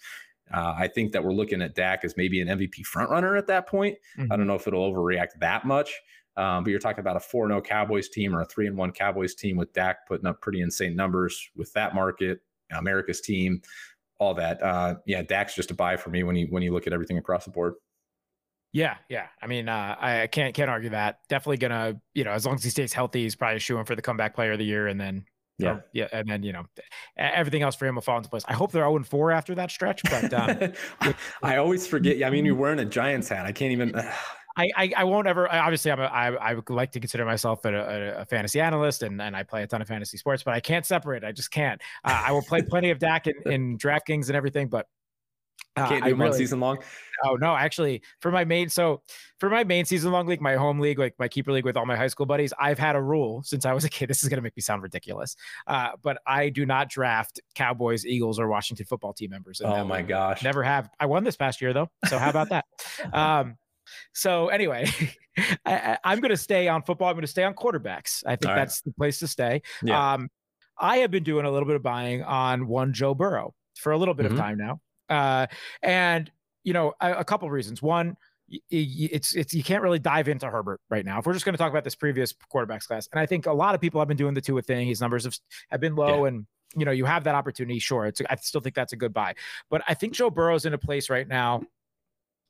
Uh, 0.52 0.74
I 0.76 0.88
think 0.88 1.12
that 1.12 1.24
we're 1.24 1.32
looking 1.32 1.60
at 1.60 1.74
Dak 1.74 2.04
as 2.04 2.16
maybe 2.16 2.40
an 2.40 2.48
MVP 2.48 2.82
frontrunner 2.86 3.36
at 3.36 3.48
that 3.48 3.66
point. 3.66 3.96
Mm-hmm. 4.16 4.32
I 4.32 4.36
don't 4.36 4.46
know 4.46 4.54
if 4.54 4.66
it'll 4.66 4.92
overreact 4.92 5.40
that 5.40 5.64
much, 5.64 5.92
um, 6.36 6.64
but 6.64 6.70
you're 6.70 6.80
talking 6.80 7.00
about 7.00 7.16
a 7.16 7.20
4 7.20 7.48
0 7.48 7.60
Cowboys 7.62 8.08
team 8.08 8.34
or 8.34 8.42
a 8.42 8.46
3 8.46 8.70
1 8.70 8.92
Cowboys 8.92 9.34
team 9.34 9.56
with 9.56 9.72
Dak 9.72 10.06
putting 10.06 10.26
up 10.26 10.40
pretty 10.40 10.60
insane 10.60 10.94
numbers 10.94 11.50
with 11.56 11.72
that 11.72 11.94
market, 11.94 12.40
America's 12.70 13.20
team, 13.20 13.62
all 14.18 14.34
that. 14.34 14.62
Uh, 14.62 14.96
yeah, 15.06 15.22
Dak's 15.22 15.54
just 15.54 15.70
a 15.70 15.74
buy 15.74 15.96
for 15.96 16.10
me 16.10 16.22
when 16.22 16.36
you 16.36 16.46
when 16.50 16.62
you 16.62 16.72
look 16.72 16.86
at 16.86 16.92
everything 16.92 17.18
across 17.18 17.44
the 17.44 17.50
board. 17.50 17.74
Yeah, 18.72 18.96
yeah. 19.08 19.28
I 19.40 19.46
mean, 19.46 19.68
uh, 19.68 19.96
I 19.98 20.26
can't 20.26 20.54
can't 20.54 20.70
argue 20.70 20.90
that. 20.90 21.20
Definitely 21.28 21.58
gonna, 21.58 22.00
you 22.14 22.24
know, 22.24 22.32
as 22.32 22.44
long 22.44 22.56
as 22.56 22.64
he 22.64 22.70
stays 22.70 22.92
healthy, 22.92 23.22
he's 23.22 23.34
probably 23.34 23.58
shooing 23.58 23.84
for 23.86 23.94
the 23.94 24.02
comeback 24.02 24.34
player 24.34 24.52
of 24.52 24.58
the 24.58 24.66
year, 24.66 24.86
and 24.88 25.00
then 25.00 25.24
yeah, 25.58 25.70
or, 25.70 25.84
yeah, 25.94 26.08
and 26.12 26.28
then 26.28 26.42
you 26.42 26.52
know, 26.52 26.64
everything 27.16 27.62
else 27.62 27.74
for 27.74 27.86
him 27.86 27.94
will 27.94 28.02
fall 28.02 28.18
into 28.18 28.28
place. 28.28 28.44
I 28.46 28.52
hope 28.52 28.72
they're 28.72 28.82
0 28.82 29.02
4 29.02 29.32
after 29.32 29.54
that 29.54 29.70
stretch, 29.70 30.02
but 30.04 30.34
um, 30.34 31.14
I 31.42 31.56
always 31.56 31.86
forget. 31.86 32.22
I 32.22 32.28
mean, 32.28 32.44
you're 32.44 32.54
wearing 32.54 32.78
a 32.78 32.84
Giants 32.84 33.30
hat. 33.30 33.46
I 33.46 33.52
can't 33.52 33.72
even. 33.72 33.94
I, 34.56 34.70
I, 34.76 34.92
I 34.98 35.04
won't 35.04 35.26
ever. 35.26 35.52
Obviously, 35.52 35.90
I'm 35.90 36.00
a, 36.00 36.04
I, 36.04 36.32
I 36.32 36.54
would 36.54 36.70
like 36.70 36.92
to 36.92 37.00
consider 37.00 37.24
myself 37.24 37.64
a, 37.64 38.20
a, 38.20 38.24
fantasy 38.24 38.60
analyst, 38.60 39.02
and, 39.02 39.20
and 39.20 39.36
I 39.36 39.42
play 39.42 39.62
a 39.62 39.66
ton 39.66 39.82
of 39.82 39.88
fantasy 39.88 40.16
sports, 40.16 40.42
but 40.42 40.54
I 40.54 40.60
can't 40.60 40.86
separate. 40.86 41.24
I 41.24 41.32
just 41.32 41.50
can't. 41.50 41.80
Uh, 42.04 42.24
I 42.26 42.32
will 42.32 42.42
play 42.42 42.62
plenty 42.62 42.90
of 42.90 42.98
Dak 42.98 43.26
in, 43.26 43.34
in 43.52 43.78
DraftKings 43.78 44.28
and 44.28 44.36
everything, 44.36 44.68
but 44.68 44.86
uh, 45.76 45.88
can't 45.88 46.04
do 46.04 46.10
really, 46.10 46.30
one 46.30 46.32
season 46.32 46.58
long. 46.58 46.78
Oh 47.24 47.34
no, 47.34 47.54
actually, 47.54 48.02
for 48.20 48.30
my 48.30 48.44
main 48.44 48.70
so 48.70 49.02
for 49.38 49.50
my 49.50 49.62
main 49.62 49.84
season 49.84 50.10
long 50.10 50.26
league, 50.26 50.40
my 50.40 50.54
home 50.54 50.80
league, 50.80 50.98
like 50.98 51.14
my 51.18 51.28
keeper 51.28 51.52
league 51.52 51.64
with 51.66 51.76
all 51.76 51.84
my 51.84 51.96
high 51.96 52.06
school 52.06 52.24
buddies, 52.24 52.52
I've 52.58 52.78
had 52.78 52.96
a 52.96 53.02
rule 53.02 53.42
since 53.42 53.66
I 53.66 53.74
was 53.74 53.84
a 53.84 53.90
kid. 53.90 54.08
This 54.08 54.22
is 54.22 54.30
gonna 54.30 54.42
make 54.42 54.56
me 54.56 54.62
sound 54.62 54.82
ridiculous, 54.82 55.36
uh, 55.66 55.90
but 56.02 56.18
I 56.26 56.48
do 56.48 56.64
not 56.64 56.88
draft 56.88 57.40
Cowboys, 57.54 58.06
Eagles, 58.06 58.38
or 58.38 58.48
Washington 58.48 58.86
football 58.86 59.12
team 59.12 59.30
members. 59.30 59.60
Oh 59.62 59.84
my 59.84 60.00
gosh, 60.00 60.42
never 60.42 60.62
have. 60.62 60.88
I 60.98 61.06
won 61.06 61.24
this 61.24 61.36
past 61.36 61.60
year 61.60 61.74
though, 61.74 61.90
so 62.06 62.18
how 62.18 62.30
about 62.30 62.48
that? 62.48 62.64
um, 63.12 63.58
so 64.12 64.48
anyway, 64.48 64.88
I, 65.66 65.98
am 66.04 66.20
going 66.20 66.30
to 66.30 66.36
stay 66.36 66.68
on 66.68 66.82
football. 66.82 67.08
I'm 67.08 67.14
going 67.14 67.22
to 67.22 67.28
stay 67.28 67.44
on 67.44 67.54
quarterbacks. 67.54 68.22
I 68.26 68.36
think 68.36 68.50
All 68.50 68.56
that's 68.56 68.82
right. 68.84 68.92
the 68.92 68.96
place 68.96 69.18
to 69.20 69.26
stay. 69.26 69.62
Yeah. 69.82 70.14
Um, 70.14 70.30
I 70.78 70.98
have 70.98 71.10
been 71.10 71.22
doing 71.22 71.46
a 71.46 71.50
little 71.50 71.66
bit 71.66 71.76
of 71.76 71.82
buying 71.82 72.22
on 72.22 72.66
one 72.66 72.92
Joe 72.92 73.14
Burrow 73.14 73.54
for 73.76 73.92
a 73.92 73.98
little 73.98 74.14
bit 74.14 74.26
mm-hmm. 74.26 74.34
of 74.34 74.40
time 74.40 74.58
now, 74.58 74.80
uh, 75.08 75.46
and 75.82 76.30
you 76.64 76.72
know 76.72 76.94
a, 77.00 77.14
a 77.14 77.24
couple 77.24 77.46
of 77.46 77.52
reasons. 77.52 77.80
One, 77.80 78.16
it's 78.70 79.34
it's 79.34 79.54
you 79.54 79.64
can't 79.64 79.82
really 79.82 79.98
dive 79.98 80.28
into 80.28 80.48
Herbert 80.48 80.80
right 80.90 81.04
now. 81.04 81.18
If 81.18 81.26
we're 81.26 81.32
just 81.32 81.44
going 81.44 81.54
to 81.54 81.58
talk 81.58 81.70
about 81.70 81.84
this 81.84 81.94
previous 81.94 82.34
quarterbacks 82.52 82.86
class, 82.86 83.08
and 83.12 83.20
I 83.20 83.26
think 83.26 83.46
a 83.46 83.52
lot 83.52 83.74
of 83.74 83.80
people 83.80 84.00
have 84.00 84.08
been 84.08 84.16
doing 84.16 84.34
the 84.34 84.40
Tua 84.40 84.62
thing. 84.62 84.86
His 84.86 85.00
numbers 85.00 85.24
have 85.24 85.36
have 85.70 85.80
been 85.80 85.96
low, 85.96 86.22
yeah. 86.22 86.28
and 86.28 86.46
you 86.76 86.84
know 86.84 86.92
you 86.92 87.04
have 87.04 87.24
that 87.24 87.34
opportunity. 87.34 87.78
Sure, 87.78 88.06
it's 88.06 88.20
I 88.28 88.36
still 88.36 88.60
think 88.60 88.74
that's 88.74 88.92
a 88.92 88.96
good 88.96 89.14
buy, 89.14 89.34
but 89.70 89.82
I 89.88 89.94
think 89.94 90.12
Joe 90.12 90.30
Burrow's 90.30 90.66
in 90.66 90.74
a 90.74 90.78
place 90.78 91.08
right 91.08 91.26
now 91.26 91.62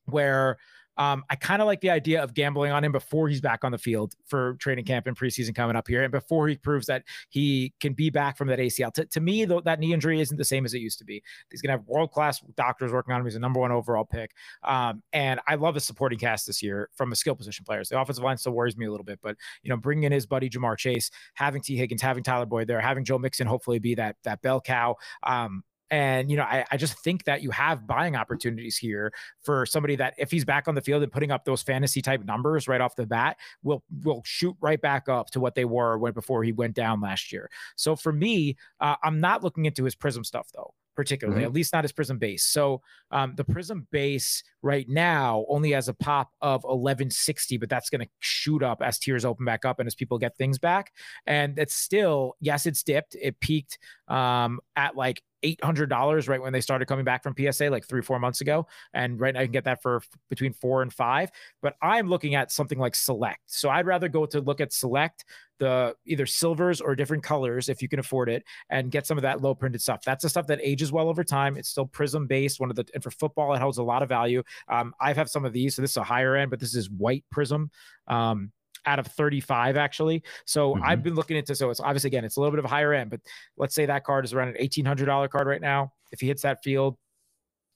where 0.07 0.59
um, 0.97 1.25
I 1.31 1.37
kind 1.37 1.61
of 1.61 1.67
like 1.67 1.81
the 1.81 1.91
idea 1.91 2.23
of 2.23 2.35
gambling 2.35 2.73
on 2.73 2.85
him 2.85 2.93
before 2.93 3.29
he's 3.29 3.41
back 3.41 3.65
on 3.65 3.73
the 3.73 3.79
field 3.79 4.15
for 4.27 4.55
training 4.55 4.85
camp 4.85 5.07
and 5.07 5.17
preseason 5.17 5.55
coming 5.55 5.77
up 5.77 5.89
here, 5.89 6.03
and 6.03 6.13
before 6.13 6.49
he 6.49 6.57
proves 6.57 6.87
that 6.87 7.05
he 7.31 7.73
can 7.81 7.93
be 7.93 8.11
back 8.11 8.37
from 8.37 8.49
that 8.49 8.59
ACL. 8.59 8.93
To, 8.95 9.05
to 9.07 9.21
me, 9.21 9.45
though, 9.45 9.61
that 9.61 9.81
knee 9.81 9.93
injury 9.93 10.21
isn't 10.21 10.37
the 10.37 10.45
same 10.45 10.65
as 10.65 10.75
it 10.75 10.79
used 10.79 10.99
to 10.99 11.05
be. 11.05 11.23
He's 11.51 11.63
going 11.63 11.69
to 11.69 11.79
have 11.79 11.87
world 11.87 12.11
class 12.11 12.41
doctors 12.57 12.93
working 12.93 13.13
on 13.13 13.21
him. 13.21 13.27
He's 13.27 13.37
a 13.37 13.41
number 13.41 13.61
one 13.61 13.73
overall 13.73 14.05
pick, 14.05 14.33
um, 14.63 15.03
and 15.13 15.41
I 15.47 15.57
love 15.57 15.75
the 15.75 15.81
supporting 15.81 16.19
cast 16.19 16.47
this 16.47 16.63
year 16.63 16.89
from 16.95 17.13
a 17.13 17.17
skill 17.17 17.35
position 17.35 17.65
players. 17.65 17.89
The 17.89 18.01
offensive 18.01 18.25
line 18.25 18.39
still 18.39 18.53
worries 18.53 18.77
me 18.77 18.87
a 18.87 18.91
little 18.91 19.05
bit, 19.05 19.21
but 19.23 19.37
you 19.63 19.71
know, 19.71 19.77
bringing 19.77 20.05
in 20.05 20.13
his 20.13 20.27
buddy 20.27 20.49
Ja'Marr 20.49 20.77
Chase, 20.77 21.11
having 21.35 21.63
Tee 21.63 21.77
Higgins, 21.77 22.03
having 22.03 22.23
Tyler 22.23 22.47
Boyd 22.47 22.69
there, 22.69 22.81
having 22.81 23.05
Joe 23.05 23.19
Mixon 23.19 23.47
hopefully 23.47 23.79
be 23.79 23.95
that 23.95 24.17
that 24.25 24.43
bell 24.43 24.61
cow. 24.61 24.97
Um, 25.23 25.63
and, 25.91 26.31
you 26.31 26.37
know, 26.37 26.43
I, 26.43 26.65
I 26.71 26.77
just 26.77 26.99
think 27.01 27.25
that 27.25 27.43
you 27.43 27.51
have 27.51 27.87
buying 27.87 28.17
opportunities 28.17 28.77
here 28.77 29.13
for 29.43 29.67
somebody 29.67 29.97
that 29.97 30.15
if 30.19 30.31
he's 30.31 30.45
back 30.45 30.69
on 30.69 30.75
the 30.75 30.81
field 30.81 31.03
and 31.03 31.13
putting 31.13 31.31
up 31.31 31.45
those 31.45 31.63
fantasy 31.63 32.03
type 32.03 32.25
numbers 32.25 32.69
right 32.69 32.81
off 32.81 32.97
the 32.97 33.07
bat, 33.07 33.37
will 33.63 33.83
will 34.05 34.23
shoot 34.25 34.57
right 34.61 34.81
back 34.81 35.09
up 35.09 35.31
to 35.31 35.41
what 35.41 35.55
they 35.55 35.65
were 35.65 35.99
when 35.99 36.13
before 36.13 36.43
he 36.43 36.53
went 36.53 36.75
down 36.75 37.01
last 37.01 37.33
year. 37.33 37.51
So 37.77 37.97
for 37.97 38.13
me, 38.13 38.57
uh, 38.81 38.97
I'm 39.03 39.21
not 39.21 39.45
looking 39.45 39.67
into 39.67 39.85
his 39.85 39.95
prism 39.95 40.25
stuff 40.25 40.49
though 40.55 40.75
particularly, 40.97 41.41
mm-hmm. 41.41 41.47
at 41.47 41.53
least 41.53 41.73
not 41.73 41.85
his 41.85 41.93
prism 41.93 42.19
base. 42.19 42.43
So 42.43 42.81
um, 43.11 43.35
the 43.37 43.45
prism 43.45 43.87
base 43.93 44.43
right 44.63 44.89
now 44.89 45.45
only 45.49 45.73
has 45.73 45.89
a 45.89 45.95
pop 45.95 46.31
of 46.41 46.65
1160, 46.65 47.59
but 47.59 47.69
that's 47.69 47.91
going 47.91 48.01
to 48.01 48.09
shoot 48.19 48.63
up 48.63 48.83
as 48.83 48.99
tiers 48.99 49.25
open 49.25 49.45
back 49.45 49.65
up 49.65 49.79
and 49.79 49.87
as 49.87 49.95
people 49.95 50.19
get 50.19 50.37
things 50.37 50.59
back. 50.59 50.93
And 51.27 51.59
it's 51.59 51.75
still, 51.75 52.35
yes, 52.41 52.67
it's 52.67 52.83
dipped. 52.83 53.15
It 53.21 53.39
peaked 53.41 53.79
um, 54.09 54.59
at 54.75 54.97
like 54.97 55.23
$800 55.43 56.29
right 56.29 56.41
when 56.41 56.53
they 56.53 56.61
started 56.61 56.87
coming 56.87 57.05
back 57.05 57.23
from 57.23 57.35
PSA 57.39 57.71
like 57.71 57.87
three, 57.87 58.03
four 58.03 58.19
months 58.19 58.41
ago. 58.41 58.67
And 58.95 59.21
right 59.21 59.35
now 59.35 59.41
I 59.41 59.45
can 59.45 59.53
get 59.53 59.65
that 59.65 59.83
for 59.83 60.03
between 60.29 60.53
four 60.53 60.83
and 60.83 60.93
five. 60.93 61.31
But 61.63 61.77
I'm 61.83 62.09
looking 62.09 62.35
at 62.35 62.53
something 62.53 62.79
like 62.79 62.95
Select. 62.95 63.41
So 63.47 63.69
I'd 63.71 63.87
rather 63.87 64.09
go 64.09 64.27
to 64.27 64.41
look 64.41 64.61
at 64.61 64.73
Select 64.73 65.25
the 65.59 65.95
either 66.05 66.27
silvers 66.27 66.81
or 66.81 66.95
different 66.95 67.23
colors 67.23 67.69
if 67.69 67.81
you 67.81 67.89
can 67.89 67.99
afford 67.99 68.29
it 68.29 68.45
and 68.71 68.91
get 68.91 69.07
some 69.07 69.17
of 69.17 69.23
that 69.23 69.41
low 69.41 69.55
printed 69.55 69.81
stuff. 69.81 70.03
That's 70.05 70.23
the 70.23 70.29
stuff 70.29 70.47
that 70.49 70.61
ages 70.63 70.93
well 70.93 71.09
over 71.09 71.25
time. 71.25 71.57
It's 71.57 71.69
still 71.69 71.87
prism 71.87 72.27
based. 72.27 72.61
One 72.61 72.71
of 72.71 72.77
the 72.77 72.85
and 72.95 73.03
for 73.03 73.11
football, 73.11 73.55
it 73.55 73.61
holds 73.61 73.79
a 73.79 73.83
lot 73.83 74.03
of 74.03 74.09
value. 74.09 74.43
Um, 74.69 74.95
I 75.01 75.13
have 75.13 75.31
some 75.31 75.45
of 75.45 75.53
these, 75.53 75.77
so 75.77 75.83
this 75.83 75.93
is 75.93 75.97
a 75.97 76.05
higher 76.05 76.37
end, 76.37 76.51
but 76.51 76.61
this 76.61 76.75
is 76.75 76.91
white 76.91 77.25
prism. 77.31 77.71
Um, 78.07 78.53
out 78.87 78.99
of 78.99 79.07
35 79.09 79.77
actually. 79.77 80.23
So 80.45 80.75
mm-hmm. 80.75 80.85
I've 80.85 81.03
been 81.03 81.15
looking 81.15 81.37
into 81.37 81.55
so 81.55 81.71
it's 81.71 81.81
obviously 81.81 82.09
again 82.09 82.25
it's 82.25 82.37
a 82.37 82.41
little 82.41 82.53
bit 82.53 82.59
of 82.59 82.65
a 82.65 82.69
higher 82.69 82.93
end, 82.93 83.11
but 83.11 83.21
let's 83.57 83.75
say 83.75 83.87
that 83.87 84.05
card 84.05 84.25
is 84.25 84.33
around 84.33 84.49
an 84.49 84.55
$1800 84.55 85.31
card 85.31 85.47
right 85.47 85.61
now. 85.61 85.93
If 86.13 86.21
he 86.21 86.27
hits 86.27 86.43
that 86.43 86.63
field 86.63 86.97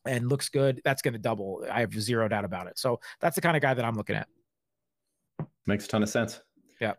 and 0.06 0.28
looks 0.28 0.48
good, 0.48 0.80
that's 0.84 1.02
going 1.02 1.14
to 1.14 1.18
double. 1.18 1.64
I 1.70 1.80
have 1.80 1.92
zero 1.92 2.28
doubt 2.28 2.44
about 2.44 2.66
it. 2.66 2.78
So 2.78 3.00
that's 3.20 3.34
the 3.34 3.40
kind 3.40 3.56
of 3.56 3.62
guy 3.62 3.74
that 3.74 3.84
I'm 3.84 3.96
looking 3.96 4.16
at. 4.16 4.28
Makes 5.66 5.86
a 5.86 5.88
ton 5.88 6.02
of 6.02 6.08
sense. 6.08 6.40
Yeah. 6.80 6.94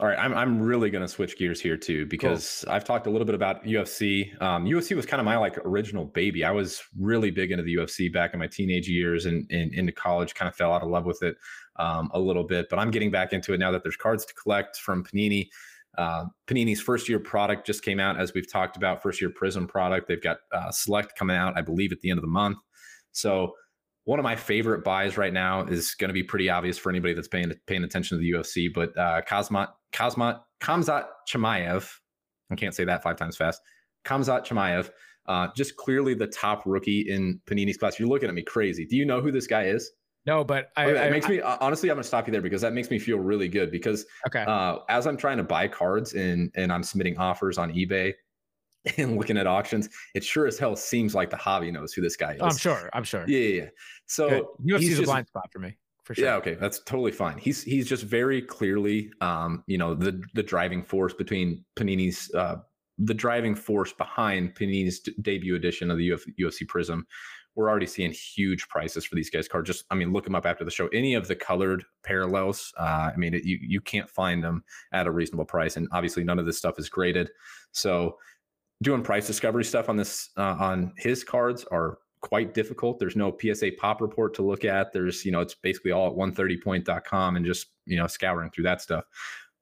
All 0.00 0.08
right, 0.08 0.18
I'm 0.18 0.34
I'm 0.34 0.60
really 0.60 0.90
going 0.90 1.02
to 1.02 1.08
switch 1.08 1.38
gears 1.38 1.60
here 1.60 1.76
too 1.76 2.04
because 2.06 2.64
cool. 2.66 2.74
I've 2.74 2.84
talked 2.84 3.06
a 3.06 3.10
little 3.10 3.24
bit 3.24 3.36
about 3.36 3.64
UFC. 3.64 4.40
Um, 4.42 4.64
UFC 4.64 4.96
was 4.96 5.06
kind 5.06 5.20
of 5.20 5.24
my 5.24 5.36
like 5.36 5.56
original 5.58 6.04
baby. 6.04 6.44
I 6.44 6.50
was 6.50 6.82
really 6.98 7.30
big 7.30 7.52
into 7.52 7.62
the 7.62 7.76
UFC 7.76 8.12
back 8.12 8.34
in 8.34 8.40
my 8.40 8.48
teenage 8.48 8.88
years 8.88 9.26
and, 9.26 9.48
and 9.52 9.72
into 9.72 9.92
college. 9.92 10.34
Kind 10.34 10.48
of 10.48 10.56
fell 10.56 10.72
out 10.72 10.82
of 10.82 10.88
love 10.88 11.04
with 11.04 11.22
it 11.22 11.36
um, 11.76 12.10
a 12.12 12.18
little 12.18 12.42
bit, 12.42 12.66
but 12.70 12.80
I'm 12.80 12.90
getting 12.90 13.12
back 13.12 13.32
into 13.32 13.52
it 13.52 13.58
now 13.58 13.70
that 13.70 13.84
there's 13.84 13.96
cards 13.96 14.24
to 14.24 14.34
collect 14.34 14.78
from 14.78 15.04
Panini. 15.04 15.48
Uh, 15.96 16.24
Panini's 16.48 16.80
first 16.80 17.08
year 17.08 17.20
product 17.20 17.64
just 17.64 17.84
came 17.84 18.00
out, 18.00 18.18
as 18.18 18.34
we've 18.34 18.50
talked 18.50 18.76
about. 18.76 19.00
First 19.00 19.20
year 19.20 19.30
Prism 19.30 19.68
product. 19.68 20.08
They've 20.08 20.20
got 20.20 20.38
uh, 20.52 20.72
Select 20.72 21.16
coming 21.16 21.36
out, 21.36 21.56
I 21.56 21.60
believe, 21.60 21.92
at 21.92 22.00
the 22.00 22.10
end 22.10 22.18
of 22.18 22.22
the 22.22 22.28
month. 22.28 22.58
So 23.12 23.54
one 24.04 24.18
of 24.18 24.22
my 24.22 24.36
favorite 24.36 24.84
buys 24.84 25.16
right 25.16 25.32
now 25.32 25.64
is 25.64 25.94
going 25.94 26.08
to 26.08 26.14
be 26.14 26.22
pretty 26.22 26.50
obvious 26.50 26.76
for 26.76 26.90
anybody 26.90 27.14
that's 27.14 27.28
paying 27.28 27.52
paying 27.66 27.84
attention 27.84 28.18
to 28.18 28.22
the 28.22 28.32
UFC. 28.32 28.72
But 28.72 28.96
uh, 28.98 29.22
Kazmat 29.22 29.68
Kazmat 29.92 30.40
Khamzat 30.60 31.06
Chimaev, 31.28 31.90
I 32.50 32.54
can't 32.54 32.74
say 32.74 32.84
that 32.84 33.02
five 33.02 33.16
times 33.16 33.36
fast. 33.36 33.60
Khamzat 34.04 34.46
Chimaev, 34.46 34.90
uh, 35.26 35.48
just 35.56 35.76
clearly 35.76 36.14
the 36.14 36.26
top 36.26 36.62
rookie 36.66 37.00
in 37.08 37.40
Panini's 37.46 37.78
class. 37.78 37.98
You're 37.98 38.08
looking 38.08 38.28
at 38.28 38.34
me 38.34 38.42
crazy. 38.42 38.84
Do 38.86 38.96
you 38.96 39.06
know 39.06 39.20
who 39.20 39.32
this 39.32 39.46
guy 39.46 39.64
is? 39.64 39.90
No, 40.26 40.42
but 40.42 40.70
I, 40.76 40.84
I, 40.84 41.06
it 41.06 41.10
makes 41.10 41.28
me 41.28 41.40
honestly. 41.40 41.90
I'm 41.90 41.96
gonna 41.96 42.04
stop 42.04 42.26
you 42.26 42.32
there 42.32 42.42
because 42.42 42.62
that 42.62 42.72
makes 42.72 42.90
me 42.90 42.98
feel 42.98 43.18
really 43.18 43.48
good. 43.48 43.70
Because 43.70 44.06
okay, 44.26 44.44
uh, 44.46 44.78
as 44.88 45.06
I'm 45.06 45.16
trying 45.16 45.38
to 45.38 45.44
buy 45.44 45.68
cards 45.68 46.14
and 46.14 46.50
and 46.56 46.72
I'm 46.72 46.82
submitting 46.82 47.18
offers 47.18 47.58
on 47.58 47.72
eBay 47.72 48.14
and 48.96 49.16
looking 49.16 49.36
at 49.36 49.46
auctions, 49.46 49.88
it 50.14 50.24
sure 50.24 50.46
as 50.46 50.58
hell 50.58 50.76
seems 50.76 51.14
like 51.14 51.30
the 51.30 51.36
hobby 51.36 51.70
knows 51.70 51.92
who 51.92 52.02
this 52.02 52.16
guy 52.16 52.34
is. 52.34 52.40
Oh, 52.40 52.46
I'm 52.46 52.56
sure. 52.56 52.90
I'm 52.92 53.04
sure. 53.04 53.24
Yeah, 53.26 53.38
yeah. 53.38 53.62
yeah. 53.62 53.68
So 54.06 54.56
UFC's 54.66 54.98
a 54.98 55.02
blind 55.02 55.28
spot 55.28 55.50
for 55.52 55.58
me. 55.58 55.76
For 56.04 56.14
sure. 56.14 56.26
Yeah, 56.26 56.36
okay, 56.36 56.54
that's 56.54 56.80
totally 56.80 57.12
fine. 57.12 57.38
He's 57.38 57.62
he's 57.62 57.88
just 57.88 58.04
very 58.04 58.42
clearly, 58.42 59.10
um, 59.22 59.64
you 59.66 59.78
know, 59.78 59.94
the 59.94 60.22
the 60.34 60.42
driving 60.42 60.82
force 60.82 61.14
between 61.14 61.64
Panini's 61.76 62.30
uh, 62.34 62.56
the 62.98 63.14
driving 63.14 63.54
force 63.54 63.92
behind 63.92 64.54
Panini's 64.54 65.00
debut 65.22 65.54
edition 65.56 65.90
of 65.90 65.96
the 65.96 66.12
Uf- 66.12 66.26
UFC 66.38 66.68
Prism. 66.68 67.06
We're 67.54 67.70
already 67.70 67.86
seeing 67.86 68.12
huge 68.12 68.68
prices 68.68 69.04
for 69.04 69.14
these 69.14 69.30
guys' 69.30 69.46
cards. 69.46 69.68
Just, 69.68 69.84
I 69.88 69.94
mean, 69.94 70.12
look 70.12 70.24
them 70.24 70.34
up 70.34 70.44
after 70.44 70.64
the 70.64 70.72
show. 70.72 70.88
Any 70.88 71.14
of 71.14 71.28
the 71.28 71.36
colored 71.36 71.84
parallels, 72.02 72.72
uh, 72.76 73.10
I 73.12 73.16
mean, 73.16 73.32
it, 73.32 73.44
you 73.44 73.58
you 73.60 73.80
can't 73.80 74.10
find 74.10 74.42
them 74.42 74.64
at 74.92 75.06
a 75.06 75.10
reasonable 75.10 75.44
price, 75.44 75.76
and 75.76 75.88
obviously 75.92 76.24
none 76.24 76.38
of 76.38 76.46
this 76.46 76.58
stuff 76.58 76.78
is 76.78 76.88
graded. 76.88 77.30
So, 77.70 78.18
doing 78.82 79.02
price 79.02 79.26
discovery 79.26 79.64
stuff 79.64 79.88
on 79.88 79.96
this 79.96 80.30
uh, 80.36 80.56
on 80.58 80.92
his 80.96 81.24
cards 81.24 81.64
are 81.64 81.98
quite 82.20 82.54
difficult. 82.54 82.98
There's 82.98 83.16
no 83.16 83.36
PSA 83.38 83.72
pop 83.78 84.00
report 84.00 84.34
to 84.34 84.42
look 84.42 84.64
at. 84.64 84.92
There's, 84.92 85.24
you 85.24 85.30
know, 85.30 85.40
it's 85.40 85.54
basically 85.54 85.92
all 85.92 86.08
at 86.08 86.16
130point.com 86.16 87.36
and 87.36 87.44
just, 87.44 87.66
you 87.84 87.98
know, 87.98 88.06
scouring 88.06 88.50
through 88.50 88.64
that 88.64 88.80
stuff. 88.80 89.04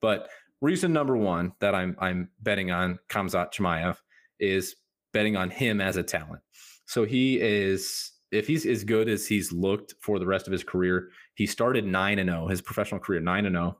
But 0.00 0.28
reason 0.60 0.92
number 0.92 1.16
one 1.16 1.52
that 1.60 1.74
I'm 1.74 1.96
I'm 1.98 2.30
betting 2.40 2.70
on 2.70 2.98
Khamzat 3.08 3.52
Chimaev 3.52 3.96
is 4.38 4.76
betting 5.12 5.36
on 5.36 5.50
him 5.50 5.80
as 5.80 5.96
a 5.96 6.02
talent. 6.02 6.40
So 6.86 7.04
he 7.04 7.40
is 7.40 8.12
if 8.30 8.46
he's 8.46 8.64
as 8.64 8.84
good 8.84 9.08
as 9.08 9.26
he's 9.26 9.52
looked 9.52 9.94
for 10.00 10.18
the 10.18 10.26
rest 10.26 10.46
of 10.46 10.52
his 10.52 10.64
career, 10.64 11.10
he 11.34 11.46
started 11.46 11.84
9 11.84 12.18
and 12.18 12.30
0, 12.30 12.46
his 12.46 12.62
professional 12.62 13.00
career 13.00 13.20
9 13.20 13.44
and 13.44 13.54
0. 13.54 13.78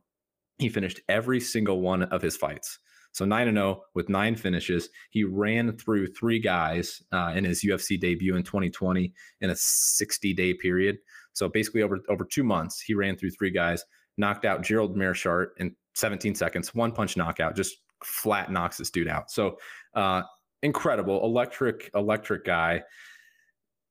He 0.59 0.69
finished 0.69 1.01
every 1.09 1.41
single 1.41 1.81
one 1.81 2.03
of 2.03 2.21
his 2.21 2.37
fights. 2.37 2.79
So 3.13 3.25
9 3.25 3.49
and 3.49 3.57
0 3.57 3.83
with 3.95 4.09
nine 4.09 4.37
finishes. 4.37 4.89
He 5.11 5.25
ran 5.25 5.77
through 5.77 6.09
three 6.09 6.39
guys 6.39 7.03
uh, 7.13 7.33
in 7.35 7.45
his 7.45 7.63
UFC 7.63 8.01
debut 8.01 8.37
in 8.37 8.43
2020 8.43 9.13
in 9.41 9.51
a 9.51 9.57
60 9.57 10.35
day 10.35 10.55
period. 10.55 10.99
So 11.35 11.49
basically 11.49 11.83
over 11.83 11.99
over 12.09 12.25
2 12.25 12.43
months, 12.43 12.81
he 12.81 12.95
ran 12.95 13.17
through 13.17 13.31
three 13.31 13.51
guys, 13.51 13.85
knocked 14.17 14.45
out 14.45 14.63
Gerald 14.63 14.97
Meerschaert 14.97 15.49
in 15.59 15.75
17 15.95 16.35
seconds, 16.35 16.75
one 16.75 16.93
punch 16.93 17.17
knockout, 17.17 17.55
just 17.55 17.77
flat 18.03 18.51
knocks 18.51 18.79
this 18.79 18.91
dude 18.91 19.09
out. 19.09 19.31
So 19.31 19.59
uh, 19.95 20.23
incredible, 20.63 21.25
electric, 21.25 21.91
electric 21.95 22.45
guy. 22.45 22.83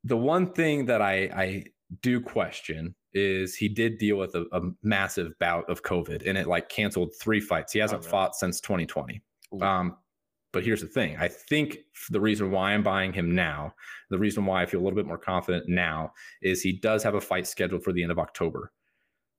The 0.03 0.17
one 0.17 0.51
thing 0.53 0.87
that 0.87 1.01
I, 1.01 1.13
I 1.13 1.63
do 2.01 2.21
question 2.21 2.95
is 3.13 3.55
he 3.55 3.67
did 3.67 3.97
deal 3.97 4.17
with 4.17 4.35
a, 4.35 4.45
a, 4.51 4.61
massive 4.83 5.37
bout 5.39 5.69
of 5.69 5.83
COVID 5.83 6.27
and 6.27 6.37
it 6.37 6.47
like 6.47 6.69
canceled 6.69 7.13
three 7.19 7.41
fights. 7.41 7.73
He 7.73 7.79
hasn't 7.79 8.05
oh, 8.05 8.09
fought 8.09 8.35
since 8.35 8.61
2020. 8.61 9.21
Um, 9.61 9.97
but 10.53 10.63
here's 10.63 10.81
the 10.81 10.87
thing 10.87 11.17
I 11.17 11.27
think 11.27 11.79
the 12.09 12.19
reason 12.19 12.51
why 12.51 12.73
I'm 12.73 12.83
buying 12.83 13.13
him 13.13 13.33
now, 13.33 13.73
the 14.09 14.17
reason 14.17 14.45
why 14.45 14.61
I 14.61 14.65
feel 14.65 14.81
a 14.81 14.83
little 14.83 14.97
bit 14.97 15.07
more 15.07 15.17
confident 15.17 15.65
now 15.67 16.11
is 16.41 16.61
he 16.61 16.73
does 16.73 17.03
have 17.03 17.15
a 17.15 17.21
fight 17.21 17.47
scheduled 17.47 17.83
for 17.83 17.93
the 17.93 18.03
end 18.03 18.11
of 18.11 18.19
October. 18.19 18.71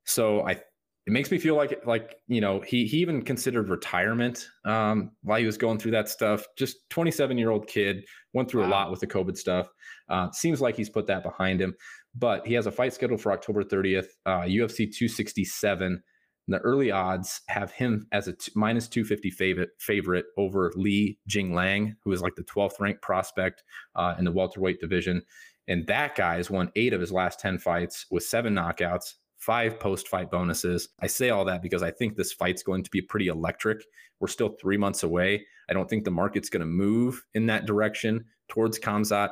So 0.04 0.46
I 0.46 0.60
it 1.06 1.12
makes 1.12 1.32
me 1.32 1.38
feel 1.38 1.56
like 1.56 1.84
like 1.84 2.16
you 2.28 2.40
know 2.40 2.60
he 2.60 2.86
he 2.86 2.98
even 2.98 3.22
considered 3.22 3.68
retirement 3.68 4.48
um, 4.64 5.10
while 5.22 5.38
he 5.38 5.46
was 5.46 5.58
going 5.58 5.78
through 5.78 5.90
that 5.90 6.08
stuff. 6.08 6.44
Just 6.56 6.88
27 6.90 7.36
year 7.36 7.50
old 7.50 7.66
kid 7.66 8.04
went 8.34 8.48
through 8.48 8.62
wow. 8.62 8.68
a 8.68 8.70
lot 8.70 8.90
with 8.90 9.00
the 9.00 9.06
COVID 9.06 9.36
stuff. 9.36 9.68
Uh, 10.08 10.30
seems 10.30 10.60
like 10.60 10.76
he's 10.76 10.90
put 10.90 11.06
that 11.08 11.24
behind 11.24 11.60
him, 11.60 11.74
but 12.14 12.46
he 12.46 12.54
has 12.54 12.66
a 12.66 12.72
fight 12.72 12.92
scheduled 12.92 13.20
for 13.20 13.32
October 13.32 13.64
30th, 13.64 14.08
uh, 14.26 14.40
UFC 14.42 14.90
267. 14.90 16.02
And 16.48 16.54
the 16.54 16.60
early 16.60 16.90
odds 16.90 17.40
have 17.48 17.70
him 17.72 18.06
as 18.12 18.26
a 18.26 18.32
t- 18.32 18.52
minus 18.54 18.88
250 18.88 19.30
favorite 19.30 19.70
favorite 19.78 20.26
over 20.36 20.72
Li 20.74 21.18
Jingliang, 21.28 21.94
who 22.04 22.12
is 22.12 22.20
like 22.20 22.34
the 22.34 22.44
12th 22.44 22.80
ranked 22.80 23.00
prospect 23.00 23.62
uh, 23.94 24.14
in 24.18 24.24
the 24.24 24.32
welterweight 24.32 24.80
division. 24.80 25.22
And 25.68 25.86
that 25.86 26.16
guy 26.16 26.36
has 26.36 26.50
won 26.50 26.72
eight 26.74 26.92
of 26.92 27.00
his 27.00 27.12
last 27.12 27.38
10 27.38 27.58
fights 27.58 28.06
with 28.10 28.24
seven 28.24 28.54
knockouts, 28.54 29.14
five 29.38 29.78
post 29.78 30.08
fight 30.08 30.30
bonuses. 30.30 30.88
I 31.00 31.06
say 31.06 31.30
all 31.30 31.44
that 31.44 31.62
because 31.62 31.82
I 31.82 31.92
think 31.92 32.16
this 32.16 32.32
fight's 32.32 32.64
going 32.64 32.82
to 32.82 32.90
be 32.90 33.00
pretty 33.00 33.28
electric. 33.28 33.84
We're 34.18 34.28
still 34.28 34.56
three 34.60 34.76
months 34.76 35.04
away. 35.04 35.46
I 35.70 35.72
don't 35.72 35.88
think 35.88 36.04
the 36.04 36.10
market's 36.10 36.48
going 36.48 36.60
to 36.60 36.66
move 36.66 37.22
in 37.34 37.46
that 37.46 37.66
direction 37.66 38.24
towards 38.48 38.78
Khamzat 38.78 39.30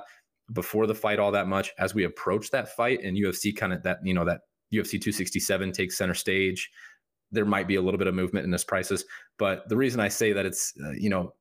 before 0.53 0.86
the 0.86 0.94
fight 0.94 1.18
all 1.18 1.32
that 1.32 1.48
much. 1.48 1.72
As 1.78 1.94
we 1.94 2.05
approach 2.05 2.51
that 2.51 2.74
fight 2.74 3.03
and 3.03 3.16
UFC 3.16 3.57
kind 3.57 3.72
of 3.72 3.82
that, 3.82 3.98
you 4.03 4.14
know, 4.14 4.24
that 4.24 4.40
UFC 4.72 4.92
267 4.92 5.72
takes 5.72 5.96
center 5.96 6.14
stage, 6.14 6.70
there 7.32 7.44
might 7.44 7.68
be 7.68 7.76
a 7.76 7.82
little 7.82 7.98
bit 7.98 8.07
of 8.07 8.14
movement 8.14 8.44
in 8.44 8.51
this 8.51 8.64
prices. 8.64 9.05
But 9.38 9.68
the 9.68 9.76
reason 9.76 10.01
I 10.01 10.09
say 10.09 10.32
that 10.32 10.46
it's, 10.46 10.72
uh, 10.84 10.90
you 10.90 11.11
know, 11.11 11.34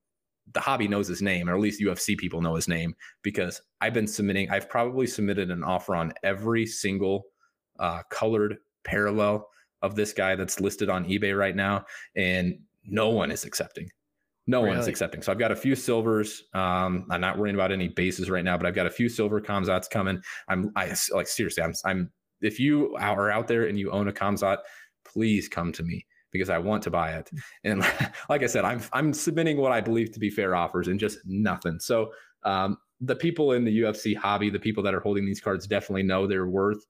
the 0.53 0.59
hobby 0.59 0.87
knows 0.87 1.07
his 1.07 1.21
name, 1.21 1.49
or 1.49 1.53
at 1.53 1.61
least 1.61 1.81
UFC 1.81 2.17
people 2.17 2.41
know 2.41 2.55
his 2.55 2.67
name, 2.67 2.95
because 3.21 3.61
I've 3.81 3.93
been 3.93 4.07
submitting, 4.07 4.49
I've 4.49 4.69
probably 4.69 5.05
submitted 5.05 5.51
an 5.51 5.63
offer 5.63 5.95
on 5.95 6.13
every 6.23 6.65
single 6.65 7.25
uh, 7.79 8.01
colored 8.09 8.57
parallel 8.83 9.47
of 9.81 9.95
this 9.95 10.11
guy 10.11 10.35
that's 10.35 10.59
listed 10.59 10.89
on 10.89 11.05
eBay 11.05 11.37
right 11.37 11.55
now, 11.55 11.85
and 12.15 12.59
no 12.83 13.09
one 13.09 13.31
is 13.31 13.45
accepting. 13.45 13.89
No 14.49 14.63
really? 14.63 14.77
one's 14.77 14.87
accepting. 14.87 15.21
So 15.21 15.31
I've 15.31 15.37
got 15.37 15.51
a 15.51 15.55
few 15.55 15.75
silvers. 15.75 16.45
Um, 16.55 17.05
I'm 17.11 17.21
not 17.21 17.37
worrying 17.37 17.53
about 17.53 17.71
any 17.71 17.87
bases 17.87 18.31
right 18.31 18.43
now, 18.43 18.57
but 18.57 18.65
I've 18.65 18.73
got 18.73 18.87
a 18.87 18.89
few 18.89 19.07
silver 19.07 19.39
Khamzats 19.39 19.87
coming. 19.87 20.19
I'm 20.47 20.71
I 20.75 20.95
like 21.13 21.27
seriously. 21.27 21.61
I'm 21.61 21.75
I'm 21.85 22.11
if 22.41 22.59
you 22.59 22.95
are 22.99 23.29
out 23.29 23.47
there 23.47 23.67
and 23.67 23.77
you 23.77 23.91
own 23.91 24.07
a 24.07 24.11
Khamzat, 24.11 24.57
please 25.05 25.47
come 25.47 25.71
to 25.73 25.83
me 25.83 26.03
because 26.31 26.49
I 26.49 26.57
want 26.57 26.81
to 26.83 26.89
buy 26.89 27.11
it. 27.11 27.29
And 27.63 27.81
like 28.29 28.41
I 28.41 28.47
said, 28.47 28.65
I'm 28.65 28.81
I'm 28.91 29.13
submitting 29.13 29.57
what 29.57 29.71
I 29.71 29.81
believe 29.81 30.13
to 30.13 30.19
be 30.19 30.31
fair 30.31 30.55
offers 30.55 30.87
and 30.87 30.99
just 30.99 31.19
nothing. 31.25 31.79
So 31.79 32.11
um, 32.41 32.79
the 33.01 33.15
people 33.15 33.51
in 33.51 33.63
the 33.63 33.81
UFC 33.81 34.17
hobby, 34.17 34.49
the 34.49 34.57
people 34.57 34.81
that 34.81 34.95
are 34.95 34.99
holding 34.99 35.27
these 35.27 35.41
cards, 35.41 35.67
definitely 35.67 36.03
know 36.03 36.25
their 36.25 36.47
worth 36.47 36.83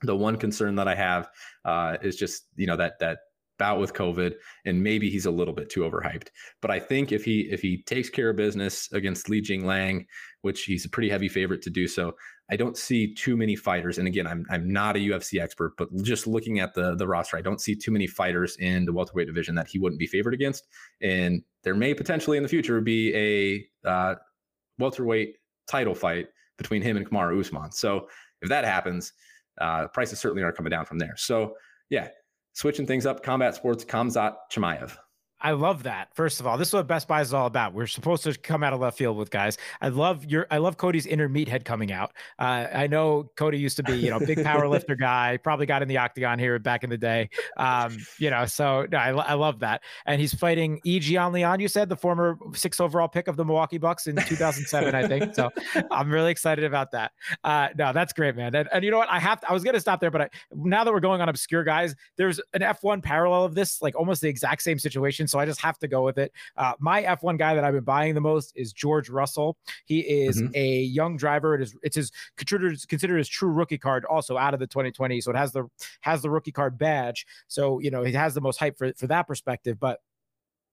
the 0.00 0.16
one 0.16 0.36
concern 0.38 0.76
that 0.76 0.88
I 0.88 0.94
have 0.94 1.28
uh, 1.66 1.98
is 2.00 2.16
just 2.16 2.44
you 2.56 2.66
know 2.66 2.76
that 2.76 2.98
that 3.00 3.18
bout 3.58 3.80
with 3.80 3.94
COVID, 3.94 4.34
and 4.64 4.82
maybe 4.82 5.10
he's 5.10 5.26
a 5.26 5.30
little 5.30 5.54
bit 5.54 5.70
too 5.70 5.80
overhyped. 5.80 6.28
But 6.60 6.70
I 6.70 6.78
think 6.78 7.12
if 7.12 7.24
he 7.24 7.40
if 7.50 7.60
he 7.60 7.82
takes 7.82 8.10
care 8.10 8.30
of 8.30 8.36
business 8.36 8.90
against 8.92 9.28
Li 9.28 9.42
Jingliang, 9.42 10.06
which 10.42 10.64
he's 10.64 10.84
a 10.84 10.88
pretty 10.88 11.08
heavy 11.08 11.28
favorite 11.28 11.62
to 11.62 11.70
do 11.70 11.86
so, 11.86 12.14
I 12.50 12.56
don't 12.56 12.76
see 12.76 13.14
too 13.14 13.36
many 13.36 13.56
fighters. 13.56 13.98
And 13.98 14.06
again, 14.06 14.26
I'm 14.26 14.44
I'm 14.50 14.70
not 14.70 14.96
a 14.96 15.00
UFC 15.00 15.40
expert, 15.40 15.74
but 15.76 15.88
just 16.02 16.26
looking 16.26 16.60
at 16.60 16.74
the 16.74 16.94
the 16.94 17.06
roster, 17.06 17.36
I 17.36 17.42
don't 17.42 17.60
see 17.60 17.74
too 17.74 17.90
many 17.90 18.06
fighters 18.06 18.56
in 18.56 18.84
the 18.84 18.92
welterweight 18.92 19.26
division 19.26 19.54
that 19.56 19.68
he 19.68 19.78
wouldn't 19.78 19.98
be 19.98 20.06
favored 20.06 20.34
against. 20.34 20.66
And 21.00 21.42
there 21.62 21.74
may 21.74 21.94
potentially 21.94 22.36
in 22.36 22.42
the 22.42 22.48
future 22.48 22.80
be 22.80 23.14
a 23.14 23.88
uh, 23.88 24.14
welterweight 24.78 25.36
title 25.66 25.94
fight 25.94 26.28
between 26.58 26.82
him 26.82 26.96
and 26.96 27.08
Kamaru 27.08 27.40
Usman. 27.40 27.72
So 27.72 28.08
if 28.42 28.48
that 28.48 28.64
happens 28.64 29.12
uh, 29.60 29.88
prices 29.88 30.18
certainly 30.18 30.42
are 30.42 30.52
coming 30.52 30.70
down 30.70 30.84
from 30.84 30.98
there. 30.98 31.14
So 31.16 31.54
yeah, 31.90 32.08
switching 32.56 32.86
things 32.86 33.04
up, 33.04 33.22
combat 33.22 33.54
sports, 33.54 33.84
Khamzat 33.84 34.34
Chimaev. 34.50 34.96
I 35.46 35.52
love 35.52 35.84
that. 35.84 36.08
First 36.12 36.40
of 36.40 36.46
all, 36.48 36.58
this 36.58 36.66
is 36.66 36.74
what 36.74 36.88
Best 36.88 37.06
Buy 37.06 37.20
is 37.20 37.32
all 37.32 37.46
about. 37.46 37.72
We're 37.72 37.86
supposed 37.86 38.24
to 38.24 38.36
come 38.36 38.64
out 38.64 38.72
of 38.72 38.80
left 38.80 38.98
field 38.98 39.16
with 39.16 39.30
guys. 39.30 39.58
I 39.80 39.90
love 39.90 40.24
your. 40.24 40.48
I 40.50 40.58
love 40.58 40.76
Cody's 40.76 41.06
inner 41.06 41.28
meathead 41.28 41.64
coming 41.64 41.92
out. 41.92 42.14
Uh, 42.36 42.66
I 42.74 42.88
know 42.88 43.30
Cody 43.36 43.56
used 43.56 43.76
to 43.76 43.84
be, 43.84 43.92
you 43.92 44.10
know, 44.10 44.18
big 44.18 44.42
power 44.42 44.66
lifter 44.68 44.96
guy. 44.96 45.36
Probably 45.36 45.64
got 45.64 45.82
in 45.82 45.88
the 45.88 45.98
octagon 45.98 46.40
here 46.40 46.58
back 46.58 46.82
in 46.82 46.90
the 46.90 46.98
day. 46.98 47.30
Um, 47.58 47.96
you 48.18 48.28
know, 48.28 48.44
so 48.44 48.88
no, 48.90 48.98
I, 48.98 49.10
I 49.10 49.34
love 49.34 49.60
that. 49.60 49.82
And 50.04 50.20
he's 50.20 50.34
fighting 50.34 50.80
E. 50.84 50.98
Leon. 50.98 51.60
You 51.60 51.68
said 51.68 51.88
the 51.88 51.96
former 51.96 52.36
six 52.52 52.80
overall 52.80 53.06
pick 53.06 53.28
of 53.28 53.36
the 53.36 53.44
Milwaukee 53.44 53.78
Bucks 53.78 54.08
in 54.08 54.16
2007, 54.16 54.96
I 54.96 55.06
think. 55.06 55.32
So 55.36 55.50
I'm 55.92 56.10
really 56.10 56.32
excited 56.32 56.64
about 56.64 56.90
that. 56.90 57.12
Uh, 57.44 57.68
no, 57.78 57.92
that's 57.92 58.12
great, 58.12 58.34
man. 58.34 58.52
And, 58.52 58.68
and 58.72 58.84
you 58.84 58.90
know 58.90 58.98
what? 58.98 59.08
I 59.08 59.20
have. 59.20 59.40
To, 59.42 59.50
I 59.50 59.52
was 59.52 59.62
gonna 59.62 59.78
stop 59.78 60.00
there, 60.00 60.10
but 60.10 60.22
I, 60.22 60.28
now 60.56 60.82
that 60.82 60.92
we're 60.92 60.98
going 60.98 61.20
on 61.20 61.28
obscure 61.28 61.62
guys, 61.62 61.94
there's 62.16 62.40
an 62.52 62.62
F1 62.62 63.00
parallel 63.00 63.44
of 63.44 63.54
this, 63.54 63.80
like 63.80 63.94
almost 63.94 64.22
the 64.22 64.28
exact 64.28 64.62
same 64.62 64.80
situation 64.80 65.28
so 65.35 65.35
I 65.38 65.46
just 65.46 65.60
have 65.60 65.78
to 65.78 65.88
go 65.88 66.04
with 66.04 66.18
it. 66.18 66.32
Uh, 66.56 66.74
my 66.78 67.02
F1 67.02 67.38
guy 67.38 67.54
that 67.54 67.64
I've 67.64 67.74
been 67.74 67.84
buying 67.84 68.14
the 68.14 68.20
most 68.20 68.52
is 68.56 68.72
George 68.72 69.08
Russell. 69.08 69.56
He 69.84 70.00
is 70.00 70.40
mm-hmm. 70.40 70.52
a 70.54 70.80
young 70.80 71.16
driver. 71.16 71.54
It 71.54 71.62
is 71.62 71.76
it's 71.82 71.96
his 71.96 72.12
considered 72.36 72.76
considered 72.88 73.18
his 73.18 73.28
true 73.28 73.50
rookie 73.50 73.78
card 73.78 74.04
also 74.04 74.36
out 74.36 74.54
of 74.54 74.60
the 74.60 74.66
2020. 74.66 75.20
So 75.20 75.30
it 75.30 75.36
has 75.36 75.52
the 75.52 75.66
has 76.00 76.22
the 76.22 76.30
rookie 76.30 76.52
card 76.52 76.78
badge. 76.78 77.26
So 77.48 77.80
you 77.80 77.90
know 77.90 78.02
he 78.02 78.12
has 78.12 78.34
the 78.34 78.40
most 78.40 78.58
hype 78.58 78.78
for 78.78 78.92
for 78.94 79.06
that 79.06 79.26
perspective. 79.26 79.78
But 79.78 80.00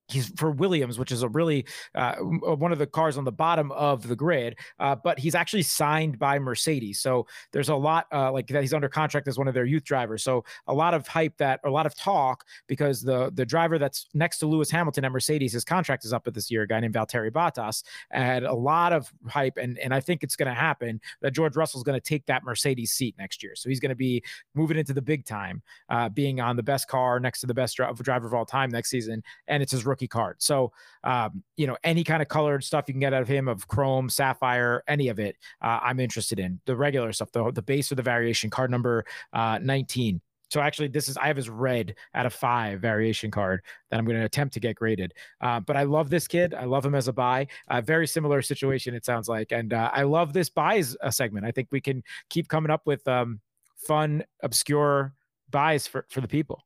he's 0.08 0.32
for 0.38 0.52
Williams, 0.52 1.00
which 1.00 1.12
is 1.12 1.24
a 1.24 1.30
really 1.30 1.66
uh, 1.96 2.16
uh, 2.20 2.56
one 2.56 2.72
of 2.72 2.80
the 2.80 2.88
cars 2.88 3.18
on 3.18 3.24
the 3.24 3.32
bottom 3.32 3.72
of 3.72 4.08
the 4.08 4.16
grid. 4.16 4.58
Uh, 4.80 4.96
but 4.96 5.20
he's 5.20 5.36
actually 5.36 5.62
signed 5.62 6.20
by 6.20 6.40
Mercedes, 6.40 7.00
so 7.00 7.26
there's 7.52 7.70
a 7.70 7.76
lot 7.76 8.08
uh, 8.12 8.32
like 8.32 8.48
that. 8.48 8.62
He's 8.62 8.74
under 8.74 8.90
contract 8.90 9.28
as 9.28 9.38
one 9.38 9.48
of 9.48 9.54
their 9.54 9.66
youth 9.66 9.84
drivers. 9.84 10.24
So 10.24 10.44
a 10.68 10.74
lot 10.74 10.94
of 10.94 11.08
hype 11.08 11.38
that, 11.38 11.60
a 11.64 11.70
lot 11.70 11.86
of 11.86 11.96
talk 11.96 12.46
because 12.68 13.02
the 13.02 13.32
the 13.34 13.46
driver 13.46 13.78
that's 13.78 14.08
next 14.14 14.40
to 14.40 14.48
Lewis 14.48 14.70
Hamilton 14.70 15.06
at 15.06 15.12
Mercedes, 15.12 15.54
his 15.54 15.66
contract 15.66 16.06
is 16.06 16.14
up 16.14 16.28
at 16.28 16.34
this 16.34 16.52
year. 16.52 16.64
A 16.64 16.68
guy 16.68 16.80
named 16.80 16.94
Valtteri 16.94 17.32
Bottas 17.32 17.84
had 18.12 18.44
a 18.44 18.54
lot 18.54 18.94
of 18.94 19.12
hype, 19.28 19.58
and 19.58 19.78
and 19.80 19.94
I 19.94 20.00
think 20.00 20.24
it's 20.24 20.36
going 20.36 20.50
to 20.50 20.60
happen 20.60 21.00
that 21.22 21.32
George 21.32 21.56
Russell's 21.56 21.84
going 21.84 22.00
to 22.00 22.04
take 22.04 22.26
that 22.28 22.44
Mercedes 22.44 22.92
seat 22.92 23.16
next 23.18 23.44
year. 23.44 23.56
So 23.56 23.70
he's 23.70 23.80
going 23.80 23.90
to 23.90 23.96
be 23.96 24.24
moving 24.54 24.78
into 24.78 24.94
the 24.94 25.02
big 25.02 25.26
time, 25.26 25.62
uh, 25.90 26.10
being 26.10 26.40
on 26.40 26.56
the 26.56 26.64
best 26.64 26.88
car 26.88 27.20
next 27.20 27.42
to 27.42 27.48
the 27.48 27.54
best 27.54 27.78
driver 27.78 28.28
of 28.28 28.34
all 28.34 28.46
time 28.46 28.70
next 28.70 28.90
season, 28.90 29.24
and 29.48 29.64
it's 29.64 29.72
his 29.72 29.86
rookie 29.94 30.08
card. 30.08 30.38
So, 30.40 30.72
um, 31.04 31.44
you 31.56 31.68
know, 31.68 31.78
any 31.84 32.04
kind 32.04 32.22
of 32.22 32.28
colored 32.28 32.64
stuff 32.64 32.86
you 32.88 32.96
can 32.96 33.00
get 33.00 33.14
out 33.14 33.22
of 33.22 33.28
him 33.28 33.48
of 33.48 33.68
chrome, 33.68 34.10
sapphire, 34.10 34.84
any 34.88 35.10
of 35.10 35.20
it, 35.20 35.38
uh, 35.62 35.80
I'm 35.84 36.00
interested 36.00 36.40
in. 36.40 36.60
The 36.66 36.76
regular 36.76 37.14
stuff, 37.14 37.32
the, 37.32 37.52
the 37.52 37.62
base 37.62 37.92
or 37.92 37.96
the 37.96 38.02
variation, 38.02 38.50
card 38.50 38.72
number 38.72 39.06
uh, 39.34 39.60
19. 39.62 40.20
So 40.50 40.62
actually, 40.62 40.88
this 40.88 41.10
is 41.10 41.18
I 41.18 41.28
have 41.28 41.38
his 41.38 41.50
red 41.50 41.96
out 42.14 42.26
of 42.26 42.34
five 42.34 42.80
variation 42.80 43.32
card 43.32 43.62
that 43.90 44.00
I'm 44.00 44.06
going 44.06 44.20
to 44.20 44.26
attempt 44.26 44.54
to 44.56 44.60
get 44.60 44.76
graded. 44.76 45.14
Uh, 45.42 45.60
but 45.60 45.76
I 45.76 45.84
love 45.84 46.10
this 46.10 46.28
kid. 46.28 46.54
I 46.54 46.66
love 46.66 46.86
him 46.86 46.96
as 46.96 47.08
a 47.08 47.14
buy. 47.14 47.48
Uh, 47.70 47.82
very 47.82 48.08
similar 48.08 48.42
situation, 48.42 48.94
it 48.94 49.06
sounds 49.06 49.28
like, 49.28 49.52
and 49.52 49.74
uh, 49.74 49.90
I 49.94 50.04
love 50.04 50.34
this 50.34 50.50
buys 50.50 50.96
a 51.02 51.08
uh, 51.08 51.12
segment. 51.12 51.46
I 51.46 51.52
think 51.52 51.70
we 51.72 51.82
can 51.82 52.04
keep 52.30 52.50
coming 52.50 52.70
up 52.70 52.84
with 52.86 53.08
um, 53.08 53.40
fun, 53.76 54.24
obscure 54.42 55.14
buys 55.50 55.88
for 55.88 56.06
for 56.10 56.22
the 56.22 56.28
people. 56.28 56.64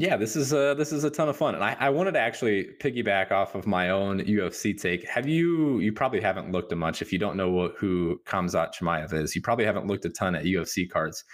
Yeah, 0.00 0.16
this 0.16 0.36
is 0.36 0.52
a 0.52 0.76
this 0.78 0.92
is 0.92 1.02
a 1.02 1.10
ton 1.10 1.28
of 1.28 1.36
fun, 1.36 1.56
and 1.56 1.64
I, 1.64 1.76
I 1.80 1.90
wanted 1.90 2.12
to 2.12 2.20
actually 2.20 2.68
piggyback 2.80 3.32
off 3.32 3.56
of 3.56 3.66
my 3.66 3.90
own 3.90 4.20
UFC 4.20 4.80
take. 4.80 5.04
Have 5.08 5.26
you? 5.26 5.80
You 5.80 5.92
probably 5.92 6.20
haven't 6.20 6.52
looked 6.52 6.70
at 6.70 6.78
much. 6.78 7.02
If 7.02 7.12
you 7.12 7.18
don't 7.18 7.36
know 7.36 7.50
what, 7.50 7.74
who 7.76 8.20
Khamzat 8.24 8.74
Chimaev 8.76 9.12
is, 9.12 9.34
you 9.34 9.42
probably 9.42 9.64
haven't 9.64 9.88
looked 9.88 10.04
a 10.04 10.10
ton 10.10 10.36
at 10.36 10.44
UFC 10.44 10.88
cards. 10.88 11.24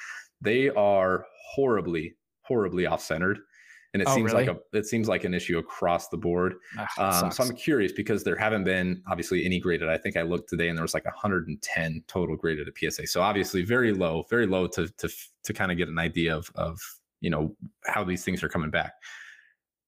They 0.41 0.71
are 0.71 1.27
horribly, 1.53 2.15
horribly 2.41 2.87
off 2.87 3.03
centered, 3.03 3.39
and 3.93 4.01
it 4.01 4.09
oh, 4.09 4.15
seems 4.15 4.33
really? 4.33 4.47
like 4.47 4.57
a 4.57 4.79
it 4.79 4.87
seems 4.87 5.09
like 5.09 5.25
an 5.25 5.35
issue 5.35 5.59
across 5.59 6.09
the 6.09 6.17
board. 6.17 6.55
um, 6.97 7.31
so 7.31 7.45
I'm 7.45 7.55
curious 7.55 7.93
because 7.93 8.25
there 8.25 8.37
haven't 8.37 8.65
been 8.65 9.03
obviously 9.07 9.45
any 9.45 9.61
graded. 9.61 9.91
I 9.91 9.99
think 9.99 10.17
I 10.17 10.23
looked 10.23 10.49
today, 10.49 10.71
and 10.71 10.79
there 10.79 10.85
was 10.85 10.95
like 10.95 11.05
110 11.05 12.05
total 12.07 12.35
graded 12.35 12.67
at 12.67 12.73
PSA. 12.79 13.09
So 13.09 13.21
obviously 13.21 13.63
very 13.63 13.93
low, 13.93 14.25
very 14.31 14.47
low 14.47 14.69
to 14.69 14.89
to 14.89 15.11
to 15.43 15.53
kind 15.53 15.71
of 15.71 15.77
get 15.77 15.89
an 15.89 15.99
idea 15.99 16.35
of 16.35 16.51
of 16.55 16.81
you 17.25 17.31
know 17.31 17.57
how 17.87 18.05
these 18.05 18.23
things 18.23 18.43
are 18.43 18.49
coming 18.49 18.71
back 18.71 18.93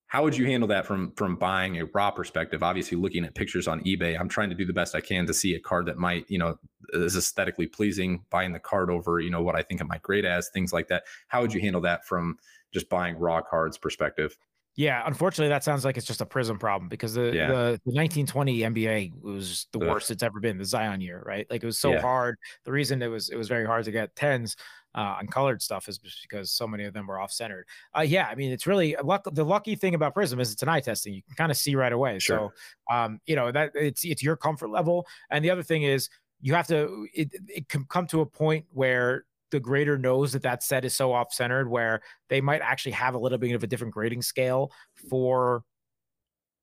how 0.09 0.23
would 0.23 0.37
you 0.37 0.47
handle 0.47 0.67
that 0.67 0.87
from 0.87 1.13
from 1.13 1.37
buying 1.37 1.79
a 1.79 1.85
raw 1.87 2.11
perspective 2.11 2.63
obviously 2.63 2.97
looking 2.97 3.25
at 3.25 3.35
pictures 3.35 3.69
on 3.69 3.81
ebay 3.83 4.19
i'm 4.19 4.29
trying 4.29 4.49
to 4.49 4.57
do 4.57 4.65
the 4.65 4.73
best 4.73 4.95
i 4.95 5.01
can 5.01 5.27
to 5.27 5.35
see 5.35 5.55
a 5.55 5.61
card 5.61 5.85
that 5.85 5.99
might 5.99 6.25
you 6.31 6.39
know 6.39 6.57
is 6.95 7.15
aesthetically 7.15 7.67
pleasing 7.67 8.25
buying 8.31 8.53
the 8.53 8.59
card 8.59 8.91
over 8.91 9.21
you 9.21 9.31
know 9.31 9.43
what 9.43 9.55
i 9.55 9.63
think 9.63 9.81
it 9.81 9.85
might 9.85 10.03
grade 10.03 10.25
as 10.25 10.49
things 10.49 10.73
like 10.73 10.89
that 10.89 11.05
how 11.29 11.43
would 11.43 11.53
you 11.53 11.61
handle 11.61 11.83
that 11.83 12.07
from 12.07 12.39
just 12.73 12.89
buying 12.89 13.17
raw 13.19 13.43
cards 13.43 13.77
perspective 13.77 14.37
yeah, 14.79 15.03
unfortunately, 15.07 15.49
that 15.49 15.65
sounds 15.65 15.87
like 15.87 15.97
it's 15.97 16.07
just 16.07 16.21
a 16.21 16.27
Prizm 16.27 16.61
problem 16.61 16.91
because 16.91 17.15
the, 17.15 17.33
yeah. 17.35 17.47
the, 17.47 17.81
the, 17.87 17.95
1920 17.95 18.59
NBA 18.59 19.23
was 19.23 19.67
the 19.73 19.79
Ugh. 19.79 19.89
worst 19.89 20.11
it's 20.11 20.23
ever 20.23 20.39
been, 20.39 20.59
the 20.59 20.67
Zion 20.67 21.01
year, 21.01 21.23
right? 21.25 21.47
Like 21.49 21.63
it 21.63 21.67
was 21.67 21.79
so 21.79 21.93
yeah. 21.93 22.03
hard. 22.03 22.37
The 22.67 22.73
reason 22.73 23.01
it 23.01 23.07
was 23.07 23.31
it 23.31 23.37
was 23.37 23.49
very 23.49 23.65
hard 23.65 23.87
to 23.87 23.91
get 23.91 24.15
tens 24.15 24.55
uh, 24.97 25.17
on 25.19 25.27
colored 25.27 25.63
stuff 25.63 25.89
is 25.89 25.99
just 25.99 26.23
because 26.23 26.51
so 26.51 26.67
many 26.67 26.85
of 26.85 26.95
them 26.95 27.07
were 27.07 27.21
off 27.21 27.31
centered. 27.31 27.67
Uh, 27.97 28.01
yeah, 28.01 28.27
I 28.31 28.35
mean, 28.35 28.51
it's 28.51 28.67
really 28.67 28.97
luck. 29.05 29.27
The 29.31 29.45
lucky 29.45 29.77
thing 29.77 29.95
about 29.95 30.15
Prizm 30.15 30.41
is 30.41 30.53
it's 30.53 30.63
an 30.63 30.69
eye 30.69 30.81
testing. 30.81 31.15
You 31.15 31.23
can 31.23 31.35
kind 31.37 31.51
of 31.51 31.59
see 31.59 31.77
right 31.77 31.93
away. 31.93 32.19
Sure. 32.19 32.53
So, 32.91 32.95
um, 32.95 33.21
you 33.27 33.37
know, 33.37 33.53
that 33.53 33.73
it's, 33.75 34.05
it's 34.05 34.23
your 34.23 34.37
comfort 34.37 34.71
level. 34.71 35.07
And 35.31 35.45
the 35.45 35.51
other 35.51 35.63
thing 35.63 35.83
is 35.83 36.09
you 36.41 36.55
have 36.55 36.67
to, 36.69 37.07
it, 37.13 37.31
it 37.49 37.69
can 37.69 37.85
come 37.85 38.07
to 38.09 38.23
a 38.23 38.27
point 38.27 38.65
where 38.73 39.25
the 39.51 39.61
grader 39.61 39.97
knows 39.97 40.33
that 40.33 40.43
that 40.43 40.63
set 40.63 40.85
is 40.85 40.95
so 40.95 41.13
off 41.13 41.33
centered 41.33 41.69
where 41.69 42.01
they 42.29 42.41
might 42.41 42.61
actually 42.63 42.93
have 42.93 43.15
a 43.15 43.19
little 43.19 43.39
bit 43.39 43.55
of 43.55 43.63
a 43.63 43.67
different 43.67 43.95
grading 43.95 44.23
scale 44.23 44.73
for 45.09 45.63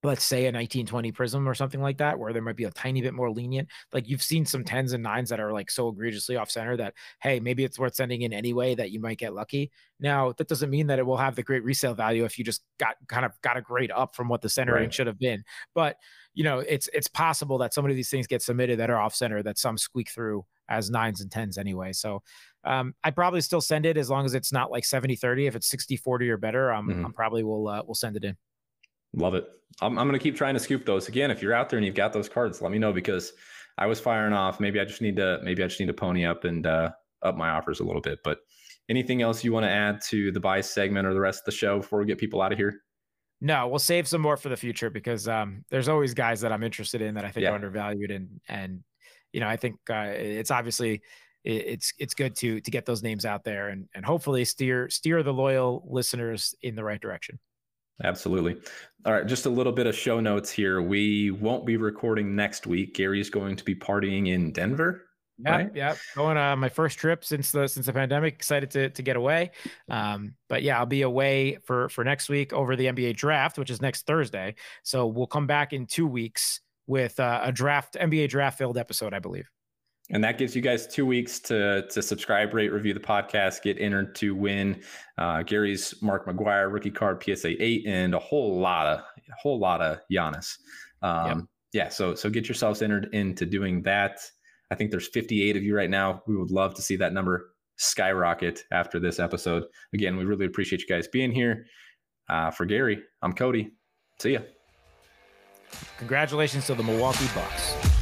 let's 0.04 0.24
say 0.24 0.44
a 0.44 0.52
1920 0.52 1.12
Prizm 1.14 1.48
or 1.48 1.54
something 1.54 1.82
like 1.82 1.98
that 1.98 2.20
where 2.20 2.34
there 2.34 2.42
might 2.42 2.58
be 2.58 2.66
a 2.66 2.72
tiny 2.72 3.02
bit 3.02 3.14
more 3.14 3.32
lenient 3.32 3.70
like 3.94 4.08
you've 4.08 4.22
seen 4.22 4.46
some 4.46 4.64
10s 4.64 4.94
and 4.94 5.04
9s 5.04 5.30
that 5.30 5.40
are 5.40 5.54
like 5.54 5.72
so 5.72 5.88
egregiously 5.88 6.36
off 6.36 6.52
center 6.52 6.76
that 6.76 6.94
hey 7.22 7.40
maybe 7.40 7.64
it's 7.64 7.80
worth 7.80 7.96
sending 7.96 8.22
in 8.22 8.34
anyway 8.34 8.76
that 8.76 8.92
you 8.92 9.00
might 9.00 9.18
get 9.18 9.34
lucky. 9.34 9.72
Now 10.00 10.34
that 10.38 10.48
doesn't 10.48 10.70
mean 10.70 10.88
that 10.88 11.00
it 11.00 11.06
will 11.06 11.18
have 11.18 11.36
the 11.36 11.44
great 11.44 11.64
resale 11.64 11.94
value 11.94 12.26
if 12.26 12.38
you 12.38 12.44
just 12.44 12.64
got 12.80 12.96
kind 13.08 13.26
of 13.26 13.32
got 13.42 13.58
a 13.58 13.62
grade 13.62 13.92
up 13.92 14.16
from 14.16 14.28
what 14.28 14.42
the 14.42 14.50
centering 14.50 14.84
right. 14.84 14.94
should 14.94 15.08
have 15.08 15.20
been. 15.20 15.44
But 15.74 15.98
you 16.34 16.44
know 16.44 16.60
it's 16.60 16.90
it's 16.94 17.08
possible 17.08 17.58
that 17.60 17.74
some 17.74 17.86
of 17.86 17.96
these 17.96 18.10
things 18.10 18.28
get 18.28 18.42
submitted 18.42 18.80
that 18.80 18.90
are 18.90 19.00
off 19.00 19.16
center 19.16 19.42
that 19.44 19.58
some 19.58 19.78
squeak 19.78 20.10
through 20.10 20.46
as 20.70 20.90
nines 20.90 21.22
and 21.22 21.32
tens 21.32 21.58
anyway. 21.58 21.94
So 21.94 22.22
um, 22.66 22.94
I 23.04 23.12
probably 23.12 23.42
still 23.42 23.62
send 23.62 23.86
it 23.86 23.98
as 23.98 24.10
long 24.10 24.26
as 24.26 24.34
it's 24.34 24.52
not 24.52 24.72
like 24.72 24.86
70 24.86 25.16
30 25.16 25.48
if 25.48 25.56
it's 25.56 25.68
60 25.68 25.98
40 25.98 26.30
or 26.30 26.38
better 26.38 26.72
um, 26.72 26.88
mm-hmm. 26.88 27.06
I'm 27.06 27.14
probably 27.14 27.44
will 27.44 27.68
uh, 27.68 27.84
will 27.84 27.96
send 27.96 28.16
it 28.16 28.24
in 28.24 28.38
Love 29.14 29.36
it. 29.36 29.46
I'm, 29.82 29.98
I'm 29.98 30.08
going 30.08 30.20
to 30.20 30.24
keep 30.24 30.36
trying 30.36 30.54
to 30.54 30.60
scoop 30.60 30.86
those. 30.86 31.08
Again, 31.08 31.32
if 31.32 31.42
you're 31.42 31.54
out 31.54 31.70
there 31.70 31.78
and 31.78 31.86
you've 31.86 31.96
got 31.96 32.14
those 32.14 32.30
cards, 32.30 32.62
let 32.62 32.72
me 32.72 32.80
know 32.80 32.94
because 32.94 33.34
I 33.78 33.86
was 33.86 34.00
firing 34.00 34.34
off. 34.34 34.60
Maybe 34.60 34.80
I 34.80 34.86
just 34.86 35.02
need 35.02 35.16
to, 35.18 35.40
maybe 35.44 35.64
I 35.64 35.68
just 35.68 35.80
need 35.80 35.88
to 35.88 35.94
pony 35.94 36.26
up 36.26 36.44
and 36.44 36.66
uh, 36.66 36.92
up 37.22 37.36
my 37.36 37.50
offers 37.50 37.80
a 37.80 37.84
little 37.84 38.02
bit. 38.02 38.20
But 38.24 38.40
anything 38.90 39.22
else 39.22 39.44
you 39.44 39.54
want 39.54 39.66
to 39.66 39.70
add 39.70 40.02
to 40.10 40.32
the 40.32 40.40
buy 40.40 40.62
segment 40.62 41.08
or 41.08 41.14
the 41.14 41.20
rest 41.20 41.42
of 41.42 41.46
the 41.46 41.52
show 41.52 41.78
before 41.78 42.00
we 42.00 42.06
get 42.06 42.18
people 42.18 42.42
out 42.42 42.52
of 42.52 42.58
here? 42.58 42.82
No, 43.42 43.68
we'll 43.68 43.80
save 43.80 44.08
some 44.08 44.22
more 44.22 44.38
for 44.38 44.50
the 44.50 44.58
future 44.58 44.90
because 44.90 45.28
um, 45.28 45.66
there's 45.70 45.90
always 45.90 46.14
guys 46.14 46.40
that 46.42 46.52
I'm 46.54 46.64
interested 46.64 47.02
in 47.02 47.16
that 47.16 47.26
I 47.26 47.30
think 47.32 47.44
yeah. 47.44 47.52
are 47.52 47.56
undervalued 47.56 48.10
and 48.10 48.40
and 48.48 48.84
you 49.34 49.42
know 49.42 49.50
I 49.50 49.58
think 49.58 49.76
uh, 49.90 50.12
it's 50.14 50.50
obviously 50.50 51.02
it's 51.44 51.94
it's 52.00 52.14
good 52.14 52.38
to 52.38 52.62
to 52.62 52.72
get 52.72 52.86
those 52.86 53.04
names 53.04 53.26
out 53.26 53.44
there 53.44 53.68
and 53.68 53.90
and 53.94 54.06
hopefully 54.06 54.46
steer 54.46 54.90
steer 54.90 55.24
the 55.24 55.34
loyal 55.34 55.86
listeners 55.90 56.56
in 56.62 56.76
the 56.76 56.86
right 56.86 57.02
direction. 57.02 57.38
Absolutely. 58.04 58.58
All 59.06 59.14
right, 59.14 59.26
just 59.26 59.46
a 59.46 59.50
little 59.50 59.74
bit 59.74 59.88
of 59.88 59.96
show 59.96 60.20
notes 60.20 60.52
here. 60.52 60.82
We 60.82 61.32
won't 61.32 61.66
be 61.66 61.78
recording 61.78 62.36
next 62.36 62.68
week. 62.68 62.96
Gary's 62.96 63.30
going 63.30 63.56
to 63.58 63.64
be 63.64 63.76
partying 63.76 64.30
in 64.30 64.52
Denver. 64.52 65.06
Yeah, 65.40 65.52
right? 65.52 65.72
yeah. 65.74 65.96
Going 66.16 66.38
on 66.38 66.60
my 66.60 66.70
first 66.70 66.98
trip 66.98 67.26
since 67.26 67.52
the 67.52 67.68
since 67.68 67.86
the 67.86 67.94
pandemic. 67.94 68.36
Excited 68.36 68.72
to 68.72 68.90
to 68.92 69.02
get 69.02 69.16
away. 69.16 69.52
Um, 69.90 70.36
but 70.48 70.64
yeah, 70.64 70.78
I'll 70.78 70.86
be 70.86 71.02
away 71.02 71.58
for 71.66 71.90
for 71.90 72.04
next 72.04 72.30
week 72.30 72.54
over 72.54 72.76
the 72.76 72.86
NBA 72.86 73.18
draft, 73.18 73.58
which 73.58 73.70
is 73.70 73.82
next 73.82 74.06
Thursday. 74.06 74.56
So 74.84 75.08
we'll 75.08 75.28
come 75.28 75.48
back 75.48 75.74
in 75.74 75.86
two 75.86 76.08
weeks 76.08 76.62
with 76.88 77.20
uh, 77.20 77.42
a 77.44 77.52
draft 77.52 77.96
NBA 78.00 78.30
draft 78.30 78.58
filled 78.58 78.78
episode, 78.78 79.14
I 79.14 79.20
believe. 79.20 79.50
And 80.10 80.24
that 80.24 80.38
gives 80.38 80.56
you 80.56 80.62
guys 80.62 80.86
two 80.86 81.06
weeks 81.06 81.40
to 81.42 81.88
to 81.90 82.02
subscribe, 82.02 82.54
rate, 82.54 82.74
review 82.74 82.94
the 82.94 83.00
podcast, 83.00 83.62
get 83.62 83.80
entered 83.80 84.16
to 84.16 84.36
win 84.36 84.82
uh, 85.18 85.44
Gary's 85.44 85.94
Mark 86.02 86.28
McGwire 86.28 86.72
rookie 86.72 86.92
card 86.92 87.24
PSA 87.24 87.62
eight, 87.64 87.86
and 87.88 88.14
a 88.14 88.20
whole 88.20 88.60
lot 88.60 88.86
of 88.86 89.00
a 89.00 89.36
whole 89.42 89.60
lot 89.60 89.82
of 89.82 90.00
Giannis. 90.12 90.58
Um, 91.02 91.28
yep. 91.28 91.38
Yeah, 91.74 91.90
so 91.90 92.16
so 92.16 92.30
get 92.30 92.48
yourselves 92.48 92.82
entered 92.82 93.10
into 93.14 93.46
doing 93.46 93.82
that. 93.84 94.20
I 94.72 94.76
think 94.76 94.92
there's 94.92 95.08
58 95.08 95.56
of 95.56 95.64
you 95.64 95.76
right 95.76 95.90
now. 95.90 96.22
We 96.28 96.36
would 96.36 96.52
love 96.52 96.74
to 96.76 96.82
see 96.82 96.96
that 96.98 97.14
number 97.14 97.54
skyrocket 97.78 98.64
after 98.72 99.00
this 99.00 99.20
episode. 99.20 99.64
Again, 99.94 100.18
we 100.18 100.26
really 100.26 100.46
appreciate 100.46 100.82
you 100.82 100.88
guys 100.88 101.08
being 101.08 101.32
here. 101.32 101.66
Uh, 102.30 102.52
for 102.52 102.66
Gary, 102.66 103.04
I'm 103.22 103.34
Cody. 103.34 103.72
See 104.20 104.34
ya. 104.34 104.40
Congratulations 105.98 106.66
to 106.68 106.76
the 106.76 106.84
Milwaukee 106.84 107.28
Bucks. 107.36 107.93